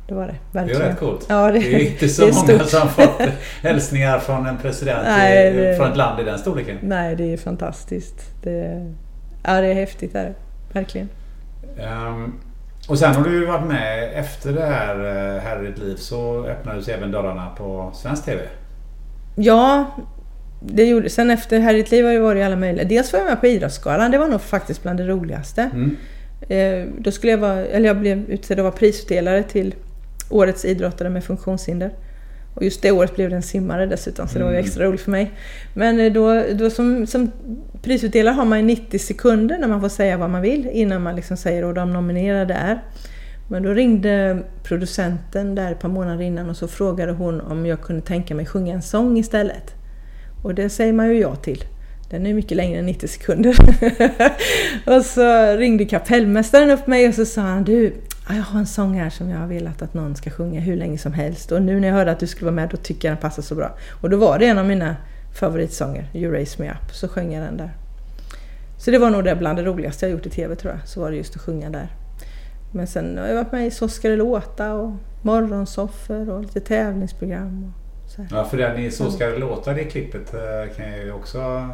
Det 0.08 0.14
var 0.14 0.26
det, 0.26 0.36
verkligen. 0.52 0.80
Det 0.80 0.86
är 0.86 0.90
rätt 0.90 0.98
coolt. 0.98 1.26
Ja, 1.28 1.52
det, 1.52 1.58
det 1.58 1.74
är 1.74 1.92
inte 1.92 2.08
så 2.08 2.22
är 2.22 2.32
många 2.32 2.58
stort. 2.58 2.68
som 2.68 2.88
fått 2.88 3.22
hälsningar 3.62 4.18
från 4.18 4.46
en 4.46 4.58
president 4.58 5.02
nej, 5.04 5.52
det, 5.52 5.76
från 5.76 5.90
ett 5.90 5.96
land 5.96 6.20
i 6.20 6.24
den 6.24 6.38
storleken. 6.38 6.78
Nej, 6.82 7.16
det 7.16 7.32
är 7.32 7.36
fantastiskt. 7.36 8.42
Det, 8.42 8.86
ja, 9.44 9.60
det 9.60 9.66
är 9.66 9.74
häftigt. 9.74 10.14
Är 10.14 10.24
det. 10.24 10.34
Verkligen. 10.72 11.08
Um, 11.78 12.40
och 12.88 12.98
sen 12.98 13.14
har 13.14 13.24
du 13.24 13.46
varit 13.46 13.66
med 13.66 14.12
efter 14.14 14.52
det 14.52 14.66
här 14.66 14.94
eh, 14.94 15.42
Här 15.42 15.62
i 15.62 15.66
ditt 15.66 15.78
liv 15.78 15.96
så 15.96 16.44
öppnades 16.46 16.88
även 16.88 17.10
dörrarna 17.10 17.50
på 17.58 17.90
svensk 17.94 18.24
TV. 18.24 18.42
Ja, 19.36 19.86
det 20.60 20.84
gjorde 20.84 21.10
Sen 21.10 21.30
efter 21.30 21.58
Här 21.60 21.74
i 21.74 21.76
ditt 21.76 21.90
liv 21.90 22.04
har 22.04 22.12
jag 22.12 22.20
varit 22.20 22.40
i 22.40 22.42
alla 22.42 22.56
möjliga... 22.56 22.84
Dels 22.84 23.12
var 23.12 23.20
jag 23.20 23.26
med 23.26 23.40
på 23.40 23.46
Idrottsgalan. 23.46 24.10
Det 24.10 24.18
var 24.18 24.28
nog 24.28 24.40
faktiskt 24.40 24.82
bland 24.82 24.98
det 24.98 25.06
roligaste. 25.06 25.70
Mm. 25.72 25.96
Eh, 26.48 26.92
då 26.98 27.10
skulle 27.10 27.30
jag 27.30 27.38
vara... 27.38 27.66
Eller 27.66 27.86
jag 27.86 27.98
blev 27.98 28.30
utsedd 28.30 28.58
att 28.58 28.64
vara 28.64 28.74
prisutdelare 28.74 29.42
till 29.42 29.74
Årets 30.30 30.64
idrottare 30.64 31.10
med 31.10 31.24
funktionshinder. 31.24 31.90
Och 32.58 32.64
just 32.64 32.82
det 32.82 32.90
året 32.90 33.14
blev 33.14 33.30
det 33.30 33.36
en 33.36 33.42
simmare 33.42 33.86
dessutom, 33.86 34.28
så 34.28 34.38
det 34.38 34.44
var 34.44 34.50
ju 34.50 34.56
mm. 34.56 34.66
extra 34.66 34.84
roligt 34.84 35.00
för 35.00 35.10
mig. 35.10 35.32
Men 35.74 36.00
eh, 36.00 36.12
då, 36.12 36.44
då 36.54 36.70
som, 36.70 37.06
som 37.06 37.30
prisutdelare 37.82 38.34
har 38.34 38.44
man 38.44 38.66
90 38.66 38.98
sekunder 38.98 39.58
när 39.58 39.68
man 39.68 39.80
får 39.80 39.88
säga 39.88 40.16
vad 40.16 40.30
man 40.30 40.42
vill 40.42 40.68
innan 40.72 41.02
man 41.02 41.16
liksom 41.16 41.36
säger 41.36 41.62
vad 41.62 41.74
de 41.74 41.92
nominerade 41.92 42.54
är. 42.54 42.82
Men 43.50 43.62
då 43.62 43.72
ringde 43.72 44.42
producenten 44.62 45.54
där 45.54 45.72
ett 45.72 45.80
par 45.80 45.88
månader 45.88 46.24
innan 46.24 46.50
och 46.50 46.56
så 46.56 46.68
frågade 46.68 47.12
hon 47.12 47.40
om 47.40 47.66
jag 47.66 47.80
kunde 47.80 48.02
tänka 48.02 48.34
mig 48.34 48.46
sjunga 48.46 48.74
en 48.74 48.82
sång 48.82 49.18
istället. 49.18 49.74
Och 50.42 50.54
det 50.54 50.68
säger 50.68 50.92
man 50.92 51.08
ju 51.08 51.20
ja 51.20 51.36
till. 51.36 51.64
Den 52.10 52.26
är 52.26 52.34
mycket 52.34 52.56
längre 52.56 52.78
än 52.78 52.86
90 52.86 53.08
sekunder. 53.08 53.56
och 54.96 55.04
så 55.04 55.56
ringde 55.56 55.84
kapellmästaren 55.84 56.70
upp 56.70 56.86
mig 56.86 57.08
och 57.08 57.14
så 57.14 57.24
sa 57.24 57.40
han 57.40 57.64
du, 57.64 57.94
jag 58.36 58.42
har 58.42 58.58
en 58.60 58.66
sång 58.66 58.94
här 58.94 59.10
som 59.10 59.30
jag 59.30 59.38
har 59.38 59.46
velat 59.46 59.82
att 59.82 59.94
någon 59.94 60.16
ska 60.16 60.30
sjunga 60.30 60.60
hur 60.60 60.76
länge 60.76 60.98
som 60.98 61.12
helst. 61.12 61.52
Och 61.52 61.62
nu 61.62 61.80
när 61.80 61.88
jag 61.88 61.94
hörde 61.94 62.10
att 62.10 62.20
du 62.20 62.26
skulle 62.26 62.44
vara 62.44 62.54
med, 62.54 62.68
då 62.68 62.76
tycker 62.76 63.08
jag 63.08 63.16
den 63.16 63.22
passar 63.22 63.42
så 63.42 63.54
bra. 63.54 63.76
Och 64.00 64.10
då 64.10 64.16
var 64.16 64.38
det 64.38 64.46
en 64.46 64.58
av 64.58 64.66
mina 64.66 64.96
favoritsånger, 65.40 66.10
You 66.14 66.32
Raise 66.32 66.62
Me 66.62 66.70
Up, 66.70 66.94
så 66.94 67.08
sjöng 67.08 67.32
jag 67.32 67.44
den 67.44 67.56
där. 67.56 67.70
Så 68.78 68.90
det 68.90 68.98
var 68.98 69.10
nog 69.10 69.24
det 69.24 69.34
bland 69.36 69.58
det 69.58 69.64
roligaste 69.64 70.06
jag 70.06 70.12
gjort 70.12 70.26
i 70.26 70.30
TV 70.30 70.54
tror 70.54 70.72
jag, 70.72 70.88
så 70.88 71.00
var 71.00 71.10
det 71.10 71.16
just 71.16 71.36
att 71.36 71.42
sjunga 71.42 71.70
där. 71.70 71.88
Men 72.72 72.86
sen 72.86 73.18
har 73.18 73.26
jag 73.26 73.34
varit 73.34 73.52
med 73.52 73.66
i 73.66 73.70
Så 73.70 73.88
ska 73.88 74.08
det 74.08 74.16
låta 74.16 74.74
och 74.74 74.92
morgonsoffer 75.22 76.30
och 76.30 76.40
lite 76.42 76.60
tävlingsprogram. 76.60 77.72
Och 78.04 78.10
så 78.10 78.26
Ja, 78.30 78.44
för 78.44 78.56
den 78.56 78.78
i 78.78 78.90
Så 78.90 79.10
ska 79.10 79.26
det 79.26 79.38
låta, 79.38 79.72
det 79.72 79.84
klippet 79.84 80.34
eh, 80.34 80.76
kan 80.76 80.90
jag 80.90 81.04
ju 81.04 81.12
också 81.12 81.68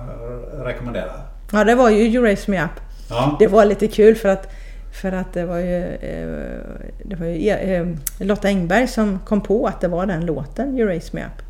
rekommendera. 0.52 1.12
Ja, 1.52 1.64
det 1.64 1.74
var 1.74 1.90
ju 1.90 2.02
You 2.02 2.24
Raise 2.24 2.50
Me 2.50 2.64
Up. 2.64 2.80
Ja. 3.10 3.36
Det 3.38 3.46
var 3.46 3.64
lite 3.64 3.88
kul 3.88 4.14
för 4.14 4.28
att 4.28 4.48
för 4.94 5.12
att 5.12 5.32
det 5.32 5.44
var 5.44 5.58
ju, 5.58 5.94
eh, 5.94 6.58
det 7.04 7.16
var 7.16 7.26
ju 7.26 7.50
eh, 7.50 7.86
Lotta 8.18 8.48
Engberg 8.48 8.88
som 8.88 9.18
kom 9.18 9.40
på 9.40 9.66
att 9.66 9.80
det 9.80 9.88
var 9.88 10.06
den 10.06 10.26
låten, 10.26 10.78
You 10.78 10.88
Raise 10.88 11.10
Me 11.12 11.20
Up. 11.20 11.42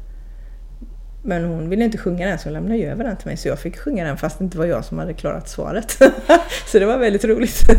Men 1.23 1.45
hon 1.45 1.69
ville 1.69 1.85
inte 1.85 1.99
sjunga 1.99 2.29
den 2.29 2.39
så 2.39 2.45
hon 2.45 2.53
lämnade 2.53 2.81
över 2.81 3.05
den 3.05 3.17
till 3.17 3.27
mig 3.27 3.37
så 3.37 3.49
jag 3.49 3.59
fick 3.59 3.79
sjunga 3.79 4.05
den 4.05 4.17
fast 4.17 4.39
det 4.39 4.45
inte 4.45 4.59
var 4.59 4.65
jag 4.65 4.85
som 4.85 4.99
hade 4.99 5.15
klarat 5.15 5.49
svaret. 5.49 5.91
så 6.67 6.79
det 6.79 6.87
var 6.87 6.99
väldigt 6.99 7.25
roligt. 7.25 7.61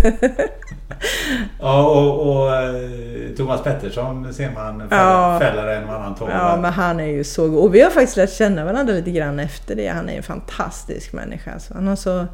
ja 1.60 1.88
och, 1.88 2.30
och, 2.30 2.56
eh, 2.56 3.36
Thomas 3.38 3.64
Pettersson 3.64 4.34
ser 4.34 4.52
man 4.52 4.84
ja, 4.92 5.40
fäller 5.42 5.68
en 5.68 5.84
och 5.84 5.96
annan 5.96 6.16
tåg. 6.16 6.30
Ja 6.30 6.58
men 6.62 6.74
han 6.74 7.00
är 7.00 7.12
ju 7.12 7.24
så 7.24 7.50
god. 7.50 7.64
Och 7.64 7.76
vi 7.76 7.82
har 7.82 7.90
faktiskt 7.90 8.18
lärt 8.18 8.34
känna 8.34 8.66
varandra 8.66 8.94
lite 8.94 9.12
grann 9.12 9.40
efter 9.40 9.76
det. 9.76 9.88
Han 9.88 10.10
är 10.10 10.18
en 10.18 10.24
fantastisk 10.24 11.14
människa. 11.14 11.52
Alltså. 11.52 11.74
Han 11.74 11.88
har 11.88 11.96
så... 11.96 12.26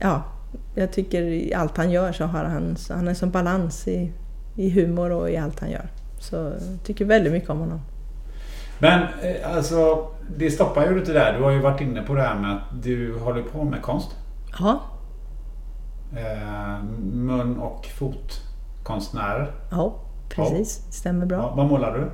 Ja, 0.00 0.22
jag 0.74 0.92
tycker 0.92 1.22
i 1.22 1.54
allt 1.54 1.76
han 1.76 1.90
gör 1.90 2.12
så 2.12 2.24
har 2.24 2.44
han, 2.44 2.76
han 2.90 3.04
är 3.04 3.08
en 3.08 3.16
sån 3.16 3.30
balans 3.30 3.88
i, 3.88 4.12
i 4.56 4.70
humor 4.70 5.10
och 5.10 5.30
i 5.30 5.36
allt 5.36 5.60
han 5.60 5.70
gör. 5.70 5.88
Så 6.18 6.36
jag 6.36 6.84
tycker 6.84 7.04
väldigt 7.04 7.32
mycket 7.32 7.50
om 7.50 7.58
honom. 7.58 7.80
Men 8.78 9.02
eh, 9.22 9.56
alltså, 9.56 10.08
det 10.36 10.50
stoppar 10.50 10.90
ju 10.90 10.98
inte 10.98 11.12
där. 11.12 11.32
Du 11.32 11.42
har 11.42 11.50
ju 11.50 11.60
varit 11.60 11.80
inne 11.80 12.02
på 12.02 12.14
det 12.14 12.22
här 12.22 12.34
med 12.34 12.56
att 12.56 12.82
du 12.82 13.18
håller 13.18 13.42
på 13.42 13.64
med 13.64 13.82
konst. 13.82 14.16
Ja. 14.58 14.80
Eh, 16.16 16.84
mun 17.12 17.58
och 17.58 17.86
fotkonstnärer. 17.86 19.50
Ja, 19.70 19.94
precis. 20.28 20.82
Ja. 20.86 20.92
Stämmer 20.92 21.26
bra. 21.26 21.38
Ja, 21.38 21.54
vad 21.56 21.66
målar 21.66 21.98
du? 21.98 22.10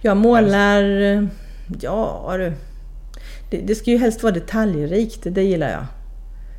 Jag 0.00 0.16
målar... 0.16 0.82
Ja 1.80 2.34
du. 2.38 2.52
Det, 3.50 3.56
det 3.56 3.74
ska 3.74 3.90
ju 3.90 3.98
helst 3.98 4.22
vara 4.22 4.32
detaljrikt. 4.32 5.26
Det 5.30 5.42
gillar 5.42 5.70
jag. 5.70 5.84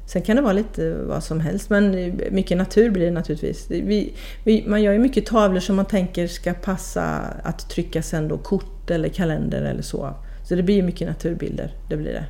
Sen 0.06 0.22
kan 0.22 0.36
det 0.36 0.42
vara 0.42 0.54
lite 0.54 0.94
vad 0.94 1.24
som 1.24 1.40
helst, 1.40 1.70
men 1.70 1.92
mycket 2.32 2.58
natur 2.58 2.90
blir 2.90 3.06
det 3.06 3.12
naturligtvis. 3.12 3.66
Vi, 3.70 4.14
vi, 4.44 4.64
man 4.68 4.82
gör 4.82 4.94
ju 4.94 5.00
mycket 5.00 5.26
tavlor 5.26 5.60
som 5.60 5.76
man 5.76 5.86
tänker 5.86 6.28
ska 6.28 6.54
passa 6.54 7.04
att 7.44 7.70
trycka 7.70 8.02
sen 8.02 8.28
då 8.28 8.38
kort 8.38 8.90
eller 8.90 9.10
kalender 9.10 9.62
eller 9.62 9.82
så. 9.82 10.14
Så 10.44 10.56
det 10.56 10.64
blir 10.64 10.76
ju 10.76 10.84
mycket 10.84 11.08
naturbilder, 11.08 11.76
det 11.90 11.98
blir 11.98 12.14
det. 12.14 12.26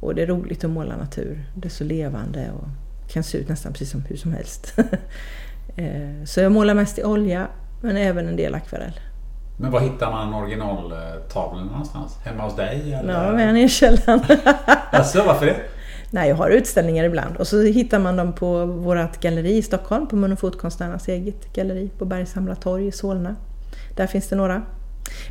Och 0.00 0.14
det 0.14 0.22
är 0.22 0.26
roligt 0.26 0.64
att 0.64 0.70
måla 0.70 0.96
natur. 0.96 1.44
Det 1.54 1.68
är 1.68 1.70
så 1.70 1.84
levande 1.84 2.50
och 2.50 2.68
kan 3.12 3.22
se 3.22 3.38
ut 3.38 3.48
nästan 3.48 3.72
precis 3.72 3.90
som 3.90 4.02
hur 4.02 4.16
som 4.16 4.32
helst. 4.32 4.74
Eh, 5.78 6.24
så 6.24 6.40
jag 6.40 6.52
målar 6.52 6.74
mest 6.74 6.98
i 6.98 7.04
olja, 7.04 7.48
men 7.82 7.96
även 7.96 8.28
en 8.28 8.36
del 8.36 8.54
akvarell. 8.54 9.00
Men 9.56 9.70
var 9.70 9.80
hittar 9.80 10.10
man 10.10 10.34
originaltavlorna 10.34 11.64
någonstans? 11.64 12.18
Hemma 12.24 12.42
hos 12.42 12.56
dig? 12.56 12.92
Eller? 12.92 13.26
Ja, 13.26 13.32
med 13.32 13.64
i 13.64 13.68
källaren. 13.68 14.20
alltså, 14.90 15.22
varför 15.26 15.46
det? 15.46 15.56
Nej, 16.10 16.28
jag 16.28 16.36
har 16.36 16.50
utställningar 16.50 17.04
ibland. 17.04 17.36
Och 17.36 17.46
så 17.46 17.62
hittar 17.62 17.98
man 17.98 18.16
dem 18.16 18.32
på 18.32 18.66
vårt 18.66 19.20
galleri 19.20 19.56
i 19.56 19.62
Stockholm, 19.62 20.06
på 20.06 20.16
Mun 20.16 20.32
och 20.32 20.38
fotkonstnärernas 20.38 21.08
eget 21.08 21.52
galleri 21.52 21.90
på 21.98 22.04
Bergshamra 22.04 22.54
torg 22.54 22.86
i 22.86 22.92
Solna. 22.92 23.36
Där 23.96 24.06
finns 24.06 24.28
det 24.28 24.36
några. 24.36 24.62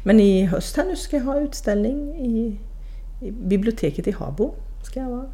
Men 0.03 0.19
i 0.19 0.45
höst 0.45 0.78
här 0.78 0.86
nu 0.86 0.95
ska 0.95 1.17
jag 1.17 1.23
ha 1.23 1.39
utställning 1.39 2.15
i, 2.15 2.59
i 3.21 3.32
biblioteket 3.32 4.07
i 4.07 4.11
Habo. 4.11 4.55
Ska 4.84 4.99
jag 4.99 5.09
vara. 5.09 5.26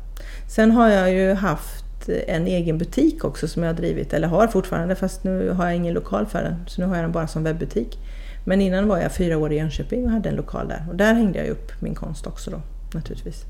Sen 0.47 0.71
har 0.71 0.89
jag 0.89 1.13
ju 1.13 1.33
haft 1.33 2.09
en 2.27 2.47
egen 2.47 2.77
butik 2.77 3.23
också 3.23 3.47
som 3.47 3.63
jag 3.63 3.69
har 3.69 3.77
drivit, 3.77 4.13
eller 4.13 4.27
har 4.27 4.47
fortfarande 4.47 4.95
fast 4.95 5.23
nu 5.23 5.49
har 5.49 5.65
jag 5.65 5.75
ingen 5.75 5.93
lokal 5.93 6.25
för 6.25 6.43
den. 6.43 6.55
Så 6.67 6.81
nu 6.81 6.87
har 6.87 6.95
jag 6.95 7.03
den 7.03 7.11
bara 7.11 7.27
som 7.27 7.43
webbutik. 7.43 7.99
Men 8.45 8.61
innan 8.61 8.87
var 8.87 8.97
jag 8.97 9.11
fyra 9.11 9.37
år 9.37 9.51
i 9.53 9.57
Jönköping 9.57 10.05
och 10.05 10.11
hade 10.11 10.29
en 10.29 10.35
lokal 10.35 10.67
där. 10.67 10.85
Och 10.89 10.95
där 10.95 11.13
hängde 11.13 11.39
jag 11.39 11.47
upp 11.47 11.81
min 11.81 11.95
konst 11.95 12.27
också 12.27 12.51
då, 12.51 12.61
naturligtvis. 12.93 13.45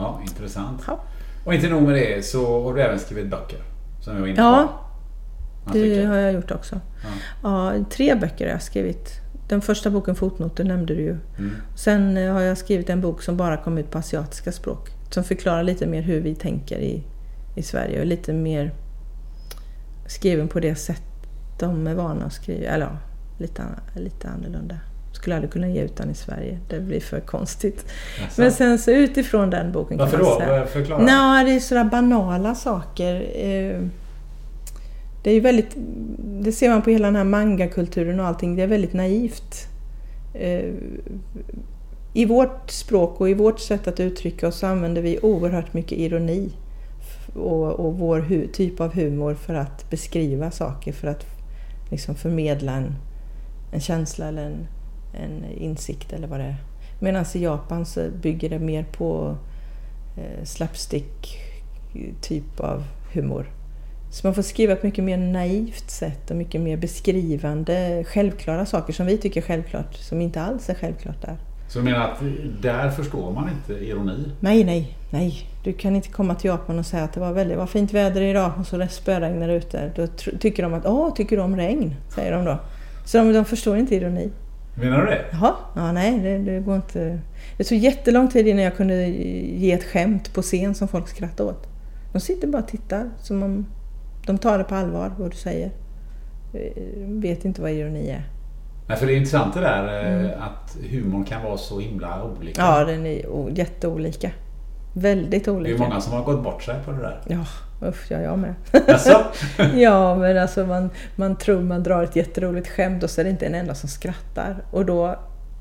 Ja, 0.00 0.20
intressant. 0.22 0.82
Ja. 0.86 1.00
Och 1.44 1.54
inte 1.54 1.68
nog 1.68 1.82
med 1.82 1.94
det 1.94 2.26
så 2.26 2.62
har 2.62 2.74
du 2.74 2.82
även 2.82 2.98
skrivit 2.98 3.30
böcker. 3.30 3.58
Som 4.00 4.14
jag 4.14 4.20
var 4.20 4.28
inne 4.28 4.36
på. 4.36 4.42
Ja, 4.42 5.72
det 5.72 6.04
har 6.04 6.16
jag 6.16 6.32
gjort 6.32 6.50
också. 6.50 6.80
Ja. 7.42 7.74
tre 7.90 8.14
böcker 8.14 8.44
har 8.44 8.52
jag 8.52 8.62
skrivit. 8.62 9.20
Den 9.48 9.60
första 9.60 9.90
boken 9.90 10.14
Fotnoter 10.14 10.64
nämnde 10.64 10.94
du 10.94 11.00
ju. 11.00 11.16
Mm. 11.38 11.56
Sen 11.74 12.16
eh, 12.16 12.32
har 12.32 12.40
jag 12.40 12.58
skrivit 12.58 12.90
en 12.90 13.00
bok 13.00 13.22
som 13.22 13.36
bara 13.36 13.56
kom 13.56 13.78
ut 13.78 13.90
på 13.90 13.98
asiatiska 13.98 14.52
språk. 14.52 14.90
Som 15.10 15.24
förklarar 15.24 15.62
lite 15.62 15.86
mer 15.86 16.02
hur 16.02 16.20
vi 16.20 16.34
tänker 16.34 16.78
i, 16.78 17.04
i 17.56 17.62
Sverige 17.62 18.00
och 18.00 18.06
lite 18.06 18.32
mer 18.32 18.74
skriven 20.06 20.48
på 20.48 20.60
det 20.60 20.74
sätt 20.74 21.02
de 21.58 21.86
är 21.86 21.94
vana 21.94 22.24
att 22.24 22.32
skriva. 22.32 22.66
Eller 22.66 22.86
ja, 22.86 22.98
lite, 23.38 23.62
lite 23.94 24.28
annorlunda. 24.28 24.76
Skulle 25.20 25.36
aldrig 25.36 25.52
kunna 25.52 25.68
ge 25.68 25.82
ut 25.82 25.96
den 25.96 26.10
i 26.10 26.14
Sverige. 26.14 26.58
Det 26.68 26.80
blir 26.80 27.00
för 27.00 27.20
konstigt. 27.20 27.84
Jaså? 28.20 28.40
Men 28.40 28.52
sen 28.52 28.78
så 28.78 28.90
utifrån 28.90 29.50
den 29.50 29.72
boken 29.72 29.98
Varför 29.98 30.16
kan 30.16 30.26
man 30.26 30.34
då? 30.34 30.40
säga. 30.40 30.66
Förklara. 30.66 31.02
Nej, 31.02 31.44
det 31.44 31.50
är 31.50 31.60
sådär 31.60 31.84
banala 31.84 32.54
saker. 32.54 33.14
Eh, 33.34 33.80
Det 35.22 35.30
är 35.30 35.34
ju 35.34 35.40
väldigt, 35.40 35.76
det 36.42 36.52
ser 36.52 36.70
man 36.70 36.82
på 36.82 36.90
hela 36.90 37.06
den 37.06 37.16
här 37.16 37.24
mangakulturen 37.24 38.20
och 38.20 38.26
allting, 38.26 38.56
det 38.56 38.62
är 38.62 38.66
väldigt 38.66 38.92
naivt. 38.92 39.66
Eh, 40.34 40.70
I 42.12 42.24
vårt 42.24 42.70
språk 42.70 43.20
och 43.20 43.30
i 43.30 43.34
vårt 43.34 43.60
sätt 43.60 43.88
att 43.88 44.00
uttrycka 44.00 44.48
oss 44.48 44.58
så 44.58 44.66
använder 44.66 45.02
vi 45.02 45.18
oerhört 45.22 45.74
mycket 45.74 45.98
ironi 45.98 46.52
och, 47.34 47.70
och 47.70 47.98
vår 47.98 48.46
typ 48.52 48.80
av 48.80 48.94
humor 48.94 49.34
för 49.34 49.54
att 49.54 49.90
beskriva 49.90 50.50
saker, 50.50 50.92
för 50.92 51.08
att 51.08 51.26
liksom 51.90 52.14
förmedla 52.14 52.72
en, 52.72 52.94
en 53.72 53.80
känsla 53.80 54.28
eller 54.28 54.42
en, 54.46 54.66
en 55.12 55.44
insikt 55.44 56.12
eller 56.12 56.28
vad 56.28 56.40
det 56.40 56.44
är. 56.44 56.56
Medan 57.00 57.24
i 57.34 57.38
Japan 57.38 57.86
så 57.86 58.08
bygger 58.22 58.50
det 58.50 58.58
mer 58.58 58.84
på 58.84 59.36
eh, 60.16 60.44
slapstick 60.44 61.38
typ 62.20 62.60
av 62.60 62.84
humor. 63.12 63.46
Så 64.10 64.26
man 64.26 64.34
får 64.34 64.42
skriva 64.42 64.74
på 64.74 64.78
ett 64.78 64.82
mycket 64.82 65.04
mer 65.04 65.18
naivt 65.18 65.90
sätt 65.90 66.30
och 66.30 66.36
mycket 66.36 66.60
mer 66.60 66.76
beskrivande, 66.76 68.04
självklara 68.04 68.66
saker 68.66 68.92
som 68.92 69.06
vi 69.06 69.18
tycker 69.18 69.40
är 69.40 69.44
självklart, 69.46 69.94
som 69.94 70.20
inte 70.20 70.42
alls 70.42 70.68
är 70.68 70.74
självklart 70.74 71.22
där. 71.22 71.36
Så 71.68 71.78
du 71.78 71.84
menar 71.84 72.08
att 72.08 72.22
där 72.62 72.90
förstår 72.90 73.32
man 73.32 73.48
inte 73.48 73.84
ironi? 73.84 74.32
Nej, 74.40 74.64
nej, 74.64 74.96
nej. 75.10 75.48
Du 75.64 75.72
kan 75.72 75.96
inte 75.96 76.08
komma 76.08 76.34
till 76.34 76.48
Japan 76.48 76.78
och 76.78 76.86
säga 76.86 77.04
att 77.04 77.12
det 77.12 77.20
var 77.20 77.32
väldigt 77.32 77.58
var 77.58 77.66
fint 77.66 77.92
väder 77.92 78.22
idag 78.22 78.52
och 78.58 78.66
så 78.66 78.76
det 78.76 78.88
spöregnar 78.88 79.48
ute. 79.48 79.92
Då 79.96 80.06
tycker 80.40 80.62
de 80.62 80.74
att 80.74 80.86
åh, 80.86 81.14
tycker 81.14 81.36
du 81.36 81.42
om 81.42 81.56
regn? 81.56 81.94
Säger 82.14 82.32
de 82.32 82.44
då. 82.44 82.58
Så 83.04 83.18
de, 83.18 83.32
de 83.32 83.44
förstår 83.44 83.76
inte 83.76 83.94
ironi. 83.94 84.30
Menar 84.80 85.00
du 85.00 85.06
det? 85.06 85.24
Jaha, 85.32 85.54
ja, 85.74 85.92
nej, 85.92 86.18
det, 86.18 86.38
det 86.38 86.60
går 86.60 86.76
inte. 86.76 87.18
Det 87.56 87.64
tog 87.64 87.78
jättelång 87.78 88.28
tid 88.28 88.46
innan 88.46 88.62
jag 88.64 88.76
kunde 88.76 89.06
ge 89.06 89.72
ett 89.72 89.84
skämt 89.84 90.34
på 90.34 90.42
scen 90.42 90.74
som 90.74 90.88
folk 90.88 91.08
skrattade 91.08 91.50
åt. 91.50 91.66
De 92.12 92.20
sitter 92.20 92.48
bara 92.48 92.62
och 92.62 92.68
tittar 92.68 93.10
som 93.18 93.42
om 93.42 93.66
de 94.26 94.38
tar 94.38 94.58
det 94.58 94.64
på 94.64 94.74
allvar, 94.74 95.12
vad 95.18 95.30
du 95.30 95.36
säger. 95.36 95.70
Eh, 96.54 96.82
Vet 97.06 97.44
inte 97.44 97.62
vad 97.62 97.70
ironi 97.70 98.10
är. 98.10 98.22
Nej, 98.88 98.96
för 98.98 99.06
det 99.06 99.12
är 99.12 99.16
intressant 99.16 99.54
det 99.54 99.60
där 99.60 100.04
eh, 100.24 100.42
att 100.42 100.76
humorn 100.90 101.24
kan 101.24 101.42
vara 101.42 101.56
så 101.56 101.80
himla 101.80 102.24
olika. 102.24 102.62
Mm. 102.62 102.74
Ja, 102.74 102.84
den 102.84 103.06
är 103.06 103.58
jätteolika. 103.58 104.30
Väldigt 104.94 105.44
det 105.44 105.50
är 105.50 105.54
olika. 105.56 105.82
många 105.82 106.00
som 106.00 106.12
har 106.12 106.24
gått 106.24 106.44
bort 106.44 106.62
sig 106.62 106.74
på 106.84 106.90
det 106.92 106.98
där. 106.98 107.20
Ja, 107.28 107.44
usch, 107.82 108.10
ja, 108.10 108.20
jag 108.20 108.38
med. 108.38 108.54
Jaså? 108.86 109.24
ja, 109.74 110.16
men 110.16 110.38
alltså 110.38 110.66
man, 110.66 110.90
man 111.16 111.36
tror 111.36 111.62
man 111.62 111.82
drar 111.82 112.02
ett 112.02 112.16
jätteroligt 112.16 112.68
skämt 112.68 113.02
och 113.02 113.10
så 113.10 113.20
är 113.20 113.24
det 113.24 113.30
inte 113.30 113.46
en 113.46 113.54
enda 113.54 113.74
som 113.74 113.88
skrattar. 113.88 114.64
Och 114.70 114.86
då 114.86 115.18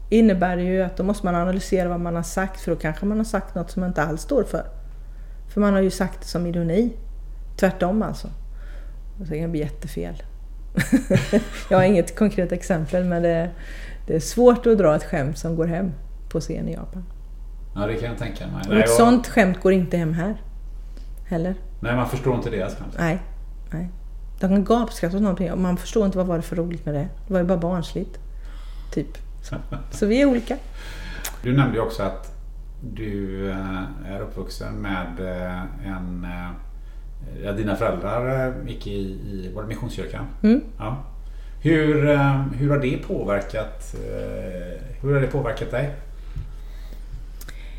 innebär 0.10 0.56
det 0.56 0.64
ju 0.64 0.82
att 0.82 0.98
då 0.98 1.04
måste 1.04 1.26
man 1.26 1.36
analysera 1.36 1.90
vad 1.90 2.00
man 2.00 2.16
har 2.16 2.24
sagt 2.24 2.62
för 2.62 2.72
då 2.72 2.78
kanske 2.78 3.06
man 3.06 3.18
har 3.18 3.26
sagt 3.26 3.56
något 3.56 3.72
som 3.72 3.80
man 3.80 3.90
inte 3.90 4.04
alls 4.04 4.22
står 4.22 4.44
för. 4.44 4.64
För 5.54 5.62
man 5.62 5.74
har 5.74 5.82
ju 5.82 5.92
sagt 5.92 6.22
det 6.22 6.28
som 6.28 6.46
ironi. 6.46 6.94
Tvärtom 7.60 8.02
alltså. 8.02 8.28
Och 9.20 9.28
så 9.28 9.34
kan 9.34 9.42
det 9.42 9.48
bli 9.48 9.60
jättefel. 9.60 10.24
jag 11.70 11.78
har 11.78 11.86
inget 11.86 12.16
konkret 12.16 12.52
exempel 12.52 13.04
men 13.04 13.24
det, 13.24 13.50
det 14.08 14.16
är 14.16 14.20
svårt 14.20 14.66
att 14.66 14.78
dra 14.78 14.96
ett 14.96 15.04
skämt 15.04 15.38
som 15.38 15.56
går 15.56 15.66
hem 15.66 15.92
på 16.30 16.40
scen 16.40 16.70
i 16.70 16.74
Japan. 16.74 17.04
Ja, 17.76 17.86
det 17.88 17.94
kan 17.94 18.10
jag 18.10 18.18
tänka 18.18 18.48
mig. 18.48 18.62
Och 18.70 18.76
ett 18.76 18.90
sånt 18.90 19.28
skämt 19.28 19.62
går 19.62 19.74
inte 19.74 19.98
hem 19.98 20.14
här. 20.14 20.42
Heller. 21.26 21.56
Nej, 21.80 21.96
man 21.96 22.10
förstår 22.10 22.36
inte 22.36 22.50
deras 22.50 22.76
skämt. 22.76 22.96
Nej. 22.98 23.20
nej. 23.72 23.90
De 24.40 24.48
kan 24.50 24.64
gapskratta 24.66 25.16
åt 25.16 25.22
någonting 25.22 25.52
och 25.52 25.58
man 25.58 25.78
förstår 25.78 26.06
inte 26.06 26.18
vad 26.18 26.28
var 26.28 26.36
det 26.36 26.42
för 26.42 26.56
roligt 26.56 26.86
med 26.86 26.96
det. 26.96 27.08
Det 27.28 27.34
var 27.34 27.40
ju 27.40 27.46
bara 27.46 27.58
barnsligt. 27.58 28.20
Typ. 28.94 29.18
Så 29.92 30.06
vi 30.06 30.22
är 30.22 30.26
olika. 30.26 30.58
Du 31.44 31.58
nämnde 31.58 31.76
ju 31.76 31.82
också 31.82 32.04
att 32.04 32.36
du 32.82 33.50
eh, 33.50 33.84
är 34.06 34.20
uppvuxen 34.22 34.74
med 34.74 35.20
eh, 35.20 35.62
en... 35.92 36.24
eh, 36.24 36.50
Ja, 37.44 37.52
dina 37.52 37.76
föräldrar 37.76 38.54
gick 38.68 38.88
i, 38.88 39.00
i 39.00 39.52
var 39.56 39.62
det 39.62 39.68
Missionskyrkan. 39.68 40.26
Mm. 40.44 40.62
Ja. 40.78 40.98
Hur, 41.62 41.96
hur 42.56 42.70
har 42.70 42.78
det 42.78 42.98
påverkat 42.98 43.96
Hur 45.02 45.14
har 45.14 45.22
det 45.22 45.28
påverkat 45.28 45.72
dig? 45.72 45.96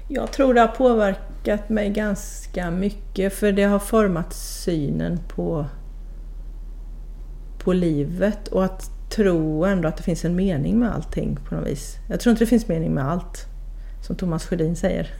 Jag 0.09 0.33
tror 0.33 0.55
det 0.55 0.61
har 0.61 0.69
påverkat 0.69 1.30
påverkat 1.45 1.69
mig 1.69 1.91
ganska 1.91 2.71
mycket 2.71 3.33
för 3.33 3.53
det 3.53 3.65
har 3.65 3.79
format 3.79 4.33
synen 4.33 5.21
på, 5.29 5.67
på 7.59 7.73
livet 7.73 8.49
och 8.49 8.65
att 8.65 8.91
tro 9.11 9.65
ändå 9.65 9.89
att 9.89 9.97
det 9.97 10.03
finns 10.03 10.25
en 10.25 10.37
mening 10.37 10.79
med 10.79 10.95
allting 10.95 11.39
på 11.49 11.55
något 11.55 11.67
vis. 11.67 11.97
Jag 12.09 12.21
tror 12.21 12.31
inte 12.31 12.45
det 12.45 12.49
finns 12.49 12.69
mening 12.69 12.95
med 12.95 13.05
allt, 13.05 13.47
som 14.03 14.17
Thomas 14.17 14.47
Sjödin 14.47 14.77
säger. 14.77 15.11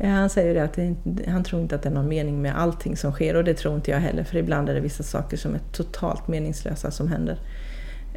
Han 0.00 0.30
säger 0.30 0.54
det 0.54 0.64
att 0.64 0.74
det 0.74 0.94
han 1.28 1.44
tror 1.44 1.62
inte 1.62 1.74
att 1.74 1.82
det 1.82 1.88
är 1.88 1.94
någon 1.94 2.08
mening 2.08 2.42
med 2.42 2.58
allting 2.58 2.96
som 2.96 3.12
sker 3.12 3.36
och 3.36 3.44
det 3.44 3.54
tror 3.54 3.74
inte 3.74 3.90
jag 3.90 4.00
heller 4.00 4.24
för 4.24 4.36
ibland 4.36 4.68
är 4.68 4.74
det 4.74 4.80
vissa 4.80 5.02
saker 5.02 5.36
som 5.36 5.54
är 5.54 5.60
totalt 5.72 6.28
meningslösa 6.28 6.90
som 6.90 7.08
händer. 7.08 7.38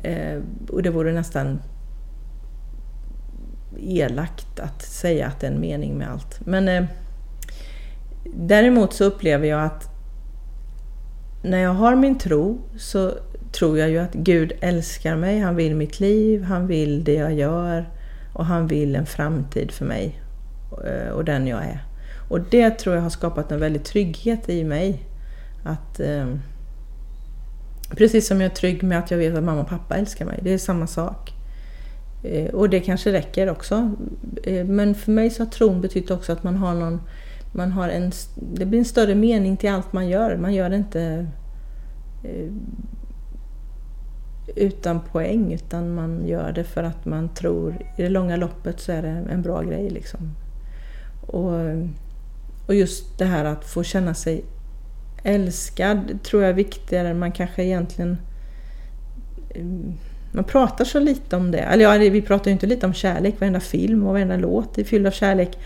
Eh, 0.04 0.42
och 0.70 0.84
det 0.84 0.90
vore 0.90 1.14
nästan 1.14 1.60
elakt 3.80 4.60
att 4.60 4.82
säga 4.82 5.28
att 5.28 5.40
det 5.40 5.48
är 5.48 5.52
en 5.52 5.62
mening 5.62 5.98
med 5.98 6.12
allt. 6.12 6.40
Men 6.46 6.68
eh, 6.68 6.86
däremot 8.34 8.94
så 8.94 9.04
upplever 9.04 9.48
jag 9.48 9.64
att 9.64 9.90
när 11.42 11.58
jag 11.58 11.74
har 11.74 11.96
min 11.96 12.18
tro 12.18 12.62
så 12.78 13.12
tror 13.52 13.78
jag 13.80 13.90
ju 13.90 13.98
att 13.98 14.14
Gud 14.14 14.54
älskar 14.62 15.16
mig, 15.16 15.40
han 15.40 15.56
vill 15.56 15.76
mitt 15.76 16.00
liv, 16.00 16.44
han 16.44 16.68
vill 16.68 17.04
det 17.04 17.14
jag 17.14 17.34
gör 17.34 17.90
och 18.34 18.46
han 18.46 18.68
vill 18.68 18.96
en 18.96 19.06
framtid 19.06 19.72
för 19.72 19.86
mig 19.86 20.22
eh, 20.86 21.10
och 21.10 21.26
den 21.26 21.48
jag 21.48 21.64
är. 21.64 21.84
Och 22.30 22.40
det 22.42 22.70
tror 22.70 22.96
jag 22.96 23.02
har 23.02 23.10
skapat 23.10 23.52
en 23.52 23.60
väldig 23.60 23.84
trygghet 23.84 24.50
i 24.50 24.64
mig. 24.64 25.04
Att 25.64 26.00
eh, 26.00 26.28
Precis 27.98 28.28
som 28.28 28.42
jag 28.42 28.52
är 28.52 28.56
trygg 28.56 28.84
med 28.84 29.00
att 29.00 29.12
jag 29.12 29.18
vet 29.18 29.36
att 29.38 29.44
mamma 29.44 29.62
och 29.62 29.70
pappa 29.70 29.96
älskar 29.96 30.26
mig, 30.26 30.40
det 30.42 30.54
är 30.54 30.58
samma 30.58 30.88
sak. 30.88 31.34
Eh, 32.24 32.54
Och 32.54 32.70
det 32.70 32.80
kanske 32.80 33.12
räcker 33.14 33.50
också. 33.50 33.92
Eh, 34.44 34.66
Men 34.66 34.96
för 34.96 35.12
mig 35.12 35.30
så 35.30 35.44
har 35.44 35.52
tron 35.52 35.82
betytt 35.82 36.12
också 36.12 36.32
att 36.32 36.44
man 36.44 36.56
har 36.56 36.74
någon... 36.74 37.02
Man 37.56 37.72
har 37.72 37.90
en, 37.90 38.12
det 38.36 38.66
blir 38.66 38.80
en 38.80 38.86
större 38.86 39.16
mening 39.16 39.58
till 39.58 39.70
allt 39.70 39.94
man 39.94 40.08
gör. 40.08 40.38
Man 40.38 40.54
gör 40.54 40.70
det 40.70 40.76
inte 40.76 41.28
eh, 42.24 42.52
utan 44.56 45.00
poäng, 45.00 45.54
utan 45.54 45.96
man 45.96 46.28
gör 46.28 46.52
det 46.52 46.64
för 46.64 46.84
att 46.84 47.06
man 47.06 47.30
tror... 47.30 47.74
I 47.98 48.02
det 48.02 48.10
långa 48.10 48.36
loppet 48.36 48.80
så 48.80 48.92
är 48.92 49.02
det 49.02 49.26
en 49.30 49.42
bra 49.42 49.62
grej 49.62 49.90
liksom. 49.90 50.36
Och, 51.28 51.52
Och 52.68 52.76
just 52.76 53.18
det 53.18 53.26
här 53.26 53.46
att 53.46 53.66
få 53.66 53.84
känna 53.84 54.14
sig 54.14 54.46
älskad 55.24 56.20
tror 56.24 56.42
jag 56.42 56.50
är 56.50 56.54
viktigare 56.54 57.10
än 57.10 57.20
man 57.20 57.32
kanske 57.32 57.64
egentligen... 57.64 58.18
Mm, 59.56 59.94
man 60.36 60.44
pratar 60.44 60.86
så 60.86 61.00
lite 61.00 61.36
om 61.36 61.52
det. 61.52 61.60
Eller 61.60 61.84
ja, 61.84 62.12
vi 62.12 62.22
pratar 62.22 62.46
ju 62.46 62.52
inte 62.52 62.68
lite 62.68 62.86
om 62.86 62.94
kärlek. 62.94 63.36
Varenda 63.40 63.60
film 63.60 64.04
och 64.04 64.14
varenda 64.14 64.38
låt 64.38 64.78
är 64.78 64.84
fylld 64.84 65.08
av 65.08 65.12
kärlek. 65.12 65.58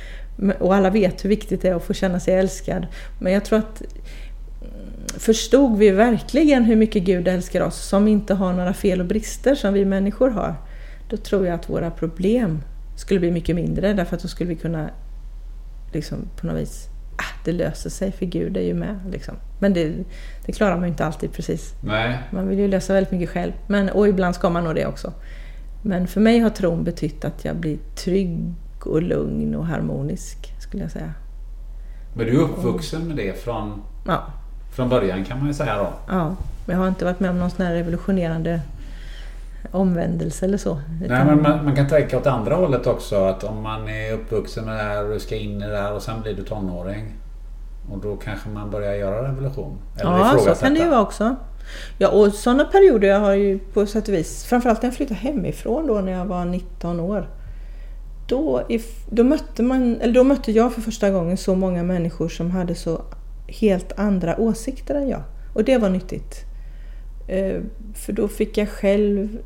Och 0.60 0.76
alla 0.76 0.90
vet 0.90 1.26
hur 1.26 1.30
viktigt 1.30 1.62
det 1.62 1.68
är 1.68 1.76
att 1.76 1.84
få 1.84 1.94
känna 1.94 2.20
sig 2.20 2.34
älskad. 2.34 2.88
Men 3.20 3.34
jag 3.34 3.46
tror 3.46 3.60
att 3.60 3.82
mm, 3.82 5.20
förstod 5.20 5.78
vi 5.78 5.90
verkligen 5.90 6.64
hur 6.64 6.76
mycket 6.76 7.04
Gud 7.04 7.28
älskar 7.28 7.62
oss 7.62 7.88
som 7.88 8.08
inte 8.08 8.34
har 8.34 8.54
några 8.54 8.74
fel 8.74 9.00
och 9.00 9.06
brister 9.06 9.56
som 9.56 9.74
vi 9.74 9.86
människor 9.86 10.30
har, 10.30 10.56
då 11.10 11.18
tror 11.18 11.46
jag 11.46 11.56
att 11.56 11.70
våra 11.70 11.92
problem 11.92 12.62
skulle 12.98 13.20
bli 13.20 13.32
mycket 13.32 13.56
mindre 13.56 13.94
därför 13.94 14.16
att 14.16 14.22
då 14.22 14.28
skulle 14.28 14.50
vi 14.50 14.56
kunna 14.56 14.90
liksom 15.94 16.18
på 16.36 16.48
något 16.48 16.62
vis, 16.62 16.88
ah, 17.20 17.36
det 17.46 17.52
löser 17.52 17.90
sig 17.90 18.12
för 18.12 18.26
Gud 18.26 18.58
är 18.58 18.62
ju 18.62 18.74
med. 18.74 19.00
Liksom. 19.12 19.36
Men 19.60 19.74
det, 19.74 19.94
det 20.46 20.52
klarar 20.52 20.76
man 20.76 20.84
ju 20.84 20.90
inte 20.90 21.06
alltid 21.06 21.34
precis. 21.34 21.74
Nej. 21.84 22.18
Man 22.32 22.48
vill 22.48 22.60
ju 22.60 22.68
lösa 22.68 22.94
väldigt 22.94 23.12
mycket 23.12 23.30
själv. 23.30 23.52
Men, 23.68 23.90
och 23.90 24.08
ibland 24.08 24.36
ska 24.36 24.50
man 24.50 24.64
nog 24.64 24.76
det 24.76 24.86
också. 24.86 25.14
Men 25.84 26.08
för 26.08 26.22
mig 26.22 26.40
har 26.40 26.50
tron 26.50 26.84
betytt 26.84 27.26
att 27.26 27.46
jag 27.46 27.56
blir 27.56 27.78
trygg 27.96 28.54
och 28.86 29.02
lugn 29.02 29.56
och 29.56 29.66
harmonisk, 29.66 30.54
skulle 30.60 30.84
jag 30.84 30.92
säga. 30.92 31.14
Men 32.14 32.26
du 32.26 32.32
är 32.32 32.40
uppvuxen 32.44 33.08
med 33.08 33.18
det 33.18 33.44
från, 33.44 33.82
Ja, 34.08 34.24
från 34.76 34.90
början 34.90 35.26
kan 35.26 35.38
man 35.38 35.48
ju 35.48 35.54
säga 35.54 35.78
då. 35.78 35.94
ja. 36.08 36.36
Men 36.66 36.76
jag 36.76 36.84
har 36.84 36.88
inte 36.88 37.06
varit 37.06 37.20
med 37.20 37.30
om 37.30 37.40
någon 37.40 37.50
sån 37.52 37.66
här 37.66 37.74
revolutionerande 37.74 38.62
omvändelse 39.72 40.46
eller 40.46 40.58
så. 40.58 40.80
Nej, 41.00 41.26
men 41.26 41.42
man, 41.42 41.66
man 41.66 41.76
kan 41.76 41.88
tänka 41.88 42.18
åt 42.18 42.28
andra 42.28 42.56
hållet 42.56 42.88
också. 42.88 43.16
Att 43.24 43.44
om 43.44 43.64
man 43.64 43.90
är 43.90 44.14
uppvuxen 44.14 44.66
med 44.66 44.76
det 44.76 44.84
här 44.84 45.04
och 45.06 45.14
du 45.14 45.20
ska 45.20 45.36
in 45.36 45.62
i 45.62 45.68
det 45.68 45.78
här 45.78 45.94
och 45.94 46.02
sen 46.02 46.22
blir 46.22 46.34
du 46.34 46.44
tonåring. 46.44 47.14
Och 47.92 48.02
då 48.02 48.16
kanske 48.16 48.50
man 48.50 48.72
börjar 48.72 48.94
göra 48.94 49.28
revolution. 49.28 49.78
Eller 50.00 50.12
Ja, 50.12 50.38
så 50.40 50.56
kan 50.56 50.74
det 50.74 50.80
ju 50.80 50.90
vara 50.90 51.02
också. 51.02 51.36
Ja, 51.98 52.10
och 52.10 52.34
sådana 52.34 52.66
perioder 52.66 53.08
jag 53.08 53.20
har 53.20 53.34
ju 53.34 53.60
på 53.60 53.86
sätt 53.86 54.08
och 54.08 54.14
vis, 54.14 54.46
framförallt 54.46 54.82
när 54.82 54.90
jag 54.90 54.96
flyttade 54.96 55.20
hemifrån 55.20 55.88
då 55.88 55.94
när 55.94 56.12
jag 56.12 56.26
var 56.26 56.46
19 56.46 57.00
år. 57.00 57.30
Då, 58.28 58.62
if, 58.70 59.06
då, 59.12 59.24
mötte 59.24 59.64
man, 59.64 60.02
eller 60.02 60.14
då 60.14 60.24
mötte 60.24 60.52
jag 60.52 60.74
för 60.74 60.82
första 60.82 61.10
gången 61.10 61.38
så 61.38 61.56
många 61.56 61.84
människor 61.84 62.30
som 62.30 62.52
hade 62.52 62.76
så 62.76 63.02
helt 63.48 64.00
andra 64.00 64.40
åsikter 64.40 64.96
än 64.96 65.08
jag. 65.10 65.22
Och 65.54 65.64
det 65.64 65.78
var 65.78 65.90
nyttigt. 65.90 66.46
Eh, 67.28 67.62
För 67.94 68.14
då 68.14 68.28
fick 68.28 68.58
jag 68.58 68.70
själv 68.70 69.38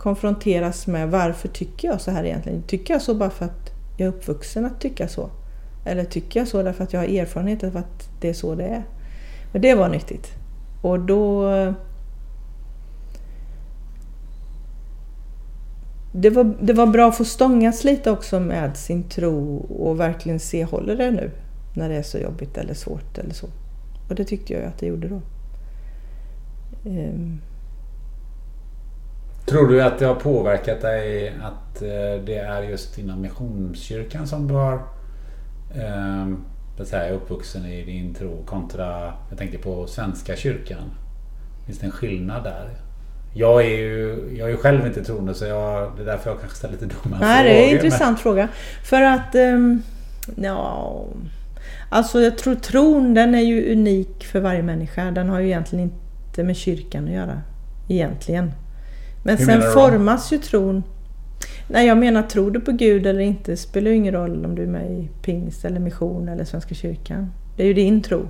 konfronteras 0.00 0.86
med 0.86 1.10
varför 1.10 1.48
tycker 1.48 1.88
jag 1.88 2.00
så 2.00 2.10
här 2.10 2.24
egentligen? 2.24 2.62
Tycker 2.62 2.94
jag 2.94 3.02
så 3.02 3.14
bara 3.14 3.30
för 3.30 3.44
att 3.44 3.70
jag 3.96 4.06
är 4.06 4.12
uppvuxen 4.12 4.64
att 4.66 4.80
tycka 4.80 5.08
så? 5.08 5.30
Eller 5.84 6.04
tycker 6.04 6.40
jag 6.40 6.48
så 6.48 6.62
därför 6.62 6.84
att 6.84 6.92
jag 6.92 7.00
har 7.00 7.06
erfarenhet 7.06 7.64
av 7.64 7.76
att 7.76 8.10
det 8.20 8.28
är 8.28 8.32
så 8.32 8.54
det 8.54 8.64
är? 8.64 8.84
Men 9.52 9.62
det 9.62 9.74
var 9.74 9.88
nyttigt. 9.88 10.28
Och 10.82 11.00
då... 11.00 11.44
Det 16.12 16.30
var, 16.30 16.54
det 16.60 16.72
var 16.72 16.86
bra 16.86 17.08
att 17.08 17.16
få 17.16 17.24
stångas 17.24 17.84
lite 17.84 18.10
också 18.10 18.40
med 18.40 18.76
sin 18.76 19.02
tro 19.02 19.56
och 19.58 20.00
verkligen 20.00 20.40
se, 20.40 20.64
håller 20.64 20.96
det 20.96 21.10
nu? 21.10 21.30
När 21.74 21.88
det 21.88 21.96
är 21.96 22.02
så 22.02 22.18
jobbigt 22.18 22.58
eller 22.58 22.74
svårt 22.74 23.18
eller 23.18 23.34
så. 23.34 23.46
Och 24.08 24.14
det 24.14 24.24
tyckte 24.24 24.52
jag 24.52 24.62
ju 24.62 24.68
att 24.68 24.78
det 24.78 24.86
gjorde 24.86 25.08
då. 25.08 25.20
Um. 26.84 27.40
Tror 29.50 29.68
du 29.68 29.82
att 29.82 29.98
det 29.98 30.06
har 30.06 30.14
påverkat 30.14 30.80
dig 30.80 31.34
att 31.42 31.82
eh, 31.82 32.24
det 32.24 32.38
är 32.38 32.62
just 32.62 32.98
inom 32.98 33.20
Missionskyrkan 33.20 34.26
som 34.26 34.48
du 34.48 34.54
har 34.54 34.74
eh, 35.74 36.28
så 36.78 36.84
säga, 36.84 37.12
uppvuxen 37.12 37.66
i 37.66 37.84
din 37.84 38.14
tro 38.14 38.44
kontra, 38.46 39.12
jag 39.28 39.38
tänker 39.38 39.58
på 39.58 39.86
Svenska 39.86 40.36
kyrkan. 40.36 40.90
Finns 41.66 41.78
det 41.78 41.86
en 41.86 41.92
skillnad 41.92 42.44
där? 42.44 42.68
Jag 43.34 43.64
är 43.64 43.68
ju, 43.78 44.28
jag 44.38 44.48
är 44.48 44.52
ju 44.52 44.56
själv 44.56 44.86
inte 44.86 45.04
troende 45.04 45.34
så 45.34 45.44
jag, 45.44 45.92
det 45.96 46.02
är 46.02 46.06
därför 46.06 46.30
jag 46.30 46.40
kanske 46.40 46.58
ställer 46.58 46.74
lite 46.74 46.86
dumma 46.86 47.18
Nej, 47.20 47.44
det 47.44 47.50
är 47.50 47.54
frågor, 47.54 47.64
en 47.64 47.76
men- 47.76 47.84
intressant 47.84 48.20
fråga. 48.20 48.48
För 48.84 49.02
att... 49.02 49.34
Um, 49.34 49.82
ja, 50.36 51.04
alltså 51.88 52.20
jag 52.20 52.38
tror 52.38 52.54
tron 52.54 53.14
den 53.14 53.34
är 53.34 53.40
ju 53.40 53.72
unik 53.72 54.24
för 54.24 54.40
varje 54.40 54.62
människa. 54.62 55.10
Den 55.10 55.28
har 55.28 55.40
ju 55.40 55.46
egentligen 55.46 55.84
inte 55.84 56.44
med 56.44 56.56
kyrkan 56.56 57.04
att 57.04 57.12
göra. 57.12 57.42
Egentligen. 57.88 58.52
Men 59.22 59.36
Hur 59.38 59.44
sen 59.46 59.62
formas 59.62 60.32
ju 60.32 60.38
tron... 60.38 60.82
Nej, 61.68 61.86
jag 61.86 61.98
menar 61.98 62.22
tror 62.22 62.50
du 62.50 62.60
på 62.60 62.72
Gud 62.72 63.06
eller 63.06 63.20
inte 63.20 63.56
spelar 63.56 63.90
ju 63.90 63.96
ingen 63.96 64.14
roll 64.14 64.44
om 64.44 64.54
du 64.54 64.62
är 64.62 64.66
med 64.66 64.90
i 64.90 65.08
pingst 65.22 65.64
eller 65.64 65.80
mission 65.80 66.28
eller 66.28 66.44
Svenska 66.44 66.74
kyrkan. 66.74 67.32
Det 67.56 67.62
är 67.62 67.66
ju 67.66 67.74
din 67.74 68.02
tro. 68.02 68.28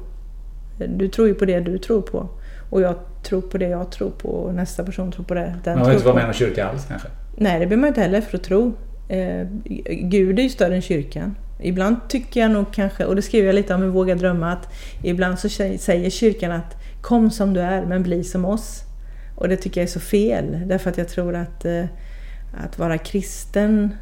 Du 0.88 1.08
tror 1.08 1.28
ju 1.28 1.34
på 1.34 1.44
det 1.44 1.60
du 1.60 1.78
tror 1.78 2.02
på. 2.02 2.28
Och 2.70 2.80
jag 2.80 2.94
tror 3.22 3.40
på 3.40 3.58
det 3.58 3.68
jag 3.68 3.90
tror 3.92 4.10
på 4.10 4.28
och 4.28 4.54
nästa 4.54 4.84
person 4.84 5.12
tror 5.12 5.24
på 5.24 5.34
det 5.34 5.54
den 5.64 5.74
Man 5.74 5.84
tror 5.84 5.94
inte 5.94 6.04
vara 6.04 6.12
på. 6.14 6.16
med 6.16 6.22
i 6.24 6.26
någon 6.26 6.34
kyrka 6.34 6.66
alls 6.66 6.86
kanske? 6.88 7.08
Nej, 7.36 7.52
det 7.60 7.66
behöver 7.66 7.76
man 7.80 7.88
inte 7.88 8.00
heller 8.00 8.20
för 8.20 8.36
att 8.36 8.44
tro. 8.44 8.72
Eh, 9.08 9.46
Gud 10.02 10.38
är 10.38 10.42
ju 10.42 10.48
större 10.48 10.74
än 10.74 10.82
kyrkan. 10.82 11.36
Ibland 11.60 11.96
tycker 12.08 12.40
jag 12.40 12.50
nog 12.50 12.66
kanske, 12.72 13.04
och 13.04 13.16
det 13.16 13.22
skriver 13.22 13.46
jag 13.46 13.54
lite 13.54 13.74
om 13.74 13.84
i 13.84 13.86
Våga 13.86 14.14
drömma, 14.14 14.52
att 14.52 14.68
ibland 15.02 15.38
så 15.38 15.48
sä- 15.48 15.76
säger 15.78 16.10
kyrkan 16.10 16.52
att 16.52 16.76
kom 17.00 17.30
som 17.30 17.54
du 17.54 17.60
är 17.60 17.86
men 17.86 18.02
bli 18.02 18.24
som 18.24 18.44
oss. 18.44 18.82
Och 19.40 19.48
det 19.48 19.56
tycker 19.56 19.80
jag 19.80 19.88
är 19.88 19.92
så 19.92 20.00
fel, 20.00 20.60
därför 20.66 20.90
att 20.90 20.98
jag 20.98 21.08
tror 21.08 21.34
att, 21.34 21.64
eh, 21.64 21.84
att 22.64 22.78
vara 22.78 22.98
kristen 22.98 23.94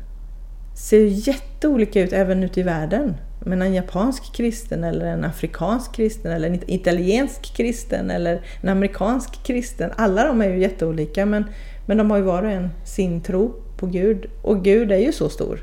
ser 0.75 0.99
ju 0.99 1.09
jätteolika 1.09 2.01
ut 2.01 2.13
även 2.13 2.43
ute 2.43 2.61
i 2.61 2.63
världen. 2.63 3.17
Men 3.41 3.63
en 3.63 3.75
japansk 3.75 4.35
kristen 4.35 4.85
eller 4.85 5.07
en 5.07 5.25
afrikansk 5.25 5.93
kristen 5.93 6.33
eller 6.33 6.49
en 6.51 6.71
italiensk 6.71 7.57
kristen 7.57 8.11
eller 8.11 8.43
en 8.61 8.69
amerikansk 8.69 9.43
kristen. 9.45 9.91
Alla 9.97 10.25
de 10.25 10.43
är 10.43 10.49
ju 10.49 10.59
jätteolika 10.59 11.27
men, 11.27 11.45
men 11.87 11.97
de 11.97 12.11
har 12.11 12.19
ju 12.19 12.25
var 12.25 12.43
och 12.43 12.51
en 12.51 12.71
sin 12.85 13.21
tro 13.21 13.55
på 13.77 13.87
Gud. 13.87 14.27
Och 14.43 14.65
Gud 14.65 14.93
är 14.93 14.99
ju 14.99 15.13
så 15.13 15.29
stor, 15.29 15.61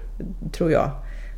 tror 0.51 0.71
jag, 0.71 0.91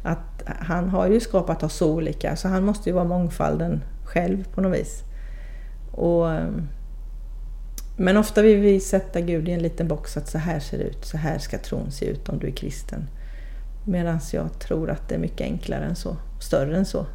att 0.04 0.44
han 0.60 0.90
har 0.90 1.08
ju 1.08 1.20
skapat 1.20 1.64
oss 1.64 1.74
så 1.74 1.94
olika 1.94 2.36
så 2.36 2.48
han 2.48 2.64
måste 2.64 2.90
ju 2.90 2.94
vara 2.94 3.06
mångfalden 3.06 3.84
själv 4.06 4.44
på 4.54 4.62
något 4.62 4.80
vis. 4.80 5.04
Och, 5.92 6.32
ehm, 6.32 6.68
men 8.00 8.18
ofta 8.18 8.42
vill 8.42 8.60
vi 8.60 8.80
sätta 8.80 9.22
Gud 9.22 9.50
i 9.50 9.52
en 9.52 9.62
liten 9.62 9.88
box 9.88 10.18
att 10.18 10.30
så 10.30 10.38
här 10.38 10.60
ser 10.60 10.78
det 10.78 10.84
ut, 10.84 11.06
så 11.06 11.18
här 11.18 11.38
ska 11.38 11.58
tron 11.58 11.92
se 11.92 12.06
ut 12.06 12.30
om 12.30 12.40
du 12.40 12.48
är 12.48 12.52
kristen. 12.52 13.10
Medan 13.86 14.20
jag 14.34 14.60
tror 14.60 14.90
att 14.90 15.10
det 15.10 15.16
är 15.16 15.20
mycket 15.20 15.42
enklare 15.42 15.86
än 15.86 15.96
så, 15.96 16.18
större 16.40 16.78
än 16.78 16.86
så. 16.86 17.06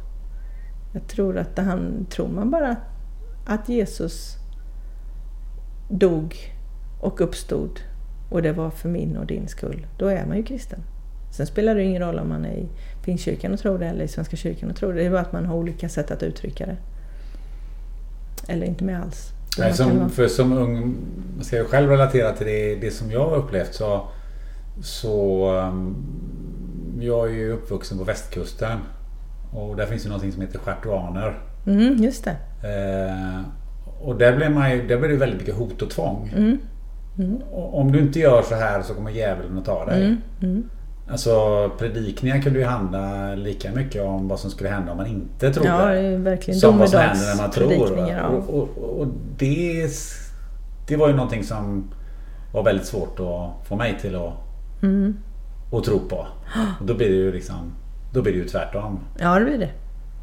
Jag 0.93 1.07
tror 1.07 1.37
att 1.37 1.55
det 1.55 1.61
han, 1.61 2.05
tror 2.09 2.27
man 2.27 2.51
bara 2.51 2.75
att 3.45 3.69
Jesus 3.69 4.35
dog 5.89 6.35
och 7.01 7.21
uppstod 7.21 7.79
och 8.29 8.41
det 8.41 8.51
var 8.51 8.69
för 8.69 8.89
min 8.89 9.17
och 9.17 9.25
din 9.25 9.47
skull, 9.47 9.87
då 9.97 10.07
är 10.07 10.25
man 10.25 10.37
ju 10.37 10.43
kristen. 10.43 10.79
Sen 11.31 11.47
spelar 11.47 11.75
det 11.75 11.81
ju 11.81 11.89
ingen 11.89 12.01
roll 12.01 12.19
om 12.19 12.29
man 12.29 12.45
är 12.45 12.53
i 12.53 12.69
Pingstkyrkan 13.03 13.53
och 13.53 13.59
tror 13.59 13.79
det 13.79 13.87
eller 13.87 14.05
i 14.05 14.07
Svenska 14.07 14.35
kyrkan 14.35 14.69
och 14.69 14.75
tror 14.75 14.93
det. 14.93 14.99
Det 14.99 15.05
är 15.05 15.11
bara 15.11 15.21
att 15.21 15.33
man 15.33 15.45
har 15.45 15.55
olika 15.55 15.89
sätt 15.89 16.11
att 16.11 16.23
uttrycka 16.23 16.65
det. 16.65 16.77
Eller 18.47 18.65
inte 18.65 18.83
med 18.83 19.01
alls. 19.01 19.32
Nej, 19.59 19.73
som, 19.73 20.09
för 20.09 20.27
som 20.27 20.53
ung, 20.53 20.95
man 21.35 21.43
ska 21.43 21.57
jag 21.57 21.67
själv 21.67 21.89
relatera 21.89 22.31
till 22.31 22.47
det, 22.47 22.75
det 22.75 22.91
som 22.91 23.11
jag 23.11 23.29
har 23.29 23.37
upplevt 23.37 23.73
så, 23.73 24.07
så 24.81 25.51
um, 25.55 25.95
jag 26.99 27.29
är 27.29 27.33
ju 27.33 27.51
uppvuxen 27.51 27.97
på 27.97 28.03
västkusten. 28.03 28.79
Och 29.53 29.75
där 29.75 29.85
finns 29.85 30.05
ju 30.05 30.09
någonting 30.09 30.31
som 30.31 30.41
heter 30.41 30.59
schartuaner. 30.59 31.39
Mm, 31.67 32.03
just 32.03 32.25
det. 32.25 32.35
Eh, 32.63 33.41
och 34.01 34.17
där 34.17 34.35
blir, 34.35 34.49
man 34.49 34.71
ju, 34.71 34.87
där 34.87 34.97
blir 34.97 35.09
det 35.09 35.15
väldigt 35.15 35.39
mycket 35.39 35.55
hot 35.55 35.81
och 35.81 35.89
tvång. 35.89 36.33
Mm. 36.35 36.57
Och 37.51 37.79
Om 37.79 37.91
du 37.91 37.99
inte 37.99 38.19
gör 38.19 38.41
så 38.41 38.55
här 38.55 38.81
så 38.81 38.93
kommer 38.93 39.11
djävulen 39.11 39.57
att 39.57 39.65
ta 39.65 39.85
dig. 39.85 40.17
Mm. 40.41 40.69
Alltså 41.09 41.69
predikningar 41.77 42.41
kunde 42.41 42.59
ju 42.59 42.65
handla 42.65 43.35
lika 43.35 43.71
mycket 43.71 44.03
om 44.03 44.27
vad 44.27 44.39
som 44.39 44.49
skulle 44.51 44.69
hända 44.69 44.91
om 44.91 44.97
man 44.97 45.07
inte 45.07 45.53
trodde. 45.53 45.69
Ja, 45.69 45.85
det 45.85 45.99
är 45.99 46.17
verkligen 46.17 46.59
som 46.59 46.77
vad 46.77 46.89
som 46.89 46.99
händer 46.99 47.25
när 47.35 47.41
man 47.41 47.51
tror. 47.51 48.09
ja. 48.09 48.27
Och, 48.27 48.49
och, 48.59 48.99
och 48.99 49.07
det, 49.37 49.87
det 50.87 50.95
var 50.97 51.07
ju 51.07 51.13
någonting 51.15 51.43
som 51.43 51.91
var 52.53 52.63
väldigt 52.63 52.85
svårt 52.87 53.19
att 53.19 53.67
få 53.67 53.75
mig 53.75 53.97
till 54.01 54.15
att, 54.15 54.33
Mm. 54.83 55.17
att 55.71 55.83
tro 55.83 55.99
på. 55.99 56.27
Och 56.79 56.85
då 56.85 56.93
blir 56.93 57.09
det 57.09 57.15
ju 57.15 57.31
liksom 57.31 57.73
Då 58.13 58.21
blir 58.21 58.33
det 58.33 58.39
ju 58.39 58.45
tvärtom. 58.47 58.99
Ja, 59.19 59.39
det 59.39 59.45
blir 59.45 59.57
det. 59.57 59.69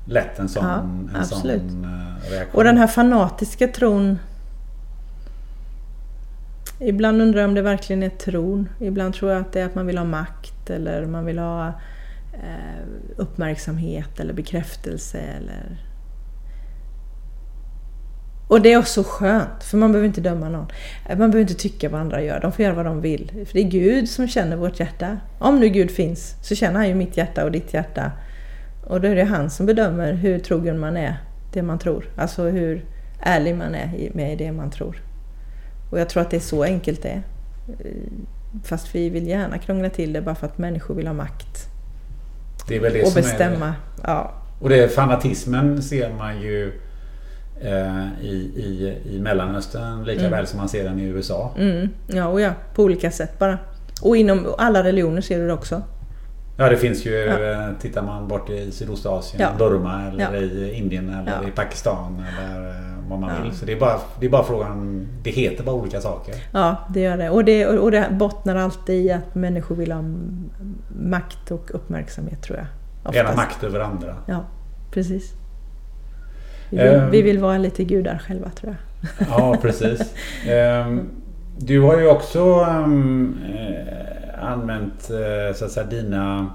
Lätt 0.06 0.38
en 0.38 0.48
sån, 0.48 0.64
Ja, 0.64 0.74
en 0.80 1.10
absolut. 1.20 1.62
sån 1.70 1.84
eh, 1.84 2.30
reaktion. 2.30 2.54
Och 2.58 2.64
den 2.64 2.76
här 2.76 2.86
fanatiska 2.86 3.68
tron. 3.68 4.18
Ibland 6.78 7.22
undrar 7.22 7.40
jag 7.40 7.48
om 7.48 7.54
det 7.54 7.62
verkligen 7.62 8.02
är 8.02 8.08
tron. 8.08 8.68
Ibland 8.78 9.14
tror 9.14 9.30
jag 9.32 9.40
att 9.40 9.52
det 9.52 9.60
är 9.60 9.66
att 9.66 9.74
man 9.74 9.86
vill 9.86 9.98
ha 9.98 10.04
makt 10.04 10.52
eller 10.70 11.06
man 11.06 11.24
vill 11.24 11.38
ha 11.38 11.68
eh, 12.32 12.86
uppmärksamhet 13.16 14.20
eller 14.20 14.32
bekräftelse 14.32 15.18
eller... 15.18 15.86
Och 18.48 18.60
det 18.60 18.72
är 18.72 18.78
också 18.78 19.04
skönt, 19.06 19.64
för 19.64 19.76
man 19.76 19.92
behöver 19.92 20.06
inte 20.06 20.20
döma 20.20 20.48
någon. 20.48 20.66
Eh, 21.08 21.18
man 21.18 21.30
behöver 21.30 21.40
inte 21.40 21.62
tycka 21.62 21.88
vad 21.88 22.00
andra 22.00 22.22
gör, 22.22 22.40
de 22.40 22.52
får 22.52 22.64
göra 22.64 22.74
vad 22.74 22.84
de 22.84 23.00
vill. 23.00 23.44
För 23.46 23.54
det 23.54 23.60
är 23.60 23.70
Gud 23.70 24.08
som 24.08 24.28
känner 24.28 24.56
vårt 24.56 24.80
hjärta. 24.80 25.18
Om 25.38 25.60
nu 25.60 25.68
Gud 25.68 25.90
finns, 25.90 26.36
så 26.42 26.54
känner 26.54 26.76
han 26.76 26.88
ju 26.88 26.94
mitt 26.94 27.16
hjärta 27.16 27.44
och 27.44 27.52
ditt 27.52 27.74
hjärta. 27.74 28.12
Och 28.86 29.00
då 29.00 29.08
är 29.08 29.16
det 29.16 29.24
han 29.24 29.50
som 29.50 29.66
bedömer 29.66 30.12
hur 30.12 30.38
trogen 30.38 30.78
man 30.78 30.96
är 30.96 31.16
det 31.52 31.62
man 31.62 31.78
tror. 31.78 32.04
Alltså 32.16 32.42
hur 32.42 32.84
ärlig 33.20 33.54
man 33.56 33.74
är 33.74 34.10
med 34.14 34.38
det 34.38 34.52
man 34.52 34.70
tror. 34.70 35.02
Och 35.90 36.00
jag 36.00 36.08
tror 36.08 36.22
att 36.22 36.30
det 36.30 36.36
är 36.36 36.40
så 36.40 36.62
enkelt 36.62 37.02
det 37.02 37.08
är. 37.08 37.22
Fast 38.64 38.94
vi 38.94 39.10
vill 39.10 39.26
gärna 39.26 39.58
krångla 39.58 39.90
till 39.90 40.12
det 40.12 40.20
bara 40.20 40.34
för 40.34 40.46
att 40.46 40.58
människor 40.58 40.94
vill 40.94 41.06
ha 41.06 41.14
makt. 41.14 41.66
Det 42.68 42.76
är 42.76 42.80
väl 42.80 42.92
det 42.92 43.02
och 43.02 43.08
som 43.08 43.22
bestämma. 43.22 43.66
Är 43.66 43.70
det. 43.70 44.02
Ja. 44.02 44.34
Och 44.60 44.68
det 44.68 44.94
fanatismen 44.94 45.82
ser 45.82 46.12
man 46.12 46.42
ju 46.42 46.80
eh, 47.60 48.22
i, 48.22 48.34
i, 48.56 48.98
i 49.04 49.18
Mellanöstern 49.20 50.04
lika 50.04 50.20
mm. 50.20 50.30
väl 50.30 50.46
som 50.46 50.58
man 50.58 50.68
ser 50.68 50.84
den 50.84 51.00
i 51.00 51.04
USA. 51.04 51.54
Mm. 51.58 51.88
Ja, 52.06 52.26
och 52.26 52.40
ja, 52.40 52.52
på 52.74 52.82
olika 52.82 53.10
sätt 53.10 53.38
bara. 53.38 53.58
Och 54.02 54.16
inom 54.16 54.54
alla 54.58 54.84
religioner 54.84 55.20
ser 55.20 55.38
du 55.38 55.46
det 55.46 55.52
också. 55.52 55.82
Ja 56.56 56.68
det 56.68 56.76
finns 56.76 57.06
ju, 57.06 57.10
ja. 57.10 57.52
Eh, 57.52 57.68
tittar 57.80 58.02
man 58.02 58.28
bort 58.28 58.50
i 58.50 58.72
Sydostasien, 58.72 59.42
ja. 59.42 59.48
Burma 59.58 60.08
eller 60.08 60.34
ja. 60.34 60.40
i 60.40 60.74
Indien 60.74 61.08
eller 61.08 61.48
i 61.48 61.50
Pakistan 61.50 62.24
eller 62.28 62.68
eh, 62.68 62.89
vad 63.10 63.18
man 63.18 63.42
vill. 63.42 63.52
Så 63.52 63.66
det 63.66 63.72
är, 63.72 63.80
bara, 63.80 64.00
det 64.20 64.26
är 64.26 64.30
bara 64.30 64.44
frågan, 64.44 65.08
det 65.22 65.30
heter 65.30 65.64
bara 65.64 65.74
olika 65.74 66.00
saker. 66.00 66.34
Ja 66.52 66.76
det 66.94 67.00
gör 67.00 67.16
det. 67.16 67.30
Och 67.30 67.44
det, 67.44 67.66
och 67.66 67.90
det 67.90 68.08
bottnar 68.10 68.56
alltid 68.56 69.04
i 69.04 69.12
att 69.12 69.34
människor 69.34 69.74
vill 69.74 69.92
ha 69.92 70.02
makt 71.00 71.50
och 71.50 71.74
uppmärksamhet 71.74 72.42
tror 72.42 72.58
jag. 72.58 72.66
Oftast. 72.98 73.16
Gärna 73.16 73.36
makt 73.36 73.64
över 73.64 73.80
andra. 73.80 74.16
Ja, 74.26 74.44
precis. 74.90 75.32
Vi 76.70 76.76
vill, 76.76 76.94
um, 76.94 77.10
vi 77.10 77.22
vill 77.22 77.38
vara 77.38 77.58
lite 77.58 77.84
gudar 77.84 78.18
själva 78.18 78.50
tror 78.50 78.76
jag. 79.18 79.28
Ja 79.30 79.56
precis. 79.62 80.14
Um, 80.86 81.10
du 81.58 81.80
har 81.80 81.98
ju 81.98 82.08
också 82.08 82.64
um, 82.64 83.38
använt 84.40 85.10
eh, 85.10 85.56
så 85.56 85.64
att 85.64 85.70
säga 85.70 85.86
dina 85.86 86.50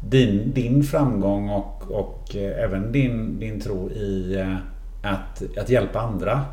din, 0.00 0.52
din 0.54 0.82
framgång 0.82 1.50
och, 1.50 1.90
och 1.90 2.36
eh, 2.36 2.64
även 2.64 2.92
din, 2.92 3.40
din 3.40 3.60
tro 3.60 3.90
i 3.90 4.44
att, 5.06 5.42
att 5.58 5.68
hjälpa 5.68 6.00
andra. 6.00 6.44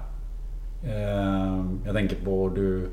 Jag 1.86 1.96
tänker 1.96 2.16
på 2.16 2.50
du 2.56 2.90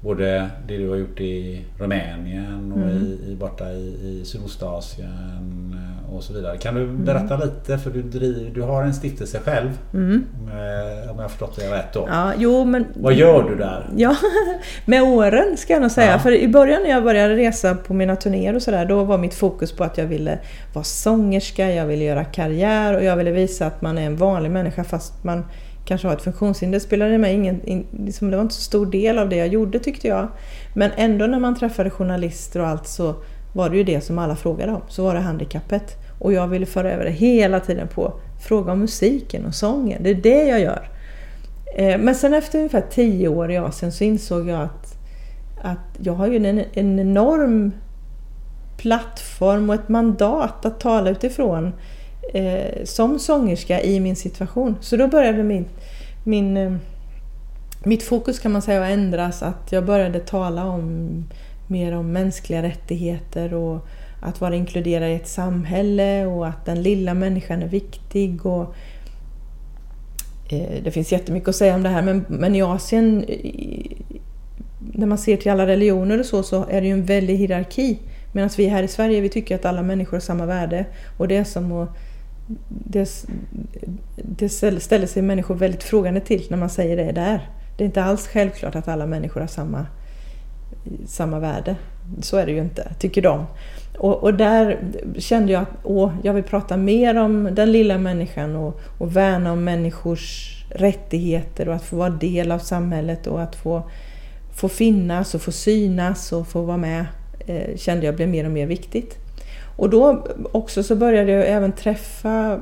Både 0.00 0.50
det 0.66 0.76
du 0.76 0.88
har 0.88 0.96
gjort 0.96 1.20
i 1.20 1.64
Rumänien 1.78 2.72
och 2.72 2.78
mm. 2.78 2.96
i, 2.96 3.32
i, 3.32 3.36
borta 3.36 3.72
i, 3.72 3.86
i 4.02 4.24
Sydostasien 4.24 5.74
eh, 5.74 5.97
och 6.12 6.22
så 6.22 6.32
vidare. 6.32 6.58
Kan 6.58 6.74
du 6.74 6.86
berätta 6.86 7.34
mm. 7.34 7.48
lite? 7.48 7.78
För 7.78 7.90
du, 7.90 8.02
driv, 8.02 8.52
du 8.54 8.62
har 8.62 8.82
en 8.82 8.94
stiftelse 8.94 9.38
själv. 9.44 9.78
Mm. 9.94 10.24
Om, 10.40 10.48
jag, 10.48 11.10
om 11.10 11.16
jag 11.16 11.22
har 11.22 11.28
förstått 11.28 11.56
det 11.56 11.72
rätt 11.72 11.92
då. 11.92 12.08
Ja, 12.10 12.32
jo, 12.38 12.64
men, 12.64 12.86
Vad 12.94 13.14
gör 13.14 13.48
du 13.48 13.56
där? 13.56 13.90
Ja, 13.96 14.16
med 14.84 15.02
åren 15.02 15.56
ska 15.56 15.72
jag 15.72 15.82
nog 15.82 15.90
säga. 15.90 16.12
Ja. 16.12 16.18
För 16.18 16.32
i 16.32 16.48
början 16.48 16.82
när 16.82 16.90
jag 16.90 17.04
började 17.04 17.36
resa 17.36 17.74
på 17.74 17.94
mina 17.94 18.16
turnéer 18.16 18.54
och 18.54 18.62
sådär, 18.62 18.86
då 18.86 19.04
var 19.04 19.18
mitt 19.18 19.34
fokus 19.34 19.72
på 19.72 19.84
att 19.84 19.98
jag 19.98 20.06
ville 20.06 20.38
vara 20.74 20.84
sångerska, 20.84 21.70
jag 21.70 21.86
ville 21.86 22.04
göra 22.04 22.24
karriär 22.24 22.94
och 22.94 23.04
jag 23.04 23.16
ville 23.16 23.30
visa 23.30 23.66
att 23.66 23.82
man 23.82 23.98
är 23.98 24.06
en 24.06 24.16
vanlig 24.16 24.50
människa 24.50 24.84
fast 24.84 25.24
man 25.24 25.44
kanske 25.84 26.08
har 26.08 26.14
ett 26.14 26.22
funktionshinder 26.22 26.78
spelade 26.78 27.18
mig 27.18 27.34
ingen, 27.34 27.64
in, 27.64 27.86
liksom, 27.92 28.30
det 28.30 28.36
var 28.36 28.42
inte 28.42 28.54
så 28.54 28.62
stor 28.62 28.86
del 28.86 29.18
av 29.18 29.28
det 29.28 29.36
jag 29.36 29.48
gjorde 29.48 29.78
tyckte 29.78 30.08
jag. 30.08 30.28
Men 30.74 30.90
ändå 30.96 31.26
när 31.26 31.38
man 31.38 31.54
träffade 31.54 31.90
journalister 31.90 32.60
och 32.60 32.66
allt 32.66 32.86
så 32.86 33.14
var 33.58 33.70
det 33.70 33.76
ju 33.76 33.84
det 33.84 34.00
som 34.00 34.18
alla 34.18 34.36
frågade 34.36 34.72
om. 34.72 34.82
Så 34.88 35.04
var 35.04 35.14
det 35.14 35.20
handikappet. 35.20 35.96
Och 36.18 36.32
jag 36.32 36.48
ville 36.48 36.66
föra 36.66 36.92
över 36.92 37.04
det 37.04 37.10
hela 37.10 37.60
tiden 37.60 37.88
på 37.88 38.12
fråga 38.40 38.72
om 38.72 38.80
musiken 38.80 39.46
och 39.46 39.54
sången. 39.54 40.02
Det 40.02 40.10
är 40.10 40.14
det 40.14 40.44
jag 40.44 40.60
gör. 40.60 40.88
Eh, 41.76 41.98
men 41.98 42.14
sen 42.14 42.34
efter 42.34 42.58
ungefär 42.58 42.84
tio 42.90 43.28
år 43.28 43.50
i 43.50 43.56
Asien 43.56 43.92
så 43.92 44.04
insåg 44.04 44.48
jag 44.48 44.62
att, 44.62 44.98
att 45.62 45.98
jag 45.98 46.12
har 46.12 46.26
ju 46.26 46.36
en, 46.36 46.64
en 46.72 46.98
enorm 46.98 47.72
plattform 48.76 49.70
och 49.70 49.74
ett 49.74 49.88
mandat 49.88 50.64
att 50.64 50.80
tala 50.80 51.10
utifrån 51.10 51.72
eh, 52.34 52.84
som 52.84 53.18
sångerska 53.18 53.80
i 53.80 54.00
min 54.00 54.16
situation. 54.16 54.76
Så 54.80 54.96
då 54.96 55.08
började 55.08 55.42
min, 55.42 55.64
min, 56.24 56.56
eh, 56.56 56.74
mitt 57.84 58.02
fokus 58.02 58.38
kan 58.38 58.52
man 58.52 58.62
säga 58.62 58.82
att 58.82 58.90
ändras. 58.90 59.42
Att 59.42 59.72
jag 59.72 59.84
började 59.84 60.20
tala 60.20 60.64
om 60.64 61.24
mer 61.68 61.92
om 61.92 62.12
mänskliga 62.12 62.62
rättigheter 62.62 63.54
och 63.54 63.86
att 64.20 64.40
vara 64.40 64.54
inkluderad 64.54 65.10
i 65.10 65.14
ett 65.14 65.28
samhälle 65.28 66.26
och 66.26 66.46
att 66.46 66.64
den 66.64 66.82
lilla 66.82 67.14
människan 67.14 67.62
är 67.62 67.68
viktig. 67.68 68.46
Och, 68.46 68.74
eh, 70.50 70.82
det 70.84 70.90
finns 70.90 71.12
jättemycket 71.12 71.48
att 71.48 71.56
säga 71.56 71.74
om 71.74 71.82
det 71.82 71.88
här 71.88 72.02
men, 72.02 72.24
men 72.28 72.54
i 72.54 72.62
Asien 72.62 73.24
när 74.80 75.06
man 75.06 75.18
ser 75.18 75.36
till 75.36 75.50
alla 75.52 75.66
religioner 75.66 76.18
och 76.18 76.26
så, 76.26 76.42
så 76.42 76.64
är 76.68 76.80
det 76.80 76.86
ju 76.86 76.92
en 76.92 77.04
väldig 77.04 77.36
hierarki. 77.36 77.98
Medan 78.32 78.50
vi 78.56 78.66
här 78.66 78.82
i 78.82 78.88
Sverige 78.88 79.20
vi 79.20 79.28
tycker 79.28 79.54
att 79.54 79.64
alla 79.64 79.82
människor 79.82 80.12
har 80.12 80.20
samma 80.20 80.46
värde. 80.46 80.86
Och 81.18 81.28
det 81.28 81.36
är 81.36 81.44
som 81.44 81.72
att 81.72 81.88
det, 82.68 83.26
det 84.14 84.48
ställer 84.48 85.06
sig 85.06 85.22
människor 85.22 85.54
väldigt 85.54 85.82
frågande 85.82 86.20
till 86.20 86.46
när 86.50 86.56
man 86.56 86.70
säger 86.70 86.96
det 86.96 87.12
där. 87.12 87.50
Det 87.76 87.84
är 87.84 87.86
inte 87.86 88.02
alls 88.02 88.28
självklart 88.28 88.74
att 88.74 88.88
alla 88.88 89.06
människor 89.06 89.40
har 89.40 89.48
samma, 89.48 89.86
samma 91.06 91.38
värde. 91.38 91.76
Så 92.20 92.36
är 92.36 92.46
det 92.46 92.52
ju 92.52 92.58
inte, 92.58 92.92
tycker 92.98 93.22
de. 93.22 93.46
Och, 93.98 94.22
och 94.22 94.34
där 94.34 94.78
kände 95.18 95.52
jag 95.52 95.62
att 95.62 95.68
åh, 95.82 96.12
jag 96.22 96.34
vill 96.34 96.44
prata 96.44 96.76
mer 96.76 97.16
om 97.16 97.48
den 97.54 97.72
lilla 97.72 97.98
människan 97.98 98.56
och, 98.56 98.80
och 98.98 99.16
värna 99.16 99.52
om 99.52 99.64
människors 99.64 100.54
rättigheter 100.70 101.68
och 101.68 101.74
att 101.74 101.84
få 101.84 101.96
vara 101.96 102.10
del 102.10 102.52
av 102.52 102.58
samhället 102.58 103.26
och 103.26 103.42
att 103.42 103.56
få, 103.56 103.82
få 104.54 104.68
finnas 104.68 105.34
och 105.34 105.42
få 105.42 105.52
synas 105.52 106.32
och 106.32 106.48
få 106.48 106.62
vara 106.62 106.76
med 106.76 107.06
eh, 107.46 107.76
kände 107.76 108.06
jag 108.06 108.16
blev 108.16 108.28
mer 108.28 108.44
och 108.44 108.50
mer 108.50 108.66
viktigt. 108.66 109.16
Och 109.76 109.90
då 109.90 110.26
också 110.52 110.82
så 110.82 110.96
började 110.96 111.32
jag 111.32 111.48
även 111.48 111.72
träffa 111.72 112.60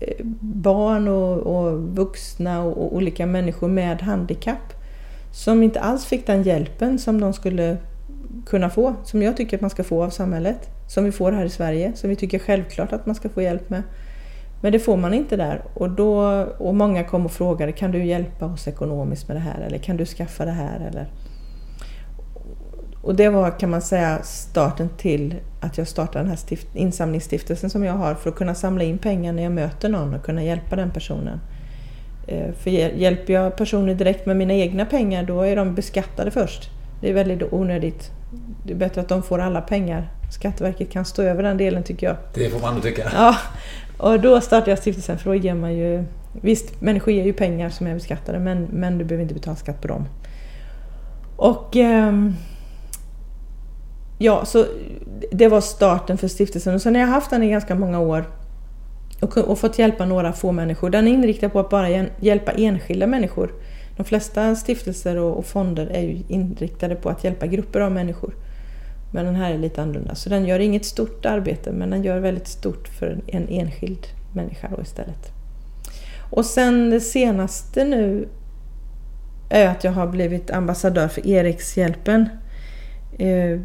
eh, 0.00 0.24
barn 0.40 1.08
och, 1.08 1.38
och 1.38 1.82
vuxna 1.82 2.62
och, 2.62 2.78
och, 2.78 2.96
olika 2.96 3.26
människor 3.26 3.68
med 3.68 4.02
handikapp 4.02 4.75
som 5.36 5.62
inte 5.62 5.80
alls 5.80 6.04
fick 6.04 6.26
den 6.26 6.42
hjälpen 6.42 6.98
som 6.98 7.20
de 7.20 7.32
skulle 7.32 7.76
kunna 8.46 8.70
få, 8.70 8.94
som 9.04 9.22
jag 9.22 9.36
tycker 9.36 9.56
att 9.56 9.60
man 9.60 9.70
ska 9.70 9.84
få 9.84 10.04
av 10.04 10.10
samhället, 10.10 10.70
som 10.86 11.04
vi 11.04 11.12
får 11.12 11.32
här 11.32 11.44
i 11.44 11.50
Sverige, 11.50 11.92
som 11.94 12.10
vi 12.10 12.16
tycker 12.16 12.38
självklart 12.38 12.92
att 12.92 13.06
man 13.06 13.14
ska 13.14 13.28
få 13.28 13.42
hjälp 13.42 13.70
med. 13.70 13.82
Men 14.62 14.72
det 14.72 14.78
får 14.78 14.96
man 14.96 15.14
inte 15.14 15.36
där. 15.36 15.62
Och, 15.74 15.90
då, 15.90 16.42
och 16.42 16.74
många 16.74 17.04
kom 17.04 17.24
och 17.24 17.32
frågade, 17.32 17.72
kan 17.72 17.90
du 17.90 18.04
hjälpa 18.04 18.46
oss 18.46 18.68
ekonomiskt 18.68 19.28
med 19.28 19.36
det 19.36 19.40
här? 19.40 19.60
Eller 19.60 19.78
kan 19.78 19.96
du 19.96 20.06
skaffa 20.06 20.44
det 20.44 20.50
här? 20.50 20.80
Eller, 20.90 21.06
och 23.02 23.14
det 23.14 23.28
var 23.28 23.58
kan 23.58 23.70
man 23.70 23.82
säga 23.82 24.22
starten 24.22 24.88
till 24.88 25.34
att 25.60 25.78
jag 25.78 25.88
startade 25.88 26.18
den 26.18 26.28
här 26.28 26.36
stift, 26.36 26.68
insamlingsstiftelsen 26.74 27.70
som 27.70 27.84
jag 27.84 27.94
har 27.94 28.14
för 28.14 28.30
att 28.30 28.36
kunna 28.36 28.54
samla 28.54 28.84
in 28.84 28.98
pengar 28.98 29.32
när 29.32 29.42
jag 29.42 29.52
möter 29.52 29.88
någon 29.88 30.14
och 30.14 30.24
kunna 30.24 30.42
hjälpa 30.42 30.76
den 30.76 30.90
personen. 30.90 31.40
Eh, 32.26 32.52
för 32.52 32.70
hjälper 32.70 33.32
jag 33.32 33.56
personer 33.56 33.94
direkt 33.94 34.26
med 34.26 34.36
mina 34.36 34.54
egna 34.54 34.86
pengar 34.86 35.22
då 35.22 35.42
är 35.42 35.56
de 35.56 35.74
beskattade 35.74 36.30
först. 36.30 36.70
Det 37.00 37.10
är 37.10 37.14
väldigt 37.14 37.52
onödigt. 37.52 38.10
Det 38.64 38.72
är 38.72 38.76
bättre 38.76 39.00
att 39.00 39.08
de 39.08 39.22
får 39.22 39.38
alla 39.38 39.60
pengar. 39.60 40.10
Skatteverket 40.32 40.90
kan 40.90 41.04
stå 41.04 41.22
över 41.22 41.42
den 41.42 41.56
delen 41.56 41.82
tycker 41.82 42.06
jag. 42.06 42.16
Det 42.34 42.50
får 42.50 42.60
man 42.60 42.74
nog 42.74 42.82
tycka. 42.82 43.10
Ja, 43.14 43.36
och 43.98 44.20
då 44.20 44.40
startade 44.40 44.70
jag 44.70 44.78
stiftelsen 44.78 45.18
för 45.18 45.30
då 45.30 45.34
ger 45.34 45.54
man 45.54 45.74
ju... 45.74 46.04
Visst, 46.40 46.80
människor 46.80 47.14
ger 47.14 47.24
ju 47.24 47.32
pengar 47.32 47.70
som 47.70 47.86
är 47.86 47.94
beskattade 47.94 48.38
men, 48.38 48.68
men 48.70 48.98
du 48.98 49.04
behöver 49.04 49.22
inte 49.22 49.34
betala 49.34 49.56
skatt 49.56 49.80
på 49.80 49.88
dem. 49.88 50.08
Och... 51.36 51.76
Eh, 51.76 52.12
ja, 54.18 54.44
så 54.44 54.64
det 55.30 55.48
var 55.48 55.60
starten 55.60 56.18
för 56.18 56.28
stiftelsen. 56.28 56.74
Och 56.74 56.82
sen 56.82 56.94
har 56.94 57.02
jag 57.02 57.08
haft 57.08 57.30
den 57.30 57.42
i 57.42 57.50
ganska 57.50 57.74
många 57.74 58.00
år 58.00 58.24
och, 59.20 59.38
och 59.38 59.58
fått 59.58 59.78
hjälpa 59.78 60.06
några 60.06 60.32
få 60.32 60.52
människor. 60.52 60.90
Den 60.90 61.08
är 61.08 61.12
inriktad 61.12 61.48
på 61.48 61.60
att 61.60 61.70
bara 61.70 62.06
hjälpa 62.20 62.52
enskilda 62.52 63.06
människor. 63.06 63.52
De 63.96 64.04
flesta 64.04 64.54
stiftelser 64.54 65.16
och, 65.16 65.38
och 65.38 65.46
fonder 65.46 65.86
är 65.86 66.02
ju 66.02 66.22
inriktade 66.28 66.94
på 66.94 67.08
att 67.08 67.24
hjälpa 67.24 67.46
grupper 67.46 67.80
av 67.80 67.92
människor. 67.92 68.34
Men 69.12 69.24
den 69.24 69.34
här 69.34 69.54
är 69.54 69.58
lite 69.58 69.82
annorlunda. 69.82 70.14
Så 70.14 70.28
den 70.28 70.46
gör 70.46 70.58
inget 70.58 70.84
stort 70.84 71.26
arbete 71.26 71.72
men 71.72 71.90
den 71.90 72.04
gör 72.04 72.18
väldigt 72.18 72.48
stort 72.48 72.88
för 72.88 73.18
en 73.26 73.48
enskild 73.48 74.06
människa 74.34 74.68
då 74.76 74.82
istället. 74.82 75.32
Och 76.30 76.44
sen 76.44 76.90
det 76.90 77.00
senaste 77.00 77.84
nu 77.84 78.28
är 79.48 79.68
att 79.68 79.84
jag 79.84 79.92
har 79.92 80.06
blivit 80.06 80.50
ambassadör 80.50 81.08
för 81.08 81.26
Erikshjälpen. 81.26 82.28
Eh, 83.18 83.60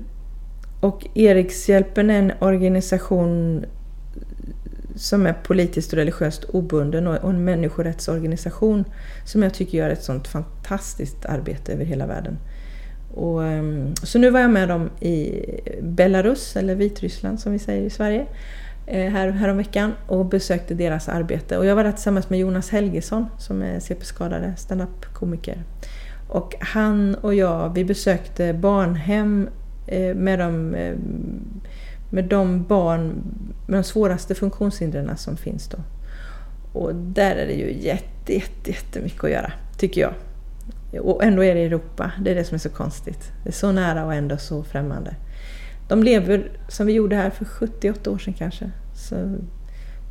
och 0.81 1.07
Erikshjälpen 1.13 2.09
är 2.09 2.19
en 2.19 2.31
organisation 2.39 3.65
som 4.95 5.25
är 5.25 5.33
politiskt 5.33 5.93
och 5.93 5.97
religiöst 5.97 6.43
obunden 6.43 7.07
och 7.07 7.29
en 7.29 7.43
människorättsorganisation 7.43 8.85
som 9.25 9.43
jag 9.43 9.53
tycker 9.53 9.77
gör 9.77 9.89
ett 9.89 10.03
sånt 10.03 10.27
fantastiskt 10.27 11.25
arbete 11.25 11.73
över 11.73 11.85
hela 11.85 12.07
världen. 12.07 12.37
Och, 13.13 13.43
ehm, 13.43 13.95
så 13.95 14.19
nu 14.19 14.29
var 14.29 14.39
jag 14.39 14.51
med 14.51 14.69
dem 14.69 14.89
i 14.99 15.45
Belarus, 15.81 16.55
eller 16.55 16.75
Vitryssland 16.75 17.39
som 17.39 17.51
vi 17.51 17.59
säger 17.59 17.83
i 17.83 17.89
Sverige, 17.89 18.25
eh, 18.87 19.11
här, 19.11 19.29
häromveckan 19.29 19.93
och 20.07 20.25
besökte 20.25 20.73
deras 20.73 21.09
arbete. 21.09 21.57
Och 21.57 21.65
jag 21.65 21.75
var 21.75 21.83
där 21.83 21.91
tillsammans 21.91 22.29
med 22.29 22.39
Jonas 22.39 22.69
Helgesson 22.69 23.25
som 23.37 23.61
är 23.61 23.79
CP-skadade, 23.79 24.53
standup-komiker. 24.57 25.63
Och 26.29 26.55
han 26.59 27.15
och 27.15 27.35
jag, 27.35 27.73
vi 27.73 27.85
besökte 27.85 28.53
barnhem 28.53 29.49
eh, 29.87 30.15
med 30.15 30.39
dem 30.39 30.75
ehm, 30.75 31.61
med 32.11 32.25
de 32.25 32.63
barn 32.63 33.23
med 33.67 33.79
de 33.79 33.83
svåraste 33.83 34.35
funktionshindren 34.35 35.17
som 35.17 35.37
finns 35.37 35.67
då. 35.67 35.77
Och 36.73 36.95
där 36.95 37.35
är 37.35 37.47
det 37.47 37.53
ju 37.53 37.73
jätte, 37.73 38.33
jätte, 38.33 38.71
jättemycket 38.71 39.23
att 39.23 39.31
göra, 39.31 39.51
tycker 39.77 40.01
jag. 40.01 40.13
Och 41.03 41.23
ändå 41.23 41.43
är 41.43 41.55
det 41.55 41.61
Europa, 41.61 42.11
det 42.21 42.31
är 42.31 42.35
det 42.35 42.43
som 42.43 42.55
är 42.55 42.59
så 42.59 42.69
konstigt. 42.69 43.31
Det 43.43 43.49
är 43.49 43.53
så 43.53 43.71
nära 43.71 44.05
och 44.05 44.13
ändå 44.13 44.37
så 44.37 44.63
främmande. 44.63 45.15
De 45.87 46.03
lever 46.03 46.51
som 46.69 46.87
vi 46.87 46.93
gjorde 46.93 47.15
här 47.15 47.29
för 47.29 47.45
78 47.45 48.11
år 48.11 48.17
sedan 48.17 48.33
kanske. 48.33 48.71
Så, 48.95 49.15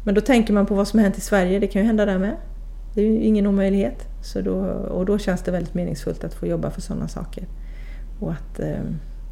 men 0.04 0.14
då 0.14 0.20
tänker 0.20 0.52
man 0.52 0.66
på 0.66 0.74
vad 0.74 0.88
som 0.88 0.98
har 0.98 1.04
hänt 1.04 1.18
i 1.18 1.20
Sverige, 1.20 1.58
det 1.58 1.66
kan 1.66 1.82
ju 1.82 1.86
hända 1.86 2.06
där 2.06 2.18
med. 2.18 2.36
Det 2.94 3.00
är 3.00 3.06
ju 3.06 3.22
ingen 3.22 3.46
omöjlighet. 3.46 4.06
Så 4.22 4.40
då, 4.40 4.54
och 4.70 5.06
då 5.06 5.18
känns 5.18 5.42
det 5.42 5.50
väldigt 5.50 5.74
meningsfullt 5.74 6.24
att 6.24 6.34
få 6.34 6.46
jobba 6.46 6.70
för 6.70 6.80
sådana 6.80 7.08
saker. 7.08 7.44
Och 8.20 8.32
att, 8.32 8.60
eh, 8.60 8.82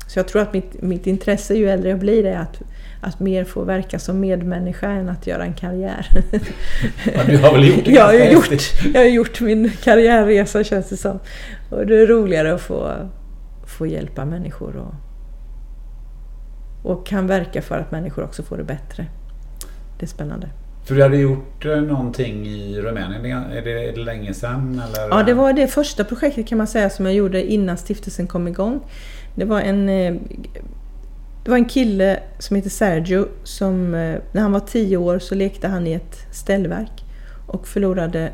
så 0.08 0.18
jag 0.18 0.28
tror 0.28 0.42
att 0.42 0.52
mitt, 0.52 0.82
mitt 0.82 1.06
intresse 1.06 1.54
ju 1.54 1.70
äldre 1.70 1.88
jag 1.90 1.98
blir 1.98 2.26
är 2.26 2.38
att, 2.38 2.62
att 3.00 3.20
mer 3.20 3.44
få 3.44 3.64
verka 3.64 3.98
som 3.98 4.20
medmänniska 4.20 4.90
än 4.90 5.08
att 5.08 5.26
göra 5.26 5.44
en 5.44 5.54
karriär. 5.54 6.06
Ja, 7.14 7.24
du 7.26 7.38
har 7.38 7.52
väl 7.52 7.68
gjort 7.68 7.84
det 7.84 7.90
jag, 7.92 8.04
har 8.04 8.12
ju 8.12 8.32
gjort, 8.32 8.50
jag 8.94 9.00
har 9.00 9.08
gjort 9.08 9.40
min 9.40 9.70
karriärresa 9.70 10.64
känns 10.64 10.88
det 10.88 10.96
som. 10.96 11.18
Och 11.70 11.86
det 11.86 12.02
är 12.02 12.06
roligare 12.06 12.54
att 12.54 12.60
få, 12.60 12.92
få 13.66 13.86
hjälpa 13.86 14.24
människor 14.24 14.76
och, 14.76 14.94
och 16.92 17.06
kan 17.06 17.26
verka 17.26 17.62
för 17.62 17.78
att 17.78 17.90
människor 17.90 18.24
också 18.24 18.42
får 18.42 18.56
det 18.56 18.64
bättre. 18.64 19.06
Det 19.98 20.04
är 20.04 20.08
spännande. 20.08 20.48
För 20.88 20.94
du 20.94 21.02
hade 21.02 21.16
gjort 21.16 21.66
eh, 21.66 21.80
någonting 21.80 22.46
i 22.46 22.80
Rumänien, 22.80 23.24
är 23.24 23.62
det, 23.62 23.88
är 23.88 23.92
det 23.92 24.00
länge 24.00 24.34
sedan? 24.34 24.82
Eller? 24.88 25.08
Ja, 25.08 25.22
det 25.22 25.34
var 25.34 25.52
det 25.52 25.66
första 25.66 26.04
projektet 26.04 26.48
kan 26.48 26.58
man 26.58 26.66
säga 26.66 26.90
som 26.90 27.06
jag 27.06 27.14
gjorde 27.14 27.52
innan 27.52 27.76
stiftelsen 27.76 28.26
kom 28.26 28.48
igång. 28.48 28.80
Det 29.38 29.44
var 29.44 29.60
en, 29.60 29.88
eh, 29.88 30.14
det 31.44 31.50
var 31.50 31.56
en 31.56 31.64
kille 31.64 32.20
som 32.38 32.56
heter 32.56 32.70
Sergio 32.70 33.26
som 33.44 33.94
eh, 33.94 34.18
när 34.32 34.42
han 34.42 34.52
var 34.52 34.60
tio 34.60 34.96
år 34.96 35.18
så 35.18 35.34
lekte 35.34 35.68
han 35.68 35.86
i 35.86 35.92
ett 35.92 36.26
ställverk 36.30 37.04
och 37.46 37.68
förlorade, 37.68 38.32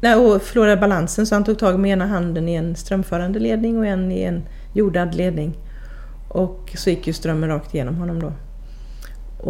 nej, 0.00 0.14
och 0.14 0.42
förlorade 0.42 0.76
balansen 0.76 1.26
så 1.26 1.34
han 1.34 1.44
tog 1.44 1.58
tag 1.58 1.78
med 1.78 1.90
ena 1.90 2.06
handen 2.06 2.48
i 2.48 2.54
en 2.54 2.76
strömförande 2.76 3.38
ledning 3.38 3.78
och 3.78 3.86
en 3.86 4.12
i 4.12 4.22
en 4.22 4.42
jordad 4.72 5.14
ledning. 5.14 5.56
Och 6.28 6.74
så 6.76 6.90
gick 6.90 7.06
ju 7.06 7.12
strömmen 7.12 7.48
rakt 7.48 7.74
igenom 7.74 7.96
honom 7.96 8.20
då. 8.20 8.32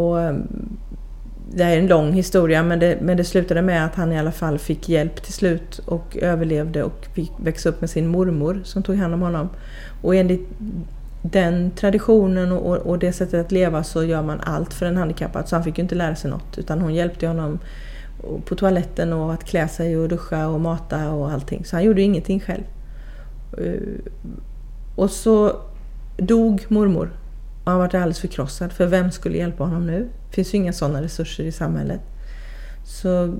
Och 0.00 0.20
eh, 0.20 0.36
det 1.54 1.64
här 1.64 1.72
är 1.72 1.78
en 1.78 1.86
lång 1.86 2.12
historia 2.12 2.62
men 2.62 2.78
det, 2.78 2.98
men 3.00 3.16
det 3.16 3.24
slutade 3.24 3.62
med 3.62 3.84
att 3.84 3.94
han 3.94 4.12
i 4.12 4.18
alla 4.18 4.32
fall 4.32 4.58
fick 4.58 4.88
hjälp 4.88 5.22
till 5.22 5.32
slut 5.32 5.78
och 5.78 6.16
överlevde 6.16 6.82
och 6.82 7.06
fick 7.14 7.32
växa 7.38 7.68
upp 7.68 7.80
med 7.80 7.90
sin 7.90 8.06
mormor 8.06 8.60
som 8.64 8.82
tog 8.82 8.96
hand 8.96 9.14
om 9.14 9.20
honom. 9.20 9.48
Och 10.02 10.14
enligt 10.14 10.48
den 11.22 11.70
traditionen 11.70 12.52
och, 12.52 12.70
och, 12.70 12.76
och 12.76 12.98
det 12.98 13.12
sättet 13.12 13.46
att 13.46 13.52
leva 13.52 13.84
så 13.84 14.04
gör 14.04 14.22
man 14.22 14.40
allt 14.40 14.74
för 14.74 14.86
en 14.86 14.96
handikappad 14.96 15.48
så 15.48 15.56
han 15.56 15.64
fick 15.64 15.78
ju 15.78 15.82
inte 15.82 15.94
lära 15.94 16.14
sig 16.14 16.30
något 16.30 16.58
utan 16.58 16.80
hon 16.80 16.94
hjälpte 16.94 17.26
honom 17.26 17.58
på 18.44 18.54
toaletten 18.54 19.12
och 19.12 19.32
att 19.32 19.44
klä 19.44 19.68
sig 19.68 19.96
och 19.96 20.08
duscha 20.08 20.48
och 20.48 20.60
mata 20.60 21.12
och 21.12 21.30
allting. 21.30 21.64
Så 21.64 21.76
han 21.76 21.84
gjorde 21.84 22.02
ingenting 22.02 22.40
själv. 22.40 22.64
Eh, 23.58 24.12
och 24.96 25.10
så 25.10 25.56
dog 26.16 26.64
mormor 26.68 27.10
och 27.66 27.72
han 27.72 27.80
var 27.80 27.86
alldeles 27.86 28.20
förkrossad. 28.20 28.72
För 28.72 28.86
vem 28.86 29.10
skulle 29.10 29.38
hjälpa 29.38 29.64
honom 29.64 29.86
nu? 29.86 30.08
Det 30.28 30.34
finns 30.34 30.54
ju 30.54 30.58
inga 30.58 30.72
sådana 30.72 31.02
resurser 31.02 31.44
i 31.44 31.52
samhället. 31.52 32.00
Så, 32.84 33.36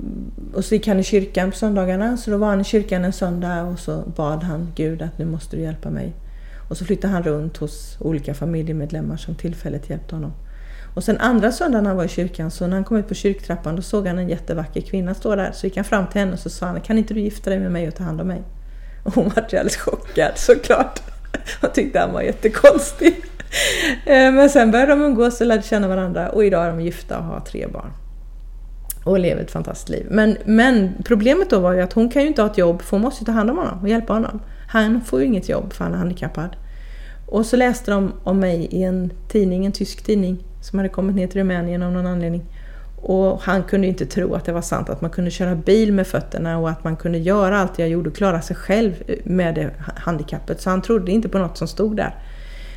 och 0.55 0.65
så 0.65 0.75
gick 0.75 0.87
han 0.89 1.01
i 1.01 1.03
kyrkan 1.03 1.51
på 1.51 1.57
söndagarna. 1.57 2.17
Så 2.17 2.31
då 2.31 2.37
var 2.37 2.49
han 2.49 2.61
i 2.61 2.65
kyrkan 2.65 3.05
en 3.05 3.13
söndag 3.13 3.63
och 3.63 3.79
så 3.79 4.03
bad 4.17 4.43
han 4.43 4.73
Gud 4.75 5.03
att 5.03 5.19
nu 5.19 5.25
måste 5.25 5.57
du 5.57 5.63
hjälpa 5.63 5.91
mig. 5.91 6.13
Och 6.69 6.77
så 6.77 6.85
flyttade 6.85 7.13
han 7.13 7.23
runt 7.23 7.57
hos 7.57 7.97
olika 8.01 8.35
familjemedlemmar 8.35 9.17
som 9.17 9.35
tillfälligt 9.35 9.91
hjälpte 9.91 10.15
honom. 10.15 10.33
Och 10.95 11.05
sen 11.05 11.19
andra 11.19 11.53
söndagen 11.53 11.87
han 11.87 11.97
var 11.97 12.05
i 12.05 12.09
kyrkan, 12.09 12.51
så 12.51 12.67
när 12.67 12.77
han 12.77 12.85
kom 12.85 12.97
ut 12.97 13.09
på 13.09 13.15
kyrktrappan, 13.15 13.77
då 13.77 13.83
såg 13.83 14.07
han 14.07 14.19
en 14.19 14.29
jättevacker 14.29 14.81
kvinna 14.81 15.15
stå 15.15 15.37
där. 15.37 15.53
Så 15.53 15.67
gick 15.67 15.77
han 15.77 15.85
fram 15.85 16.07
till 16.07 16.21
henne 16.21 16.33
och 16.33 16.39
så 16.39 16.51
sa 16.51 16.67
han, 16.67 16.81
kan 16.81 16.99
inte 16.99 17.15
du 17.15 17.21
gifta 17.21 17.51
dig 17.51 17.59
med 17.59 17.73
mig 17.73 17.89
och 17.89 17.95
ta 17.95 18.05
hand 18.05 18.21
om 18.21 18.29
mig? 18.29 18.43
Och 19.03 19.15
hon 19.15 19.25
var 19.25 19.47
ju 19.51 19.59
alldeles 19.59 19.77
chockad 19.77 20.33
såklart. 20.35 21.01
Hon 21.61 21.71
tyckte 21.73 22.01
han 22.01 22.13
var 22.13 22.23
jättekonstig. 22.23 23.25
Eh, 24.07 24.33
men 24.33 24.51
sen 24.51 24.71
började 24.71 24.93
de 24.93 25.03
umgås 25.03 25.41
och 25.41 25.47
lärde 25.47 25.63
känna 25.63 25.89
varandra 25.89 26.29
och 26.29 26.45
idag 26.45 26.65
är 26.65 26.69
de 26.69 26.81
gifta 26.81 27.19
och 27.19 27.25
har 27.25 27.41
tre 27.41 27.67
barn. 27.67 27.91
Och 29.05 29.19
lever 29.19 29.43
ett 29.43 29.51
fantastiskt 29.51 29.89
liv. 29.89 30.07
Men, 30.11 30.37
men 30.45 30.93
problemet 31.05 31.51
då 31.51 31.61
var 31.61 31.73
ju 31.73 31.81
att 31.81 31.93
hon 31.93 32.09
kan 32.09 32.23
ju 32.23 32.29
inte 32.29 32.43
ha 32.43 32.51
ett 32.51 32.59
jobb 32.59 32.83
för 32.83 32.91
hon 32.91 33.01
måste 33.01 33.23
ju 33.23 33.27
ta 33.27 33.33
hand 33.33 33.51
om 33.51 33.59
honom 33.59 33.79
och 33.83 33.89
hjälpa 33.89 34.13
honom. 34.13 34.41
Han 34.69 35.01
får 35.01 35.21
ju 35.21 35.27
inget 35.27 35.49
jobb 35.49 35.73
för 35.73 35.85
han 35.85 35.95
är 35.95 35.99
handikappad. 35.99 36.57
Och 37.27 37.47
så 37.47 37.57
läste 37.57 37.91
de 37.91 38.13
om 38.25 38.41
mig 38.41 38.69
i 38.71 38.83
en 38.83 39.13
tidning, 39.29 39.67
en 39.67 39.73
tysk 39.73 40.05
tidning 40.05 40.45
som 40.63 40.79
hade 40.79 40.89
kommit 40.89 41.17
ner 41.17 41.27
till 41.27 41.41
Rumänien 41.41 41.83
av 41.83 41.93
någon 41.93 42.07
anledning. 42.07 42.45
Och 43.03 43.43
han 43.43 43.63
kunde 43.63 43.87
ju 43.87 43.91
inte 43.93 44.07
tro 44.07 44.35
att 44.35 44.45
det 44.45 44.53
var 44.53 44.63
sant, 44.63 44.91
att 44.91 45.01
man 45.01 45.11
kunde 45.11 45.31
köra 45.31 45.55
bil 45.55 45.93
med 45.93 46.07
fötterna 46.07 46.59
och 46.59 46.71
att 46.71 46.85
man 46.85 46.97
kunde 46.97 47.19
göra 47.19 47.59
allt 47.59 47.79
jag 47.79 47.89
gjorde 47.89 48.11
och 48.11 48.17
klara 48.17 48.43
sig 48.43 48.57
själv 48.57 49.03
med 49.25 49.55
det 49.55 49.71
handikappet. 49.97 50.61
Så 50.61 50.71
han 50.71 50.83
trodde 50.83 51.13
inte 51.13 51.29
på 51.29 51.39
något 51.39 51.59
som 51.59 51.69
stod 51.69 51.97
där. 51.97 52.15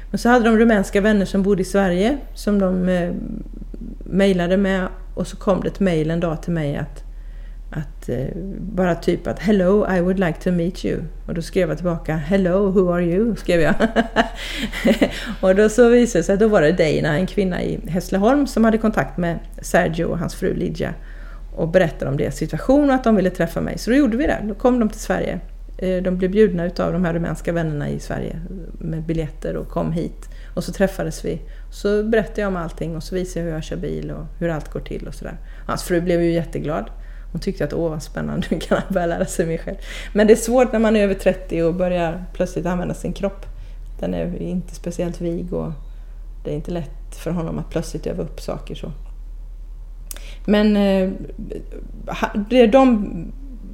Men 0.10 0.20
så 0.20 0.30
hade 0.30 0.46
de 0.46 0.58
rumänska 0.58 1.02
vänner 1.02 1.26
som 1.26 1.44
bodde 1.44 1.62
i 1.62 1.66
Sverige 1.66 2.18
som 2.34 2.60
de 2.60 2.90
eh, 2.90 3.14
mejlade 4.04 4.58
med 4.58 4.88
och 5.14 5.28
så 5.28 5.38
kom 5.38 5.62
det 5.62 5.68
ett 5.68 5.80
mejl 5.80 6.12
en 6.12 6.20
dag 6.20 6.44
till 6.44 6.54
mig 6.54 6.78
att, 6.78 7.04
att 7.72 8.10
eh, 8.10 8.28
bara 8.60 8.96
typ 8.96 9.28
att 9.28 9.40
Hello, 9.40 9.96
I 9.96 10.02
would 10.02 10.20
like 10.20 10.42
to 10.42 10.52
meet 10.52 10.86
you. 10.86 11.00
Och 11.28 11.34
då 11.34 11.42
skrev 11.42 11.70
jag 11.70 11.78
tillbaka 11.78 12.16
Hello, 12.16 12.70
who 12.70 12.94
are 12.94 13.04
you? 13.04 13.36
skrev 13.38 13.62
jag. 13.62 13.76
och 15.42 15.56
då 15.56 15.70
så 15.70 15.90
visade 15.90 16.20
det 16.20 16.24
sig 16.24 16.34
att 16.34 16.40
då 16.40 16.48
var 16.48 16.62
det 16.62 16.72
Dana, 16.72 17.18
en 17.18 17.28
kvinna 17.28 17.64
i 17.64 17.80
Hässleholm 17.88 18.48
som 18.48 18.64
hade 18.66 18.78
kontakt 18.78 19.18
med 19.18 19.40
Sergio 19.62 20.06
och 20.06 20.20
hans 20.20 20.36
fru 20.36 20.54
Lidja 20.54 20.94
och 21.56 21.68
berättade 21.68 22.12
om 22.12 22.18
deras 22.18 22.36
situation 22.36 22.90
och 22.90 22.96
att 22.96 23.04
de 23.04 23.16
ville 23.16 23.30
träffa 23.30 23.62
mig. 23.62 23.78
Så 23.78 23.90
då 23.90 23.98
gjorde 23.98 24.18
vi 24.18 24.28
det. 24.28 24.40
Då 24.44 24.54
kom 24.54 24.80
de 24.80 24.90
till 24.90 25.00
Sverige. 25.00 25.40
Eh, 25.82 26.04
de 26.04 26.18
blev 26.18 26.32
bjudna 26.32 26.66
utav 26.66 26.94
de 26.94 27.06
här 27.06 27.14
rumänska 27.14 27.52
vännerna 27.52 27.90
i 27.90 28.00
Sverige 28.00 28.42
med 28.80 29.04
biljetter 29.04 29.56
och 29.56 29.70
kom 29.70 29.92
hit. 29.92 30.30
Och 30.56 30.64
så 30.64 30.72
träffades 30.72 31.26
vi. 31.26 31.42
Så 31.72 32.04
berättade 32.04 32.42
jag 32.42 32.48
om 32.48 32.56
allting 32.56 32.96
och 32.96 33.04
så 33.04 33.16
visade 33.16 33.40
jag 33.40 33.46
hur 33.46 33.54
jag 33.54 33.64
kör 33.64 33.78
bil 33.78 34.12
och 34.12 34.26
hur 34.40 34.50
allt 34.50 34.70
går 34.70 34.80
till 34.80 35.08
och 35.08 35.14
sådär. 35.14 35.38
Hans 35.68 35.84
fru 35.84 36.02
blev 36.02 36.22
ju 36.22 36.32
jätteglad. 36.32 36.90
Hon 37.32 37.42
tyckte 37.42 37.64
att 37.64 37.74
åh 37.74 37.90
vad 37.90 38.04
spännande, 38.04 38.48
nu 38.52 38.60
kan 38.60 38.78
han 38.78 38.94
börja 38.94 39.08
lära 39.08 39.26
sig 39.26 39.46
mer 39.46 39.58
själv. 39.58 39.78
Men 40.14 40.28
det 40.28 40.34
är 40.34 40.38
svårt 40.38 40.72
när 40.72 40.80
man 40.80 40.96
är 40.96 41.04
över 41.04 41.14
30 41.14 41.64
och 41.64 41.76
börjar 41.76 42.26
plötsligt 42.34 42.66
använda 42.66 42.94
sin 42.94 43.14
kropp. 43.14 43.46
Den 44.00 44.14
är 44.14 44.42
inte 44.42 44.76
speciellt 44.76 45.22
vig 45.22 45.54
och 45.54 45.72
det 46.44 46.52
är 46.52 46.56
inte 46.56 46.72
lätt 46.72 47.16
för 47.16 47.32
honom 47.32 47.60
att 47.60 47.70
plötsligt 47.70 48.08
öva 48.08 48.24
upp 48.24 48.42
saker 48.42 48.76
så. 48.76 48.92
Men 50.46 50.78
eh, 50.78 51.10
det 52.50 52.68
de 52.68 53.12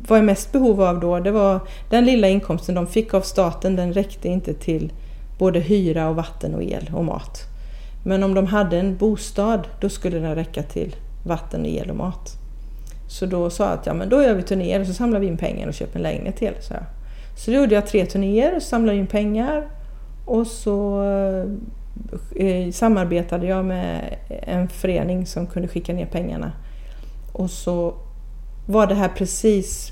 var 0.09 0.17
i 0.17 0.21
mest 0.21 0.51
behov 0.51 0.81
av 0.81 0.99
då, 0.99 1.19
det 1.19 1.31
var 1.31 1.59
den 1.89 2.05
lilla 2.05 2.27
inkomsten 2.27 2.75
de 2.75 2.87
fick 2.87 3.13
av 3.13 3.21
staten, 3.21 3.75
den 3.75 3.93
räckte 3.93 4.27
inte 4.27 4.53
till 4.53 4.93
både 5.37 5.59
hyra 5.59 6.09
och 6.09 6.15
vatten 6.15 6.55
och 6.55 6.63
el 6.63 6.91
och 6.93 7.05
mat. 7.05 7.41
Men 8.03 8.23
om 8.23 8.33
de 8.33 8.45
hade 8.45 8.79
en 8.79 8.97
bostad, 8.97 9.67
då 9.81 9.89
skulle 9.89 10.19
den 10.19 10.35
räcka 10.35 10.63
till 10.63 10.95
vatten, 11.23 11.65
el 11.65 11.89
och 11.89 11.95
mat. 11.95 12.37
Så 13.07 13.25
då 13.25 13.49
sa 13.49 13.63
jag 13.63 13.73
att 13.73 13.85
ja, 13.85 13.93
men 13.93 14.09
då 14.09 14.23
gör 14.23 14.33
vi 14.33 14.43
turnéer 14.43 14.79
och 14.79 14.87
så 14.87 14.93
samlar 14.93 15.19
vi 15.19 15.27
in 15.27 15.37
pengar 15.37 15.67
och 15.67 15.73
köper 15.73 15.95
en 15.95 16.03
lägenhet 16.03 16.37
till. 16.37 16.53
Så, 16.59 16.73
så 17.37 17.51
då 17.51 17.57
gjorde 17.57 17.75
jag 17.75 17.87
tre 17.87 18.05
turnéer 18.05 18.55
och 18.55 18.63
samlade 18.63 18.97
in 18.97 19.07
pengar. 19.07 19.67
Och 20.25 20.47
så 20.47 21.03
eh, 22.35 22.71
samarbetade 22.71 23.47
jag 23.47 23.65
med 23.65 24.15
en 24.29 24.67
förening 24.67 25.25
som 25.25 25.47
kunde 25.47 25.67
skicka 25.67 25.93
ner 25.93 26.05
pengarna. 26.05 26.51
Och 27.31 27.49
så 27.49 27.93
var 28.67 28.87
det 28.87 28.95
här 28.95 29.09
precis 29.17 29.91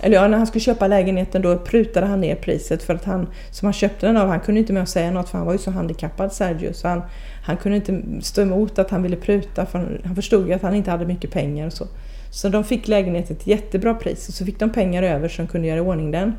eller 0.00 0.16
ja, 0.16 0.28
när 0.28 0.38
han 0.38 0.46
skulle 0.46 0.62
köpa 0.62 0.86
lägenheten 0.86 1.42
då 1.42 1.58
prutade 1.58 2.06
han 2.06 2.20
ner 2.20 2.34
priset 2.34 2.82
för 2.82 2.94
att 2.94 3.04
han 3.04 3.26
som 3.50 3.66
han 3.66 3.72
köpte 3.72 4.06
den 4.06 4.16
av, 4.16 4.28
han 4.28 4.40
kunde 4.40 4.60
inte 4.60 4.72
med 4.72 4.82
att 4.82 4.88
säga 4.88 5.10
något 5.10 5.28
för 5.28 5.38
han 5.38 5.46
var 5.46 5.52
ju 5.52 5.58
så 5.58 5.70
handikappad 5.70 6.32
Sergio 6.32 6.72
så 6.72 6.88
han, 6.88 7.02
han 7.44 7.56
kunde 7.56 7.76
inte 7.76 8.02
stå 8.20 8.42
emot 8.42 8.78
att 8.78 8.90
han 8.90 9.02
ville 9.02 9.16
pruta 9.16 9.66
för 9.66 9.78
han, 9.78 9.98
han 10.04 10.14
förstod 10.14 10.48
ju 10.48 10.52
att 10.52 10.62
han 10.62 10.74
inte 10.74 10.90
hade 10.90 11.06
mycket 11.06 11.30
pengar 11.30 11.66
och 11.66 11.72
så. 11.72 11.86
Så 12.30 12.48
de 12.48 12.64
fick 12.64 12.88
lägenheten 12.88 13.36
till 13.36 13.52
ett 13.52 13.60
jättebra 13.60 13.94
pris 13.94 14.28
och 14.28 14.34
så 14.34 14.44
fick 14.44 14.58
de 14.58 14.70
pengar 14.70 15.02
över 15.02 15.28
så 15.28 15.42
de 15.42 15.48
kunde 15.48 15.68
göra 15.68 15.78
i 15.78 15.80
ordning 15.80 16.10
den. 16.10 16.34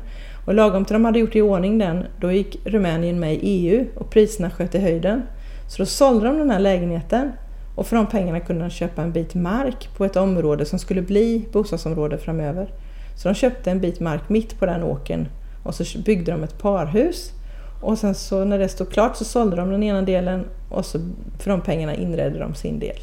Och 0.46 0.54
lagom 0.54 0.84
till 0.84 0.94
de 0.94 1.04
hade 1.04 1.18
gjort 1.18 1.36
i 1.36 1.40
ordning 1.40 1.78
den, 1.78 2.04
då 2.20 2.32
gick 2.32 2.56
Rumänien 2.64 3.20
med 3.20 3.34
i 3.34 3.38
EU 3.42 3.86
och 3.94 4.10
priserna 4.10 4.50
sköt 4.50 4.74
i 4.74 4.78
höjden. 4.78 5.22
Så 5.68 5.82
då 5.82 5.86
sålde 5.86 6.26
de 6.26 6.38
den 6.38 6.50
här 6.50 6.58
lägenheten 6.58 7.32
och 7.74 7.86
för 7.86 7.96
de 7.96 8.06
pengarna 8.06 8.40
kunde 8.40 8.62
de 8.62 8.70
köpa 8.70 9.02
en 9.02 9.12
bit 9.12 9.34
mark 9.34 9.88
på 9.96 10.04
ett 10.04 10.16
område 10.16 10.64
som 10.64 10.78
skulle 10.78 11.02
bli 11.02 11.44
bostadsområde 11.52 12.18
framöver. 12.18 12.68
Så 13.14 13.28
de 13.28 13.34
köpte 13.34 13.70
en 13.70 13.80
bit 13.80 14.00
mark 14.00 14.28
mitt 14.28 14.58
på 14.58 14.66
den 14.66 14.82
åken 14.82 15.28
och 15.62 15.74
så 15.74 15.98
byggde 15.98 16.32
de 16.32 16.42
ett 16.42 16.58
parhus. 16.58 17.32
Och 17.80 17.98
sen 17.98 18.14
så 18.14 18.44
när 18.44 18.58
det 18.58 18.68
stod 18.68 18.92
klart 18.92 19.16
så 19.16 19.24
sålde 19.24 19.56
de 19.56 19.70
den 19.70 19.82
ena 19.82 20.02
delen 20.02 20.44
och 20.68 20.86
så 20.86 20.98
för 21.38 21.50
de 21.50 21.60
pengarna 21.60 21.94
inredde 21.94 22.38
de 22.38 22.54
sin 22.54 22.78
del. 22.78 22.96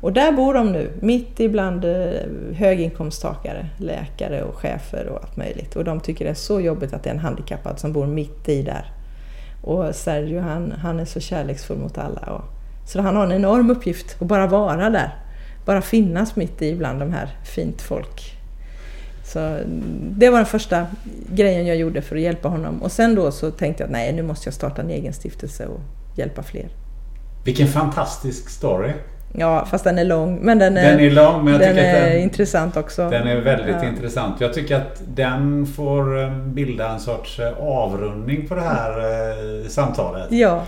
Och 0.00 0.12
där 0.12 0.32
bor 0.32 0.54
de 0.54 0.72
nu, 0.72 0.92
mitt 1.00 1.40
ibland 1.40 1.84
eh, 1.84 2.10
höginkomsttagare, 2.54 3.68
läkare 3.76 4.42
och 4.42 4.54
chefer 4.54 5.06
och 5.08 5.22
allt 5.22 5.36
möjligt. 5.36 5.76
Och 5.76 5.84
de 5.84 6.00
tycker 6.00 6.24
det 6.24 6.30
är 6.30 6.34
så 6.34 6.60
jobbigt 6.60 6.92
att 6.92 7.02
det 7.02 7.10
är 7.10 7.14
en 7.14 7.20
handikappad 7.20 7.78
som 7.78 7.92
bor 7.92 8.06
mitt 8.06 8.48
i 8.48 8.62
där. 8.62 8.92
Och 9.62 9.94
Sergio 9.94 10.40
han, 10.40 10.72
han 10.72 11.00
är 11.00 11.04
så 11.04 11.20
kärleksfull 11.20 11.78
mot 11.78 11.98
alla 11.98 12.20
och 12.20 12.44
Så 12.86 13.00
han 13.00 13.16
har 13.16 13.24
en 13.24 13.32
enorm 13.32 13.70
uppgift 13.70 14.16
att 14.22 14.28
bara 14.28 14.46
vara 14.46 14.90
där. 14.90 15.14
Bara 15.64 15.82
finnas 15.82 16.36
mitt 16.36 16.62
i 16.62 16.74
bland 16.74 17.00
de 17.00 17.12
här 17.12 17.28
fint 17.44 17.82
folk. 17.82 18.41
Så 19.32 19.58
det 20.10 20.30
var 20.30 20.36
den 20.36 20.46
första 20.46 20.86
grejen 21.34 21.66
jag 21.66 21.76
gjorde 21.76 22.02
för 22.02 22.16
att 22.16 22.22
hjälpa 22.22 22.48
honom. 22.48 22.82
Och 22.82 22.92
sen 22.92 23.14
då 23.14 23.30
så 23.30 23.50
tänkte 23.50 23.82
jag 23.82 23.86
att 23.88 23.92
nej, 23.92 24.12
nu 24.12 24.22
måste 24.22 24.46
jag 24.46 24.54
starta 24.54 24.82
en 24.82 24.90
egen 24.90 25.12
stiftelse 25.12 25.66
och 25.66 25.80
hjälpa 26.16 26.42
fler. 26.42 26.68
Vilken 27.44 27.68
fantastisk 27.68 28.48
story. 28.50 28.90
Ja, 29.34 29.66
fast 29.70 29.84
den 29.84 29.98
är 29.98 30.04
lång. 30.04 30.38
Men 30.42 30.58
den 30.58 30.76
är, 30.76 30.90
Den 30.90 31.00
är 31.00 31.10
lång 31.10 31.44
men 31.44 31.52
jag 31.52 31.60
den 31.60 31.68
tycker 31.74 31.84
är 31.88 32.04
att 32.06 32.12
den, 32.12 32.20
intressant 32.22 32.76
också. 32.76 33.10
den 33.10 33.26
är 33.26 33.36
väldigt 33.40 33.76
Ja. 33.82 33.88
intressant. 33.88 34.40
Jag 34.40 34.52
tycker 34.54 34.76
att 34.76 35.02
den 35.14 35.66
får 35.66 36.22
eh, 36.22 36.36
bilda 36.36 36.88
en 36.88 37.00
sorts 37.00 37.38
eh, 37.38 37.52
avrundning 37.58 38.48
på 38.48 38.54
det 38.54 38.60
här 38.60 38.90
eh, 38.98 39.68
samtalet. 39.68 40.26
Ja, 40.32 40.62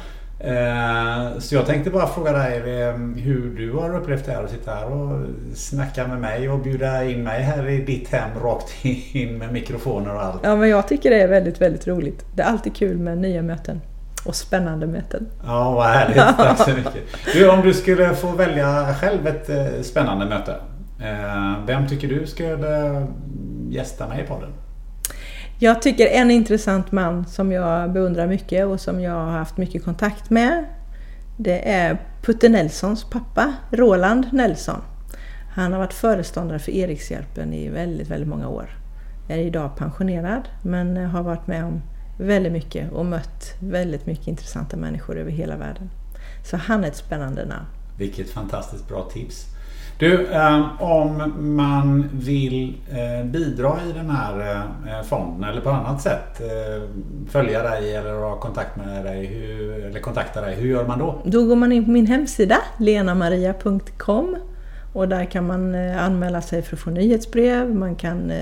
Så 1.39 1.55
jag 1.55 1.67
tänkte 1.67 1.91
bara 1.91 2.07
fråga 2.07 2.33
dig 2.33 2.81
eh, 2.83 2.93
hur 3.17 3.55
du 3.57 3.73
har 3.73 3.97
upplevt 3.97 4.27
det 4.27 4.33
här 4.33 4.45
att 4.45 4.51
sitta 4.51 4.71
här 4.75 4.93
och 4.93 5.27
snacka 5.55 6.07
med 6.07 6.19
mig 6.21 6.49
och 6.51 6.59
bjuda 6.59 7.05
in 7.05 7.23
mig 7.25 7.43
här 7.43 7.69
i 7.69 7.85
ditt 7.85 8.09
hem 8.09 8.31
rakt 8.43 8.85
in 9.13 9.39
med 9.39 9.53
mikrofoner 9.53 10.15
och 10.15 10.23
allt. 10.23 10.41
ja, 10.43 10.57
men 10.57 10.69
jag 10.69 10.89
tycker 10.89 11.11
det 11.11 11.23
är 11.23 11.29
väldigt, 11.29 11.61
väldigt 11.61 11.87
roligt. 11.87 12.25
Det 12.35 12.43
är 12.43 12.47
alltid 12.47 12.77
kul 12.77 12.99
med 12.99 13.19
nya 13.19 13.43
möten. 13.43 13.81
Och 14.27 14.35
spännande 14.35 14.87
möten. 14.87 15.27
Ja, 15.47 15.73
vad 15.73 15.87
härligt. 15.87 16.17
Tack 16.37 16.59
så 16.59 16.71
mycket. 16.71 17.03
Du, 17.33 17.51
om 17.51 17.61
du 17.63 17.75
skulle 17.75 18.15
få 18.15 18.31
välja 18.33 18.95
själv 19.01 19.27
ett 19.27 19.49
eh, 19.51 19.83
spännande 19.83 20.27
möte. 20.27 20.55
eh, 21.01 21.53
Vem 21.67 21.89
tycker 21.89 22.09
du 22.09 22.27
skulle 22.27 23.07
gästa 23.69 24.09
mig 24.09 24.21
i 24.25 24.27
podden? 24.27 24.51
Jag 25.59 25.83
tycker 25.83 26.07
en 26.07 26.31
intressant 26.31 26.93
man 26.93 27.27
som 27.27 27.53
jag 27.53 27.93
beundrar 27.93 28.27
mycket 28.27 28.67
och 28.67 28.81
som 28.81 29.01
jag 29.01 29.13
har 29.13 29.31
haft 29.31 29.57
mycket 29.57 29.85
kontakt 29.85 30.31
med. 30.31 30.65
Det 31.37 31.71
är 31.71 31.99
Putte 32.23 32.49
Nelsons 32.49 33.05
pappa, 33.05 33.55
Roland 33.71 34.27
Nelson. 34.33 34.81
Han 35.55 35.73
har 35.73 35.79
varit 35.79 35.93
föreståndare 35.93 36.59
för 36.59 36.73
Erikshjälpen 36.73 37.53
i 37.53 37.69
väldigt, 37.69 38.09
väldigt 38.09 38.29
många 38.29 38.49
år. 38.49 38.79
Är 39.29 39.39
idag 39.39 39.77
pensionerad 39.77 40.49
men 40.63 40.97
har 40.97 41.23
varit 41.23 41.47
med 41.47 41.65
om 41.65 41.83
väldigt 42.19 42.53
mycket 42.53 42.93
och 42.93 43.07
mött 43.07 43.55
väldigt 43.61 44.07
mycket 44.07 44.27
intressanta 44.27 44.77
människor 44.77 45.19
över 45.19 45.31
hela 45.31 45.57
världen. 45.57 45.91
Så 46.45 46.57
han 46.57 46.85
är 46.85 46.89
ett 46.89 46.97
spännande 46.97 47.45
namn. 47.45 47.67
Vilket 47.99 48.31
fantastiskt 48.31 48.89
bra 48.89 49.09
tips. 49.13 49.54
Du, 49.99 50.27
eh, 50.27 50.83
om 50.83 51.33
man 51.57 52.09
vill 52.13 52.75
eh, 52.91 53.27
bidra 53.27 53.77
i 53.89 53.93
den 53.93 54.11
här 54.11 54.65
eh, 54.87 55.03
fonden 55.03 55.51
eller 55.51 55.61
på 55.61 55.71
annat 55.71 56.03
sätt 56.03 56.41
följa 57.29 57.63
dig 57.63 57.97
eller 57.97 58.13
ha 58.13 58.41
kontakt 58.41 58.77
med 58.77 59.05
dig 59.05 59.27
hur, 59.27 59.85
eller 59.85 60.01
kontakta 60.01 60.41
dig, 60.41 60.55
hur 60.55 60.69
gör 60.69 60.87
man 60.87 60.99
då? 60.99 61.23
Då 61.25 61.45
går 61.45 61.57
man 61.57 61.73
in 61.73 61.85
på 61.85 61.91
min 61.91 62.07
hemsida, 62.07 62.57
lenamaria.com 62.79 64.37
och 64.93 65.09
där 65.09 65.25
kan 65.25 65.47
man 65.47 65.75
anmäla 65.75 66.43
sig 66.43 66.63
för 66.63 66.77
att 66.77 66.81
få 66.81 66.91
nyhetsbrev, 66.91 67.75
man 67.75 67.95
kan 67.95 68.33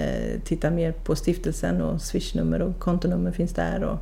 titta 0.45 0.71
mer 0.71 0.93
på 0.93 1.17
stiftelsen 1.17 1.83
och 1.83 2.01
swishnummer 2.01 2.63
och 2.63 2.79
kontonummer 2.79 3.33
finns 3.33 3.55
där. 3.55 3.85
Och, 3.85 3.99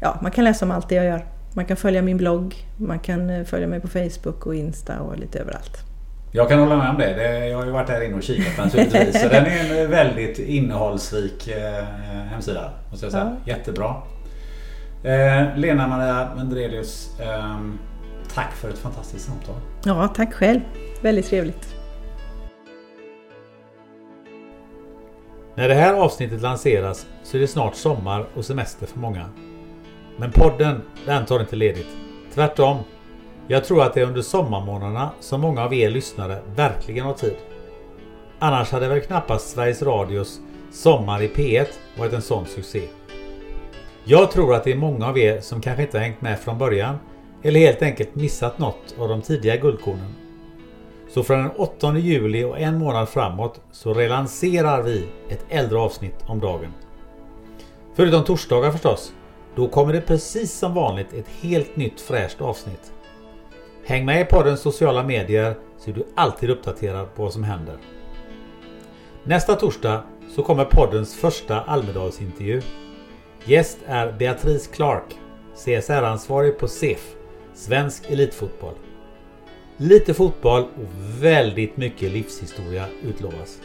ja, 0.00 0.18
man 0.22 0.30
kan 0.30 0.44
läsa 0.44 0.64
om 0.64 0.70
allt 0.70 0.88
det 0.88 0.94
jag 0.94 1.04
gör. 1.04 1.26
Man 1.54 1.64
kan 1.64 1.76
följa 1.76 2.02
min 2.02 2.16
blogg, 2.16 2.54
man 2.76 2.98
kan 2.98 3.44
följa 3.44 3.66
mig 3.66 3.80
på 3.80 3.88
Facebook 3.88 4.46
och 4.46 4.54
Insta 4.54 5.00
och 5.00 5.18
lite 5.18 5.38
överallt. 5.38 5.93
Jag 6.36 6.48
kan 6.48 6.58
hålla 6.58 6.76
med 6.76 6.90
om 6.90 6.98
det. 6.98 7.14
det 7.14 7.48
jag 7.48 7.58
har 7.58 7.64
ju 7.64 7.70
varit 7.70 7.88
här 7.88 8.00
inne 8.00 8.16
och 8.16 8.22
kikat 8.22 8.58
naturligtvis. 8.58 9.22
så 9.22 9.28
den 9.28 9.46
är 9.46 9.84
en 9.84 9.90
väldigt 9.90 10.38
innehållsrik 10.38 11.48
eh, 11.48 11.84
hemsida. 12.30 12.70
Måste 12.90 13.06
jag 13.06 13.12
säga. 13.12 13.36
Jättebra. 13.44 13.94
Eh, 15.04 15.56
Lena 15.56 15.86
Maria 15.86 16.34
Vendrelius, 16.36 17.20
eh, 17.20 17.58
tack 18.34 18.52
för 18.52 18.68
ett 18.68 18.78
fantastiskt 18.78 19.26
samtal. 19.26 19.54
Ja, 19.84 20.08
tack 20.08 20.34
själv. 20.34 20.60
Väldigt 21.02 21.26
trevligt. 21.26 21.74
När 25.54 25.68
det 25.68 25.74
här 25.74 25.94
avsnittet 25.94 26.42
lanseras 26.42 27.06
så 27.22 27.36
är 27.36 27.40
det 27.40 27.48
snart 27.48 27.74
sommar 27.74 28.26
och 28.34 28.44
semester 28.44 28.86
för 28.86 28.98
många. 28.98 29.26
Men 30.18 30.30
podden, 30.32 30.82
den 31.06 31.24
tar 31.26 31.40
inte 31.40 31.56
ledigt. 31.56 31.88
Tvärtom. 32.34 32.78
Jag 33.48 33.64
tror 33.64 33.82
att 33.82 33.94
det 33.94 34.00
är 34.00 34.06
under 34.06 34.22
sommarmånaderna 34.22 35.10
som 35.20 35.40
många 35.40 35.64
av 35.64 35.74
er 35.74 35.90
lyssnare 35.90 36.42
verkligen 36.56 37.06
har 37.06 37.14
tid. 37.14 37.36
Annars 38.38 38.72
hade 38.72 38.88
väl 38.88 39.00
knappast 39.00 39.50
Sveriges 39.50 39.82
Radios 39.82 40.40
Sommar 40.72 41.22
i 41.22 41.28
P1 41.28 41.66
varit 41.98 42.12
en 42.12 42.22
sån 42.22 42.46
succé. 42.46 42.88
Jag 44.04 44.30
tror 44.30 44.54
att 44.54 44.64
det 44.64 44.72
är 44.72 44.76
många 44.76 45.08
av 45.08 45.18
er 45.18 45.40
som 45.40 45.60
kanske 45.60 45.82
inte 45.82 45.98
har 45.98 46.04
hängt 46.04 46.20
med 46.20 46.40
från 46.40 46.58
början 46.58 46.96
eller 47.42 47.60
helt 47.60 47.82
enkelt 47.82 48.14
missat 48.14 48.58
något 48.58 48.94
av 48.98 49.08
de 49.08 49.22
tidiga 49.22 49.56
guldkornen. 49.56 50.14
Så 51.10 51.22
från 51.22 51.38
den 51.38 51.50
8 51.56 51.98
juli 51.98 52.44
och 52.44 52.60
en 52.60 52.78
månad 52.78 53.08
framåt 53.08 53.60
så 53.70 53.94
relanserar 53.94 54.82
vi 54.82 55.08
ett 55.28 55.44
äldre 55.48 55.78
avsnitt 55.78 56.24
om 56.26 56.40
dagen. 56.40 56.72
Förutom 57.94 58.24
torsdagar 58.24 58.70
förstås. 58.70 59.12
Då 59.56 59.68
kommer 59.68 59.92
det 59.92 60.00
precis 60.00 60.52
som 60.52 60.74
vanligt 60.74 61.12
ett 61.12 61.28
helt 61.42 61.76
nytt 61.76 62.00
fräscht 62.00 62.40
avsnitt. 62.40 62.93
Häng 63.86 64.04
med 64.04 64.20
i 64.20 64.24
poddens 64.24 64.60
sociala 64.60 65.02
medier 65.02 65.54
så 65.78 65.90
är 65.90 65.94
du 65.94 66.06
alltid 66.14 66.50
uppdaterad 66.50 67.14
på 67.14 67.22
vad 67.22 67.32
som 67.32 67.44
händer. 67.44 67.76
Nästa 69.24 69.54
torsdag 69.54 70.02
så 70.30 70.42
kommer 70.42 70.64
poddens 70.64 71.14
första 71.14 71.60
Almedalsintervju. 71.60 72.62
Gäst 73.44 73.78
är 73.86 74.12
Beatrice 74.12 74.66
Clark, 74.66 75.18
CSR-ansvarig 75.54 76.58
på 76.58 76.68
SEF, 76.68 77.14
Svensk 77.54 78.10
Elitfotboll. 78.10 78.74
Lite 79.76 80.14
fotboll 80.14 80.62
och 80.62 81.22
väldigt 81.22 81.76
mycket 81.76 82.10
livshistoria 82.10 82.86
utlovas. 83.02 83.60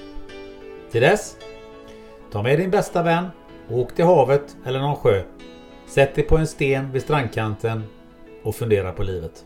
Till 0.92 1.02
dess, 1.02 1.38
ta 2.32 2.44
med 2.44 2.60
din 2.60 2.72
bästa 2.72 3.04
vän 3.04 3.28
och 3.70 3.80
åk 3.80 3.96
till 3.96 4.06
havet 4.06 4.58
eller 4.66 4.80
någon 4.80 4.96
sjö. 4.96 5.24
Sätt 5.88 6.16
dig 6.16 6.24
på 6.24 6.38
en 6.38 6.48
sten 6.48 6.92
vid 6.92 7.02
strandkanten 7.02 7.84
och 8.44 8.56
fundera 8.56 8.92
på 8.92 9.04
livet. 9.04 9.46